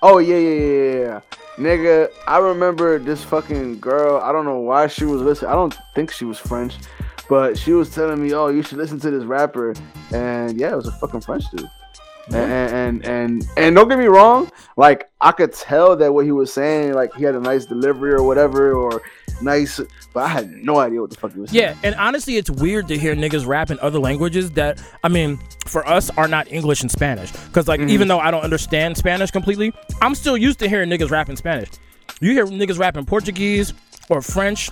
Oh 0.00 0.18
yeah, 0.18 0.36
yeah, 0.36 0.60
yeah, 0.60 1.00
yeah. 1.00 1.20
Nigga, 1.56 2.08
I 2.28 2.38
remember 2.38 3.00
this 3.00 3.24
fucking 3.24 3.80
girl. 3.80 4.20
I 4.20 4.30
don't 4.30 4.44
know 4.44 4.60
why 4.60 4.86
she 4.86 5.04
was 5.04 5.20
listening. 5.20 5.50
I 5.50 5.54
don't 5.54 5.76
think 5.94 6.12
she 6.12 6.24
was 6.24 6.38
French, 6.38 6.76
but 7.28 7.58
she 7.58 7.72
was 7.72 7.92
telling 7.92 8.22
me, 8.22 8.32
"Oh, 8.32 8.46
you 8.48 8.62
should 8.62 8.78
listen 8.78 9.00
to 9.00 9.10
this 9.10 9.24
rapper." 9.24 9.74
And 10.12 10.58
yeah, 10.60 10.72
it 10.72 10.76
was 10.76 10.86
a 10.86 10.92
fucking 10.92 11.22
French 11.22 11.50
dude. 11.50 11.68
And, 12.30 12.36
and 12.36 13.06
and 13.06 13.48
and 13.56 13.76
don't 13.76 13.88
get 13.88 13.98
me 13.98 14.06
wrong, 14.06 14.50
like 14.76 15.10
I 15.20 15.32
could 15.32 15.52
tell 15.52 15.96
that 15.96 16.12
what 16.12 16.24
he 16.24 16.32
was 16.32 16.52
saying, 16.52 16.92
like 16.94 17.14
he 17.14 17.24
had 17.24 17.34
a 17.34 17.40
nice 17.40 17.64
delivery 17.64 18.12
or 18.12 18.22
whatever, 18.22 18.74
or 18.74 19.02
nice, 19.40 19.80
but 20.12 20.24
I 20.24 20.28
had 20.28 20.50
no 20.50 20.78
idea 20.78 21.00
what 21.00 21.10
the 21.10 21.16
fuck 21.16 21.32
he 21.32 21.40
was 21.40 21.50
saying. 21.50 21.62
Yeah, 21.62 21.74
and 21.82 21.94
honestly, 21.94 22.36
it's 22.36 22.50
weird 22.50 22.86
to 22.88 22.98
hear 22.98 23.14
niggas 23.16 23.46
rap 23.46 23.70
in 23.70 23.78
other 23.80 23.98
languages 23.98 24.50
that 24.52 24.82
I 25.02 25.08
mean, 25.08 25.38
for 25.66 25.86
us, 25.88 26.10
are 26.18 26.28
not 26.28 26.52
English 26.52 26.82
and 26.82 26.90
Spanish. 26.90 27.32
Because 27.32 27.66
like, 27.66 27.80
Mm-hmm. 27.80 27.90
even 27.90 28.08
though 28.08 28.18
I 28.20 28.30
don't 28.30 28.44
understand 28.44 28.96
Spanish 28.96 29.30
completely, 29.30 29.72
I'm 30.02 30.14
still 30.14 30.36
used 30.36 30.58
to 30.58 30.68
hearing 30.68 30.90
niggas 30.90 31.10
rap 31.10 31.30
in 31.30 31.36
Spanish. 31.36 31.70
You 32.20 32.32
hear 32.32 32.46
niggas 32.46 32.78
rap 32.78 32.96
in 32.96 33.06
Portuguese 33.06 33.72
or 34.10 34.20
French 34.20 34.68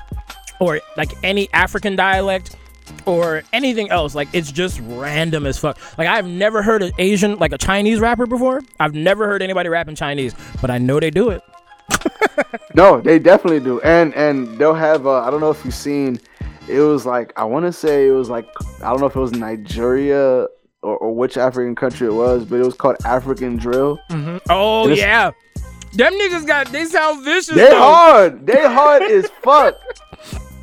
or 0.60 0.80
like 0.96 1.12
any 1.22 1.48
African 1.52 1.96
dialect 1.96 2.56
or 3.04 3.42
anything 3.52 3.90
else. 3.90 4.14
Like 4.14 4.28
it's 4.32 4.52
just 4.52 4.80
random 4.84 5.46
as 5.46 5.58
fuck. 5.58 5.78
Like 5.98 6.08
I've 6.08 6.26
never 6.26 6.62
heard 6.62 6.82
an 6.82 6.92
Asian, 6.98 7.36
like 7.38 7.52
a 7.52 7.58
Chinese 7.58 8.00
rapper 8.00 8.26
before. 8.26 8.62
I've 8.80 8.94
never 8.94 9.26
heard 9.26 9.42
anybody 9.42 9.68
rap 9.68 9.88
in 9.88 9.94
Chinese, 9.94 10.34
but 10.60 10.70
I 10.70 10.78
know 10.78 11.00
they 11.00 11.10
do 11.10 11.30
it. 11.30 11.42
No, 12.74 13.00
they 13.00 13.18
definitely 13.18 13.60
do, 13.60 13.80
and 13.80 14.14
and 14.14 14.58
they'll 14.58 14.74
have. 14.74 15.06
Uh, 15.06 15.20
I 15.22 15.30
don't 15.30 15.40
know 15.40 15.50
if 15.50 15.64
you've 15.64 15.72
seen. 15.72 16.20
It 16.68 16.80
was 16.80 17.06
like 17.06 17.32
I 17.36 17.44
want 17.44 17.64
to 17.64 17.72
say 17.72 18.06
it 18.06 18.10
was 18.10 18.28
like 18.28 18.46
I 18.82 18.90
don't 18.90 19.00
know 19.00 19.06
if 19.06 19.16
it 19.16 19.20
was 19.20 19.32
Nigeria 19.32 20.46
or, 20.82 20.96
or 20.98 21.14
which 21.14 21.38
African 21.38 21.74
country 21.74 22.06
it 22.08 22.12
was, 22.12 22.44
but 22.44 22.60
it 22.60 22.64
was 22.64 22.74
called 22.74 22.96
African 23.06 23.56
drill. 23.56 23.98
Oh 24.50 24.88
yeah, 24.88 25.30
them 25.94 26.12
niggas 26.12 26.46
got 26.46 26.70
they 26.70 26.84
sound 26.84 27.24
vicious. 27.24 27.54
They 27.54 27.70
though. 27.70 27.78
hard. 27.78 28.46
They 28.46 28.62
hard 28.62 29.02
as 29.04 29.30
fuck. 29.42 29.74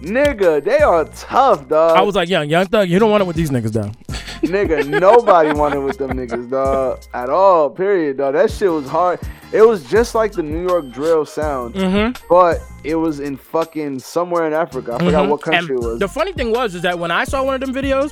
Nigga, 0.04 0.62
they 0.62 0.80
are 0.80 1.06
tough, 1.06 1.70
dog. 1.70 1.96
I 1.98 2.02
was 2.02 2.14
like, 2.16 2.28
young, 2.28 2.50
young 2.50 2.66
thug, 2.66 2.90
you 2.90 3.00
don't 3.00 3.10
want 3.10 3.22
it 3.22 3.26
with 3.26 3.38
these 3.38 3.52
niggas 3.52 3.72
though. 3.72 3.92
nigga, 4.44 4.86
nobody 5.00 5.54
wanted 5.54 5.80
with 5.80 5.98
them 5.98 6.12
niggas, 6.12 6.50
dog. 6.50 7.02
At 7.14 7.30
all, 7.30 7.70
period, 7.70 8.18
dog. 8.18 8.34
That 8.34 8.52
shit 8.52 8.70
was 8.70 8.86
hard. 8.86 9.22
It 9.54 9.62
was 9.62 9.90
just 9.90 10.14
like 10.14 10.34
the 10.34 10.44
New 10.44 10.68
York 10.68 10.92
drill 10.92 11.26
sound, 11.26 11.76
Mm-hmm. 11.76 12.26
but 12.28 12.60
it 12.84 12.96
was 12.96 13.22
in 13.22 13.38
fucking 13.38 14.00
somewhere 14.00 14.46
in 14.46 14.52
Africa. 14.52 14.96
I 14.96 14.98
forgot 14.98 15.22
mm-hmm. 15.22 15.32
what 15.32 15.42
country 15.42 15.76
it 15.76 15.80
was. 15.80 16.00
The 16.00 16.10
funny 16.10 16.34
thing 16.34 16.52
was 16.52 16.76
is 16.76 16.82
that 16.82 17.00
when 17.00 17.10
I 17.10 17.24
saw 17.24 17.42
one 17.42 17.56
of 17.56 17.62
them 17.62 17.74
videos, 17.74 18.12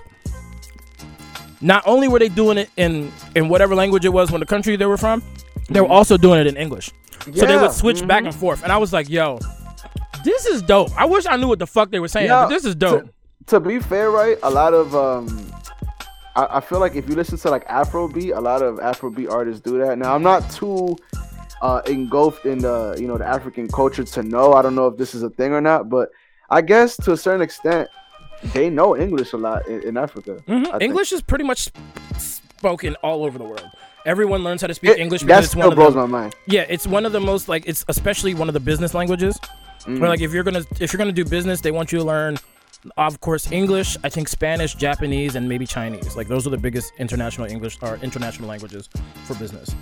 not 1.60 1.84
only 1.86 2.08
were 2.08 2.20
they 2.20 2.30
doing 2.30 2.58
it 2.58 2.70
in 2.78 3.12
in 3.36 3.50
whatever 3.50 3.76
language 3.76 4.06
it 4.06 4.14
was 4.14 4.32
when 4.32 4.40
the 4.40 4.46
country 4.46 4.78
they 4.78 4.86
were 4.86 4.98
from, 4.98 5.22
they 5.70 5.82
were 5.82 5.88
mm-hmm. 5.88 5.94
also 5.94 6.16
doing 6.16 6.40
it 6.40 6.48
in 6.48 6.56
English. 6.56 6.92
So 7.36 7.46
they 7.46 7.58
would 7.58 7.74
switch 7.74 8.08
back 8.08 8.20
mm-hmm. 8.20 8.28
and 8.28 8.36
forth, 8.36 8.64
and 8.64 8.72
I 8.72 8.78
was 8.78 8.94
like, 8.94 9.10
yo. 9.10 9.40
This 10.24 10.46
is 10.46 10.62
dope. 10.62 10.92
I 10.98 11.06
wish 11.06 11.26
I 11.26 11.36
knew 11.38 11.48
what 11.48 11.60
the 11.60 11.68
fuck 11.68 11.90
they 11.92 12.00
were 12.00 12.08
saying, 12.08 12.28
Yeah, 12.28 12.44
but 12.44 12.50
this 12.50 12.66
is 12.66 12.76
dope. 12.76 13.10
to 13.48 13.60
be 13.60 13.80
fair, 13.80 14.12
right? 14.12 14.38
A 14.44 14.50
lot 14.50 14.74
of 14.74 14.96
um, 14.96 15.52
I, 16.36 16.58
I 16.58 16.60
feel 16.62 16.80
like 16.80 16.96
if 16.96 17.10
you 17.10 17.16
listen 17.16 17.38
to 17.40 17.50
like 17.50 17.68
Afrobeat, 17.68 18.36
a 18.36 18.42
lot 18.42 18.62
of 18.62 18.78
Afrobeat 18.78 19.32
artists 19.32 19.62
do 19.62 19.80
that. 19.80 19.98
Now 19.98 20.14
I'm 20.16 20.24
not 20.24 20.50
too 20.52 20.96
uh, 21.62 21.82
engulfed 21.88 22.46
in 22.46 22.60
the 22.60 22.96
you 23.00 23.08
know 23.08 23.18
the 23.18 23.26
African 23.26 23.68
culture 23.68 24.04
to 24.04 24.24
know. 24.24 24.54
I 24.54 24.62
don't 24.62 24.76
know 24.76 24.88
if 24.88 24.98
this 24.98 25.16
is 25.16 25.24
a 25.24 25.30
thing 25.30 25.54
or 25.54 25.62
not, 25.62 25.90
but 25.90 26.10
I 26.50 26.62
guess 26.62 26.96
to 26.98 27.14
a 27.14 27.18
certain 27.18 27.42
extent, 27.42 27.90
they 28.54 28.70
know 28.70 28.96
English 28.96 29.34
a 29.34 29.38
lot 29.38 29.68
in, 29.68 29.82
in 29.84 29.98
Africa. 29.98 30.38
Mhm. 30.48 30.82
English 30.82 31.12
is 31.12 31.22
pretty 31.22 31.44
much 31.46 31.70
spoken 32.20 32.96
all 33.04 33.24
over 33.24 33.38
the 33.40 33.44
world. 33.44 33.68
Everyone 34.06 34.44
learns 34.44 34.62
how 34.62 34.68
to 34.68 34.74
speak 34.74 34.92
It- 34.92 35.00
English 35.00 35.22
that 35.22 35.28
because 35.28 35.46
it's 35.46 35.56
one 35.56 35.66
still 35.68 35.76
blows 35.76 35.94
the 35.94 36.02
my 36.02 36.06
mind. 36.22 36.36
yeah, 36.48 36.66
it's 36.70 36.86
one 36.88 37.06
of 37.06 37.12
the 37.12 37.20
most 37.20 37.48
like 37.50 37.64
it's 37.68 37.86
especially 37.88 38.34
one 38.34 38.48
of 38.50 38.54
the 38.54 38.60
business 38.60 38.94
languages. 38.94 39.40
Mm. 39.86 40.00
Where 40.00 40.10
like 40.10 40.22
if 40.22 40.34
you're 40.34 40.44
gonna 40.44 40.64
if 40.80 40.92
you're 40.92 40.98
gonna 40.98 41.12
do 41.12 41.26
business, 41.26 41.62
they 41.62 41.72
want 41.72 41.92
you 41.92 42.00
to 42.00 42.04
learn, 42.04 42.38
of 42.98 43.20
course, 43.20 43.52
English. 43.52 43.98
I 44.04 44.10
think 44.10 44.28
Spanish, 44.28 44.76
Japanese, 44.76 45.36
and 45.36 45.48
maybe 45.48 45.66
Chinese. 45.66 46.16
Like 46.16 46.28
those 46.28 46.48
are 46.48 46.52
the 46.52 46.58
biggest 46.58 46.94
international 46.98 47.48
English 47.48 47.78
or 47.82 47.98
international 47.98 48.48
languages 48.48 48.90
for 49.26 49.36
business. 49.36 49.76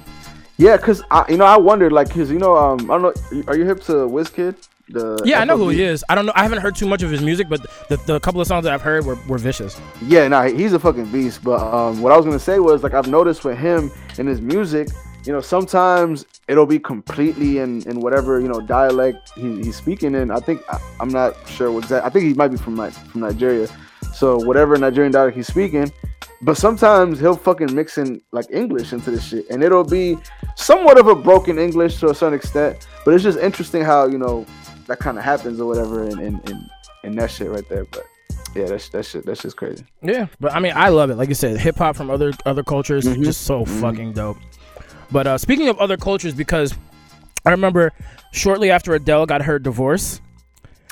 Yeah, 0.58 0.76
cause 0.76 1.02
I, 1.10 1.26
you 1.30 1.38
know, 1.38 1.46
I 1.46 1.56
wondered, 1.56 1.94
like, 1.94 2.10
cause 2.10 2.30
you 2.30 2.38
know, 2.38 2.58
um, 2.58 2.92
I 2.92 2.98
don't 3.00 3.02
know, 3.02 3.44
are 3.48 3.56
you 3.56 3.64
hip 3.64 3.80
to 3.84 3.94
Wizkid? 3.94 4.68
The 4.90 5.22
Yeah, 5.24 5.40
I 5.40 5.46
know 5.46 5.56
who 5.56 5.70
he 5.70 5.82
is. 5.84 6.04
I 6.10 6.16
don't 6.16 6.26
know. 6.26 6.34
I 6.36 6.44
haven't 6.44 6.60
heard 6.60 6.76
too 6.76 6.88
much 6.88 7.04
of 7.04 7.12
his 7.12 7.22
music, 7.22 7.48
but 7.48 7.62
the, 7.88 7.96
the 8.08 8.20
couple 8.20 8.42
of 8.42 8.48
songs 8.48 8.64
that 8.64 8.74
I've 8.74 8.82
heard 8.82 9.06
were, 9.06 9.18
were 9.28 9.38
vicious. 9.38 9.80
Yeah, 10.02 10.28
nah, 10.28 10.44
he's 10.44 10.74
a 10.74 10.80
fucking 10.80 11.06
beast. 11.12 11.44
But 11.44 11.62
um, 11.62 12.02
what 12.02 12.12
I 12.12 12.18
was 12.18 12.26
gonna 12.26 12.40
say 12.40 12.60
was 12.60 12.84
like 12.84 12.94
I've 12.94 13.08
noticed 13.08 13.46
with 13.46 13.58
him 13.58 13.92
and 14.18 14.28
his 14.28 14.42
music, 14.42 14.90
you 15.26 15.34
know, 15.34 15.42
sometimes 15.42 16.26
it'll 16.48 16.66
be 16.66 16.80
completely 16.80 17.60
in, 17.60 17.88
in 17.88 18.00
whatever 18.00 18.40
you 18.40 18.48
know 18.48 18.62
dialect 18.62 19.32
he, 19.36 19.62
he's 19.64 19.76
speaking 19.76 20.16
in. 20.16 20.32
I 20.32 20.40
think 20.40 20.62
I, 20.70 20.80
I'm 21.00 21.10
not 21.10 21.36
sure 21.48 21.72
what 21.72 21.84
exact. 21.84 22.06
I 22.06 22.10
think 22.10 22.26
he 22.26 22.34
might 22.34 22.50
be 22.50 22.58
from 22.58 22.78
from 22.92 23.22
Nigeria, 23.22 23.68
so 24.14 24.38
whatever 24.38 24.78
Nigerian 24.78 25.12
dialect 25.12 25.36
he's 25.36 25.48
speaking. 25.48 25.92
But 26.42 26.56
sometimes 26.56 27.20
he'll 27.20 27.36
fucking 27.36 27.76
mix 27.76 27.98
in 27.98 28.22
like 28.32 28.46
English 28.50 28.94
into 28.94 29.12
this 29.12 29.26
shit, 29.26 29.50
and 29.50 29.62
it'll 29.62 29.84
be 29.84 30.18
somewhat 30.56 30.98
of 30.98 31.08
a 31.08 31.16
broken 31.16 31.60
English 31.60 32.00
to 32.00 32.10
a 32.10 32.16
certain 32.16 32.38
extent. 32.38 32.88
But 33.04 33.14
it's 33.14 33.24
just 33.24 33.40
interesting 33.40 33.84
how 33.84 34.08
you 34.08 34.18
know 34.18 34.46
that 34.88 35.00
kind 35.00 35.18
of 35.18 35.24
happens 35.24 35.60
or 35.60 35.68
whatever, 35.68 36.04
and 36.04 36.20
and, 36.20 36.50
and 36.50 36.70
and 37.04 37.18
that 37.20 37.30
shit 37.30 37.50
right 37.50 37.68
there. 37.68 37.86
But 37.86 38.06
yeah, 38.56 38.66
that's 38.66 38.90
that 38.90 39.06
shit. 39.06 39.26
That's 39.26 39.42
just 39.42 39.58
crazy. 39.58 39.84
Yeah, 40.02 40.28
but 40.40 40.54
I 40.54 40.60
mean, 40.60 40.74
I 40.76 40.90
love 40.90 41.10
it. 41.10 41.16
Like 41.16 41.30
you 41.30 41.36
said, 41.36 41.58
hip 41.60 41.78
hop 41.78 41.96
from 41.96 42.10
other 42.10 42.32
other 42.46 42.64
cultures 42.64 43.06
is 43.06 43.18
just 43.18 43.42
so 43.42 43.66
mm-hmm. 43.66 43.82
fucking 43.82 44.14
dope. 44.14 44.38
But 45.12 45.28
uh, 45.28 45.38
speaking 45.38 45.68
of 45.70 45.78
other 45.80 45.98
cultures, 45.98 46.34
because 46.34 46.74
I 47.46 47.52
remember 47.52 47.92
shortly 48.32 48.70
after 48.72 48.94
Adele 48.94 49.26
got 49.26 49.42
her 49.44 49.60
divorce, 49.60 50.22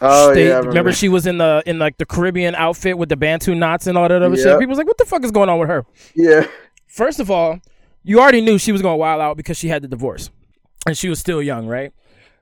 Oh 0.01 0.33
they- 0.33 0.49
yeah, 0.49 0.57
I 0.57 0.59
remember 0.59 0.91
she 0.91 1.09
was 1.09 1.25
in 1.25 1.37
the 1.39 1.63
in 1.65 1.79
like 1.79 1.97
the 1.97 2.05
Caribbean 2.05 2.53
outfit 2.55 2.97
with 2.97 3.09
the 3.09 3.15
Bantu 3.17 3.55
knots 3.55 3.87
and 3.87 3.97
all 3.97 4.07
that 4.07 4.21
other 4.21 4.35
shit. 4.37 4.59
People 4.59 4.69
was 4.69 4.77
like, 4.77 4.85
"What 4.87 4.97
the 4.99 5.05
fuck 5.05 5.23
is 5.23 5.31
going 5.31 5.49
on 5.49 5.57
with 5.59 5.69
her?" 5.69 5.85
Yeah. 6.15 6.45
First 6.87 7.19
of 7.19 7.31
all, 7.31 7.59
you 8.03 8.19
already 8.19 8.41
knew 8.41 8.57
she 8.59 8.71
was 8.71 8.81
going 8.83 8.93
to 8.93 8.97
wild 8.97 9.21
out 9.21 9.37
because 9.37 9.57
she 9.57 9.69
had 9.69 9.81
the 9.81 9.87
divorce, 9.87 10.29
and 10.85 10.95
she 10.97 11.09
was 11.09 11.19
still 11.19 11.41
young, 11.41 11.67
right? 11.67 11.93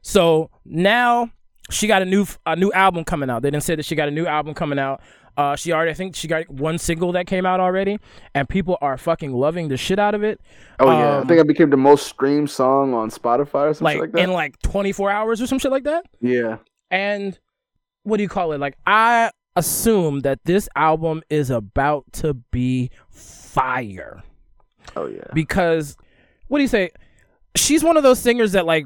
So 0.01 0.49
now 0.65 1.31
she 1.69 1.87
got 1.87 2.01
a 2.01 2.05
new 2.05 2.25
a 2.45 2.55
new 2.57 2.71
album 2.73 3.05
coming 3.05 3.29
out. 3.29 3.41
They 3.41 3.51
didn't 3.51 3.63
say 3.63 3.75
that 3.75 3.85
she 3.85 3.95
got 3.95 4.09
a 4.09 4.11
new 4.11 4.25
album 4.25 4.53
coming 4.53 4.77
out. 4.79 5.01
Uh, 5.37 5.55
she 5.55 5.73
already, 5.73 5.91
I 5.91 5.93
think 5.93 6.15
she 6.15 6.27
got 6.27 6.49
one 6.49 6.77
single 6.77 7.11
that 7.11 7.27
came 7.27 7.45
out 7.45 7.59
already, 7.59 7.99
and 8.33 8.47
people 8.47 8.77
are 8.81 8.97
fucking 8.97 9.33
loving 9.33 9.67
the 9.67 9.77
shit 9.77 9.99
out 9.99 10.15
of 10.15 10.23
it. 10.23 10.39
Oh 10.79 10.89
yeah. 10.91 10.97
I 10.97 11.17
Um, 11.17 11.27
think 11.27 11.41
it 11.41 11.47
became 11.47 11.69
the 11.69 11.77
most 11.77 12.07
streamed 12.07 12.49
song 12.49 12.93
on 12.93 13.09
Spotify 13.09 13.69
or 13.69 13.73
something 13.73 13.83
like, 13.83 13.99
like, 13.99 14.11
that. 14.13 14.19
in 14.21 14.31
like 14.31 14.57
24 14.61 15.11
hours 15.11 15.41
or 15.41 15.47
some 15.47 15.59
shit 15.59 15.71
like 15.71 15.83
that. 15.83 16.05
yeah. 16.21 16.57
And 16.91 17.37
what 18.03 18.17
do 18.17 18.23
you 18.23 18.29
call 18.29 18.51
it? 18.53 18.59
Like 18.59 18.77
I 18.85 19.31
assume 19.55 20.19
that 20.21 20.39
this 20.45 20.69
album 20.75 21.23
is 21.29 21.49
about 21.49 22.05
to 22.13 22.33
be 22.35 22.91
fire. 23.09 24.23
Oh 24.95 25.07
yeah. 25.07 25.23
because 25.33 25.97
what 26.47 26.59
do 26.59 26.61
you 26.61 26.67
say? 26.67 26.91
She's 27.55 27.83
one 27.83 27.97
of 27.97 28.03
those 28.03 28.19
singers 28.19 28.51
that 28.51 28.65
like 28.65 28.85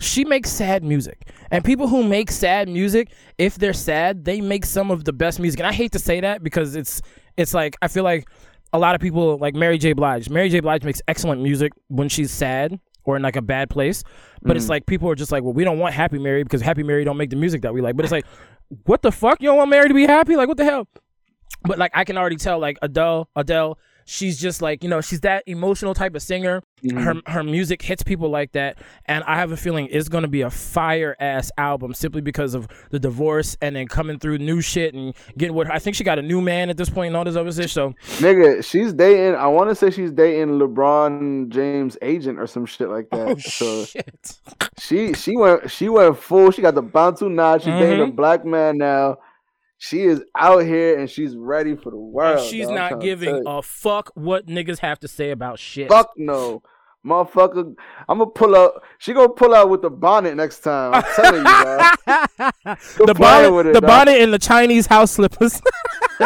she 0.00 0.24
makes 0.24 0.50
sad 0.50 0.84
music. 0.84 1.28
And 1.50 1.64
people 1.64 1.88
who 1.88 2.02
make 2.02 2.30
sad 2.30 2.68
music, 2.68 3.12
if 3.36 3.56
they're 3.56 3.72
sad, 3.72 4.24
they 4.24 4.40
make 4.40 4.64
some 4.64 4.90
of 4.90 5.04
the 5.04 5.12
best 5.12 5.40
music. 5.40 5.60
And 5.60 5.66
I 5.66 5.72
hate 5.72 5.92
to 5.92 5.98
say 5.98 6.20
that 6.20 6.42
because 6.42 6.76
it's 6.76 7.02
it's 7.36 7.54
like 7.54 7.76
I 7.82 7.88
feel 7.88 8.04
like 8.04 8.28
a 8.72 8.78
lot 8.78 8.94
of 8.94 9.00
people 9.00 9.38
like 9.38 9.54
Mary 9.54 9.78
J. 9.78 9.92
Blige. 9.92 10.28
Mary 10.28 10.48
J. 10.48 10.60
Blige 10.60 10.84
makes 10.84 11.00
excellent 11.08 11.42
music 11.42 11.72
when 11.88 12.08
she's 12.08 12.30
sad 12.30 12.78
or 13.04 13.16
in 13.16 13.22
like 13.22 13.36
a 13.36 13.42
bad 13.42 13.70
place. 13.70 14.04
But 14.42 14.56
it's 14.56 14.66
mm. 14.66 14.70
like 14.70 14.86
people 14.86 15.08
are 15.10 15.14
just 15.14 15.32
like, 15.32 15.42
well, 15.42 15.54
we 15.54 15.64
don't 15.64 15.78
want 15.78 15.94
Happy 15.94 16.18
Mary 16.18 16.42
because 16.42 16.60
Happy 16.60 16.82
Mary 16.82 17.04
don't 17.04 17.16
make 17.16 17.30
the 17.30 17.36
music 17.36 17.62
that 17.62 17.72
we 17.72 17.80
like. 17.80 17.96
But 17.96 18.04
it's 18.04 18.12
like, 18.12 18.26
what 18.84 19.02
the 19.02 19.10
fuck? 19.10 19.40
You 19.40 19.48
don't 19.48 19.56
want 19.56 19.70
Mary 19.70 19.88
to 19.88 19.94
be 19.94 20.06
happy? 20.06 20.36
Like 20.36 20.48
what 20.48 20.58
the 20.58 20.64
hell? 20.64 20.86
But 21.62 21.78
like 21.78 21.90
I 21.94 22.04
can 22.04 22.16
already 22.16 22.36
tell, 22.36 22.58
like 22.58 22.78
Adele, 22.82 23.28
Adele, 23.34 23.78
she's 24.08 24.40
just 24.40 24.62
like 24.62 24.82
you 24.82 24.88
know 24.88 25.00
she's 25.00 25.20
that 25.20 25.44
emotional 25.46 25.92
type 25.94 26.14
of 26.14 26.22
singer. 26.22 26.62
Her 26.94 27.14
her 27.26 27.42
music 27.42 27.82
hits 27.82 28.04
people 28.04 28.30
like 28.30 28.52
that, 28.52 28.78
and 29.06 29.24
I 29.24 29.34
have 29.36 29.50
a 29.50 29.56
feeling 29.56 29.88
it's 29.90 30.08
gonna 30.08 30.28
be 30.28 30.42
a 30.42 30.50
fire 30.50 31.16
ass 31.18 31.50
album 31.58 31.92
simply 31.92 32.20
because 32.20 32.54
of 32.54 32.68
the 32.90 33.00
divorce 33.00 33.56
and 33.60 33.74
then 33.74 33.88
coming 33.88 34.18
through 34.20 34.38
new 34.38 34.60
shit 34.60 34.94
and 34.94 35.12
getting 35.36 35.56
what 35.56 35.68
I 35.70 35.80
think 35.80 35.96
she 35.96 36.04
got 36.04 36.20
a 36.20 36.22
new 36.22 36.40
man 36.40 36.70
at 36.70 36.76
this 36.76 36.88
point 36.88 37.08
and 37.08 37.16
all 37.16 37.24
this 37.24 37.34
other 37.34 37.50
shit. 37.52 37.70
So 37.70 37.94
Nigga, 38.20 38.64
she's 38.64 38.92
dating. 38.92 39.34
I 39.34 39.48
want 39.48 39.70
to 39.70 39.74
say 39.74 39.90
she's 39.90 40.12
dating 40.12 40.60
LeBron 40.60 41.48
James' 41.48 41.96
agent 42.00 42.38
or 42.38 42.46
some 42.46 42.64
shit 42.64 42.88
like 42.88 43.10
that. 43.10 43.28
oh 43.28 43.36
so 43.38 43.84
shit, 43.84 44.38
she 44.78 45.12
she 45.14 45.36
went 45.36 45.68
she 45.70 45.88
went 45.88 46.16
full. 46.16 46.50
She 46.52 46.62
got 46.62 46.76
the 46.76 46.82
Bantu 46.82 47.28
knot. 47.28 47.62
She's 47.62 47.74
dating 47.74 48.00
a 48.00 48.06
Mhm. 48.12 48.16
black 48.16 48.44
man 48.44 48.78
now. 48.78 49.16
She 49.78 50.02
is 50.02 50.22
out 50.36 50.64
here 50.64 50.98
and 50.98 51.08
she's 51.08 51.36
ready 51.36 51.76
for 51.76 51.90
the 51.90 51.96
world. 51.96 52.40
And 52.40 52.48
she's. 52.48 52.68
Not 52.68 53.00
giving 53.00 53.44
a 53.46 53.62
fuck 53.62 54.10
what 54.14 54.46
niggas 54.46 54.80
have 54.80 54.98
to 55.00 55.08
say 55.08 55.30
about 55.30 55.58
shit. 55.58 55.88
Fuck 55.88 56.10
no. 56.16 56.62
Motherfucker, 57.06 57.74
I'm 58.08 58.18
gonna 58.18 58.30
pull 58.30 58.56
up. 58.56 58.82
She 58.98 59.12
gonna 59.12 59.28
pull 59.28 59.54
out 59.54 59.70
with 59.70 59.82
the 59.82 59.88
bonnet 59.90 60.34
next 60.34 60.60
time. 60.60 60.94
I'm 60.94 61.04
telling 61.14 61.38
you, 61.38 61.44
dog. 61.44 61.96
the 63.06 63.14
bonnet, 63.16 63.68
it, 63.68 63.72
the 63.72 63.80
dog. 63.80 63.86
bonnet, 63.86 64.20
and 64.20 64.34
the 64.34 64.38
Chinese 64.38 64.86
house 64.86 65.12
slippers. 65.12 65.62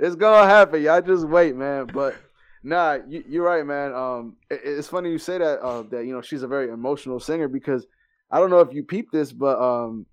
it's 0.00 0.16
gonna 0.16 0.48
happen. 0.48 0.82
Y'all 0.82 1.02
just 1.02 1.28
wait, 1.28 1.54
man. 1.54 1.86
But 1.92 2.16
nah, 2.62 2.98
you, 3.06 3.24
you're 3.28 3.44
right, 3.44 3.64
man. 3.64 3.92
Um, 3.94 4.36
it- 4.50 4.62
it's 4.64 4.88
funny 4.88 5.10
you 5.10 5.18
say 5.18 5.36
that. 5.36 5.60
Uh, 5.60 5.82
that 5.90 6.06
you 6.06 6.14
know 6.14 6.22
she's 6.22 6.42
a 6.42 6.48
very 6.48 6.70
emotional 6.70 7.20
singer 7.20 7.48
because 7.48 7.86
I 8.30 8.38
don't 8.40 8.48
know 8.50 8.60
if 8.60 8.72
you 8.72 8.82
peeped 8.82 9.12
this, 9.12 9.32
but 9.32 9.60
um, 9.60 10.06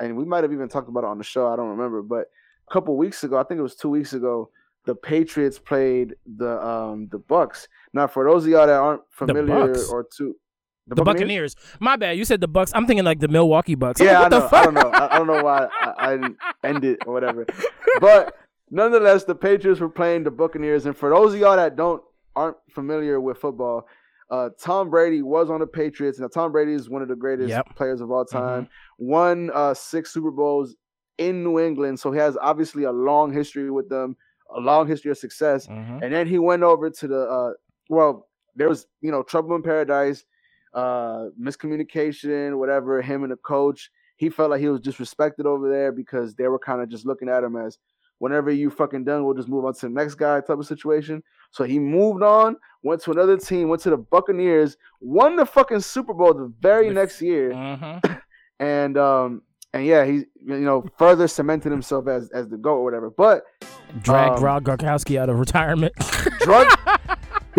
and 0.00 0.16
we 0.16 0.24
might 0.24 0.42
have 0.42 0.52
even 0.52 0.68
talked 0.68 0.88
about 0.88 1.04
it 1.04 1.08
on 1.08 1.18
the 1.18 1.24
show. 1.24 1.46
I 1.46 1.56
don't 1.56 1.68
remember, 1.68 2.02
but 2.02 2.26
a 2.68 2.72
couple 2.72 2.96
weeks 2.96 3.22
ago, 3.22 3.38
I 3.38 3.44
think 3.44 3.58
it 3.58 3.62
was 3.62 3.76
two 3.76 3.90
weeks 3.90 4.12
ago, 4.12 4.50
the 4.86 4.94
Patriots 4.94 5.58
played 5.58 6.14
the 6.36 6.64
um 6.64 7.08
the 7.10 7.18
Bucks. 7.18 7.68
Now, 7.92 8.06
for 8.06 8.24
those 8.28 8.44
of 8.44 8.50
y'all 8.50 8.66
that 8.66 8.76
aren't 8.76 9.02
familiar 9.10 9.76
or 9.88 10.06
too, 10.16 10.36
The, 10.86 11.04
Buccaneers. 11.04 11.54
My 11.78 11.96
bad. 11.96 12.16
You 12.16 12.24
said 12.24 12.40
the 12.40 12.48
Bucks. 12.48 12.72
I'm 12.74 12.86
thinking 12.86 13.04
like 13.04 13.20
the 13.20 13.28
Milwaukee 13.28 13.74
Bucks. 13.74 14.00
I'm 14.00 14.06
Yeah, 14.06 14.20
I 14.20 14.28
like, 14.28 14.32
what 14.32 14.40
know. 14.40 14.48
the 14.48 14.56
I 14.56 14.64
don't 14.64 14.74
know. 14.74 14.90
I, 14.90 15.14
I 15.14 15.18
don't 15.18 15.26
know 15.26 15.44
why 15.44 15.68
I, 15.80 15.94
I 15.98 16.10
didn't 16.16 16.36
end 16.64 16.84
it 16.84 16.98
or 17.06 17.12
whatever. 17.12 17.46
But 18.00 18.34
nonetheless, 18.70 19.24
the 19.24 19.34
Patriots 19.34 19.80
were 19.80 19.90
playing 19.90 20.24
the 20.24 20.30
Buccaneers, 20.30 20.86
and 20.86 20.96
for 20.96 21.10
those 21.10 21.34
of 21.34 21.40
y'all 21.40 21.56
that 21.56 21.76
don't 21.76 22.02
aren't 22.34 22.56
familiar 22.70 23.20
with 23.20 23.38
football, 23.38 23.86
uh, 24.30 24.50
Tom 24.58 24.90
Brady 24.90 25.22
was 25.22 25.50
on 25.50 25.60
the 25.60 25.66
Patriots. 25.66 26.18
Now, 26.20 26.28
Tom 26.28 26.52
Brady 26.52 26.72
is 26.72 26.88
one 26.88 27.02
of 27.02 27.08
the 27.08 27.16
greatest 27.16 27.48
Yep. 27.50 27.74
players 27.76 28.00
of 28.00 28.10
all 28.10 28.24
time. 28.24 28.68
Won 28.98 29.50
uh, 29.52 29.74
six 29.74 30.12
Super 30.12 30.30
Bowls 30.30 30.76
in 31.18 31.42
New 31.42 31.58
England, 31.58 31.98
so 32.00 32.12
he 32.12 32.18
has 32.18 32.36
obviously 32.40 32.84
a 32.84 32.92
long 32.92 33.32
history 33.32 33.70
with 33.70 33.88
them, 33.88 34.16
a 34.54 34.60
long 34.60 34.86
history 34.86 35.10
of 35.10 35.18
success. 35.18 35.66
Mhm. 35.66 36.02
And 36.02 36.12
then 36.14 36.26
he 36.26 36.38
went 36.38 36.62
over 36.62 36.88
to 36.90 37.08
the 37.08 37.20
uh 37.28 37.52
well, 37.88 38.28
there 38.56 38.68
was, 38.68 38.86
you 39.00 39.10
know, 39.10 39.22
trouble 39.22 39.54
in 39.56 39.62
paradise, 39.62 40.24
uh 40.74 41.26
miscommunication, 41.38 42.58
whatever, 42.58 43.02
him 43.02 43.22
and 43.22 43.32
the 43.32 43.36
coach. 43.36 43.90
He 44.16 44.28
felt 44.30 44.50
like 44.50 44.60
he 44.60 44.68
was 44.68 44.80
disrespected 44.80 45.44
over 45.46 45.68
there 45.68 45.92
because 45.92 46.34
they 46.34 46.46
were 46.48 46.58
kind 46.58 46.80
of 46.82 46.88
just 46.88 47.06
looking 47.06 47.28
at 47.28 47.42
him 47.44 47.56
as 47.56 47.78
whenever 48.20 48.50
you 48.50 48.70
fucking 48.70 49.02
done, 49.04 49.24
we'll 49.24 49.34
just 49.34 49.48
move 49.48 49.64
on 49.64 49.74
to 49.74 49.80
the 49.80 49.88
next 49.90 50.14
guy 50.14 50.40
type 50.40 50.58
of 50.58 50.66
situation. 50.66 51.22
So 51.50 51.64
he 51.64 51.78
moved 51.80 52.22
on, 52.22 52.56
went 52.84 53.02
to 53.02 53.10
another 53.10 53.36
team, 53.36 53.68
went 53.68 53.82
to 53.82 53.90
the 53.90 53.96
Buccaneers, 53.96 54.76
won 55.00 55.34
the 55.36 55.44
fucking 55.44 55.80
Super 55.80 56.14
Bowl 56.14 56.32
the 56.32 56.52
very 56.60 56.88
next 56.90 57.20
year. 57.20 57.50
Mhm. 57.50 58.20
And 58.60 58.96
um 58.98 59.42
and 59.72 59.86
yeah, 59.86 60.04
he 60.04 60.12
you 60.44 60.60
know 60.60 60.84
further 60.98 61.26
cemented 61.28 61.72
himself 61.72 62.06
as 62.08 62.30
as 62.30 62.48
the 62.48 62.56
GOAT 62.58 62.76
or 62.76 62.84
whatever. 62.84 63.10
But 63.10 63.42
Dragged 64.02 64.38
Um, 64.38 64.44
Rob 64.44 64.64
Gronkowski 64.64 65.16
out 65.18 65.28
of 65.30 65.38
retirement. 65.40 65.94
drug 66.40 66.66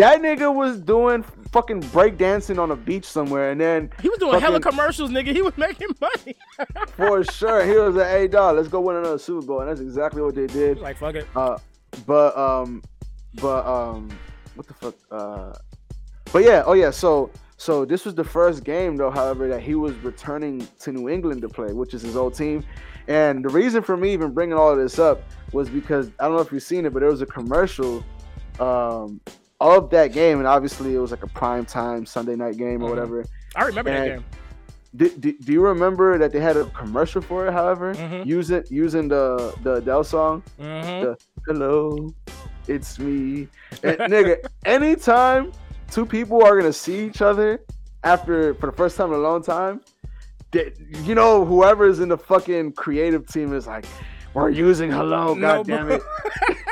that 0.02 0.20
nigga 0.20 0.52
was 0.52 0.80
doing 0.80 1.22
fucking 1.52 1.80
breakdancing 1.80 2.58
on 2.58 2.72
a 2.72 2.76
beach 2.76 3.04
somewhere 3.04 3.52
and 3.52 3.60
then 3.60 3.88
he 4.00 4.08
was 4.08 4.18
doing 4.18 4.40
hella 4.40 4.58
commercials, 4.58 5.10
nigga. 5.10 5.32
He 5.32 5.42
was 5.42 5.56
making 5.56 5.90
money. 6.00 6.34
for 6.96 7.22
sure 7.22 7.64
he 7.64 7.76
was 7.76 7.94
like 7.94 8.08
hey 8.08 8.26
dog 8.26 8.56
let's 8.56 8.66
go 8.66 8.80
win 8.80 8.96
another 8.96 9.18
super 9.18 9.46
bowl 9.46 9.60
and 9.60 9.68
that's 9.68 9.80
exactly 9.80 10.20
what 10.20 10.34
they 10.34 10.48
did 10.48 10.78
like 10.78 10.96
fuck 10.98 11.14
it. 11.14 11.26
uh 11.36 11.56
but 12.04 12.36
um 12.36 12.82
but 13.34 13.64
um 13.64 14.10
what 14.56 14.66
the 14.66 14.74
fuck 14.74 14.94
uh 15.12 15.52
but 16.32 16.42
yeah 16.42 16.64
oh 16.66 16.72
yeah 16.72 16.90
so 16.90 17.30
so 17.56 17.84
this 17.84 18.04
was 18.04 18.14
the 18.16 18.24
first 18.24 18.64
game 18.64 18.96
though 18.96 19.10
however 19.10 19.46
that 19.46 19.62
he 19.62 19.76
was 19.76 19.94
returning 19.98 20.66
to 20.80 20.90
new 20.90 21.08
england 21.08 21.40
to 21.40 21.48
play 21.48 21.72
which 21.72 21.94
is 21.94 22.02
his 22.02 22.16
old 22.16 22.34
team 22.34 22.64
and 23.06 23.44
the 23.44 23.48
reason 23.48 23.82
for 23.82 23.96
me 23.96 24.12
even 24.12 24.32
bringing 24.32 24.56
all 24.56 24.70
of 24.72 24.78
this 24.78 24.98
up 24.98 25.22
was 25.52 25.68
because 25.68 26.08
i 26.18 26.24
don't 26.24 26.34
know 26.34 26.42
if 26.42 26.50
you've 26.50 26.62
seen 26.62 26.86
it 26.86 26.92
but 26.92 27.00
there 27.00 27.10
was 27.10 27.22
a 27.22 27.26
commercial 27.26 28.04
um 28.58 29.20
of 29.70 29.90
that 29.90 30.12
game 30.12 30.38
and 30.38 30.46
obviously 30.46 30.94
it 30.94 30.98
was 30.98 31.10
like 31.10 31.22
a 31.22 31.28
prime 31.28 31.64
time 31.64 32.04
sunday 32.04 32.36
night 32.36 32.56
game 32.56 32.82
or 32.82 32.86
Mhm. 32.86 32.90
whatever 32.90 33.24
I 33.56 33.64
remember 33.64 33.90
that 33.92 34.06
game. 34.06 34.24
do, 34.96 35.08
do, 35.10 35.32
do 35.38 35.52
you 35.52 35.60
remember 35.62 36.18
that 36.18 36.32
they 36.32 36.40
had 36.40 36.56
a 36.56 36.64
commercial 36.70 37.20
for 37.22 37.46
it 37.46 37.52
however 37.52 37.94
Mhm. 37.94 38.26
using 38.26 38.64
using 38.70 39.08
the 39.08 39.54
the 39.62 39.74
adele 39.74 40.04
song 40.04 40.42
Mhm. 40.60 41.02
the- 41.02 41.16
hello, 41.46 42.12
it's 42.68 42.98
me. 42.98 43.48
And, 43.82 43.98
nigga, 44.12 44.36
anytime 44.64 45.52
two 45.90 46.06
people 46.06 46.44
are 46.44 46.56
gonna 46.58 46.72
see 46.72 47.04
each 47.06 47.20
other 47.22 47.60
after 48.04 48.54
for 48.54 48.66
the 48.66 48.72
first 48.76 48.96
time 48.96 49.08
in 49.08 49.14
a 49.14 49.22
long 49.30 49.42
time, 49.42 49.80
they, 50.52 50.72
you 51.04 51.14
know, 51.14 51.44
whoever's 51.44 51.98
in 52.00 52.08
the 52.08 52.16
fucking 52.18 52.72
creative 52.72 53.26
team 53.26 53.52
is 53.54 53.66
like, 53.66 53.84
we're 54.34 54.50
using 54.50 54.90
hello, 54.90 55.34
No, 55.34 55.62
it. 55.66 56.02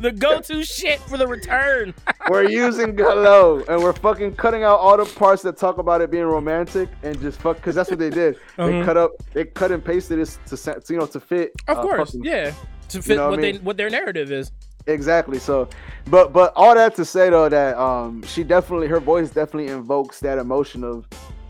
the 0.00 0.10
go-to 0.12 0.64
shit 0.64 0.98
for 1.00 1.16
the 1.16 1.26
return. 1.26 1.94
We're 2.28 2.48
using 2.48 2.96
hello, 2.96 3.62
and 3.68 3.82
we're 3.82 3.92
fucking 3.92 4.36
cutting 4.36 4.62
out 4.62 4.78
all 4.78 4.96
the 4.96 5.04
parts 5.04 5.42
that 5.42 5.56
talk 5.56 5.78
about 5.78 6.00
it 6.00 6.10
being 6.10 6.24
romantic 6.24 6.88
and 7.02 7.20
just 7.20 7.40
fuck, 7.40 7.56
because 7.56 7.74
that's 7.74 7.90
what 7.90 7.98
they 7.98 8.10
did. 8.10 8.36
They 8.56 8.62
Mhm. 8.64 8.84
cut 8.84 8.96
up, 8.96 9.12
they 9.32 9.44
cut 9.46 9.72
and 9.72 9.84
pasted 9.84 10.18
this 10.18 10.38
to, 10.46 10.56
to 10.56 10.92
you 10.92 10.98
know 10.98 11.06
to 11.06 11.18
fit. 11.20 11.52
Of 11.66 11.78
uh, 11.78 11.82
course, 11.82 12.10
fucking- 12.10 12.24
yeah. 12.24 12.52
To 12.90 13.02
fit 13.02 13.16
know 13.16 13.24
what 13.24 13.30
what 13.32 13.40
they 13.40 13.52
what 13.58 13.76
their 13.76 13.90
narrative 13.90 14.30
is. 14.32 14.52
Exactly. 14.86 15.38
So, 15.38 15.68
but 16.08 16.32
but 16.32 16.52
all 16.56 16.74
that 16.74 16.94
to 16.96 17.04
say 17.04 17.30
though 17.30 17.48
that 17.48 17.76
um 17.78 18.22
she 18.22 18.42
definitely 18.44 18.88
her 18.88 19.00
voice 19.00 19.30
definitely 19.30 19.68
invokes 19.72 20.20
that 20.20 20.38
emotion 20.38 20.84
of 20.84 21.06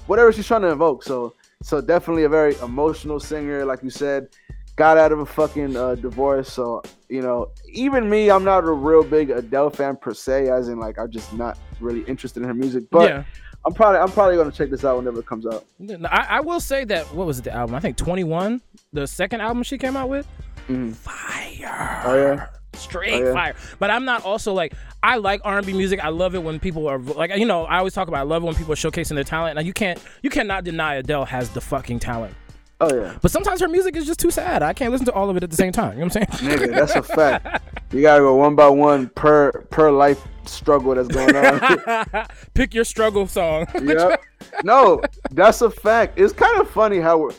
whatever 0.07 0.33
she's 0.33 0.47
trying 0.47 0.63
to 0.63 0.69
invoke. 0.69 1.03
So 1.03 1.35
so 1.63 1.81
definitely 1.81 2.25
a 2.25 2.29
very 2.29 2.57
emotional 2.63 3.21
singer, 3.21 3.65
like 3.65 3.83
you 3.83 3.91
said. 3.91 4.29
Got 4.77 4.97
out 4.99 5.13
of 5.13 5.19
a 5.19 5.27
fucking 5.27 5.77
uh, 5.77 5.95
divorce, 5.97 6.51
so 6.53 6.83
you 7.09 7.21
know 7.21 7.51
even 7.71 8.09
me, 8.09 8.31
I'm 8.31 8.45
not 8.45 8.65
a 8.65 8.71
real 8.73 9.03
big 9.05 9.31
Adele 9.31 9.69
fan 9.71 9.97
per 9.97 10.15
se, 10.15 10.49
as 10.49 10.69
in 10.69 10.79
like 10.79 10.99
I'm 10.99 11.11
just 11.11 11.33
not 11.35 11.59
really 11.81 12.01
interested 12.03 12.43
in 12.43 12.49
her 12.49 12.55
music. 12.55 12.85
But 12.91 13.11
yeah. 13.11 13.25
I'm 13.67 13.75
probably 13.75 13.99
I'm 14.01 14.11
probably 14.11 14.37
gonna 14.37 14.51
check 14.53 14.71
this 14.71 14.85
out 14.87 14.97
whenever 14.97 15.21
it 15.21 15.27
comes 15.27 15.45
out. 15.45 15.67
I, 16.11 16.27
I 16.31 16.41
will 16.41 16.61
say 16.61 16.85
that 16.85 17.13
what 17.15 17.27
was 17.27 17.41
it, 17.41 17.45
the 17.45 17.53
album? 17.53 17.75
I 17.75 17.81
think 17.81 17.99
21, 17.99 18.63
the 18.95 19.07
second 19.07 19.43
album 19.43 19.63
she 19.65 19.77
came 19.77 19.97
out 19.99 20.09
with. 20.09 20.27
Mhm. 20.69 20.95
Fire. 20.95 22.03
Oh 22.07 22.15
yeah. 22.17 22.47
Straight 22.75 23.23
Oh, 23.23 23.27
yeah. 23.27 23.33
fire. 23.35 23.55
But 23.79 23.91
I'm 23.91 24.05
not 24.07 24.25
also 24.25 24.55
like 24.55 24.73
I 25.03 25.17
like 25.17 25.41
R&B 25.45 25.73
music. 25.75 26.03
I 26.03 26.09
love 26.09 26.35
it 26.35 26.43
when 26.43 26.59
people 26.59 26.87
are 26.89 26.99
like 26.99 27.35
you 27.37 27.45
know 27.45 27.65
I 27.67 27.79
always 27.79 27.93
talk 27.93 28.09
about 28.09 28.21
I 28.21 28.23
love 28.23 28.43
it 28.43 28.47
when 28.47 28.55
people 28.55 28.73
are 28.73 28.77
showcasing 28.77 29.15
their 29.15 29.25
talent. 29.25 29.57
Now 29.57 29.63
you 29.63 29.73
can't 29.75 30.03
you 30.23 30.31
cannot 30.31 30.65
deny 30.65 30.95
Adele 30.95 31.27
has 31.27 31.51
the 31.51 31.61
fucking 31.61 31.99
talent. 31.99 32.35
Oh 32.81 32.95
yeah. 32.95 33.17
But 33.21 33.31
sometimes 33.31 33.61
her 33.61 33.69
music 33.69 33.97
is 33.97 34.07
just 34.07 34.21
too 34.21 34.31
sad. 34.31 34.63
I 34.63 34.73
can't 34.73 34.91
listen 34.91 35.07
to 35.07 35.13
all 35.13 35.29
of 35.29 35.37
it 35.37 35.43
at 35.43 35.51
the 35.51 35.57
same 35.57 35.73
time. 35.73 35.99
You 35.99 36.05
know 36.05 36.07
what 36.07 36.17
I'm 36.17 36.27
saying? 36.39 36.59
Nigga, 36.59 36.71
that's 36.75 36.95
a 36.95 37.03
fact. 37.03 37.63
You 37.93 38.01
gotta 38.03 38.23
go 38.23 38.37
one 38.37 38.55
by 38.55 38.69
one 38.69 39.09
per 39.11 39.53
per 39.71 39.91
life 39.91 40.27
struggle 40.47 40.95
that's 40.95 41.09
going 41.09 41.37
on. 41.37 42.27
Pick 42.55 42.75
your 42.75 42.85
struggle 42.85 43.27
song. 43.27 43.67
yep. 43.83 44.23
No, 44.65 45.03
that's 45.31 45.63
a 45.63 45.71
fact. 45.71 46.19
It's 46.19 46.33
kind 46.33 46.61
of 46.61 46.69
funny 46.71 46.99
how 46.99 47.19
we're, 47.19 47.35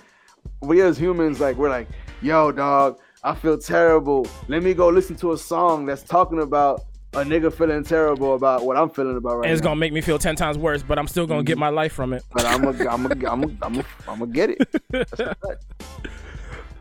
we 0.61 0.81
as 0.81 0.97
humans, 0.97 1.39
like, 1.39 1.57
we're 1.57 1.69
like, 1.69 1.87
yo, 2.21 2.51
dog, 2.51 2.99
I 3.23 3.35
feel 3.35 3.57
terrible. 3.57 4.27
Let 4.47 4.63
me 4.63 4.73
go 4.73 4.89
listen 4.89 5.15
to 5.17 5.33
a 5.33 5.37
song 5.37 5.85
that's 5.85 6.03
talking 6.03 6.41
about 6.41 6.85
a 7.13 7.23
nigga 7.25 7.51
feeling 7.53 7.83
terrible 7.83 8.35
about 8.35 8.65
what 8.65 8.77
I'm 8.77 8.89
feeling 8.89 9.17
about 9.17 9.37
right 9.37 9.45
And 9.45 9.53
it's 9.53 9.61
now. 9.61 9.69
gonna 9.69 9.79
make 9.79 9.91
me 9.93 10.01
feel 10.01 10.17
ten 10.17 10.35
times 10.35 10.57
worse, 10.57 10.81
but 10.83 10.97
I'm 10.97 11.07
still 11.07 11.27
gonna 11.27 11.43
get 11.43 11.57
my 11.57 11.69
life 11.69 11.93
from 11.93 12.13
it. 12.13 12.23
But 12.33 12.45
I'm 12.45 12.61
gonna, 12.61 12.89
I'm 12.89 13.03
gonna, 13.03 13.29
I'm 13.29 13.41
gonna, 13.41 13.57
I'm 13.61 13.73
gonna, 13.73 13.85
I'm 14.07 14.31
get 14.31 14.51
it. 14.51 14.67
That's 14.89 15.11
a 15.19 15.35
fact. 15.35 15.65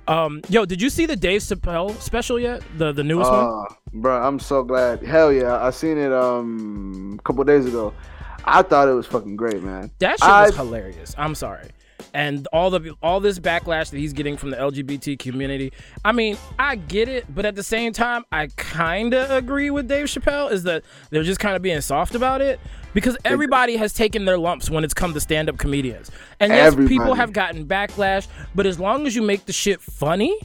Um, 0.08 0.40
yo, 0.48 0.64
did 0.64 0.82
you 0.82 0.90
see 0.90 1.06
the 1.06 1.14
Dave 1.16 1.40
Chappelle 1.40 1.98
special 2.00 2.38
yet? 2.38 2.62
The 2.78 2.92
the 2.92 3.04
newest 3.04 3.30
one? 3.30 3.44
Uh, 3.44 3.74
bro, 3.92 4.20
I'm 4.20 4.38
so 4.38 4.62
glad. 4.62 5.02
Hell 5.02 5.32
yeah, 5.32 5.62
I 5.64 5.70
seen 5.70 5.98
it 5.98 6.12
um 6.12 7.16
a 7.18 7.22
couple 7.22 7.44
days 7.44 7.66
ago. 7.66 7.92
I 8.44 8.62
thought 8.62 8.88
it 8.88 8.92
was 8.94 9.06
fucking 9.06 9.36
great, 9.36 9.62
man. 9.62 9.90
That 9.98 10.18
shit 10.18 10.28
was 10.28 10.56
hilarious. 10.56 11.14
I'm 11.18 11.34
sorry. 11.34 11.68
And 12.12 12.46
all 12.52 12.70
the 12.70 12.94
all 13.02 13.20
this 13.20 13.38
backlash 13.38 13.90
that 13.90 13.98
he's 13.98 14.12
getting 14.12 14.36
from 14.36 14.50
the 14.50 14.56
LGBT 14.56 15.18
community. 15.18 15.72
I 16.04 16.12
mean, 16.12 16.36
I 16.58 16.76
get 16.76 17.08
it, 17.08 17.32
but 17.32 17.44
at 17.44 17.54
the 17.54 17.62
same 17.62 17.92
time, 17.92 18.24
I 18.32 18.48
kind 18.56 19.14
of 19.14 19.30
agree 19.30 19.70
with 19.70 19.88
Dave 19.88 20.06
Chappelle 20.06 20.50
is 20.50 20.64
that 20.64 20.82
they're 21.10 21.22
just 21.22 21.40
kind 21.40 21.56
of 21.56 21.62
being 21.62 21.80
soft 21.80 22.14
about 22.14 22.40
it 22.40 22.58
because 22.94 23.16
everybody 23.24 23.76
has 23.76 23.92
taken 23.92 24.24
their 24.24 24.38
lumps 24.38 24.68
when 24.70 24.84
it's 24.84 24.94
come 24.94 25.14
to 25.14 25.20
stand-up 25.20 25.58
comedians. 25.58 26.10
And 26.40 26.52
yes, 26.52 26.74
people 26.74 27.14
have 27.14 27.32
gotten 27.32 27.66
backlash, 27.66 28.26
but 28.54 28.66
as 28.66 28.80
long 28.80 29.06
as 29.06 29.14
you 29.14 29.22
make 29.22 29.46
the 29.46 29.52
shit 29.52 29.80
funny, 29.80 30.36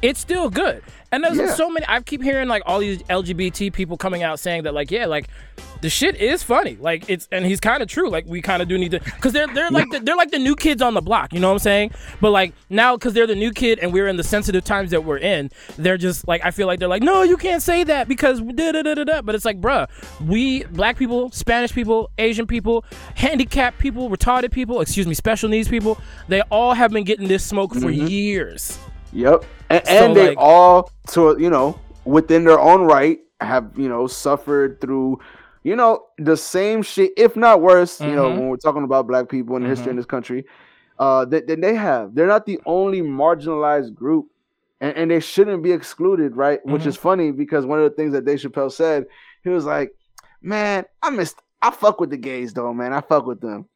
it's 0.00 0.20
still 0.20 0.48
good. 0.48 0.82
And 1.12 1.22
there's 1.22 1.36
Yeah. 1.36 1.54
so 1.54 1.70
many. 1.70 1.84
I 1.88 2.00
keep 2.00 2.22
hearing 2.22 2.48
like 2.48 2.62
all 2.66 2.80
these 2.80 3.02
LGBT 3.04 3.72
people 3.72 3.96
coming 3.98 4.22
out 4.22 4.40
saying 4.40 4.62
that 4.62 4.72
like, 4.72 4.90
yeah, 4.90 5.04
like 5.06 5.28
the 5.82 5.90
shit 5.90 6.16
is 6.16 6.42
funny. 6.42 6.78
Like 6.80 7.04
it's 7.10 7.28
and 7.30 7.44
he's 7.44 7.60
kind 7.60 7.82
of 7.82 7.88
true. 7.88 8.08
Like 8.08 8.24
we 8.26 8.40
kind 8.40 8.62
of 8.62 8.68
do 8.68 8.78
need 8.78 8.92
to 8.92 9.00
because 9.00 9.32
they're 9.32 9.48
they're 9.48 9.70
like 9.70 9.90
the, 9.90 10.00
they're 10.00 10.16
like 10.16 10.30
the 10.30 10.38
new 10.38 10.56
kids 10.56 10.80
on 10.80 10.94
the 10.94 11.02
block. 11.02 11.32
You 11.34 11.40
know 11.40 11.48
what 11.48 11.54
I'm 11.54 11.58
saying? 11.58 11.90
But 12.20 12.30
like 12.30 12.54
now 12.70 12.96
because 12.96 13.12
they're 13.12 13.26
the 13.26 13.34
new 13.34 13.52
kid 13.52 13.78
and 13.80 13.92
we're 13.92 14.08
in 14.08 14.16
the 14.16 14.24
sensitive 14.24 14.64
times 14.64 14.90
that 14.92 15.04
we're 15.04 15.18
in, 15.18 15.50
they're 15.76 15.98
just 15.98 16.26
like 16.26 16.42
I 16.44 16.50
feel 16.50 16.66
like 16.66 16.78
they're 16.78 16.88
like, 16.88 17.02
no, 17.02 17.22
you 17.22 17.36
can't 17.36 17.62
say 17.62 17.84
that 17.84 18.08
because 18.08 18.40
da 18.40 18.72
da 18.72 18.82
da 18.82 18.94
da 18.94 19.04
da. 19.04 19.22
But 19.22 19.34
it's 19.34 19.44
like, 19.44 19.60
bruh, 19.60 19.88
we 20.26 20.64
black 20.64 20.96
people, 20.96 21.30
Spanish 21.32 21.72
people, 21.72 22.10
Asian 22.16 22.46
people, 22.46 22.84
handicapped 23.16 23.78
people, 23.78 24.08
retarded 24.08 24.50
people, 24.50 24.80
excuse 24.80 25.06
me, 25.06 25.14
special 25.14 25.48
needs 25.48 25.68
people, 25.68 26.00
they 26.28 26.40
all 26.42 26.72
have 26.74 26.90
been 26.90 27.04
getting 27.04 27.28
this 27.28 27.44
smoke 27.44 27.74
for 27.74 27.80
mm-hmm. 27.90 28.06
years. 28.06 28.78
Yep. 29.12 29.44
And, 29.70 29.86
So, 29.86 29.92
and 29.92 30.16
they 30.16 30.28
like- 30.30 30.38
all, 30.38 30.90
to 31.08 31.36
you 31.38 31.50
know, 31.50 31.78
within 32.04 32.44
their 32.44 32.58
own 32.60 32.82
right, 32.82 33.18
have 33.40 33.72
you 33.76 33.88
know 33.88 34.06
suffered 34.06 34.80
through, 34.80 35.18
you 35.64 35.76
know, 35.76 36.04
the 36.18 36.36
same 36.36 36.82
shit, 36.82 37.12
if 37.16 37.36
not 37.36 37.60
worse. 37.60 38.00
You 38.00 38.14
know, 38.14 38.30
Mhm. 38.30 38.38
when 38.38 38.48
we're 38.48 38.56
talking 38.56 38.84
about 38.84 39.06
black 39.06 39.28
people 39.28 39.56
in 39.56 39.64
history 39.64 39.86
Mhm. 39.88 39.90
in 39.90 39.96
this 39.96 40.06
country, 40.06 40.44
uh, 40.98 41.24
that 41.26 41.46
that 41.48 41.60
they 41.60 41.74
have. 41.74 42.14
They're 42.14 42.26
not 42.26 42.46
the 42.46 42.60
only 42.66 43.02
marginalized 43.02 43.94
group, 43.94 44.26
and, 44.80 44.96
and 44.96 45.10
they 45.10 45.20
shouldn't 45.20 45.62
be 45.62 45.72
excluded, 45.72 46.36
right? 46.36 46.64
Which 46.64 46.82
Mhm. 46.82 46.86
is 46.86 46.96
funny 46.96 47.32
because 47.32 47.66
one 47.66 47.78
of 47.80 47.84
the 47.84 47.96
things 47.96 48.12
that 48.12 48.24
Dave 48.24 48.38
Chappelle 48.38 48.70
said, 48.72 49.06
he 49.42 49.50
was 49.50 49.64
like, 49.64 49.92
"Man, 50.40 50.84
I 51.02 51.10
missed. 51.10 51.40
I 51.60 51.70
fuck 51.70 52.00
with 52.00 52.10
the 52.10 52.16
gays 52.16 52.54
though, 52.54 52.72
man. 52.72 52.92
I 52.92 53.00
fuck 53.00 53.26
with 53.26 53.40
them." 53.40 53.66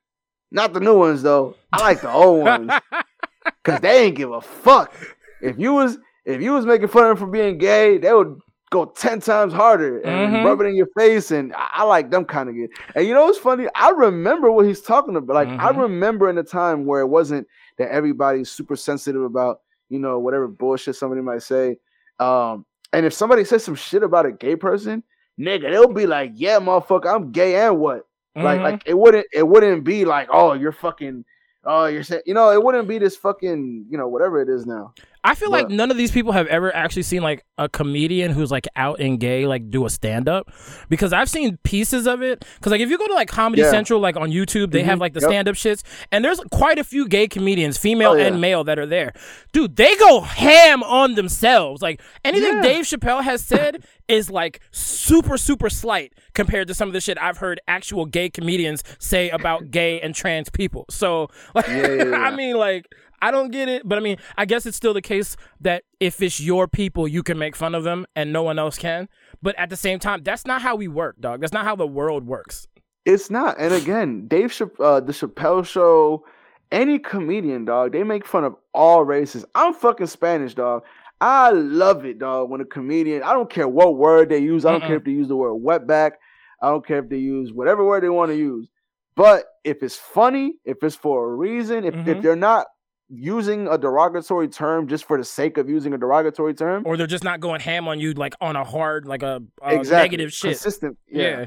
Not 0.52 0.72
the 0.72 0.80
new 0.80 0.96
ones 0.96 1.22
though. 1.22 1.56
I 1.72 1.80
like 1.82 2.00
the 2.00 2.10
old 2.12 2.42
ones 2.44 2.70
because 3.64 3.80
they 3.80 4.04
ain't 4.04 4.16
give 4.16 4.30
a 4.30 4.40
fuck. 4.40 4.92
If 5.40 5.58
you 5.58 5.72
was 5.74 5.98
if 6.24 6.40
you 6.42 6.52
was 6.52 6.66
making 6.66 6.88
fun 6.88 7.04
of 7.04 7.10
him 7.12 7.16
for 7.16 7.26
being 7.26 7.56
gay, 7.58 7.98
they 7.98 8.12
would 8.12 8.38
go 8.70 8.84
ten 8.86 9.20
times 9.20 9.52
harder 9.52 10.00
and 10.00 10.34
Mhm. 10.34 10.44
rub 10.44 10.60
it 10.60 10.66
in 10.66 10.74
your 10.74 10.88
face. 10.98 11.30
And 11.30 11.54
I, 11.54 11.68
I 11.74 11.82
like 11.84 12.10
them 12.10 12.24
kind 12.24 12.48
of 12.48 12.56
good. 12.56 12.70
And 12.96 13.06
you 13.06 13.14
know 13.14 13.26
what's 13.26 13.38
funny? 13.38 13.66
I 13.76 13.90
remember 13.90 14.50
what 14.50 14.66
he's 14.66 14.80
talking 14.82 15.14
about. 15.16 15.34
Like 15.34 15.48
I 15.60 15.70
Mhm. 15.72 15.82
remember 15.82 16.28
in 16.28 16.36
a 16.38 16.42
time 16.42 16.84
where 16.84 17.00
it 17.00 17.06
wasn't 17.06 17.46
that 17.78 17.90
everybody's 17.92 18.50
super 18.50 18.74
sensitive 18.76 19.22
about 19.22 19.60
you 19.88 19.98
know 20.00 20.18
whatever 20.18 20.48
bullshit 20.48 20.96
somebody 20.96 21.22
might 21.22 21.42
say. 21.42 21.76
Um, 22.18 22.64
and 22.92 23.06
if 23.06 23.12
somebody 23.12 23.44
says 23.44 23.62
some 23.62 23.74
shit 23.76 24.02
about 24.02 24.26
a 24.26 24.32
gay 24.32 24.56
person, 24.56 25.02
nigga, 25.38 25.70
they'll 25.70 25.92
be 25.92 26.06
like, 26.06 26.32
"Yeah, 26.34 26.58
motherfucker, 26.58 27.14
I'm 27.14 27.30
gay 27.30 27.54
and 27.56 27.78
what." 27.78 28.06
Like, 28.34 28.60
Mhm. 28.60 28.62
like 28.64 28.82
it 28.84 28.98
wouldn't, 28.98 29.26
it 29.32 29.46
wouldn't 29.46 29.84
be 29.84 30.04
like, 30.04 30.28
"Oh, 30.32 30.54
you're 30.54 30.72
fucking." 30.72 31.24
Oh, 31.68 31.86
you're 31.86 32.04
saying, 32.04 32.22
you 32.26 32.32
know, 32.34 32.50
it 32.52 32.62
wouldn't 32.62 32.86
be 32.86 32.98
this 32.98 33.16
fucking, 33.16 33.86
you 33.90 33.98
know, 33.98 34.06
whatever 34.06 34.40
it 34.40 34.48
is 34.48 34.66
now. 34.66 34.92
I 35.26 35.34
feel 35.34 35.50
like 35.50 35.68
none 35.68 35.90
of 35.90 35.96
these 35.96 36.12
people 36.12 36.30
have 36.32 36.46
ever 36.46 36.74
actually 36.74 37.02
seen 37.02 37.20
like 37.20 37.44
a 37.58 37.68
comedian 37.68 38.30
who's 38.30 38.50
like 38.52 38.68
out 38.76 39.00
and 39.00 39.18
gay 39.18 39.44
like 39.46 39.70
do 39.70 39.84
a 39.84 39.90
stand 39.90 40.28
up 40.28 40.52
because 40.88 41.12
I've 41.12 41.28
seen 41.28 41.56
pieces 41.64 42.06
of 42.06 42.22
it. 42.22 42.44
Because 42.54 42.70
like 42.70 42.80
if 42.80 42.88
you 42.90 42.96
go 42.96 43.06
to 43.08 43.14
like 43.14 43.28
Comedy 43.28 43.62
Yeah. 43.62 43.70
Central 43.70 43.98
like 43.98 44.16
on 44.16 44.30
YouTube, 44.30 44.70
they 44.70 44.82
have 44.84 44.98
Mhm. 44.98 45.00
like 45.00 45.14
the 45.14 45.20
Yep. 45.20 45.28
stand 45.30 45.48
up 45.48 45.56
shits, 45.56 45.82
and 46.12 46.24
there's 46.24 46.38
quite 46.52 46.78
a 46.78 46.84
few 46.84 47.08
gay 47.08 47.26
comedians, 47.26 47.76
female 47.76 48.12
Oh, 48.12 48.14
yeah. 48.14 48.26
and 48.26 48.40
male, 48.40 48.62
that 48.64 48.78
are 48.78 48.86
there. 48.86 49.12
Dude, 49.52 49.74
they 49.76 49.96
go 49.96 50.20
ham 50.20 50.82
on 50.84 51.16
themselves. 51.16 51.82
Like 51.82 52.00
anything 52.24 52.54
Yeah. 52.58 52.62
Dave 52.62 52.84
Chappelle 52.84 53.22
has 53.24 53.42
said 53.42 53.82
is 54.08 54.30
like 54.30 54.60
super 54.70 55.36
super 55.36 55.68
slight 55.68 56.12
compared 56.34 56.68
to 56.68 56.74
some 56.74 56.88
of 56.88 56.92
the 56.94 57.00
shit 57.00 57.18
I've 57.20 57.38
heard 57.38 57.60
actual 57.66 58.06
gay 58.06 58.30
comedians 58.30 58.84
say 59.00 59.28
about 59.30 59.72
gay 59.72 60.00
and 60.00 60.14
trans 60.14 60.50
people. 60.50 60.84
So 60.88 61.28
like, 61.54 61.68
I 61.68 62.30
mean 62.36 62.56
like. 62.56 62.86
I 63.22 63.30
don't 63.30 63.51
get 63.51 63.68
it, 63.68 63.82
but 63.88 63.98
I 63.98 64.01
mean, 64.01 64.18
I 64.36 64.44
guess 64.44 64.66
it's 64.66 64.76
still 64.76 64.94
the 64.94 65.02
case 65.02 65.36
that 65.60 65.84
if 66.01 66.22
it's 66.22 66.40
your 66.40 66.68
people, 66.68 67.09
you 67.09 67.22
can 67.22 67.38
make 67.38 67.56
fun 67.56 67.74
of 67.74 67.84
them 67.84 68.06
and 68.14 68.32
no 68.32 68.43
one 68.43 68.59
else 68.59 68.78
can. 68.78 69.09
But 69.43 69.59
at 69.59 69.70
the 69.70 69.76
same 69.76 69.98
time, 69.98 70.22
that's 70.22 70.47
not 70.47 70.62
how 70.62 70.76
we 70.76 70.88
work, 70.88 71.20
dog. 71.20 71.40
That's 71.40 71.52
not 71.52 71.64
how 71.64 71.76
the 71.76 71.86
world 71.86 72.26
works. 72.26 72.66
It's 73.05 73.30
not. 73.30 73.56
And 73.59 73.72
again, 73.72 74.26
Dave, 74.28 74.51
Chapp- 74.51 74.80
uh, 74.80 75.01
the 75.01 75.12
Chappelle 75.12 75.64
Show, 75.64 76.24
any 76.72 76.98
comedian, 76.98 77.64
dog, 77.64 77.93
they 77.93 78.02
make 78.02 78.26
fun 78.26 78.44
of 78.44 78.56
all 78.74 79.05
races. 79.05 79.44
I'm 79.55 79.72
fucking 79.74 80.09
Spanish, 80.09 80.55
dog. 80.55 80.82
I 81.20 81.51
love 81.51 82.05
it, 82.05 82.18
dog. 82.18 82.51
When 82.51 82.60
a 82.60 82.64
comedian, 82.64 83.22
I 83.22 83.32
don't 83.32 83.48
care 83.48 83.68
what 83.68 83.97
word 83.97 84.28
they 84.28 84.38
use. 84.38 84.66
I 84.66 84.72
don't 84.72 84.82
Mm-mm. 84.82 84.86
care 84.88 84.97
if 84.97 85.05
they 85.05 85.12
use 85.12 85.28
the 85.28 85.36
word 85.36 85.62
wetback. 85.62 86.12
I 86.60 86.70
don't 86.70 86.84
care 86.86 86.98
if 86.98 87.09
they 87.09 87.18
use 87.18 87.52
whatever 87.52 87.84
word 87.84 88.02
they 88.02 88.09
want 88.09 88.30
to 88.32 88.36
use. 88.36 88.68
But 89.14 89.44
if 89.64 89.82
it's 89.82 89.97
funny, 89.97 90.56
if 90.64 90.82
it's 90.82 90.97
for 90.97 91.30
a 91.32 91.34
reason, 91.34 91.84
if, 91.84 91.94
if 91.94 92.18
Mhm. 92.18 92.22
they're 92.22 92.36
not 92.36 92.66
using 93.08 93.68
a 93.68 93.78
derogatory 93.78 94.48
term 94.48 94.88
just 94.88 95.04
for 95.04 95.16
the 95.18 95.24
sake 95.24 95.58
of 95.58 95.68
using 95.68 95.92
a 95.94 95.98
derogatory 95.98 96.54
term, 96.54 96.82
Or 96.86 96.96
they're 96.96 97.06
just 97.06 97.24
not 97.24 97.40
going 97.40 97.60
ham 97.60 97.86
on 97.88 98.00
you 98.00 98.12
like 98.14 98.34
on 98.40 98.56
a 98.56 98.64
hard, 98.64 99.06
like 99.06 99.22
a, 99.22 99.42
a 99.62 99.74
exactly 99.74 99.96
negative 100.16 100.32
shit. 100.32 100.52
consistent. 100.52 100.98
yeah. 101.08 101.46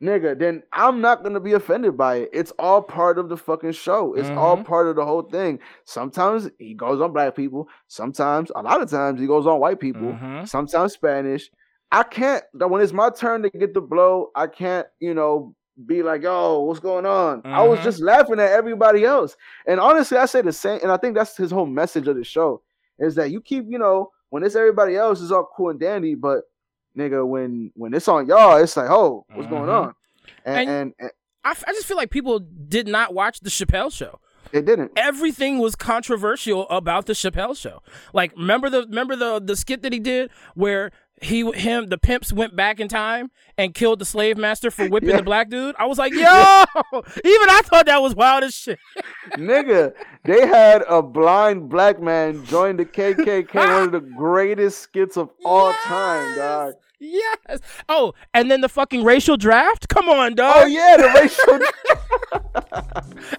nigga, 0.00 0.38
then 0.38 0.62
I'm 0.72 1.00
not 1.00 1.24
gonna 1.24 1.40
be 1.40 1.54
offended 1.54 1.96
by 1.96 2.16
it. 2.18 2.30
It's 2.32 2.52
all 2.58 2.80
part 2.80 3.18
of 3.18 3.28
the 3.28 3.36
fucking 3.36 3.72
show. 3.72 4.14
It's 4.14 4.28
all 4.30 4.56
Mhm. 4.58 4.64
part 4.64 4.86
of 4.86 4.94
the 4.94 5.04
whole 5.04 5.22
thing. 5.22 5.58
Sometimes 5.86 6.48
he 6.58 6.74
goes 6.74 7.00
on 7.00 7.12
black 7.12 7.34
people. 7.34 7.68
Sometimes, 7.88 8.52
a 8.54 8.62
lot 8.62 8.80
of 8.80 8.88
times, 8.88 9.20
he 9.20 9.26
goes 9.26 9.44
on 9.48 9.58
white 9.58 9.80
people. 9.80 10.12
Mhm. 10.12 10.46
Sometimes 10.48 10.92
Spanish. 10.92 11.50
I 11.90 12.04
can't. 12.04 12.44
When 12.52 12.80
it's 12.80 12.92
my 12.92 13.10
turn 13.10 13.42
to 13.42 13.50
get 13.50 13.74
the 13.74 13.80
blow, 13.80 14.30
I 14.36 14.46
can't. 14.46 14.86
You 15.00 15.14
know, 15.14 15.56
be 15.86 16.02
like, 16.02 16.22
"Yo, 16.22 16.60
what's 16.60 16.80
going 16.80 17.06
on?" 17.06 17.42
I 17.44 17.62
was 17.66 17.78
Mhm. 17.80 17.84
just 17.84 18.00
laughing 18.00 18.40
at 18.40 18.50
everybody 18.52 19.04
else. 19.04 19.36
And 19.66 19.78
honestly, 19.80 20.16
I 20.18 20.26
say 20.26 20.42
the 20.42 20.52
same. 20.52 20.80
And 20.82 20.90
I 20.90 20.96
think 20.96 21.14
that's 21.14 21.36
his 21.36 21.50
whole 21.50 21.66
message 21.66 22.08
of 22.08 22.16
the 22.16 22.24
show 22.24 22.62
is 22.98 23.14
that 23.14 23.30
you 23.30 23.40
keep, 23.40 23.64
you 23.68 23.78
know, 23.78 24.10
when 24.30 24.42
it's 24.42 24.56
everybody 24.56 24.96
else, 24.96 25.22
it's 25.22 25.30
all 25.30 25.48
cool 25.56 25.70
and 25.70 25.80
dandy, 25.80 26.14
but 26.14 26.42
nigga, 26.96 27.26
when 27.26 27.70
when 27.76 27.94
it's 27.94 28.08
on 28.08 28.26
y'all, 28.26 28.56
it's 28.56 28.76
like, 28.76 28.90
oh, 28.90 29.24
what's 29.34 29.48
going 29.48 29.68
Mhm. 29.68 29.82
on? 29.82 29.94
And, 30.44 30.58
And- 30.58 30.68
and, 30.70 30.94
and 30.98 31.10
I, 31.44 31.50
f- 31.52 31.64
I 31.66 31.72
just 31.72 31.86
feel 31.86 31.96
like 31.96 32.10
people 32.10 32.40
did 32.40 32.86
not 32.88 33.14
watch 33.14 33.40
the 33.40 33.50
Chappelle 33.50 33.92
show. 33.92 34.18
it 34.50 34.64
didn't. 34.64 34.90
Everything 34.96 35.58
was 35.58 35.76
controversial 35.76 36.66
about 36.70 37.04
the 37.04 37.12
Chappelle 37.12 37.54
show. 37.54 37.82
Like, 38.14 38.32
remember 38.34 38.70
the 38.70 38.86
remember 38.88 39.14
the 39.14 39.40
the 39.40 39.54
skit 39.56 39.82
that 39.82 39.92
he 39.92 39.98
did 39.98 40.30
where 40.54 40.90
he 41.22 41.50
him 41.52 41.86
the 41.88 41.98
pimps 41.98 42.32
went 42.32 42.54
back 42.56 42.80
in 42.80 42.88
time 42.88 43.30
and 43.56 43.74
killed 43.74 43.98
the 43.98 44.04
slave 44.04 44.36
master 44.36 44.70
for 44.70 44.88
whipping 44.88 45.10
Yeah. 45.10 45.16
the 45.18 45.22
black 45.22 45.48
dude. 45.50 45.74
I 45.78 45.86
was 45.86 45.98
like, 45.98 46.12
yo, 46.14 46.20
even 46.22 47.48
I 47.50 47.60
thought 47.64 47.86
that 47.86 48.00
was 48.02 48.14
wild 48.14 48.44
as 48.44 48.54
shit. 48.54 48.78
nigga, 49.36 49.92
they 50.24 50.46
had 50.46 50.82
a 50.88 51.02
blind 51.02 51.68
black 51.68 52.00
man 52.00 52.44
join 52.44 52.76
the 52.76 52.84
KKK, 52.84 53.54
one 53.54 53.82
of 53.84 53.92
the 53.92 54.00
greatest 54.16 54.78
skits 54.80 55.16
of 55.16 55.30
all 55.44 55.72
time, 55.84 56.36
dog. 56.36 56.74
Yes. 57.00 57.60
Oh, 57.88 58.12
and 58.34 58.50
then 58.50 58.60
the 58.60 58.68
fucking 58.68 59.04
racial 59.04 59.36
draft. 59.36 59.88
Come 59.88 60.08
on, 60.08 60.34
dog. 60.34 60.54
Oh 60.56 60.66
yeah, 60.66 60.96
the 60.96 61.08
racial 61.14 61.60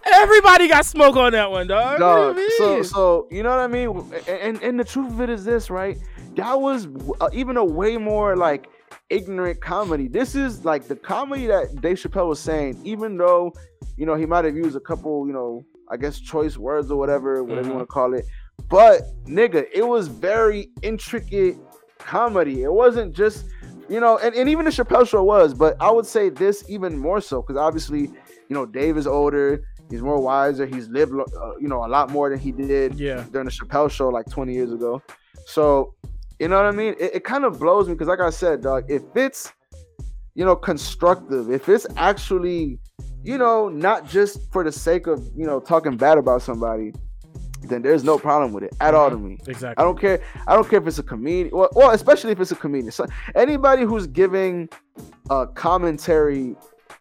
Everybody 0.14 0.68
got 0.68 0.86
smoke 0.86 1.16
on 1.18 1.34
that 1.34 1.52
one, 1.52 1.68
dog. 1.68 2.00
dog. 2.00 2.28
What 2.28 2.36
do 2.38 2.42
you 2.42 2.52
So 2.58 2.84
so 2.84 3.28
you 3.32 3.44
know 3.44 3.50
what 3.50 3.60
I 3.60 3.68
mean? 3.68 4.14
And 4.28 4.62
and 4.64 4.80
the 4.80 4.84
truth 4.86 5.12
of 5.12 5.22
it 5.22 5.30
is 5.30 5.44
this, 5.44 5.70
right? 5.70 5.98
That 6.40 6.60
was 6.62 6.88
uh, 7.22 7.30
even 7.34 7.58
a 7.58 7.64
way 7.66 7.98
more 7.98 8.36
like 8.36 8.70
ignorant 9.10 9.62
comedy. 9.62 10.08
This 10.08 10.36
is 10.36 10.66
like 10.66 10.88
the 10.88 10.96
comedy 10.96 11.48
that 11.48 11.82
Dave 11.82 11.98
Chappelle 11.98 12.28
was 12.28 12.40
saying, 12.40 12.80
even 12.84 13.18
though 13.18 13.54
you 13.98 14.06
know 14.06 14.16
he 14.16 14.26
might 14.26 14.46
have 14.46 14.56
used 14.56 14.76
a 14.76 14.80
couple, 14.80 15.28
you 15.28 15.34
know, 15.34 15.64
I 15.90 15.98
guess 15.98 16.20
choice 16.20 16.58
words 16.58 16.92
or 16.92 16.98
whatever, 16.98 17.44
whatever 17.44 17.68
you 17.68 17.74
Mhm. 17.74 17.78
want 17.78 17.88
to 17.90 17.94
call 17.94 18.14
it. 18.14 18.26
But 18.70 19.04
nigga, 19.26 19.66
it 19.74 19.84
was 19.88 20.08
very 20.08 20.70
intricate 20.82 21.58
comedy. 21.98 22.64
It 22.64 22.72
wasn't 22.72 23.14
just 23.16 23.46
you 23.90 24.00
know, 24.00 24.20
and, 24.20 24.36
and 24.36 24.48
even 24.48 24.66
the 24.66 24.72
Chappelle 24.72 25.08
show 25.08 25.24
was, 25.24 25.56
but 25.56 25.76
I 25.80 25.90
would 25.90 26.06
say 26.06 26.30
this 26.30 26.64
even 26.70 26.96
more 26.96 27.20
so 27.22 27.42
because 27.42 27.58
obviously, 27.58 28.02
you 28.02 28.12
know, 28.52 28.64
Dave 28.66 28.98
is 28.98 29.08
older, 29.08 29.64
he's 29.90 30.04
more 30.04 30.20
wiser, 30.22 30.68
he's 30.68 30.88
lived, 30.90 31.12
uh, 31.12 31.56
you 31.60 31.68
know, 31.68 31.84
a 31.84 31.90
lot 31.90 32.12
more 32.12 32.30
than 32.30 32.38
he 32.38 32.52
did 32.52 32.94
yeah. 33.00 33.26
during 33.32 33.46
the 33.46 33.52
Chappelle 33.52 33.90
show 33.90 34.10
like 34.10 34.28
20 34.30 34.54
years 34.54 34.72
ago. 34.72 35.02
So, 35.48 35.96
you 36.40 36.48
know 36.48 36.56
what 36.56 36.66
I 36.66 36.72
mean? 36.72 36.96
It, 37.00 37.16
it 37.16 37.24
kind 37.24 37.44
of 37.44 37.60
blows 37.60 37.88
me 37.88 37.94
because, 37.94 38.08
like 38.08 38.22
I 38.22 38.30
said, 38.30 38.62
dog, 38.62 38.86
if 38.90 39.04
it's, 39.16 39.52
you 40.36 40.46
know, 40.46 40.56
constructive, 40.56 41.52
if 41.52 41.68
it's 41.68 41.86
actually, 41.98 42.80
you 43.24 43.38
know, 43.38 43.68
not 43.68 44.08
just 44.08 44.52
for 44.52 44.64
the 44.64 44.72
sake 44.72 45.08
of, 45.08 45.20
you 45.36 45.46
know, 45.46 45.60
talking 45.60 45.98
bad 45.98 46.18
about 46.18 46.42
somebody, 46.42 46.94
then 47.64 47.82
there's 47.82 48.06
no 48.06 48.18
problem 48.18 48.54
with 48.54 48.64
it 48.64 48.74
at 48.80 48.94
all 48.94 49.10
to 49.10 49.18
mm-hmm. 49.18 49.28
me. 49.28 49.38
Exactly. 49.48 49.82
I 49.82 49.86
don't 49.86 50.00
care. 50.00 50.22
I 50.48 50.56
don't 50.56 50.70
care 50.70 50.80
if 50.80 50.88
it's 50.88 51.00
a 51.00 51.04
comedian. 51.04 51.56
Well, 51.56 51.70
well 51.74 51.92
especially 51.92 52.32
if 52.32 52.40
it's 52.40 52.52
a 52.52 52.56
comedian. 52.56 52.92
So 52.92 53.06
anybody 53.36 53.84
who's 53.84 54.08
giving 54.08 54.70
a 55.30 55.46
commentary 55.46 56.56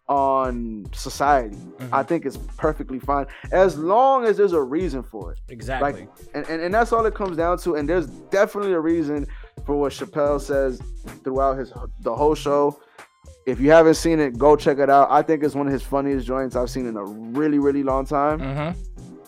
on 0.09 0.85
society, 0.91 1.55
Mhm. 1.55 1.89
I 1.93 2.03
think 2.03 2.25
it's 2.25 2.37
perfectly 2.57 2.99
fine 2.99 3.27
as 3.51 3.77
long 3.77 4.25
as 4.25 4.37
there's 4.37 4.53
a 4.53 4.61
reason 4.61 5.03
for 5.03 5.33
it. 5.33 5.39
Exactly. 5.49 5.91
Like, 6.01 6.09
And, 6.33 6.45
and 6.49 6.61
and 6.63 6.73
that's 6.73 6.91
all 6.91 7.05
it 7.05 7.13
comes 7.15 7.37
down 7.37 7.59
to. 7.59 7.75
And 7.75 7.87
there's 7.87 8.07
definitely 8.07 8.73
a 8.73 8.79
reason 8.79 9.27
for 9.65 9.75
what 9.75 9.93
Chappelle 9.93 10.41
says 10.41 10.81
throughout 11.23 11.57
his 11.59 11.71
the 12.01 12.13
whole 12.15 12.33
show. 12.35 12.79
If 13.45 13.59
you 13.59 13.71
haven't 13.71 13.95
seen 13.95 14.19
it, 14.19 14.37
go 14.37 14.55
check 14.55 14.79
it 14.79 14.89
out. 14.89 15.07
I 15.11 15.21
think 15.21 15.43
it's 15.43 15.55
one 15.55 15.65
of 15.67 15.73
his 15.73 15.81
funniest 15.83 16.25
joints 16.27 16.55
I've 16.55 16.69
seen 16.69 16.85
in 16.87 16.97
a 16.97 17.03
really, 17.05 17.57
really 17.59 17.83
long 17.83 18.05
time. 18.05 18.39
mm-hmm. 18.39 18.79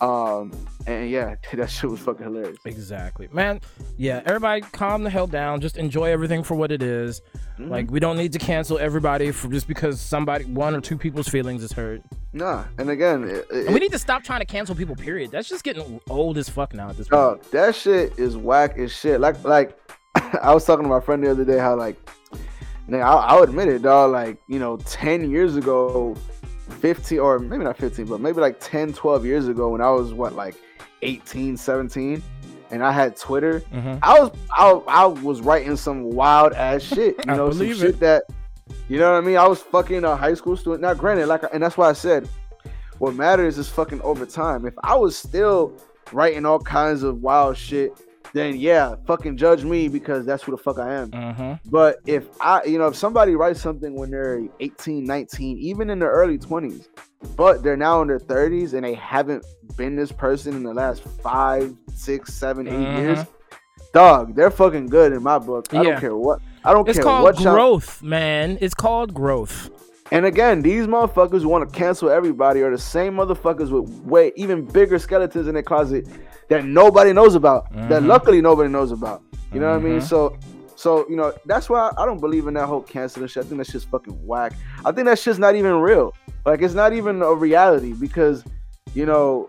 Um, 0.02 0.52
and 0.86 1.08
yeah, 1.08 1.36
that 1.54 1.70
shit 1.70 1.88
was 1.88 2.00
fucking 2.00 2.24
hilarious. 2.24 2.58
Exactly, 2.64 3.28
man. 3.32 3.60
Yeah, 3.96 4.20
everybody, 4.26 4.60
calm 4.72 5.04
the 5.04 5.10
hell 5.10 5.28
down. 5.28 5.60
Just 5.60 5.76
enjoy 5.76 6.10
everything 6.10 6.42
for 6.42 6.56
what 6.56 6.72
it 6.72 6.82
is. 6.82 7.22
Mhm. 7.58 7.70
Like, 7.70 7.90
we 7.90 8.00
don't 8.00 8.16
need 8.16 8.32
to 8.32 8.38
cancel 8.40 8.78
everybody 8.78 9.30
for 9.30 9.48
just 9.48 9.68
because 9.68 10.00
somebody, 10.00 10.44
one 10.46 10.74
or 10.74 10.80
two 10.80 10.98
people's 10.98 11.28
feelings 11.28 11.62
is 11.62 11.70
hurt. 11.72 12.02
Nah, 12.32 12.64
and 12.78 12.90
again, 12.90 13.24
it, 13.24 13.46
it, 13.52 13.66
And 13.66 13.74
we 13.74 13.78
need 13.78 13.92
to 13.92 13.98
stop 13.98 14.24
trying 14.24 14.40
to 14.40 14.46
cancel 14.46 14.74
people. 14.74 14.96
Period. 14.96 15.30
That's 15.30 15.48
just 15.48 15.62
getting 15.62 16.00
old 16.10 16.36
as 16.36 16.48
fuck 16.48 16.74
now 16.74 16.88
at 16.88 16.96
this 16.96 17.06
point. 17.08 17.42
dog, 17.42 17.50
that 17.52 17.76
shit 17.76 18.18
is 18.18 18.36
whack 18.36 18.76
as 18.78 18.90
shit. 18.90 19.20
Like, 19.20 19.42
like 19.44 19.78
I 20.42 20.52
was 20.52 20.64
talking 20.64 20.82
to 20.82 20.88
my 20.88 21.00
friend 21.00 21.22
the 21.22 21.30
other 21.30 21.44
day 21.44 21.58
how 21.58 21.76
like, 21.76 21.96
nigga, 22.88 23.02
I'll, 23.02 23.18
I'll 23.18 23.42
admit 23.44 23.68
it, 23.68 23.82
dog. 23.82 24.10
Like, 24.10 24.38
you 24.48 24.58
know, 24.58 24.78
ten 24.78 25.30
years 25.30 25.54
ago, 25.56 26.16
fifteen 26.68 27.18
or 27.20 27.38
maybe 27.38 27.64
not 27.64 27.76
fifteen, 27.78 28.06
but 28.06 28.20
maybe 28.20 28.40
like 28.40 28.58
10, 28.60 28.92
12 28.92 29.24
years 29.26 29.48
ago, 29.48 29.70
when 29.70 29.80
I 29.80 29.90
was 29.90 30.12
what 30.12 30.34
like 30.34 30.54
18, 31.02 31.56
17, 31.56 32.22
and 32.70 32.84
I 32.84 32.92
had 32.92 33.16
Twitter. 33.16 33.60
Mhm. 33.72 33.98
I 34.02 34.20
was 34.20 34.30
I, 34.50 34.70
I 34.88 35.06
was 35.06 35.40
writing 35.40 35.76
some 35.76 36.04
wild 36.10 36.52
ass 36.52 36.82
shit, 36.82 37.16
you 37.26 37.34
know, 37.34 37.50
some 37.50 37.58
believe 37.58 37.76
shit 37.78 37.88
it. 37.90 38.00
that 38.00 38.24
you 38.88 38.98
know 38.98 39.12
what 39.12 39.18
I 39.18 39.20
mean. 39.26 39.36
I 39.36 39.46
was 39.46 39.60
fucking 39.60 40.04
a 40.04 40.16
high 40.16 40.34
school 40.34 40.56
student. 40.56 40.80
Now, 40.82 40.94
granted, 40.94 41.26
like, 41.26 41.42
and 41.52 41.62
that's 41.62 41.76
why 41.76 41.88
I 41.88 41.92
said, 41.92 42.28
what 42.98 43.14
matters 43.14 43.58
is 43.58 43.68
fucking 43.68 44.00
over 44.02 44.24
time. 44.24 44.64
If 44.66 44.74
I 44.82 44.94
was 44.94 45.16
still 45.16 45.72
writing 46.12 46.46
all 46.46 46.58
kinds 46.58 47.02
of 47.02 47.20
wild 47.22 47.56
shit, 47.56 47.92
then 48.34 48.56
yeah, 48.56 48.94
fucking 49.06 49.36
judge 49.36 49.64
me 49.64 49.88
because 49.88 50.24
that's 50.24 50.42
who 50.42 50.52
the 50.52 50.58
fuck 50.58 50.78
I 50.78 50.92
am. 50.94 51.10
Mhm. 51.10 51.60
But 51.66 51.98
if 52.06 52.24
I, 52.40 52.64
you 52.64 52.78
know, 52.78 52.86
if 52.88 52.96
somebody 52.96 53.34
writes 53.34 53.60
something 53.60 53.94
when 53.94 54.10
they're 54.10 54.42
18, 54.60 55.04
19, 55.04 55.58
even 55.58 55.90
in 55.90 55.98
their 55.98 56.10
early 56.10 56.38
20s, 56.38 56.88
but 57.36 57.62
they're 57.62 57.76
now 57.76 58.02
in 58.02 58.08
their 58.08 58.18
30s 58.18 58.72
and 58.74 58.84
they 58.84 58.94
haven't 58.94 59.44
been 59.76 59.96
this 59.96 60.10
person 60.12 60.54
in 60.54 60.62
the 60.62 60.74
last 60.74 61.02
five, 61.22 61.74
six, 61.94 62.32
seven, 62.34 62.66
eight 62.66 62.72
Mhm. 62.72 62.96
years, 62.96 63.18
dog, 63.92 64.34
they're 64.34 64.50
fucking 64.50 64.86
good 64.86 65.12
in 65.12 65.22
my 65.22 65.38
book. 65.38 65.66
I 65.72 65.76
Yeah. 65.82 65.82
don't 65.92 66.00
care 66.00 66.16
what. 66.16 66.40
I 66.64 66.72
don't 66.72 66.88
It's 66.88 66.98
care 66.98 67.06
what. 67.06 67.34
It's 67.34 67.42
called 67.42 67.54
growth, 67.54 68.02
man. 68.02 68.58
It's 68.60 68.74
called 68.74 69.12
growth. 69.14 69.70
And 70.10 70.26
again, 70.26 70.60
these 70.60 70.86
motherfuckers 70.86 71.40
who 71.42 71.48
want 71.48 71.66
to 71.70 71.74
cancel 71.78 72.10
everybody 72.10 72.62
are 72.62 72.70
the 72.70 72.76
same 72.78 73.14
motherfuckers 73.14 73.70
with 73.70 73.88
way 74.04 74.30
even 74.36 74.64
bigger 74.64 74.98
skeletons 74.98 75.46
in 75.48 75.54
their 75.54 75.62
closet 75.62 76.06
that 76.52 76.64
nobody 76.64 77.12
knows 77.12 77.34
about. 77.34 77.72
Mm-hmm. 77.72 77.88
That 77.88 78.02
luckily 78.02 78.40
nobody 78.40 78.68
knows 78.68 78.92
about. 78.92 79.22
You 79.52 79.60
know 79.60 79.70
what 79.70 79.76
I 79.76 79.82
mean? 79.82 80.00
So, 80.00 80.38
so 80.76 81.06
you 81.08 81.16
know 81.16 81.32
that's 81.46 81.68
why 81.70 81.92
I 81.96 82.04
don't 82.04 82.20
believe 82.20 82.46
in 82.46 82.54
that 82.54 82.66
whole 82.66 82.82
canceling 82.82 83.28
shit. 83.28 83.44
I 83.44 83.46
think 83.46 83.58
that's 83.58 83.72
just 83.72 83.88
fucking 83.90 84.26
whack. 84.26 84.52
I 84.84 84.92
think 84.92 85.06
that's 85.06 85.24
just 85.24 85.38
not 85.38 85.54
even 85.56 85.74
real. 85.76 86.14
Like 86.44 86.62
it's 86.62 86.74
not 86.74 86.92
even 86.92 87.22
a 87.22 87.32
reality 87.34 87.92
because, 87.92 88.44
you 88.94 89.06
know, 89.06 89.48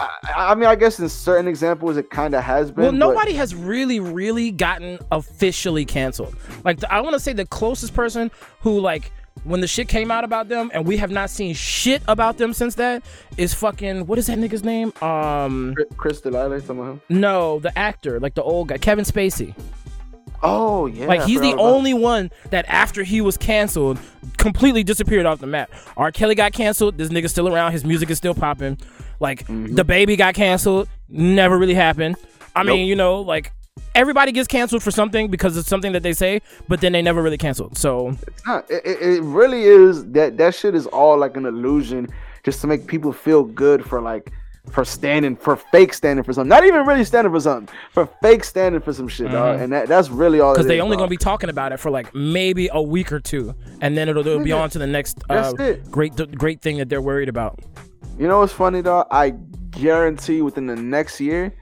I, 0.00 0.08
I 0.36 0.54
mean 0.54 0.66
I 0.66 0.74
guess 0.74 0.98
in 0.98 1.08
certain 1.08 1.46
examples 1.46 1.96
it 1.96 2.10
kind 2.10 2.34
of 2.34 2.42
has 2.42 2.70
been. 2.70 2.82
Well, 2.82 2.92
but- 2.92 2.98
nobody 2.98 3.34
has 3.34 3.54
really, 3.54 4.00
really 4.00 4.50
gotten 4.50 4.98
officially 5.10 5.84
canceled. 5.84 6.34
Like, 6.64 6.80
the, 6.80 6.92
I 6.92 7.00
want 7.00 7.14
to 7.14 7.20
say 7.20 7.32
the 7.32 7.46
closest 7.46 7.94
person 7.94 8.30
who, 8.60 8.80
like, 8.80 9.12
when 9.44 9.60
the 9.60 9.66
shit 9.66 9.88
came 9.88 10.10
out 10.10 10.24
about 10.24 10.48
them, 10.48 10.70
and 10.72 10.86
we 10.86 10.96
have 10.98 11.10
not 11.10 11.28
seen 11.30 11.54
shit 11.54 12.02
about 12.08 12.38
them 12.38 12.52
since 12.52 12.76
that, 12.76 13.02
is 13.36 13.54
fucking 13.54 14.06
what 14.06 14.18
is 14.18 14.26
that 14.28 14.38
nigga's 14.38 14.62
name? 14.64 14.92
Um, 15.02 15.74
Chris 15.96 16.20
D'Elia, 16.20 16.60
some 16.60 16.78
of 16.78 16.86
him. 16.88 17.00
no, 17.08 17.58
the 17.58 17.76
actor, 17.76 18.20
like 18.20 18.34
the 18.34 18.42
old 18.42 18.68
guy, 18.68 18.78
Kevin 18.78 19.04
Spacey. 19.04 19.54
Oh 20.44 20.86
yeah. 20.86 21.06
Like 21.06 21.22
he's 21.22 21.40
the 21.40 21.54
only 21.54 21.94
one 21.94 22.30
that 22.50 22.64
after 22.68 23.04
he 23.04 23.20
was 23.20 23.36
canceled, 23.36 23.98
completely 24.38 24.82
disappeared 24.82 25.24
off 25.24 25.38
the 25.38 25.46
map. 25.46 25.70
R. 25.96 26.10
Kelly 26.10 26.34
got 26.34 26.52
canceled. 26.52 26.98
This 26.98 27.10
nigga's 27.10 27.30
still 27.30 27.52
around. 27.52 27.72
His 27.72 27.84
music 27.84 28.10
is 28.10 28.18
still 28.18 28.34
popping. 28.34 28.78
Like 29.20 29.46
Mm-hmm. 29.46 29.76
DaBaby 29.76 30.18
got 30.18 30.34
canceled. 30.34 30.88
Never 31.08 31.56
really 31.58 31.74
happened. 31.74 32.16
I 32.56 32.64
mean, 32.64 32.86
you 32.88 32.96
know, 32.96 33.20
like 33.20 33.52
everybody 33.94 34.32
gets 34.32 34.48
canceled 34.48 34.82
for 34.82 34.90
something 34.90 35.30
because 35.30 35.56
it's 35.56 35.68
something 35.68 35.92
that 35.92 36.02
they 36.02 36.12
say, 36.12 36.40
but 36.68 36.80
then 36.80 36.92
they 36.92 37.02
never 37.02 37.22
really 37.22 37.38
canceled. 37.38 37.76
So 37.76 38.16
It's 38.26 38.46
not. 38.46 38.70
It, 38.70 38.84
it, 38.84 39.22
really 39.22 39.64
is 39.64 40.10
that 40.12 40.36
that 40.38 40.54
shit 40.54 40.74
is 40.74 40.86
all 40.86 41.18
like 41.18 41.36
an 41.36 41.46
illusion 41.46 42.08
just 42.42 42.60
to 42.62 42.66
make 42.66 42.86
people 42.86 43.12
feel 43.12 43.44
good 43.44 43.84
for 43.84 44.00
like 44.00 44.32
for 44.70 44.84
standing 44.84 45.34
for 45.34 45.56
fake 45.56 45.92
standing 45.92 46.22
for 46.22 46.32
something. 46.32 46.48
Not 46.48 46.64
even 46.64 46.86
really 46.86 47.04
standing 47.04 47.32
for 47.32 47.40
something. 47.40 47.74
For 47.92 48.08
fake 48.22 48.44
standing 48.44 48.80
for 48.80 48.92
some 48.92 49.08
shit, 49.08 49.30
dog. 49.30 49.60
And 49.60 49.72
that, 49.72 49.88
that's 49.88 50.08
really 50.08 50.40
all. 50.40 50.54
because 50.54 50.66
they 50.66 50.78
is, 50.78 50.82
only 50.82 50.96
dog. 50.96 51.02
gonna 51.02 51.10
be 51.10 51.16
talking 51.16 51.50
about 51.50 51.72
it 51.72 51.78
for 51.78 51.90
like 51.90 52.14
maybe 52.14 52.68
a 52.72 52.80
week 52.80 53.12
or 53.12 53.20
two, 53.20 53.54
and 53.80 53.96
then 53.96 54.08
it'll, 54.08 54.26
it'll 54.26 54.44
be 54.44 54.52
on 54.52 54.70
to 54.70 54.78
the 54.78 54.86
next 54.86 55.22
uh, 55.28 55.52
great 55.90 56.14
great 56.38 56.60
thing 56.60 56.78
that 56.78 56.88
they're 56.88 57.02
worried 57.02 57.28
about. 57.28 57.58
You 58.18 58.28
know 58.28 58.40
what's 58.40 58.52
funny, 58.52 58.82
dog? 58.82 59.08
I 59.10 59.30
guarantee 59.70 60.42
within 60.42 60.66
the 60.66 60.76
next 60.76 61.18
year, 61.18 61.52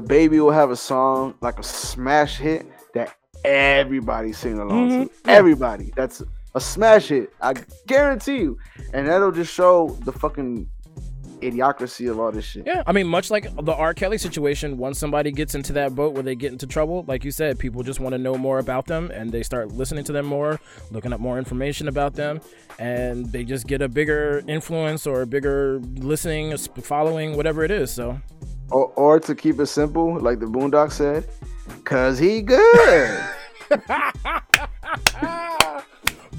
DaBaby 0.00 0.40
will 0.42 0.50
have 0.50 0.70
a 0.70 0.76
song 0.76 1.34
like 1.40 1.58
a 1.58 1.62
smash 1.62 2.38
hit 2.38 2.66
that 2.94 3.14
everybody 3.44 4.32
singing 4.32 4.60
along 4.60 4.90
Mm-hmm. 4.90 5.02
to. 5.24 5.30
Everybody. 5.30 5.92
That's 5.96 6.22
a 6.54 6.60
smash 6.60 7.08
hit. 7.08 7.32
I 7.40 7.54
guarantee 7.86 8.38
you. 8.38 8.58
And 8.92 9.06
that'll 9.06 9.32
just 9.32 9.52
show 9.52 9.96
the 10.04 10.12
fucking 10.12 10.68
idiocracy 11.40 12.10
of 12.10 12.18
all 12.18 12.32
this 12.32 12.46
shit. 12.46 12.66
Yeah, 12.66 12.82
I 12.86 12.92
mean, 12.92 13.06
much 13.06 13.30
like 13.30 13.54
the 13.62 13.74
R. 13.74 13.92
Kelly 13.92 14.16
situation, 14.16 14.78
once 14.78 14.98
somebody 14.98 15.30
gets 15.30 15.54
into 15.54 15.74
that 15.74 15.94
boat 15.94 16.14
where 16.14 16.22
they 16.22 16.34
get 16.34 16.50
into 16.50 16.66
trouble, 16.66 17.04
like 17.06 17.24
you 17.24 17.30
said, 17.30 17.58
people 17.58 17.82
just 17.82 18.00
want 18.00 18.14
to 18.14 18.18
know 18.18 18.36
more 18.38 18.58
about 18.58 18.86
them 18.86 19.10
and 19.10 19.30
they 19.30 19.42
start 19.42 19.68
listening 19.72 20.02
to 20.04 20.12
them 20.12 20.24
more, 20.24 20.58
looking 20.90 21.12
up 21.12 21.20
more 21.20 21.38
information 21.38 21.88
about 21.88 22.14
them, 22.14 22.40
and 22.78 23.26
they 23.32 23.44
just 23.44 23.66
get 23.66 23.82
a 23.82 23.88
bigger 23.88 24.42
influence 24.48 25.06
or 25.06 25.20
a 25.22 25.26
bigger 25.26 25.78
listening, 25.96 26.56
following, 26.56 27.36
whatever 27.36 27.64
it 27.64 27.70
is. 27.70 27.90
So, 27.90 28.18
Or, 28.70 28.86
or 28.96 29.20
to 29.20 29.34
keep 29.34 29.60
it 29.60 29.66
simple, 29.66 30.20
like 30.20 30.40
the 30.40 30.46
Boondock 30.46 30.92
said, 30.92 31.28
cause 31.84 32.18
he 32.18 32.42
good. 32.42 33.24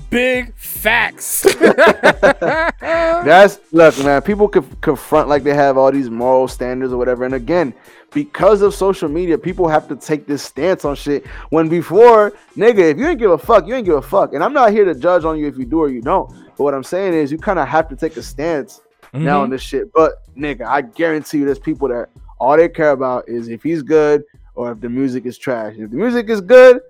big 0.10 0.56
facts. 0.56 1.46
That's 1.60 3.60
look, 3.72 3.98
man. 4.04 4.22
People 4.22 4.48
could 4.48 4.82
confront 4.82 5.30
like 5.30 5.44
they 5.44 5.54
have 5.54 5.78
all 5.78 5.92
these 5.92 6.10
moral 6.10 6.48
standards 6.48 6.94
or 6.94 6.98
whatever. 6.98 7.26
And 7.26 7.34
again, 7.34 7.74
because 8.14 8.62
of 8.62 8.74
social 8.74 9.10
media, 9.10 9.38
people 9.38 9.68
have 9.68 9.88
to 9.90 9.96
take 9.96 10.28
this 10.28 10.44
stance 10.44 10.86
on 10.86 10.96
shit. 10.96 11.26
When 11.50 11.70
before, 11.70 12.34
nigga, 12.56 12.92
if 12.92 12.98
you 12.98 13.08
ain't 13.08 13.20
give 13.20 13.32
a 13.32 13.38
fuck, 13.38 13.68
you 13.68 13.76
ain't 13.76 13.86
give 13.86 13.96
a 13.96 14.02
fuck. 14.02 14.34
And 14.34 14.44
I'm 14.44 14.54
not 14.54 14.72
here 14.72 14.86
to 14.86 14.96
judge 14.96 15.26
on 15.26 15.38
you 15.38 15.48
if 15.48 15.58
you 15.58 15.66
do 15.66 15.80
or 15.80 15.90
you 15.90 16.02
don't. 16.02 16.30
But 16.58 16.64
what 16.64 16.74
I'm 16.74 16.84
saying 16.84 17.14
is, 17.14 17.32
you 17.32 17.38
kind 17.38 17.60
of 17.60 17.68
have 17.68 17.88
to 17.90 17.96
take 17.96 18.18
a 18.18 18.24
stance 18.24 18.82
now 19.14 19.42
on 19.42 19.50
this 19.50 19.62
shit. 19.62 19.92
But 19.94 20.14
nigga, 20.36 20.66
I 20.66 20.82
guarantee 20.82 21.40
you, 21.40 21.46
there's 21.46 21.60
people 21.60 21.88
that 21.90 22.10
all 22.40 22.56
they 22.58 22.70
care 22.70 22.92
about 22.92 23.28
is 23.28 23.48
if 23.48 23.64
he's 23.64 23.82
good 23.84 24.24
or 24.56 24.72
if 24.72 24.80
the 24.82 24.90
music 24.90 25.26
is 25.26 25.38
trash. 25.38 25.76
If 25.78 25.90
the 25.92 25.98
music 25.98 26.30
is 26.30 26.42
good, 26.42 26.82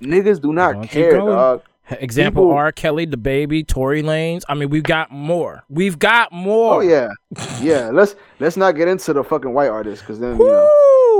niggas 0.00 0.40
do 0.40 0.52
not 0.52 0.82
keep 0.82 0.90
care, 0.90 1.16
dog. 1.18 1.62
Example: 1.90 2.44
People- 2.44 2.52
R. 2.56 2.72
Kelly, 2.72 3.06
DaBaby, 3.06 3.66
Tory 3.66 4.02
Lanez. 4.02 4.44
I 4.48 4.54
mean, 4.54 4.70
we've 4.70 4.82
got 4.84 5.10
more. 5.10 5.62
We've 5.68 5.98
got 5.98 6.32
more. 6.32 6.76
Oh 6.76 6.80
yeah, 6.80 7.08
yeah. 7.60 7.90
Let's 7.92 8.14
let's 8.38 8.56
not 8.56 8.76
get 8.76 8.88
into 8.88 9.12
the 9.12 9.22
fucking 9.24 9.52
white 9.52 9.68
artists 9.68 10.00
because 10.02 10.18
then 10.20 10.38
you 10.38 10.44
know. 10.44 10.70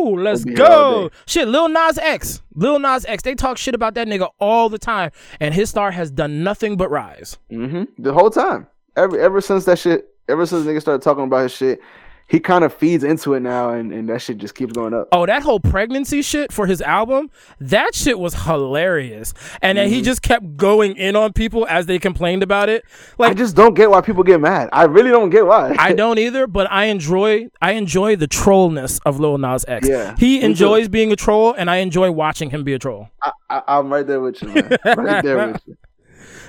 Woo! 0.05 0.21
Let's 0.21 0.45
We'll 0.45 0.55
be 0.55 0.61
here 0.63 0.71
all 0.71 1.09
go. 1.09 1.11
Shit, 1.27 1.49
Lil 1.49 1.69
Nas 1.69 1.99
X. 1.99 2.43
Lil 2.55 2.79
Nas 2.79 3.05
X. 3.05 3.23
They 3.23 3.35
talk 3.35 3.59
shit 3.59 3.75
about 3.75 3.95
that 3.95 4.09
nigga 4.09 4.31
all 4.41 4.69
the 4.69 4.79
time, 4.79 5.11
and 5.41 5.53
his 5.53 5.69
star 5.71 5.91
has 5.91 6.11
done 6.11 6.43
nothing 6.43 6.77
but 6.77 6.91
rise. 6.91 7.39
hmm 7.51 7.85
The 7.99 8.13
whole 8.13 8.31
time, 8.31 8.67
ever 8.97 9.19
ever 9.19 9.41
since 9.41 9.65
that 9.67 9.79
shit, 9.79 10.12
ever 10.29 10.47
since 10.47 10.67
niggas 10.67 10.83
started 10.83 11.03
talking 11.03 11.25
about 11.25 11.43
his 11.45 11.53
shit, 11.53 11.81
he 12.29 12.41
kind 12.41 12.65
of 12.65 12.73
feeds 12.73 13.05
into 13.05 13.35
it 13.35 13.41
now, 13.41 13.71
and, 13.71 13.93
and 13.93 14.09
that 14.09 14.23
shit 14.23 14.39
just 14.39 14.55
keeps 14.55 14.73
going 14.73 14.95
up. 14.95 15.09
Oh, 15.13 15.27
that 15.27 15.43
whole 15.43 15.61
pregnancy 15.61 16.23
shit 16.23 16.51
for 16.51 16.67
his 16.67 16.81
album, 16.81 17.31
that 17.61 17.95
shit 17.95 18.19
was 18.19 18.33
hilarious. 18.45 19.35
And 19.61 19.77
then 19.77 19.89
he 19.91 19.97
Mm-hmm. 19.97 20.05
just 20.05 20.23
kept 20.23 20.57
going 20.57 20.97
in 20.97 21.15
on 21.15 21.35
people 21.35 21.67
as 21.69 21.85
they 21.87 21.99
complained 21.99 22.43
about 22.43 22.71
it. 22.71 22.85
Like 23.19 23.33
I 23.33 23.35
just 23.35 23.55
don't 23.55 23.75
get 23.75 23.91
why 23.91 24.01
people 24.01 24.23
get 24.23 24.41
mad. 24.41 24.71
I 24.73 24.85
really 24.85 25.11
don't 25.11 25.29
get 25.29 25.45
why. 25.47 25.77
I 25.79 25.93
don't 26.03 26.19
either, 26.19 26.47
but 26.47 26.71
I 26.73 26.85
enjoy 26.87 27.49
I 27.61 27.73
enjoy 27.73 28.17
the 28.17 28.29
trollness 28.29 28.99
of 29.05 29.21
Lil 29.21 29.37
Nas 29.37 29.67
X. 29.69 29.87
Yeah, 29.87 30.15
he 30.17 30.41
enjoys 30.41 30.89
being 30.89 31.13
a 31.13 31.17
troll, 31.17 31.53
and 31.53 31.69
I 31.69 31.79
enjoy 31.79 32.11
watching 32.13 32.49
him 32.49 32.65
be 32.65 32.73
a 32.73 32.79
troll. 32.79 33.09
I, 33.21 33.33
I, 33.51 33.63
I'm 33.67 33.93
right 33.93 34.07
there 34.07 34.21
with 34.21 34.41
you, 34.41 34.49
man. 34.49 34.79
right 34.97 35.23
there 35.23 35.49
with 35.53 35.63
you. 35.67 35.77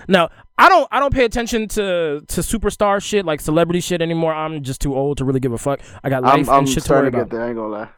Now, 0.07 0.29
I 0.57 0.69
don't 0.69 0.87
I 0.91 0.99
don't 0.99 1.13
pay 1.13 1.25
attention 1.25 1.67
to 1.69 2.21
to 2.27 2.41
superstar 2.41 3.01
shit 3.03 3.25
like 3.25 3.41
celebrity 3.41 3.79
shit 3.79 4.01
anymore. 4.01 4.33
I'm 4.33 4.61
just 4.63 4.81
too 4.81 4.95
old 4.95 5.17
to 5.17 5.25
really 5.25 5.39
give 5.39 5.51
a 5.53 5.57
fuck. 5.57 5.79
I 6.03 6.09
got 6.09 6.23
life 6.23 6.47
I'm, 6.47 6.49
I'm 6.49 6.59
and 6.59 6.69
shit 6.69 6.83
to 6.83 6.93
worry 6.93 7.09
starting 7.09 7.11
to 7.13 7.17
about. 7.19 7.29
there. 7.31 7.41
I 7.43 7.47
ain't 7.47 7.55
gonna 7.55 7.69
lie. 7.69 7.89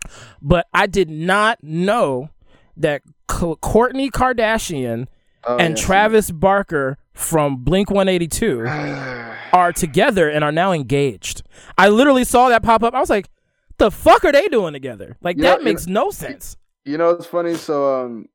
But 0.42 0.68
I 0.74 0.88
did 0.88 1.10
not 1.10 1.62
know 1.64 2.30
that 2.78 3.02
Kourtney 3.28 4.10
Kardashian 4.10 5.08
Oh, 5.48 5.58
and 5.58 5.78
yeah, 5.78 5.86
Travis 5.86 6.32
Barker 6.32 6.98
from 7.14 7.58
Blink 7.58 7.92
182 7.92 8.66
are 9.54 9.72
together 9.72 10.28
and 10.28 10.44
are 10.44 10.52
now 10.52 10.72
engaged. 10.72 11.44
I 11.78 11.90
literally 11.90 12.24
saw 12.24 12.50
that 12.50 12.64
pop 12.64 12.82
up. 12.82 12.96
I 12.96 13.00
was 13.00 13.12
like, 13.12 13.30
the 13.78 13.92
fuck 13.92 14.26
are 14.26 14.32
they 14.32 14.48
doing 14.48 14.74
together? 14.74 15.18
Like 15.22 15.38
You 15.38 15.44
that 15.44 15.60
know- 15.60 15.66
makes 15.66 15.86
no 15.86 16.10
sense. 16.10 16.58
You 16.84 16.98
know 16.98 17.12
it's 17.12 17.28
funny. 17.28 17.54
So 17.56 18.06
um, 18.06 18.28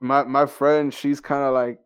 my 0.00 0.22
my 0.24 0.46
friend, 0.46 0.92
she's 0.94 1.20
kind 1.20 1.42
of 1.42 1.54
like 1.54 1.80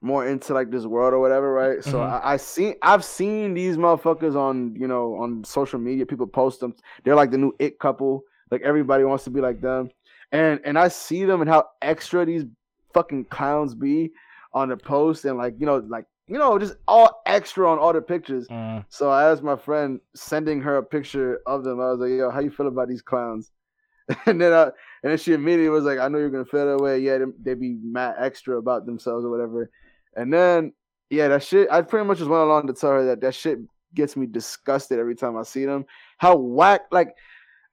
more 0.00 0.26
into 0.26 0.54
like 0.54 0.70
this 0.70 0.86
world 0.86 1.12
or 1.12 1.18
whatever, 1.18 1.52
right? 1.52 1.82
So 1.82 1.98
Mhm. 1.98 2.10
I, 2.10 2.34
I 2.34 2.36
seen 2.36 2.74
I've 2.82 3.04
seen 3.04 3.54
these 3.54 3.76
motherfuckers 3.76 4.36
on 4.36 4.74
you 4.76 4.86
know 4.86 5.14
on 5.16 5.44
social 5.44 5.78
media. 5.78 6.06
People 6.06 6.26
post 6.26 6.60
them. 6.60 6.74
They're 7.04 7.16
like 7.16 7.30
the 7.30 7.38
new 7.38 7.54
it 7.58 7.78
couple. 7.78 8.22
Like 8.50 8.62
everybody 8.62 9.04
wants 9.04 9.24
to 9.24 9.30
be 9.30 9.40
like 9.40 9.60
them, 9.60 9.90
and 10.32 10.60
and 10.64 10.78
I 10.78 10.88
see 10.88 11.24
them 11.24 11.40
and 11.40 11.50
how 11.50 11.68
extra 11.82 12.24
these 12.24 12.44
fucking 12.94 13.26
clowns 13.26 13.74
be 13.74 14.10
on 14.54 14.68
the 14.70 14.76
post 14.76 15.24
and 15.24 15.36
like 15.36 15.54
you 15.58 15.66
know 15.66 15.76
like 15.88 16.06
you 16.26 16.38
know 16.38 16.58
just 16.58 16.76
all 16.86 17.20
extra 17.26 17.70
on 17.70 17.78
all 17.78 17.92
the 17.92 18.00
pictures. 18.00 18.46
Mm. 18.48 18.84
So 18.88 19.10
I 19.10 19.30
asked 19.30 19.42
my 19.42 19.56
friend, 19.56 20.00
sending 20.14 20.60
her 20.62 20.76
a 20.78 20.82
picture 20.82 21.40
of 21.46 21.64
them. 21.64 21.80
I 21.80 21.90
was 21.90 22.00
like, 22.00 22.10
"Yo, 22.10 22.30
how 22.30 22.40
you 22.40 22.50
feel 22.50 22.68
about 22.68 22.88
these 22.88 23.02
clowns?" 23.02 23.50
And 24.26 24.40
then, 24.40 24.54
I, 24.54 24.62
and 25.02 25.10
then 25.10 25.18
she 25.18 25.34
immediately 25.34 25.68
was 25.68 25.84
like, 25.84 25.98
"I 25.98 26.08
know 26.08 26.18
you're 26.18 26.30
gonna 26.30 26.44
feel 26.44 26.66
that 26.66 26.82
way. 26.82 27.00
Yeah, 27.00 27.18
they, 27.18 27.24
they 27.42 27.54
be 27.54 27.78
mad 27.82 28.14
extra 28.18 28.56
about 28.58 28.86
themselves 28.86 29.24
or 29.26 29.30
whatever." 29.30 29.70
And 30.16 30.32
then, 30.32 30.72
yeah, 31.10 31.28
that 31.28 31.42
shit. 31.42 31.68
I 31.70 31.82
pretty 31.82 32.06
much 32.06 32.18
just 32.18 32.30
went 32.30 32.42
along 32.42 32.66
to 32.66 32.72
tell 32.72 32.90
her 32.90 33.04
that 33.06 33.20
that 33.20 33.34
shit 33.34 33.58
gets 33.94 34.16
me 34.16 34.26
disgusted 34.26 34.98
every 34.98 35.14
time 35.14 35.36
I 35.36 35.42
see 35.42 35.64
them. 35.64 35.86
How 36.18 36.36
whack! 36.36 36.82
Like, 36.90 37.14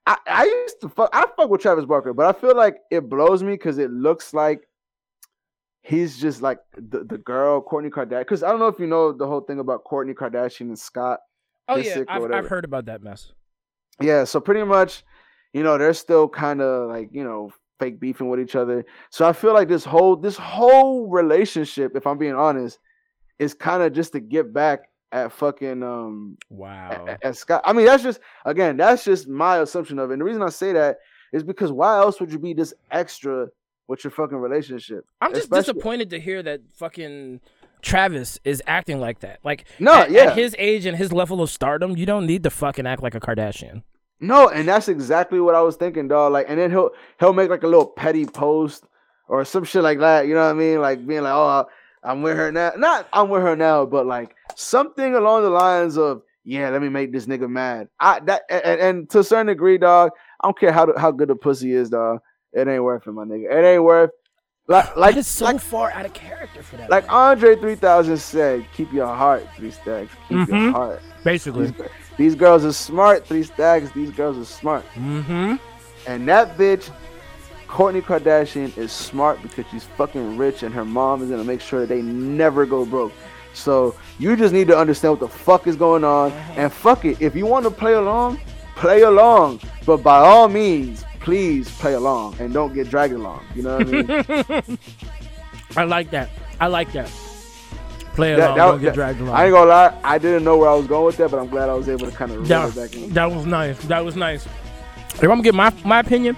I, 0.06 0.16
I 0.26 0.44
used 0.44 0.80
to 0.82 0.88
fuck. 0.88 1.10
I 1.12 1.26
fuck 1.36 1.50
with 1.50 1.60
Travis 1.60 1.84
Barker, 1.84 2.12
but 2.12 2.26
I 2.26 2.38
feel 2.38 2.56
like 2.56 2.78
it 2.90 3.08
blows 3.08 3.42
me 3.42 3.52
because 3.52 3.78
it 3.78 3.90
looks 3.90 4.32
like 4.32 4.68
he's 5.82 6.18
just 6.18 6.42
like 6.42 6.58
the, 6.76 7.04
the 7.04 7.18
girl 7.18 7.62
Kourtney 7.62 7.90
Kardashian. 7.90 8.20
Because 8.20 8.42
I 8.42 8.50
don't 8.50 8.58
know 8.58 8.68
if 8.68 8.78
you 8.78 8.86
know 8.86 9.12
the 9.12 9.26
whole 9.26 9.40
thing 9.40 9.60
about 9.60 9.84
Kourtney 9.84 10.14
Kardashian 10.14 10.62
and 10.62 10.78
Scott. 10.78 11.20
Oh 11.68 11.80
They're 11.80 11.98
yeah, 11.98 12.04
I've, 12.08 12.30
I've 12.32 12.46
heard 12.46 12.64
about 12.64 12.86
that 12.86 13.02
mess. 13.02 13.32
Yeah, 14.00 14.24
so 14.24 14.40
pretty 14.40 14.62
much, 14.62 15.04
you 15.52 15.62
know, 15.62 15.78
they're 15.78 15.94
still 15.94 16.28
kind 16.28 16.60
of 16.60 16.90
like, 16.90 17.08
you 17.12 17.24
know, 17.24 17.50
fake 17.78 18.00
beefing 18.00 18.28
with 18.28 18.40
each 18.40 18.56
other. 18.56 18.84
So 19.10 19.28
I 19.28 19.32
feel 19.32 19.52
like 19.54 19.68
this 19.68 19.84
whole 19.84 20.16
this 20.16 20.36
whole 20.36 21.08
relationship, 21.08 21.92
if 21.96 22.06
I'm 22.06 22.18
being 22.18 22.34
honest, 22.34 22.78
is 23.38 23.54
kind 23.54 23.82
of 23.82 23.92
just 23.92 24.12
to 24.12 24.20
get 24.20 24.52
back 24.52 24.88
at 25.12 25.30
fucking 25.32 25.82
um 25.82 26.36
Wow. 26.50 27.04
at, 27.08 27.24
at 27.24 27.36
Scott. 27.36 27.62
I 27.64 27.72
mean, 27.72 27.86
that's 27.86 28.02
just 28.02 28.20
again, 28.44 28.76
that's 28.76 29.04
just 29.04 29.28
my 29.28 29.58
assumption 29.58 29.98
of 29.98 30.10
it. 30.10 30.14
And 30.14 30.20
the 30.20 30.24
reason 30.24 30.42
I 30.42 30.48
say 30.48 30.72
that 30.72 30.98
is 31.32 31.42
because 31.42 31.70
why 31.72 31.96
else 31.98 32.20
would 32.20 32.32
you 32.32 32.38
be 32.38 32.54
this 32.54 32.72
extra 32.90 33.48
with 33.88 34.02
your 34.04 34.10
fucking 34.10 34.38
relationship? 34.38 35.04
I'm 35.20 35.32
just 35.32 35.44
Especially- 35.44 35.74
disappointed 35.74 36.10
to 36.10 36.20
hear 36.20 36.42
that 36.42 36.60
fucking 36.74 37.40
Travis 37.82 38.40
is 38.42 38.62
acting 38.66 38.98
like 39.00 39.20
that. 39.20 39.38
Like, 39.44 39.64
No, 39.78 39.92
at, 39.92 40.10
yeah. 40.10 40.22
at 40.30 40.36
his 40.36 40.56
age 40.58 40.86
and 40.86 40.96
his 40.96 41.12
level 41.12 41.40
of 41.42 41.50
stardom, 41.50 41.96
you 41.96 42.06
don't 42.06 42.26
need 42.26 42.42
to 42.44 42.50
fucking 42.50 42.86
act 42.86 43.02
like 43.02 43.14
a 43.14 43.20
Kardashian. 43.20 43.82
No, 44.20 44.48
and 44.48 44.66
that's 44.66 44.88
exactly 44.88 45.40
what 45.40 45.54
I 45.54 45.60
was 45.60 45.76
thinking, 45.76 46.08
dog. 46.08 46.32
Like, 46.32 46.46
and 46.48 46.58
then 46.58 46.70
he'll 46.70 46.90
he'll 47.20 47.32
make 47.34 47.50
like 47.50 47.62
a 47.62 47.66
little 47.68 47.86
petty 47.86 48.24
post 48.26 48.84
or 49.28 49.44
some 49.44 49.64
shit 49.64 49.82
like 49.82 49.98
that. 49.98 50.26
You 50.26 50.34
know 50.34 50.44
what 50.44 50.50
I 50.50 50.54
mean? 50.54 50.80
Like 50.80 51.06
being 51.06 51.22
like, 51.22 51.34
"Oh, 51.34 51.66
I'm 52.02 52.22
with 52.22 52.36
her 52.36 52.50
now." 52.50 52.72
Not 52.76 53.08
I'm 53.12 53.28
with 53.28 53.42
her 53.42 53.56
now, 53.56 53.84
but 53.84 54.06
like 54.06 54.34
something 54.54 55.14
along 55.14 55.42
the 55.42 55.50
lines 55.50 55.98
of, 55.98 56.22
"Yeah, 56.44 56.70
let 56.70 56.80
me 56.80 56.88
make 56.88 57.12
this 57.12 57.26
nigga 57.26 57.48
mad." 57.48 57.88
I 58.00 58.20
that 58.20 58.42
and, 58.48 58.80
and 58.80 59.10
to 59.10 59.18
a 59.18 59.24
certain 59.24 59.48
degree, 59.48 59.76
dog. 59.78 60.12
I 60.40 60.46
don't 60.48 60.58
care 60.58 60.72
how 60.72 60.96
how 60.96 61.10
good 61.10 61.28
the 61.28 61.36
pussy 61.36 61.72
is, 61.72 61.90
dog. 61.90 62.20
It 62.54 62.66
ain't 62.68 62.82
worth 62.84 63.06
it, 63.06 63.12
my 63.12 63.24
nigga. 63.24 63.50
It 63.52 63.64
ain't 63.66 63.82
worth. 63.84 64.10
Like 64.68 64.96
like 64.96 65.14
that 65.14 65.20
is 65.20 65.26
so 65.28 65.44
like, 65.44 65.60
far 65.60 65.90
out 65.92 66.06
of 66.06 66.14
character 66.14 66.62
for 66.62 66.76
that. 66.78 66.88
like 66.90 67.06
man. 67.06 67.14
Andre 67.14 67.54
three 67.56 67.74
thousand 67.76 68.16
said, 68.16 68.66
"Keep 68.74 68.92
your 68.94 69.06
heart, 69.06 69.46
three 69.56 69.70
stacks. 69.70 70.10
Keep 70.28 70.48
your 70.48 70.56
Mhm. 70.56 70.72
heart." 70.72 71.02
basically. 71.22 71.74
These, 72.16 72.34
girls 72.34 72.64
are 72.64 72.72
smart, 72.72 73.26
three 73.26 73.42
stacks. 73.42 73.90
These 73.92 74.10
girls 74.10 74.38
are 74.38 74.44
smart. 74.44 74.84
Mm-hmm. 74.94 75.56
And 76.06 76.28
that 76.28 76.56
bitch, 76.56 76.90
Kourtney 77.66 78.02
Kardashian, 78.02 78.76
is 78.78 78.92
smart 78.92 79.42
because 79.42 79.64
she's 79.70 79.84
fucking 79.84 80.36
rich 80.36 80.62
and 80.62 80.74
her 80.74 80.84
mom 80.84 81.22
is 81.22 81.30
gonna 81.30 81.44
make 81.44 81.60
sure 81.60 81.80
that 81.80 81.88
they 81.88 82.02
never 82.02 82.64
go 82.64 82.86
broke. 82.86 83.12
So 83.52 83.94
you 84.18 84.36
just 84.36 84.52
need 84.52 84.68
to 84.68 84.78
understand 84.78 85.12
what 85.12 85.20
the 85.20 85.28
fuck 85.28 85.66
is 85.66 85.76
going 85.76 86.04
on 86.04 86.30
and 86.56 86.72
fuck 86.72 87.04
it. 87.04 87.20
If 87.20 87.34
you 87.34 87.46
want 87.46 87.64
to 87.64 87.70
play 87.70 87.94
along, 87.94 88.40
play 88.76 89.02
along. 89.02 89.60
But 89.84 89.98
by 89.98 90.18
all 90.18 90.48
means, 90.48 91.04
please 91.20 91.70
play 91.78 91.94
along 91.94 92.36
and 92.38 92.52
don't 92.52 92.72
get 92.74 92.88
dragged 92.90 93.14
along. 93.14 93.44
You 93.54 93.62
know 93.62 93.78
what 93.78 94.30
I 94.30 94.64
mean? 94.68 94.78
I 95.76 95.84
like 95.84 96.10
that. 96.10 96.30
I 96.60 96.68
like 96.68 96.92
that. 96.92 97.10
Play 98.16 98.34
That- 98.34 98.38
along, 98.52 98.56
that- 98.56 98.64
don't 98.66 98.80
get 98.80 98.86
that- 98.86 98.94
dragged 98.94 99.20
along. 99.20 99.34
I 99.36 99.44
ain't 99.44 99.52
gonna 99.52 99.68
lie, 99.70 99.92
I 100.02 100.18
didn't 100.18 100.42
know 100.44 100.56
where 100.56 100.70
I 100.70 100.74
was 100.74 100.86
going 100.86 101.04
with 101.04 101.16
that, 101.18 101.30
but 101.30 101.38
I'm 101.38 101.48
glad 101.48 101.68
I 101.68 101.74
was 101.74 101.88
able 101.88 102.06
to 102.10 102.12
kind 102.16 102.30
of 102.32 102.38
reel 102.38 102.46
that, 102.48 102.68
it 102.70 102.74
back 102.74 102.96
in. 102.96 103.10
that 103.12 103.30
was 103.30 103.44
nice. 103.46 103.78
That 103.84 104.04
was 104.04 104.16
nice. 104.16 104.46
If 105.16 105.22
I'm 105.22 105.28
gonna 105.28 105.42
get 105.42 105.54
my 105.54 105.72
my 105.84 106.00
opinion, 106.00 106.36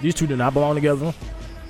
these 0.00 0.14
two 0.14 0.26
do 0.26 0.34
not 0.36 0.54
belong 0.54 0.74
together. 0.74 1.12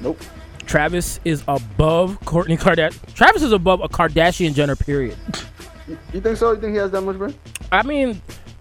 Nope. 0.00 0.20
Travis 0.66 1.18
is 1.24 1.42
above 1.48 2.20
Kourtney 2.24 2.58
Kardashian. 2.58 3.14
Travis 3.14 3.42
is 3.42 3.52
above 3.52 3.80
a 3.82 3.88
Kardashian 3.88 4.54
Jenner. 4.54 4.76
Period. 4.76 5.16
You 6.12 6.20
think 6.20 6.36
so? 6.36 6.52
You 6.52 6.60
think 6.60 6.72
he 6.74 6.78
has 6.78 6.90
that 6.90 7.00
much 7.00 7.16
bread? 7.16 7.34
I 7.72 7.82
mean, 7.82 8.20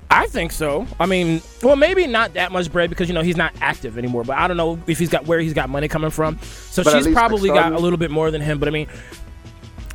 I 0.09 0.25
think 0.27 0.53
so. 0.53 0.87
I 0.99 1.05
mean, 1.05 1.41
well, 1.61 1.75
maybe 1.75 2.07
not 2.07 2.33
that 2.35 2.51
much 2.53 2.71
bread 2.71 2.89
because 2.89 3.09
you 3.09 3.13
know 3.13 3.21
he's 3.21 3.35
not 3.37 3.53
active 3.61 3.97
anymore. 3.97 4.23
But 4.23 4.37
I 4.37 4.47
don't 4.47 4.55
know 4.57 4.79
if 4.87 4.97
he's 4.97 5.09
got 5.09 5.27
where 5.27 5.39
he's 5.39 5.53
got 5.53 5.69
money 5.69 5.87
coming 5.89 6.09
from. 6.09 6.39
So 6.41 6.83
But 6.83 7.03
she's 7.03 7.13
probably 7.13 7.49
got 7.49 7.73
a 7.73 7.77
little 7.77 7.97
bit 7.97 8.09
more 8.09 8.31
than 8.31 8.41
him. 8.41 8.57
But 8.57 8.69
I 8.69 8.71
mean, 8.71 8.87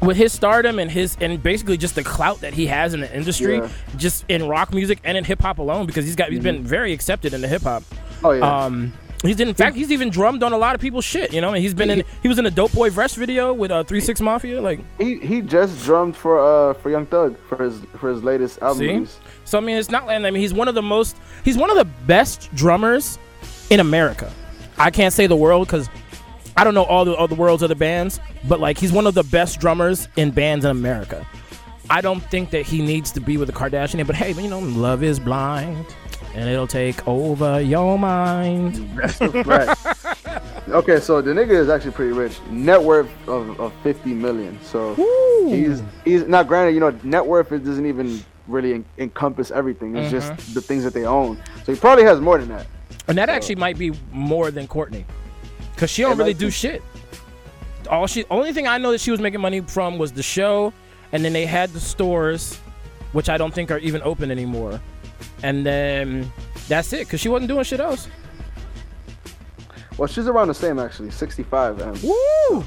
with 0.02 0.16
his 0.16 0.32
stardom 0.32 0.78
and 0.78 0.90
his 0.90 1.16
and 1.20 1.42
basically 1.42 1.76
just 1.76 1.94
the 1.94 2.02
clout 2.04 2.40
that 2.40 2.52
he 2.54 2.66
has 2.66 2.94
in 2.94 3.00
the 3.00 3.14
industry, 3.16 3.56
Yeah. 3.56 3.68
just 3.96 4.24
in 4.28 4.48
rock 4.48 4.72
music 4.74 4.98
and 5.04 5.16
in 5.16 5.24
hip 5.24 5.40
hop 5.40 5.58
alone, 5.58 5.86
because 5.86 6.04
he's 6.04 6.16
got 6.16 6.30
he's 6.30 6.40
been 6.42 6.64
very 6.64 6.92
accepted 6.92 7.32
in 7.34 7.40
the 7.40 7.48
hip 7.48 7.62
hop. 7.62 7.82
Oh 8.24 8.32
yeah. 8.32 8.64
Um, 8.64 8.92
he's 9.22 9.38
in 9.40 9.54
fact 9.54 9.76
he's 9.76 9.90
even 9.92 10.10
drummed 10.10 10.42
on 10.42 10.52
a 10.52 10.58
lot 10.58 10.74
of 10.74 10.80
people's 10.80 11.04
shit. 11.04 11.32
You 11.32 11.40
know, 11.40 11.48
and 11.54 11.62
he's 11.62 11.74
been 11.74 11.90
in 11.90 12.02
he 12.22 12.28
was 12.28 12.38
in 12.38 12.46
a 12.46 12.50
Doe 12.50 12.68
Boy 12.68 12.90
Fresh 12.90 13.14
video 13.14 13.52
with 13.52 13.70
uh, 13.70 13.84
Three 13.84 14.00
Six 14.00 14.20
Mafia. 14.20 14.60
Like, 14.60 14.80
he 14.98 15.18
he 15.18 15.40
just 15.40 15.84
drummed 15.84 16.16
for 16.16 16.38
uh 16.38 16.74
for 16.74 16.90
Young 16.90 17.06
Thug 17.06 17.38
for 17.48 17.62
his 17.62 17.80
for 17.96 18.10
his 18.10 18.22
latest 18.22 18.60
album. 18.60 19.06
See? 19.06 19.12
so 19.44 19.58
I 19.58 19.60
mean, 19.60 19.76
it's 19.76 19.90
not. 19.90 20.08
I 20.08 20.18
mean, 20.18 20.34
he's 20.34 20.54
one 20.54 20.68
of 20.68 20.74
the 20.74 20.82
most 20.82 21.16
he's 21.44 21.56
one 21.56 21.70
of 21.70 21.76
the 21.76 21.84
best 22.06 22.48
drummers 22.54 23.18
in 23.70 23.80
America. 23.80 24.32
I 24.78 24.90
can't 24.90 25.12
say 25.12 25.26
the 25.26 25.36
world 25.36 25.68
because 25.68 25.88
I 26.56 26.64
don't 26.64 26.74
know 26.74 26.84
all 26.84 27.04
the 27.04 27.14
all 27.16 27.28
the 27.28 27.34
world's 27.34 27.62
other 27.62 27.74
bands, 27.74 28.20
but 28.48 28.60
like 28.60 28.78
he's 28.78 28.92
one 28.92 29.06
of 29.06 29.14
the 29.14 29.24
best 29.24 29.58
drummers 29.60 30.08
in 30.16 30.30
bands 30.30 30.64
in 30.64 30.70
America. 30.70 31.26
I 31.90 32.00
don't 32.00 32.20
think 32.20 32.50
that 32.50 32.62
he 32.66 32.80
needs 32.82 33.10
to 33.12 33.20
be 33.20 33.36
with 33.36 33.48
a 33.50 33.52
Kardashian, 33.52 34.06
but 34.06 34.16
hey, 34.16 34.32
you 34.32 34.48
know, 34.48 34.60
love 34.60 35.02
is 35.02 35.18
blind. 35.18 35.84
And 36.34 36.48
it'll 36.48 36.66
take 36.66 37.06
over 37.06 37.60
your 37.60 37.98
mind. 37.98 38.78
right. 39.46 39.76
Okay, 40.68 41.00
so 41.00 41.20
the 41.20 41.32
nigga 41.32 41.50
is 41.50 41.68
actually 41.68 41.90
pretty 41.90 42.12
rich. 42.12 42.40
Net 42.48 42.80
worth 42.80 43.10
of, 43.28 43.60
of 43.60 43.72
fifty 43.82 44.14
million. 44.14 44.58
So 44.62 44.94
Woo. 44.94 45.52
he's 45.52 45.82
he's 46.04 46.22
not 46.26 46.46
granted. 46.46 46.72
You 46.74 46.80
know, 46.80 46.98
net 47.02 47.26
worth 47.26 47.50
it 47.52 47.64
doesn't 47.64 47.84
even 47.84 48.24
really 48.46 48.74
en- 48.74 48.84
encompass 48.96 49.50
everything. 49.50 49.96
It's 49.96 50.12
Mm-hmm. 50.14 50.36
just 50.36 50.54
the 50.54 50.62
things 50.62 50.84
that 50.84 50.94
they 50.94 51.04
own. 51.04 51.42
So 51.64 51.72
he 51.74 51.78
probably 51.78 52.04
has 52.04 52.20
more 52.20 52.38
than 52.38 52.48
that. 52.50 52.66
And 53.08 53.18
that 53.18 53.28
actually 53.28 53.56
might 53.56 53.76
be 53.76 53.92
more 54.12 54.50
than 54.52 54.66
Kourtney, 54.68 55.04
because 55.82 55.90
she 55.90 56.02
don't 56.02 56.16
really 56.16 56.32
do 56.32 56.48
shit. 56.48 56.80
All 57.90 58.06
she, 58.06 58.24
only 58.30 58.52
thing 58.52 58.68
I 58.68 58.78
know 58.78 58.92
that 58.92 59.00
she 59.00 59.10
was 59.10 59.18
making 59.18 59.40
money 59.40 59.62
from 59.62 59.98
was 59.98 60.12
the 60.12 60.22
show, 60.22 60.72
and 61.10 61.24
then 61.24 61.32
they 61.32 61.44
had 61.44 61.70
the 61.70 61.80
stores, 61.80 62.56
which 63.10 63.28
I 63.28 63.36
don't 63.36 63.52
think 63.52 63.72
are 63.72 63.78
even 63.78 64.00
open 64.02 64.30
anymore. 64.30 64.80
And 65.42 65.66
then 65.66 66.32
that's 66.68 66.92
it, 66.92 67.00
because 67.00 67.20
she 67.20 67.28
wasn't 67.28 67.48
doing 67.48 67.64
shit 67.64 67.80
else. 67.80 68.06
Well, 69.98 70.06
she's 70.06 70.28
around 70.28 70.48
the 70.48 70.54
same 70.54 70.78
actually, 70.78 71.10
sixty-five. 71.10 72.04
Woo! 72.04 72.64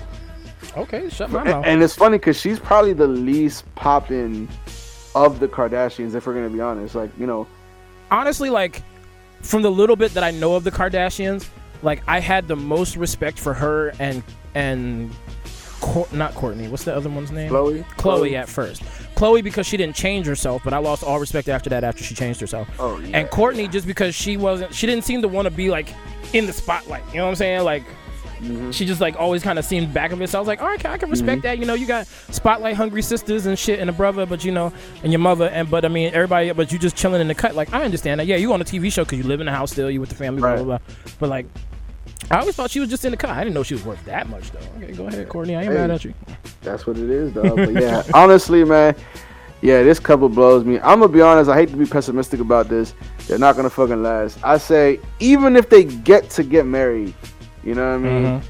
Okay, 0.76 1.10
shut 1.10 1.32
my 1.32 1.46
mouth. 1.46 1.64
and 1.66 1.82
it's 1.82 1.96
funny 1.96 2.18
because 2.18 2.38
she's 2.38 2.60
probably 2.60 2.92
the 2.92 3.08
least 3.08 3.64
popping 3.76 4.50
of 5.16 5.40
the 5.40 5.48
Kardashians. 5.48 6.16
If 6.16 6.28
we're 6.28 6.34
gonna 6.34 6.50
be 6.50 6.60
honest, 6.60 6.96
like 6.96 7.12
you 7.18 7.28
know, 7.28 7.48
Honestly, 8.12 8.50
like 8.50 8.84
from 9.42 9.62
the 9.62 9.72
little 9.72 9.96
bit 9.96 10.14
that 10.16 10.24
I 10.26 10.32
know 10.32 10.56
of 10.56 10.66
the 10.66 10.72
Kardashians, 10.72 11.48
like 11.86 12.04
I 12.08 12.20
had 12.20 12.48
the 12.48 12.56
most 12.56 12.98
respect 12.98 13.40
for 13.40 13.54
her 13.54 13.94
and 14.00 14.22
and 14.54 15.12
Cour- 15.82 16.08
not 16.12 16.34
Kourtney. 16.34 16.70
What's 16.70 16.84
the 16.86 16.96
other 16.96 17.10
one's 17.10 17.32
name? 17.32 17.52
Khloé. 17.52 17.86
Khloé 17.98 18.34
at 18.34 18.50
first. 18.50 18.82
Khloé 19.16 19.44
because 19.44 19.68
she 19.68 19.78
didn't 19.78 19.96
change 19.96 20.26
herself, 20.26 20.62
but 20.64 20.74
I 20.74 20.78
lost 20.80 21.04
all 21.04 21.20
respect 21.20 21.48
after 21.48 21.70
that 21.70 21.84
after 21.84 22.04
she 22.04 22.16
changed 22.16 22.40
herself. 22.42 22.68
Oh 22.80 23.00
yeah. 23.00 23.18
And 23.20 23.30
Kourtney 23.30 23.72
just 23.72 23.86
because 23.88 24.16
she 24.16 24.36
wasn't 24.38 24.74
she 24.74 24.88
didn't 24.88 25.04
seem 25.06 25.22
to 25.22 25.28
want 25.28 25.46
to 25.46 25.52
be 25.52 25.70
like 25.70 25.90
in 26.34 26.46
the 26.48 26.54
spotlight. 26.54 27.04
You 27.12 27.18
know 27.18 27.24
what 27.26 27.30
I'm 27.30 27.36
saying? 27.36 27.64
Like 27.64 27.84
Mm-hmm. 28.42 28.72
she 28.72 28.86
just 28.86 29.00
like 29.00 29.16
always 29.18 29.42
kind 29.42 29.58
of 29.58 29.64
seemed 29.64 29.94
back 29.94 30.12
of 30.12 30.22
it. 30.22 30.30
So 30.30 30.38
I 30.38 30.42
was 30.42 30.48
like, 30.48 30.62
all 30.62 30.68
right, 30.68 30.86
I 30.86 30.98
can 30.98 31.10
respect 31.10 31.44
that. 31.44 31.58
You 31.58 31.64
know, 31.66 31.74
you 31.74 31.88
got 31.88 32.06
spotlight 32.06 32.76
hungry 32.76 33.02
sisters 33.02 33.46
and 33.46 33.58
shit 33.58 33.80
and 33.80 33.90
a 33.90 33.94
brother, 33.94 34.26
but 34.26 34.44
you 34.44 34.52
know, 34.52 34.74
and 35.04 35.12
your 35.14 35.20
mother 35.20 35.48
and 35.48 35.72
but 35.72 35.86
I 35.86 35.88
mean 35.88 36.14
everybody, 36.14 36.52
but 36.52 36.70
you 36.74 36.78
just 36.78 36.98
chilling 36.98 37.22
in 37.22 37.30
the 37.30 37.34
cut. 37.34 37.56
Like 37.56 37.74
I 37.74 37.84
understand 37.86 38.20
that. 38.20 38.28
Yeah, 38.28 38.36
you 38.36 38.52
on 38.52 38.60
a 38.62 38.66
TV 38.66 38.92
show 38.92 39.06
because 39.06 39.20
you 39.20 39.24
live 39.24 39.40
in 39.40 39.46
the 39.46 39.54
house 39.54 39.72
still, 39.72 39.90
you 39.90 40.02
with 40.02 40.10
the 40.10 40.16
family, 40.16 40.42
blah 40.42 40.50
Right. 40.50 40.56
blah 40.58 40.78
blah. 40.80 40.96
But 41.18 41.30
like. 41.30 41.46
I 42.32 42.40
always 42.40 42.56
thought 42.56 42.72
she 42.72 42.80
was 42.80 42.90
just 42.90 43.06
in 43.06 43.12
the 43.12 43.18
car. 43.18 43.32
I 43.32 43.44
didn't 43.44 43.54
know 43.56 43.64
she 43.64 43.76
was 43.76 43.84
worth 43.86 44.04
that 44.06 44.28
much 44.30 44.52
though. 44.52 44.60
Okay, 44.78 44.94
go 44.94 45.08
ahead, 45.08 45.28
Kourtney. 45.30 45.58
I 45.58 45.62
ain't 45.64 45.72
Hey. 45.72 45.78
mad 45.78 45.92
at 45.92 46.04
you. 46.06 46.14
That's 46.62 46.88
what 46.88 46.98
it 46.98 47.10
is, 47.10 47.32
though. 47.34 47.56
But 47.56 47.74
yeah, 47.74 48.04
honestly, 48.14 48.64
man, 48.64 48.96
yeah, 49.62 49.84
this 49.84 50.00
couple 50.00 50.28
blows 50.30 50.66
me. 50.66 50.80
I'm 50.80 51.00
gonna 51.00 51.08
be 51.08 51.22
honest. 51.22 51.50
I 51.50 51.56
hate 51.56 51.70
to 51.70 51.78
be 51.78 51.86
pessimistic 51.86 52.40
about 52.40 52.68
this. 52.70 52.94
They're 53.28 53.38
not 53.40 53.56
gonna 53.56 53.70
fucking 53.70 54.02
last. 54.02 54.38
I 54.44 54.58
say, 54.58 55.00
even 55.20 55.56
if 55.56 55.70
they 55.70 55.84
get 55.84 56.30
to 56.32 56.44
get 56.44 56.66
married, 56.66 57.14
you 57.64 57.76
know 57.76 57.88
what 58.00 58.08
I 58.08 58.12
mean? 58.12 58.42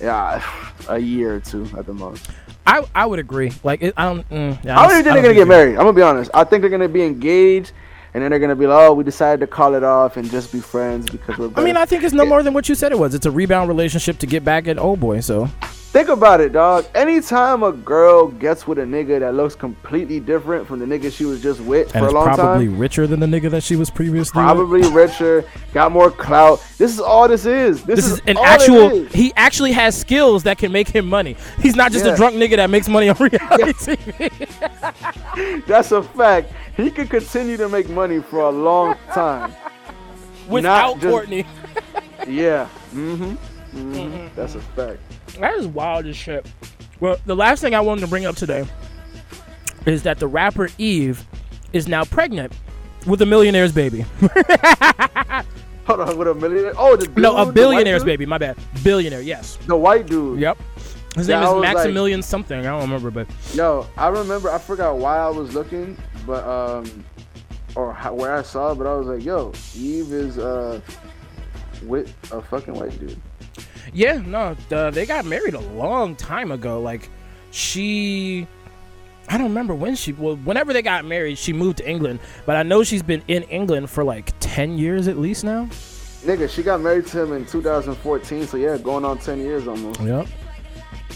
Yeah, 0.00 0.42
a 0.88 0.98
year 0.98 1.36
or 1.36 1.40
two 1.40 1.68
at 1.76 1.86
the 1.86 1.94
most. 1.94 2.26
I 2.66 2.84
I 2.94 3.06
would 3.06 3.18
agree. 3.18 3.52
Like 3.64 3.82
it, 3.82 3.92
I 3.96 4.04
don't. 4.06 4.28
Mm, 4.30 4.64
yeah, 4.64 4.78
I 4.78 4.82
don't 4.82 4.92
even 4.92 5.04
think 5.04 5.14
they're 5.14 5.22
gonna 5.22 5.34
get 5.34 5.48
married. 5.48 5.72
I'm 5.72 5.78
gonna 5.84 5.92
be 5.92 6.02
honest. 6.02 6.30
I 6.32 6.44
think 6.44 6.60
they're 6.62 6.70
gonna 6.70 6.88
be 6.88 7.02
engaged, 7.02 7.72
and 8.14 8.22
then 8.22 8.30
they're 8.30 8.38
gonna 8.40 8.54
be 8.56 8.66
like, 8.66 8.78
"Oh, 8.88 8.92
we 8.94 9.04
decided 9.04 9.40
to 9.40 9.46
call 9.46 9.74
it 9.74 9.82
off 9.84 10.16
and 10.16 10.30
just 10.30 10.52
be 10.52 10.60
friends 10.60 11.08
because 11.10 11.38
we're." 11.38 11.50
I 11.56 11.62
mean. 11.64 11.76
I 11.76 11.84
think 11.86 12.04
it's 12.04 12.12
no 12.14 12.24
more 12.26 12.42
than 12.42 12.54
what 12.54 12.68
you 12.68 12.74
said 12.74 12.92
it 12.92 12.98
was. 12.98 13.14
It's 13.14 13.26
a 13.26 13.30
rebound 13.30 13.68
relationship 13.68 14.18
to 14.18 14.26
get 14.26 14.44
back 14.44 14.68
at 14.68 14.78
old 14.78 15.00
boy. 15.00 15.20
So 15.20 15.48
Think 15.92 16.08
about 16.08 16.40
it, 16.40 16.52
dog. 16.54 16.86
Anytime 16.94 17.62
a 17.62 17.70
girl 17.70 18.28
gets 18.28 18.66
with 18.66 18.78
a 18.78 18.82
nigga 18.82 19.20
that 19.20 19.34
looks 19.34 19.54
completely 19.54 20.20
different 20.20 20.66
from 20.66 20.78
the 20.78 20.86
nigga 20.86 21.12
she 21.12 21.26
was 21.26 21.42
just 21.42 21.60
with 21.60 21.94
and 21.94 22.00
for 22.00 22.06
a 22.06 22.08
is 22.08 22.14
long 22.14 22.24
probably 22.34 22.66
time, 22.66 22.78
richer 22.78 23.06
than 23.06 23.20
the 23.20 23.26
nigga 23.26 23.50
that 23.50 23.62
she 23.62 23.76
was 23.76 23.90
previously. 23.90 24.40
with. 24.42 24.46
probably 24.46 24.88
richer, 24.90 25.44
got 25.74 25.92
more 25.92 26.10
clout. 26.10 26.64
This 26.78 26.90
is 26.94 26.98
all 26.98 27.28
this 27.28 27.44
is. 27.44 27.82
This, 27.84 27.96
This 27.96 28.10
is 28.12 28.22
an 28.26 28.38
all 28.38 28.44
actual. 28.46 28.90
is. 28.90 29.12
He 29.12 29.34
actually 29.36 29.72
has 29.72 29.94
skills 29.94 30.44
that 30.44 30.56
can 30.56 30.72
make 30.72 30.88
him 30.88 31.06
money. 31.06 31.36
He's 31.60 31.76
not 31.76 31.92
just 31.92 32.06
Yeah. 32.06 32.12
a 32.14 32.16
drunk 32.16 32.36
nigga 32.36 32.56
that 32.56 32.70
makes 32.70 32.88
money 32.88 33.10
on 33.10 33.16
reality 33.20 33.72
TV. 33.96 35.64
That's 35.66 35.92
a 35.92 36.02
fact. 36.02 36.50
He 36.76 36.90
could 36.90 37.10
continue 37.10 37.56
to 37.58 37.68
make 37.68 37.88
money 37.88 38.20
for 38.20 38.40
a 38.40 38.50
long 38.50 38.96
time. 39.12 39.54
Without 40.48 41.00
just- 41.00 41.06
Kourtney. 41.14 41.46
Yeah. 42.28 42.68
Mm-hmm. 42.94 43.32
hmm 43.76 44.28
That's 44.36 44.54
a 44.54 44.60
fact. 44.60 45.00
That 45.40 45.54
is 45.54 45.66
wild 45.66 46.06
as 46.06 46.16
shit. 46.16 46.46
Well, 47.00 47.16
the 47.26 47.34
last 47.34 47.60
thing 47.62 47.74
I 47.74 47.80
wanted 47.80 48.02
to 48.02 48.06
bring 48.06 48.26
up 48.26 48.36
today 48.36 48.64
is 49.86 50.04
that 50.04 50.20
the 50.20 50.28
rapper 50.28 50.68
Eve 50.78 51.26
is 51.72 51.88
now 51.88 52.04
pregnant 52.04 52.52
with 53.08 53.20
a 53.22 53.26
millionaire's 53.26 53.72
baby. 53.72 54.04
Hold 55.86 56.00
on, 56.00 56.16
with 56.16 56.28
a 56.28 56.34
millionaire. 56.34 56.74
Oh, 56.78 56.94
the 56.94 57.06
dude, 57.08 57.16
no, 57.18 57.36
a 57.38 57.50
billionaire's 57.52 58.04
baby. 58.04 58.24
My 58.24 58.38
bad. 58.38 58.56
Billionaire. 58.84 59.20
Yes. 59.22 59.56
The 59.66 59.76
white 59.76 60.06
dude. 60.06 60.38
Yep. 60.38 60.58
His 61.16 61.28
Yeah, 61.28 61.40
name 61.40 61.48
is 61.48 61.54
was 61.54 61.62
like- 61.64 61.76
Maximillion 61.88 62.22
something. 62.22 62.60
I 62.60 62.62
don't 62.62 62.82
remember, 62.82 63.10
but 63.10 63.26
Yo, 63.52 63.84
I 63.96 64.06
remember. 64.08 64.48
I 64.48 64.58
forgot 64.58 64.96
why 64.98 65.18
I 65.18 65.28
was 65.28 65.54
looking, 65.54 65.96
but 66.26 66.44
um, 66.44 67.04
or 67.74 67.92
how, 67.92 68.14
where 68.14 68.34
I 68.34 68.42
saw 68.42 68.72
it, 68.72 68.76
but 68.76 68.86
I 68.86 68.94
was 68.94 69.06
like, 69.06 69.24
yo, 69.24 69.52
Eve 69.74 70.12
is 70.12 70.38
uh, 70.38 70.80
with 71.84 72.14
a 72.32 72.42
fucking 72.42 72.74
white 72.74 72.98
dude. 72.98 73.20
Yeah, 73.92 74.22
no, 74.24 74.56
uh, 74.70 74.90
they 74.90 75.06
got 75.06 75.24
married 75.24 75.54
a 75.54 75.60
long 75.60 76.16
time 76.16 76.52
ago. 76.52 76.80
Like, 76.80 77.10
she, 77.50 78.46
I 79.28 79.36
don't 79.36 79.48
remember 79.48 79.74
when 79.74 79.94
she. 79.94 80.12
Well, 80.12 80.36
whenever 80.36 80.72
they 80.72 80.82
got 80.82 81.04
married, 81.04 81.38
she 81.38 81.52
moved 81.52 81.78
to 81.78 81.88
England. 81.88 82.20
But 82.46 82.56
I 82.56 82.62
know 82.62 82.82
she's 82.82 83.02
been 83.02 83.22
in 83.28 83.42
England 83.44 83.90
for 83.90 84.04
like 84.04 84.32
ten 84.40 84.78
years 84.78 85.08
at 85.08 85.18
least 85.18 85.44
now. 85.44 85.68
Nigga, 86.22 86.48
she 86.48 86.62
got 86.62 86.80
married 86.80 87.06
to 87.08 87.22
him 87.22 87.32
in 87.32 87.44
2014, 87.46 88.46
so 88.46 88.56
yeah, 88.56 88.78
going 88.78 89.04
on 89.04 89.18
10 89.18 89.40
years 89.40 89.66
almost. 89.66 90.00
Yep. 90.00 90.28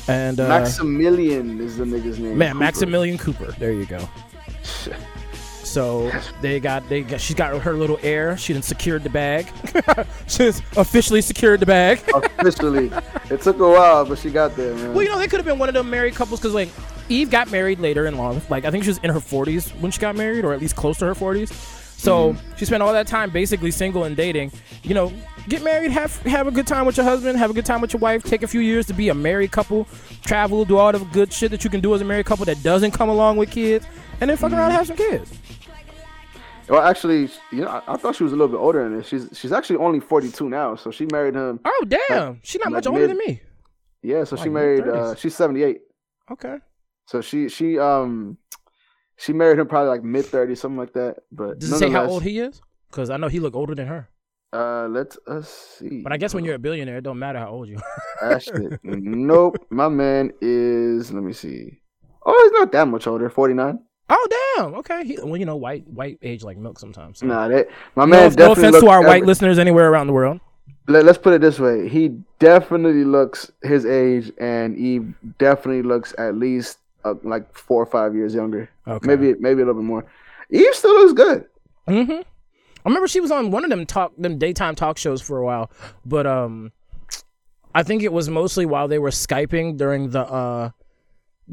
And 0.08 0.40
uh, 0.40 0.48
Maximillion 0.48 1.60
is 1.60 1.76
the 1.76 1.84
nigga's 1.84 2.18
name. 2.18 2.36
man, 2.36 2.54
Cooper. 2.54 2.64
Maximillion 2.64 3.18
Cooper. 3.18 3.52
There 3.52 3.70
you 3.72 3.86
go. 3.86 4.08
So 5.66 6.10
they 6.40 6.60
got 6.60 6.88
they 6.88 7.02
got 7.02 7.20
she's 7.20 7.34
got 7.34 7.60
her 7.60 7.74
little 7.74 7.98
heir. 8.02 8.36
She 8.38 8.52
done 8.52 8.62
secured 8.62 9.02
the 9.02 9.10
bag. 9.10 9.46
She's 10.28 10.60
officially 10.76 11.20
secured 11.20 11.60
the 11.60 11.66
bag. 11.66 12.00
Officially, 12.14 12.90
it 13.30 13.42
took 13.42 13.58
a 13.58 13.68
while, 13.68 14.04
but 14.06 14.18
she 14.18 14.30
got 14.30 14.56
there, 14.56 14.74
man. 14.74 14.94
Well, 14.94 15.02
you 15.02 15.10
know, 15.10 15.18
they 15.18 15.26
could 15.26 15.38
have 15.38 15.44
been 15.44 15.58
one 15.58 15.68
of 15.68 15.74
them 15.74 15.90
married 15.90 16.14
couples 16.14 16.40
because, 16.40 16.54
like, 16.54 16.68
Eve 17.08 17.30
got 17.30 17.50
married 17.50 17.80
later 17.80 18.06
in 18.06 18.16
life. 18.16 18.48
Like, 18.50 18.64
I 18.64 18.70
think 18.70 18.84
she 18.84 18.90
was 18.90 18.98
in 18.98 19.10
her 19.10 19.18
40s 19.18 19.78
when 19.80 19.90
she 19.90 20.00
got 20.00 20.16
married, 20.16 20.44
or 20.44 20.54
at 20.54 20.60
least 20.60 20.76
close 20.76 20.98
to 20.98 21.06
her 21.06 21.14
40s. 21.14 21.48
So 21.98 22.32
hmm. 22.32 22.56
she 22.56 22.64
spent 22.64 22.82
all 22.82 22.92
that 22.92 23.06
time 23.06 23.30
basically 23.30 23.70
single 23.70 24.04
and 24.04 24.16
dating. 24.16 24.52
You 24.82 24.94
know, 24.94 25.12
get 25.48 25.62
married, 25.62 25.90
have 25.90 26.16
have 26.22 26.46
a 26.46 26.50
good 26.50 26.66
time 26.66 26.86
with 26.86 26.96
your 26.96 27.04
husband, 27.04 27.38
have 27.38 27.50
a 27.50 27.54
good 27.54 27.66
time 27.66 27.80
with 27.80 27.92
your 27.92 28.00
wife. 28.00 28.22
Take 28.22 28.42
a 28.42 28.48
few 28.48 28.60
years 28.60 28.86
to 28.86 28.94
be 28.94 29.08
a 29.08 29.14
married 29.14 29.50
couple, 29.50 29.88
travel, 30.22 30.64
do 30.64 30.76
all 30.76 30.92
the 30.92 30.98
good 31.06 31.32
shit 31.32 31.50
that 31.50 31.64
you 31.64 31.70
can 31.70 31.80
do 31.80 31.94
as 31.94 32.00
a 32.00 32.04
married 32.04 32.26
couple 32.26 32.44
that 32.44 32.62
doesn't 32.62 32.92
come 32.92 33.08
along 33.08 33.38
with 33.38 33.50
kids, 33.50 33.86
and 34.20 34.30
then 34.30 34.36
fuck 34.36 34.52
around 34.52 34.66
and 34.70 34.72
have 34.72 34.86
some 34.86 34.96
kids. 34.96 35.32
Well, 36.68 36.82
actually, 36.82 37.28
you 37.52 37.60
know, 37.62 37.68
I, 37.68 37.94
I 37.94 37.96
thought 37.96 38.16
she 38.16 38.24
was 38.24 38.32
a 38.32 38.36
little 38.36 38.48
bit 38.48 38.58
older 38.58 38.82
than 38.82 38.96
this. 38.98 39.06
She's 39.06 39.28
she's 39.32 39.52
actually 39.52 39.76
only 39.76 40.00
42 40.00 40.48
now, 40.48 40.74
so 40.74 40.90
she 40.90 41.06
married 41.12 41.34
him. 41.34 41.60
Oh 41.64 41.84
damn, 41.86 42.40
she's 42.42 42.60
not 42.60 42.72
like 42.72 42.84
much 42.84 42.86
older 42.88 43.00
mid- 43.06 43.10
than 43.10 43.18
me. 43.18 43.40
Yeah, 44.02 44.24
so 44.24 44.36
she 44.36 44.48
married. 44.48 44.86
Uh, 44.86 45.14
she's 45.14 45.34
78. 45.34 45.78
Okay. 46.32 46.56
So 47.06 47.20
she 47.20 47.48
she 47.48 47.78
um 47.78 48.36
she 49.16 49.32
married 49.32 49.58
him 49.60 49.68
probably 49.68 49.90
like 49.90 50.02
mid 50.02 50.24
30s, 50.26 50.58
something 50.58 50.76
like 50.76 50.92
that. 50.94 51.18
But 51.30 51.60
Does 51.60 51.72
it 51.72 51.78
say 51.78 51.90
how 51.90 52.06
old 52.06 52.22
he 52.24 52.40
is? 52.40 52.60
Because 52.90 53.10
I 53.10 53.16
know 53.16 53.28
he 53.28 53.38
look 53.40 53.54
older 53.54 53.74
than 53.74 53.86
her. 53.86 54.08
Uh, 54.52 54.88
let 54.88 55.14
us 55.28 55.48
see. 55.78 56.02
But 56.02 56.12
I 56.12 56.16
guess 56.16 56.34
when 56.34 56.44
you're 56.44 56.54
a 56.54 56.58
billionaire, 56.58 56.98
it 56.98 57.02
don't 57.02 57.18
matter 57.18 57.38
how 57.38 57.50
old 57.50 57.68
you. 57.68 57.78
are. 58.22 58.40
Nope, 58.82 59.66
my 59.70 59.88
man 59.88 60.32
is. 60.40 61.12
Let 61.12 61.22
me 61.22 61.32
see. 61.32 61.80
Oh, 62.24 62.40
he's 62.44 62.58
not 62.58 62.72
that 62.72 62.88
much 62.88 63.06
older. 63.06 63.28
49. 63.28 63.78
Oh 64.08 64.54
damn. 64.56 64.74
Okay. 64.76 65.04
He, 65.04 65.18
well, 65.22 65.36
you 65.36 65.46
know, 65.46 65.56
white 65.56 65.86
white 65.88 66.18
age 66.22 66.42
like 66.42 66.56
milk 66.56 66.78
sometimes. 66.78 67.18
so. 67.18 67.26
Nah, 67.26 67.48
that 67.48 67.68
my 67.94 68.04
No, 68.04 68.10
man. 68.10 68.34
no 68.34 68.52
offense 68.52 68.78
to 68.80 68.88
our 68.88 69.04
white 69.04 69.24
listeners 69.24 69.58
anywhere 69.58 69.90
around 69.90 70.06
the 70.06 70.12
world. 70.12 70.40
Let, 70.88 71.06
us 71.08 71.18
put 71.18 71.32
it 71.32 71.40
this 71.40 71.58
way: 71.58 71.88
he 71.88 72.16
definitely 72.38 73.04
looks 73.04 73.50
his 73.62 73.84
age, 73.84 74.30
and 74.38 74.76
Eve 74.76 75.14
definitely 75.38 75.82
looks 75.82 76.14
at 76.16 76.36
least 76.36 76.78
uh, 77.04 77.14
like 77.24 77.52
four 77.56 77.82
or 77.82 77.86
five 77.86 78.14
years 78.14 78.34
younger. 78.34 78.70
Okay. 78.86 79.06
Maybe 79.06 79.34
maybe 79.40 79.62
a 79.62 79.66
little 79.66 79.80
bit 79.80 79.86
more. 79.86 80.06
Eve 80.50 80.74
still 80.74 80.94
looks 80.94 81.12
good. 81.12 81.46
Mm-hmm. 81.88 82.12
I 82.12 82.88
remember 82.88 83.08
she 83.08 83.20
was 83.20 83.32
on 83.32 83.50
one 83.50 83.64
of 83.64 83.70
them 83.70 83.84
talk 83.84 84.12
them 84.16 84.38
daytime 84.38 84.76
talk 84.76 84.96
shows 84.96 85.20
for 85.20 85.38
a 85.38 85.44
while, 85.44 85.72
but 86.04 86.24
um, 86.24 86.70
I 87.74 87.82
think 87.82 88.02
it 88.04 88.12
was 88.12 88.28
mostly 88.28 88.64
while 88.64 88.86
they 88.86 89.00
were 89.00 89.10
skyping 89.10 89.76
during 89.76 90.10
the 90.10 90.20
uh 90.20 90.70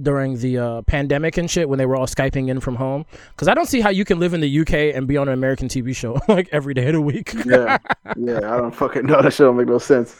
during 0.01 0.37
the 0.39 0.57
uh, 0.57 0.81
pandemic 0.83 1.37
and 1.37 1.49
shit 1.49 1.69
when 1.69 1.77
they 1.77 1.85
were 1.85 1.95
all 1.95 2.07
skyping 2.07 2.49
in 2.49 2.59
from 2.59 2.75
home. 2.75 3.05
Because 3.31 3.47
I 3.47 3.53
don't 3.53 3.67
see 3.67 3.79
how 3.81 3.89
you 3.89 4.05
can 4.05 4.19
live 4.19 4.33
in 4.33 4.41
the 4.41 4.59
UK 4.61 4.95
and 4.95 5.07
be 5.07 5.17
on 5.17 5.27
an 5.27 5.33
American 5.35 5.67
TV 5.67 5.95
show 5.95 6.19
like 6.27 6.49
every 6.51 6.73
day 6.73 6.87
of 6.87 6.93
the 6.93 7.01
week. 7.01 7.33
Yeah, 7.45 7.77
yeah. 8.17 8.37
I 8.37 8.57
don't 8.57 8.73
fucking 8.73 9.05
know. 9.05 9.21
That 9.21 9.31
shit 9.33 9.45
don't 9.45 9.57
make 9.57 9.67
no 9.67 9.77
sense. 9.77 10.19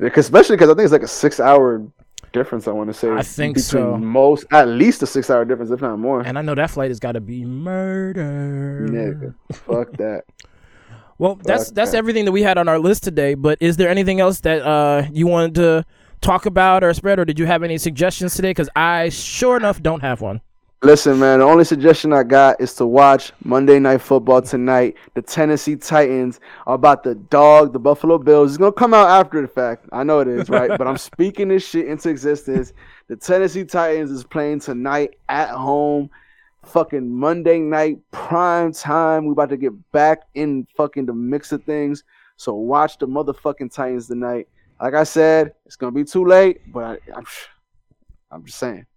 Yeah, 0.00 0.08
'cause- 0.08 0.24
especially 0.24 0.56
because 0.56 0.70
I 0.70 0.74
think 0.74 0.84
it's 0.84 0.92
like 0.92 1.02
a 1.02 1.08
six-hour 1.08 1.86
difference. 2.32 2.66
I 2.68 2.72
want 2.72 2.88
to 2.90 2.94
say. 2.94 3.10
I 3.10 3.22
think 3.22 3.56
between 3.56 3.82
so. 3.84 3.96
Most, 3.98 4.46
at 4.50 4.66
least 4.68 5.02
a 5.02 5.06
six-hour 5.06 5.44
difference, 5.44 5.70
if 5.70 5.80
not 5.80 5.98
more. 5.98 6.20
and 6.22 6.38
I 6.38 6.42
know 6.42 6.54
that 6.54 6.70
flight 6.70 6.90
has 6.90 6.98
got 7.00 7.12
to 7.12 7.20
be 7.20 7.44
murder. 7.44 8.86
Nigga, 8.90 9.34
fuck 9.52 9.92
that. 9.98 10.24
Well, 11.18 11.34
that's 11.34 11.66
Fuck 11.66 11.74
that's 11.74 11.90
that. 11.90 11.98
everything 11.98 12.24
that 12.24 12.32
we 12.32 12.42
had 12.42 12.56
on 12.56 12.66
our 12.68 12.78
list 12.78 13.02
today. 13.04 13.34
But 13.34 13.58
is 13.60 13.76
there 13.76 13.88
anything 13.90 14.20
else 14.20 14.40
that 14.40 14.62
uh, 14.62 15.06
you 15.12 15.26
wanted 15.26 15.54
to 15.56 15.84
talk 16.20 16.46
about 16.46 16.84
or 16.84 16.92
spread, 16.94 17.18
or 17.18 17.24
did 17.24 17.38
you 17.38 17.46
have 17.46 17.62
any 17.62 17.78
suggestions 17.78 18.34
today? 18.34 18.50
Because 18.50 18.68
I 18.76 19.08
sure 19.08 19.56
enough 19.56 19.82
don't 19.82 20.00
have 20.00 20.20
one. 20.20 20.40
Listen, 20.82 21.18
man, 21.18 21.40
the 21.40 21.44
only 21.44 21.64
suggestion 21.64 22.10
I 22.10 22.22
got 22.22 22.58
is 22.58 22.72
to 22.76 22.86
watch 22.86 23.32
Monday 23.44 23.78
Night 23.78 24.00
Football 24.00 24.40
tonight. 24.40 24.96
The 25.12 25.20
Tennessee 25.20 25.76
Titans 25.76 26.40
are 26.66 26.74
about 26.74 27.04
to 27.04 27.16
dog 27.16 27.74
the 27.74 27.78
Buffalo 27.78 28.16
Bills. 28.16 28.52
It's 28.52 28.56
going 28.56 28.72
to 28.72 28.78
come 28.78 28.94
out 28.94 29.10
after 29.10 29.42
the 29.42 29.48
fact. 29.48 29.84
I 29.92 30.04
know 30.04 30.20
it 30.20 30.28
is, 30.28 30.48
right? 30.48 30.70
but 30.78 30.86
I'm 30.86 30.96
speaking 30.96 31.48
this 31.48 31.68
shit 31.68 31.86
into 31.86 32.08
existence. 32.08 32.72
The 33.08 33.16
Tennessee 33.16 33.64
Titans 33.64 34.10
is 34.10 34.24
playing 34.24 34.60
tonight 34.60 35.18
at 35.28 35.50
home. 35.50 36.08
Fucking 36.64 37.10
Monday 37.10 37.58
night 37.58 37.98
prime 38.10 38.72
time. 38.72 39.26
We 39.26 39.32
about 39.32 39.50
to 39.50 39.58
get 39.58 39.92
back 39.92 40.22
in 40.34 40.66
fucking 40.78 41.04
the 41.04 41.12
mix 41.12 41.52
of 41.52 41.62
things. 41.64 42.04
So 42.38 42.54
watch 42.54 42.96
the 42.96 43.06
motherfucking 43.06 43.70
Titans 43.70 44.06
tonight. 44.06 44.48
Like 44.80 44.94
I 44.94 45.04
said, 45.04 45.54
it's 45.66 45.76
gonna 45.76 45.92
be 45.92 46.04
too 46.04 46.24
late, 46.24 46.72
but 46.72 46.84
I, 46.84 46.98
I'm, 47.16 47.26
I'm 48.30 48.44
just 48.44 48.58
saying. 48.58 48.86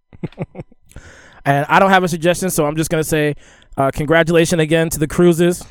And 1.46 1.66
I 1.68 1.78
don't 1.78 1.90
have 1.90 2.02
a 2.04 2.08
suggestion, 2.08 2.48
so 2.48 2.64
I'm 2.64 2.74
just 2.74 2.88
gonna 2.90 3.04
say, 3.04 3.34
uh, 3.76 3.90
congratulations 3.90 4.62
again 4.62 4.88
to 4.88 4.98
the 4.98 5.06
Cruises. 5.06 5.62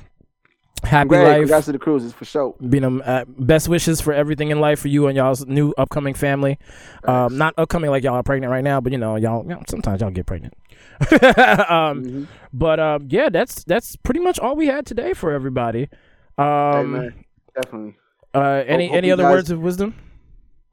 Happy 0.84 1.08
Great, 1.10 1.24
life. 1.24 1.38
congrats 1.40 1.66
to 1.66 1.72
the 1.72 1.80
Cruises 1.80 2.14
for 2.14 2.26
sure. 2.26 2.54
Being 2.70 2.84
um, 2.84 3.02
uh, 3.04 3.26
best 3.26 3.68
wishes 3.70 4.00
for 4.02 4.14
everything 4.14 4.52
in 4.52 4.60
life 4.60 4.80
for 4.82 4.90
you 4.90 5.08
and 5.08 5.16
y'all's 5.16 5.46
new 5.48 5.74
upcoming 5.78 6.14
family. 6.14 6.60
Um, 7.06 7.38
not 7.38 7.56
upcoming 7.58 7.90
like 7.90 8.04
y'all 8.04 8.16
are 8.16 8.22
pregnant 8.24 8.52
right 8.52 8.64
now, 8.64 8.82
but 8.82 8.92
you 8.92 9.00
know 9.00 9.16
y'all. 9.16 9.42
You 9.44 9.50
know, 9.50 9.64
sometimes 9.68 10.02
y'all 10.02 10.12
get 10.12 10.28
pregnant. 10.28 10.54
um, 11.12 12.04
Mhm. 12.04 12.28
But 12.54 12.80
um, 12.80 13.08
yeah, 13.10 13.30
that's 13.30 13.64
that's 13.64 13.96
pretty 13.96 14.20
much 14.20 14.38
all 14.38 14.56
we 14.56 14.68
had 14.68 14.86
today 14.86 15.14
for 15.14 15.32
everybody. 15.32 15.90
Um, 16.38 17.14
definitely. 17.56 17.96
Uh, 18.34 18.64
any 18.68 18.88
hope 18.88 18.98
any 18.98 19.12
other 19.12 19.24
guys- 19.24 19.32
words 19.32 19.52
of 19.52 19.60
wisdom? 19.60 19.96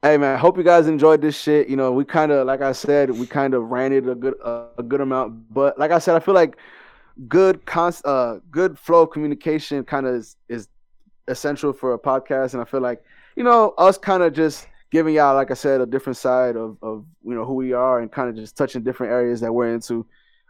Hey 0.03 0.17
man, 0.17 0.39
hope 0.39 0.57
you 0.57 0.63
guys 0.63 0.87
enjoyed 0.87 1.21
this 1.21 1.39
shit. 1.39 1.69
You 1.69 1.75
know, 1.75 1.91
we 1.91 2.05
kind 2.05 2.31
of, 2.31 2.47
like 2.47 2.61
I 2.61 2.71
said, 2.71 3.11
we 3.11 3.27
kind 3.27 3.53
of 3.53 3.65
ran 3.65 3.93
it 3.93 4.09
a 4.09 4.15
good 4.15 4.33
uh, 4.43 4.65
a 4.79 4.83
good 4.83 4.99
amount, 4.99 5.53
but 5.53 5.77
like 5.77 5.91
I 5.91 5.99
said, 5.99 6.15
I 6.15 6.19
feel 6.19 6.33
like 6.33 6.57
good 7.27 7.63
const 7.67 8.03
uh 8.05 8.37
good 8.49 8.79
flow 8.79 9.03
of 9.03 9.11
communication 9.11 9.83
kind 9.83 10.07
of 10.07 10.15
is, 10.15 10.37
is 10.49 10.69
essential 11.27 11.71
for 11.71 11.93
a 11.93 11.99
podcast, 11.99 12.53
and 12.53 12.61
I 12.61 12.65
feel 12.65 12.81
like 12.81 13.03
you 13.35 13.43
know 13.43 13.75
us 13.77 13.97
kind 13.97 14.23
of 14.23 14.33
just 14.33 14.67
giving 14.89 15.13
y'all, 15.13 15.35
like 15.35 15.51
I 15.51 15.53
said, 15.53 15.81
a 15.81 15.85
different 15.85 16.17
side 16.17 16.55
of 16.55 16.77
of 16.81 17.05
you 17.23 17.35
know 17.35 17.45
who 17.45 17.53
we 17.53 17.73
are, 17.73 17.99
and 17.99 18.11
kind 18.11 18.27
of 18.27 18.35
just 18.35 18.57
touching 18.57 18.81
different 18.81 19.13
areas 19.13 19.39
that 19.41 19.53
we're 19.53 19.71
into. 19.71 20.05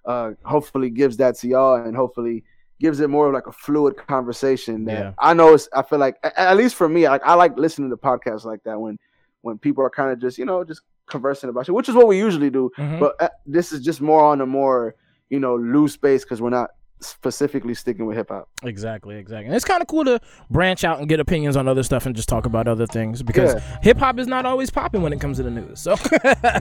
Uh, 0.05 0.31
hopefully 0.45 0.89
gives 0.89 1.17
that 1.17 1.35
to 1.39 1.47
y'all, 1.49 1.75
and 1.75 1.93
hopefully 1.93 2.45
gives 2.81 2.99
it 2.99 3.09
more 3.09 3.27
of 3.27 3.33
like 3.33 3.47
a 3.47 3.51
fluid 3.51 3.95
conversation 3.95 4.85
that 4.85 4.97
Yeah. 4.99 5.11
I 5.19 5.33
know 5.33 5.53
it's 5.53 5.69
I 5.73 5.81
feel 5.83 5.99
like 5.99 6.15
at 6.23 6.57
least 6.57 6.75
for 6.75 6.89
me, 6.89 7.07
like 7.07 7.21
I 7.23 7.35
like 7.35 7.55
listening 7.57 7.89
to 7.91 7.97
podcasts 7.97 8.43
like 8.43 8.61
that 8.63 8.77
when 8.81 8.97
when 9.41 9.57
people 9.57 9.83
are 9.85 9.89
kind 9.89 10.11
of 10.11 10.19
just 10.19 10.37
you 10.39 10.45
know 10.45 10.63
just 10.63 10.81
conversing 11.07 11.49
about 11.49 11.65
shit, 11.65 11.75
which 11.75 11.89
is 11.89 11.95
what 11.95 12.07
we 12.07 12.17
usually 12.17 12.49
do. 12.49 12.71
Mhm. 12.77 12.99
But 12.99 13.15
uh, 13.21 13.29
this 13.45 13.71
is 13.71 13.79
just 13.81 14.01
more 14.01 14.23
on 14.25 14.41
a 14.41 14.45
more 14.45 14.95
you 15.29 15.39
know 15.39 15.55
loose 15.55 15.95
base 15.95 16.23
because 16.23 16.41
we're 16.41 16.49
not 16.61 16.71
specifically 17.03 17.73
sticking 17.73 18.05
with 18.05 18.15
hip 18.15 18.29
hop. 18.29 18.47
Exactly, 18.63 19.15
exactly. 19.17 19.47
And 19.47 19.55
it's 19.55 19.65
kind 19.65 19.81
of 19.81 19.87
cool 19.87 20.05
to 20.05 20.19
branch 20.51 20.83
out 20.83 20.99
and 20.99 21.09
get 21.09 21.19
opinions 21.19 21.55
on 21.57 21.67
other 21.67 21.81
stuff 21.81 22.05
and 22.05 22.15
just 22.15 22.29
talk 22.29 22.45
about 22.45 22.67
other 22.67 22.85
things 22.85 23.23
because 23.23 23.55
Yeah. 23.55 23.79
hip 23.81 23.97
hop 23.97 24.19
is 24.19 24.27
not 24.27 24.45
always 24.45 24.69
popping 24.69 25.01
when 25.01 25.11
it 25.11 25.19
comes 25.19 25.37
to 25.37 25.43
the 25.43 25.49
news. 25.49 25.79
So 25.79 25.95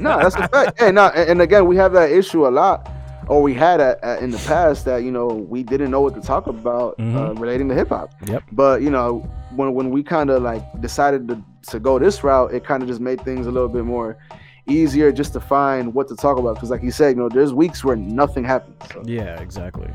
no, 0.01 0.19
that's 0.19 0.35
a 0.37 0.49
fact. 0.49 0.81
Hey, 0.81 0.93
no, 0.93 1.09
and, 1.09 1.31
and 1.33 1.43
again, 1.43 1.67
we 1.67 1.77
have 1.77 1.93
that 1.93 2.11
issue 2.11 2.47
a 2.49 2.53
lot, 2.63 2.91
or 3.31 3.41
we 3.43 3.55
had 3.55 3.81
at, 3.81 4.03
at, 4.03 4.23
in 4.23 4.31
the 4.33 4.39
past 4.39 4.85
that 4.85 5.05
you 5.05 5.13
know 5.17 5.27
we 5.55 5.63
didn't 5.63 5.91
know 5.91 6.01
what 6.01 6.15
to 6.15 6.21
talk 6.21 6.47
about 6.49 6.91
uh, 6.99 7.03
Mhm. 7.03 7.39
relating 7.41 7.69
to 7.71 7.75
hip 7.75 7.89
hop. 7.91 8.09
Yep. 8.27 8.43
But 8.53 8.83
you 8.83 8.91
know, 8.91 9.11
when 9.57 9.73
when 9.79 9.91
we 9.91 10.03
kind 10.03 10.29
of 10.31 10.43
like 10.43 10.63
decided 10.81 11.29
to 11.29 11.35
to 11.71 11.79
go 11.79 11.99
this 11.99 12.25
route, 12.25 12.53
it 12.53 12.65
kind 12.65 12.83
of 12.83 12.89
just 12.89 13.01
made 13.01 13.21
things 13.29 13.47
a 13.47 13.51
little 13.57 13.69
bit 13.69 13.85
more 13.85 14.17
easier 14.67 15.11
just 15.13 15.33
to 15.33 15.41
find 15.41 15.95
what 15.95 16.09
to 16.09 16.17
talk 16.17 16.37
about. 16.39 16.55
Because 16.57 16.71
like 16.71 16.83
you 16.83 16.91
said, 16.91 17.09
you 17.11 17.23
know, 17.23 17.29
there's 17.29 17.53
weeks 17.53 17.85
where 17.85 17.97
nothing 17.97 18.45
happens. 18.45 18.77
So. 18.93 19.03
Yeah, 19.07 19.41
exactly. 19.41 19.91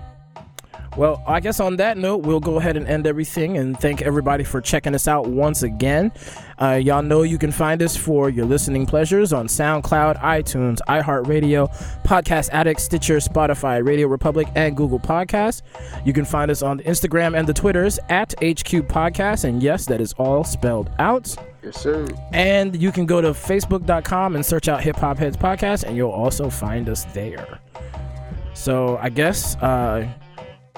Well, 0.97 1.21
I 1.27 1.41
guess 1.41 1.59
on 1.59 1.75
that 1.77 1.97
note, 1.97 2.17
we'll 2.23 2.39
go 2.39 2.57
ahead 2.57 2.77
and 2.77 2.87
end 2.87 3.05
everything 3.05 3.57
and 3.57 3.77
thank 3.77 4.01
everybody 4.01 4.45
for 4.45 4.61
checking 4.61 4.95
us 4.95 5.09
out 5.09 5.27
once 5.27 5.61
again. 5.61 6.11
Uh, 6.57 6.79
y'all 6.81 7.01
know 7.01 7.23
you 7.23 7.37
can 7.37 7.51
find 7.51 7.81
us 7.81 7.97
for 7.97 8.29
your 8.29 8.45
listening 8.45 8.85
pleasures 8.85 9.33
on 9.33 9.47
SoundCloud, 9.47 10.17
iTunes, 10.21 10.79
iHeartRadio, 10.87 11.69
Podcast 12.03 12.49
Addict, 12.51 12.79
Stitcher, 12.79 13.17
Spotify, 13.17 13.85
Radio 13.85 14.07
Republic, 14.07 14.47
and 14.55 14.77
Google 14.77 14.99
Podcasts. 14.99 15.63
You 16.05 16.13
can 16.13 16.23
find 16.23 16.49
us 16.49 16.61
on 16.61 16.77
the 16.77 16.83
Instagram 16.83 17.37
and 17.37 17.45
the 17.45 17.53
Twitters 17.53 17.99
at 18.07 18.31
HQ 18.41 18.87
Podcast, 18.87 19.43
and 19.43 19.61
yes, 19.61 19.85
that 19.87 19.99
is 19.99 20.13
all 20.13 20.45
spelled 20.45 20.89
out. 20.99 21.35
Yes, 21.61 21.81
sir. 21.81 22.07
And 22.31 22.81
you 22.81 22.93
can 22.93 23.05
go 23.05 23.19
to 23.19 23.31
facebook.com 23.31 24.35
and 24.35 24.45
search 24.45 24.69
out 24.69 24.81
Hip 24.81 24.95
Hop 24.97 25.17
Heads 25.17 25.35
Podcast, 25.35 25.83
and 25.83 25.97
you'll 25.97 26.11
also 26.11 26.49
find 26.49 26.87
us 26.87 27.03
there. 27.13 27.59
So 28.53 28.97
I 29.01 29.09
guess 29.09 29.57
uh, 29.57 30.07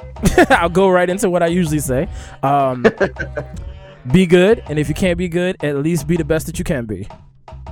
I'll 0.49 0.69
go 0.69 0.89
right 0.89 1.09
into 1.09 1.29
what 1.29 1.43
I 1.43 1.47
usually 1.47 1.79
say. 1.79 2.07
Um, 2.43 2.85
Be 4.11 4.25
good, 4.25 4.63
and 4.69 4.79
if 4.79 4.87
you 4.87 4.95
can't 4.95 5.17
be 5.17 5.27
good, 5.27 5.61
at 5.61 5.75
least 5.79 6.07
be 6.07 6.15
the 6.15 6.23
best 6.23 6.45
that 6.45 6.57
you 6.57 6.63
can 6.63 6.85
be. 6.85 7.07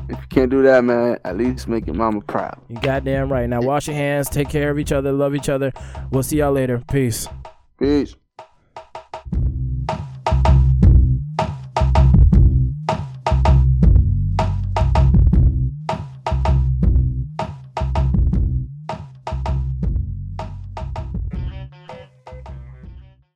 If 0.09 0.19
you 0.19 0.27
can't 0.29 0.51
do 0.51 0.61
that, 0.63 0.83
man, 0.83 1.17
at 1.23 1.37
least 1.37 1.67
make 1.69 1.87
your 1.87 1.95
mama 1.95 2.19
proud. 2.21 2.61
You 2.67 2.77
goddamn 2.79 3.31
right. 3.31 3.47
Now 3.47 3.61
wash 3.61 3.87
your 3.87 3.95
hands, 3.95 4.27
take 4.27 4.49
care 4.49 4.69
of 4.69 4.77
each 4.77 4.91
other, 4.91 5.13
love 5.13 5.33
each 5.33 5.47
other. 5.47 5.71
We'll 6.11 6.23
see 6.23 6.39
y'all 6.39 6.51
later. 6.51 6.83
Peace. 6.91 7.29
Peace. 7.79 8.15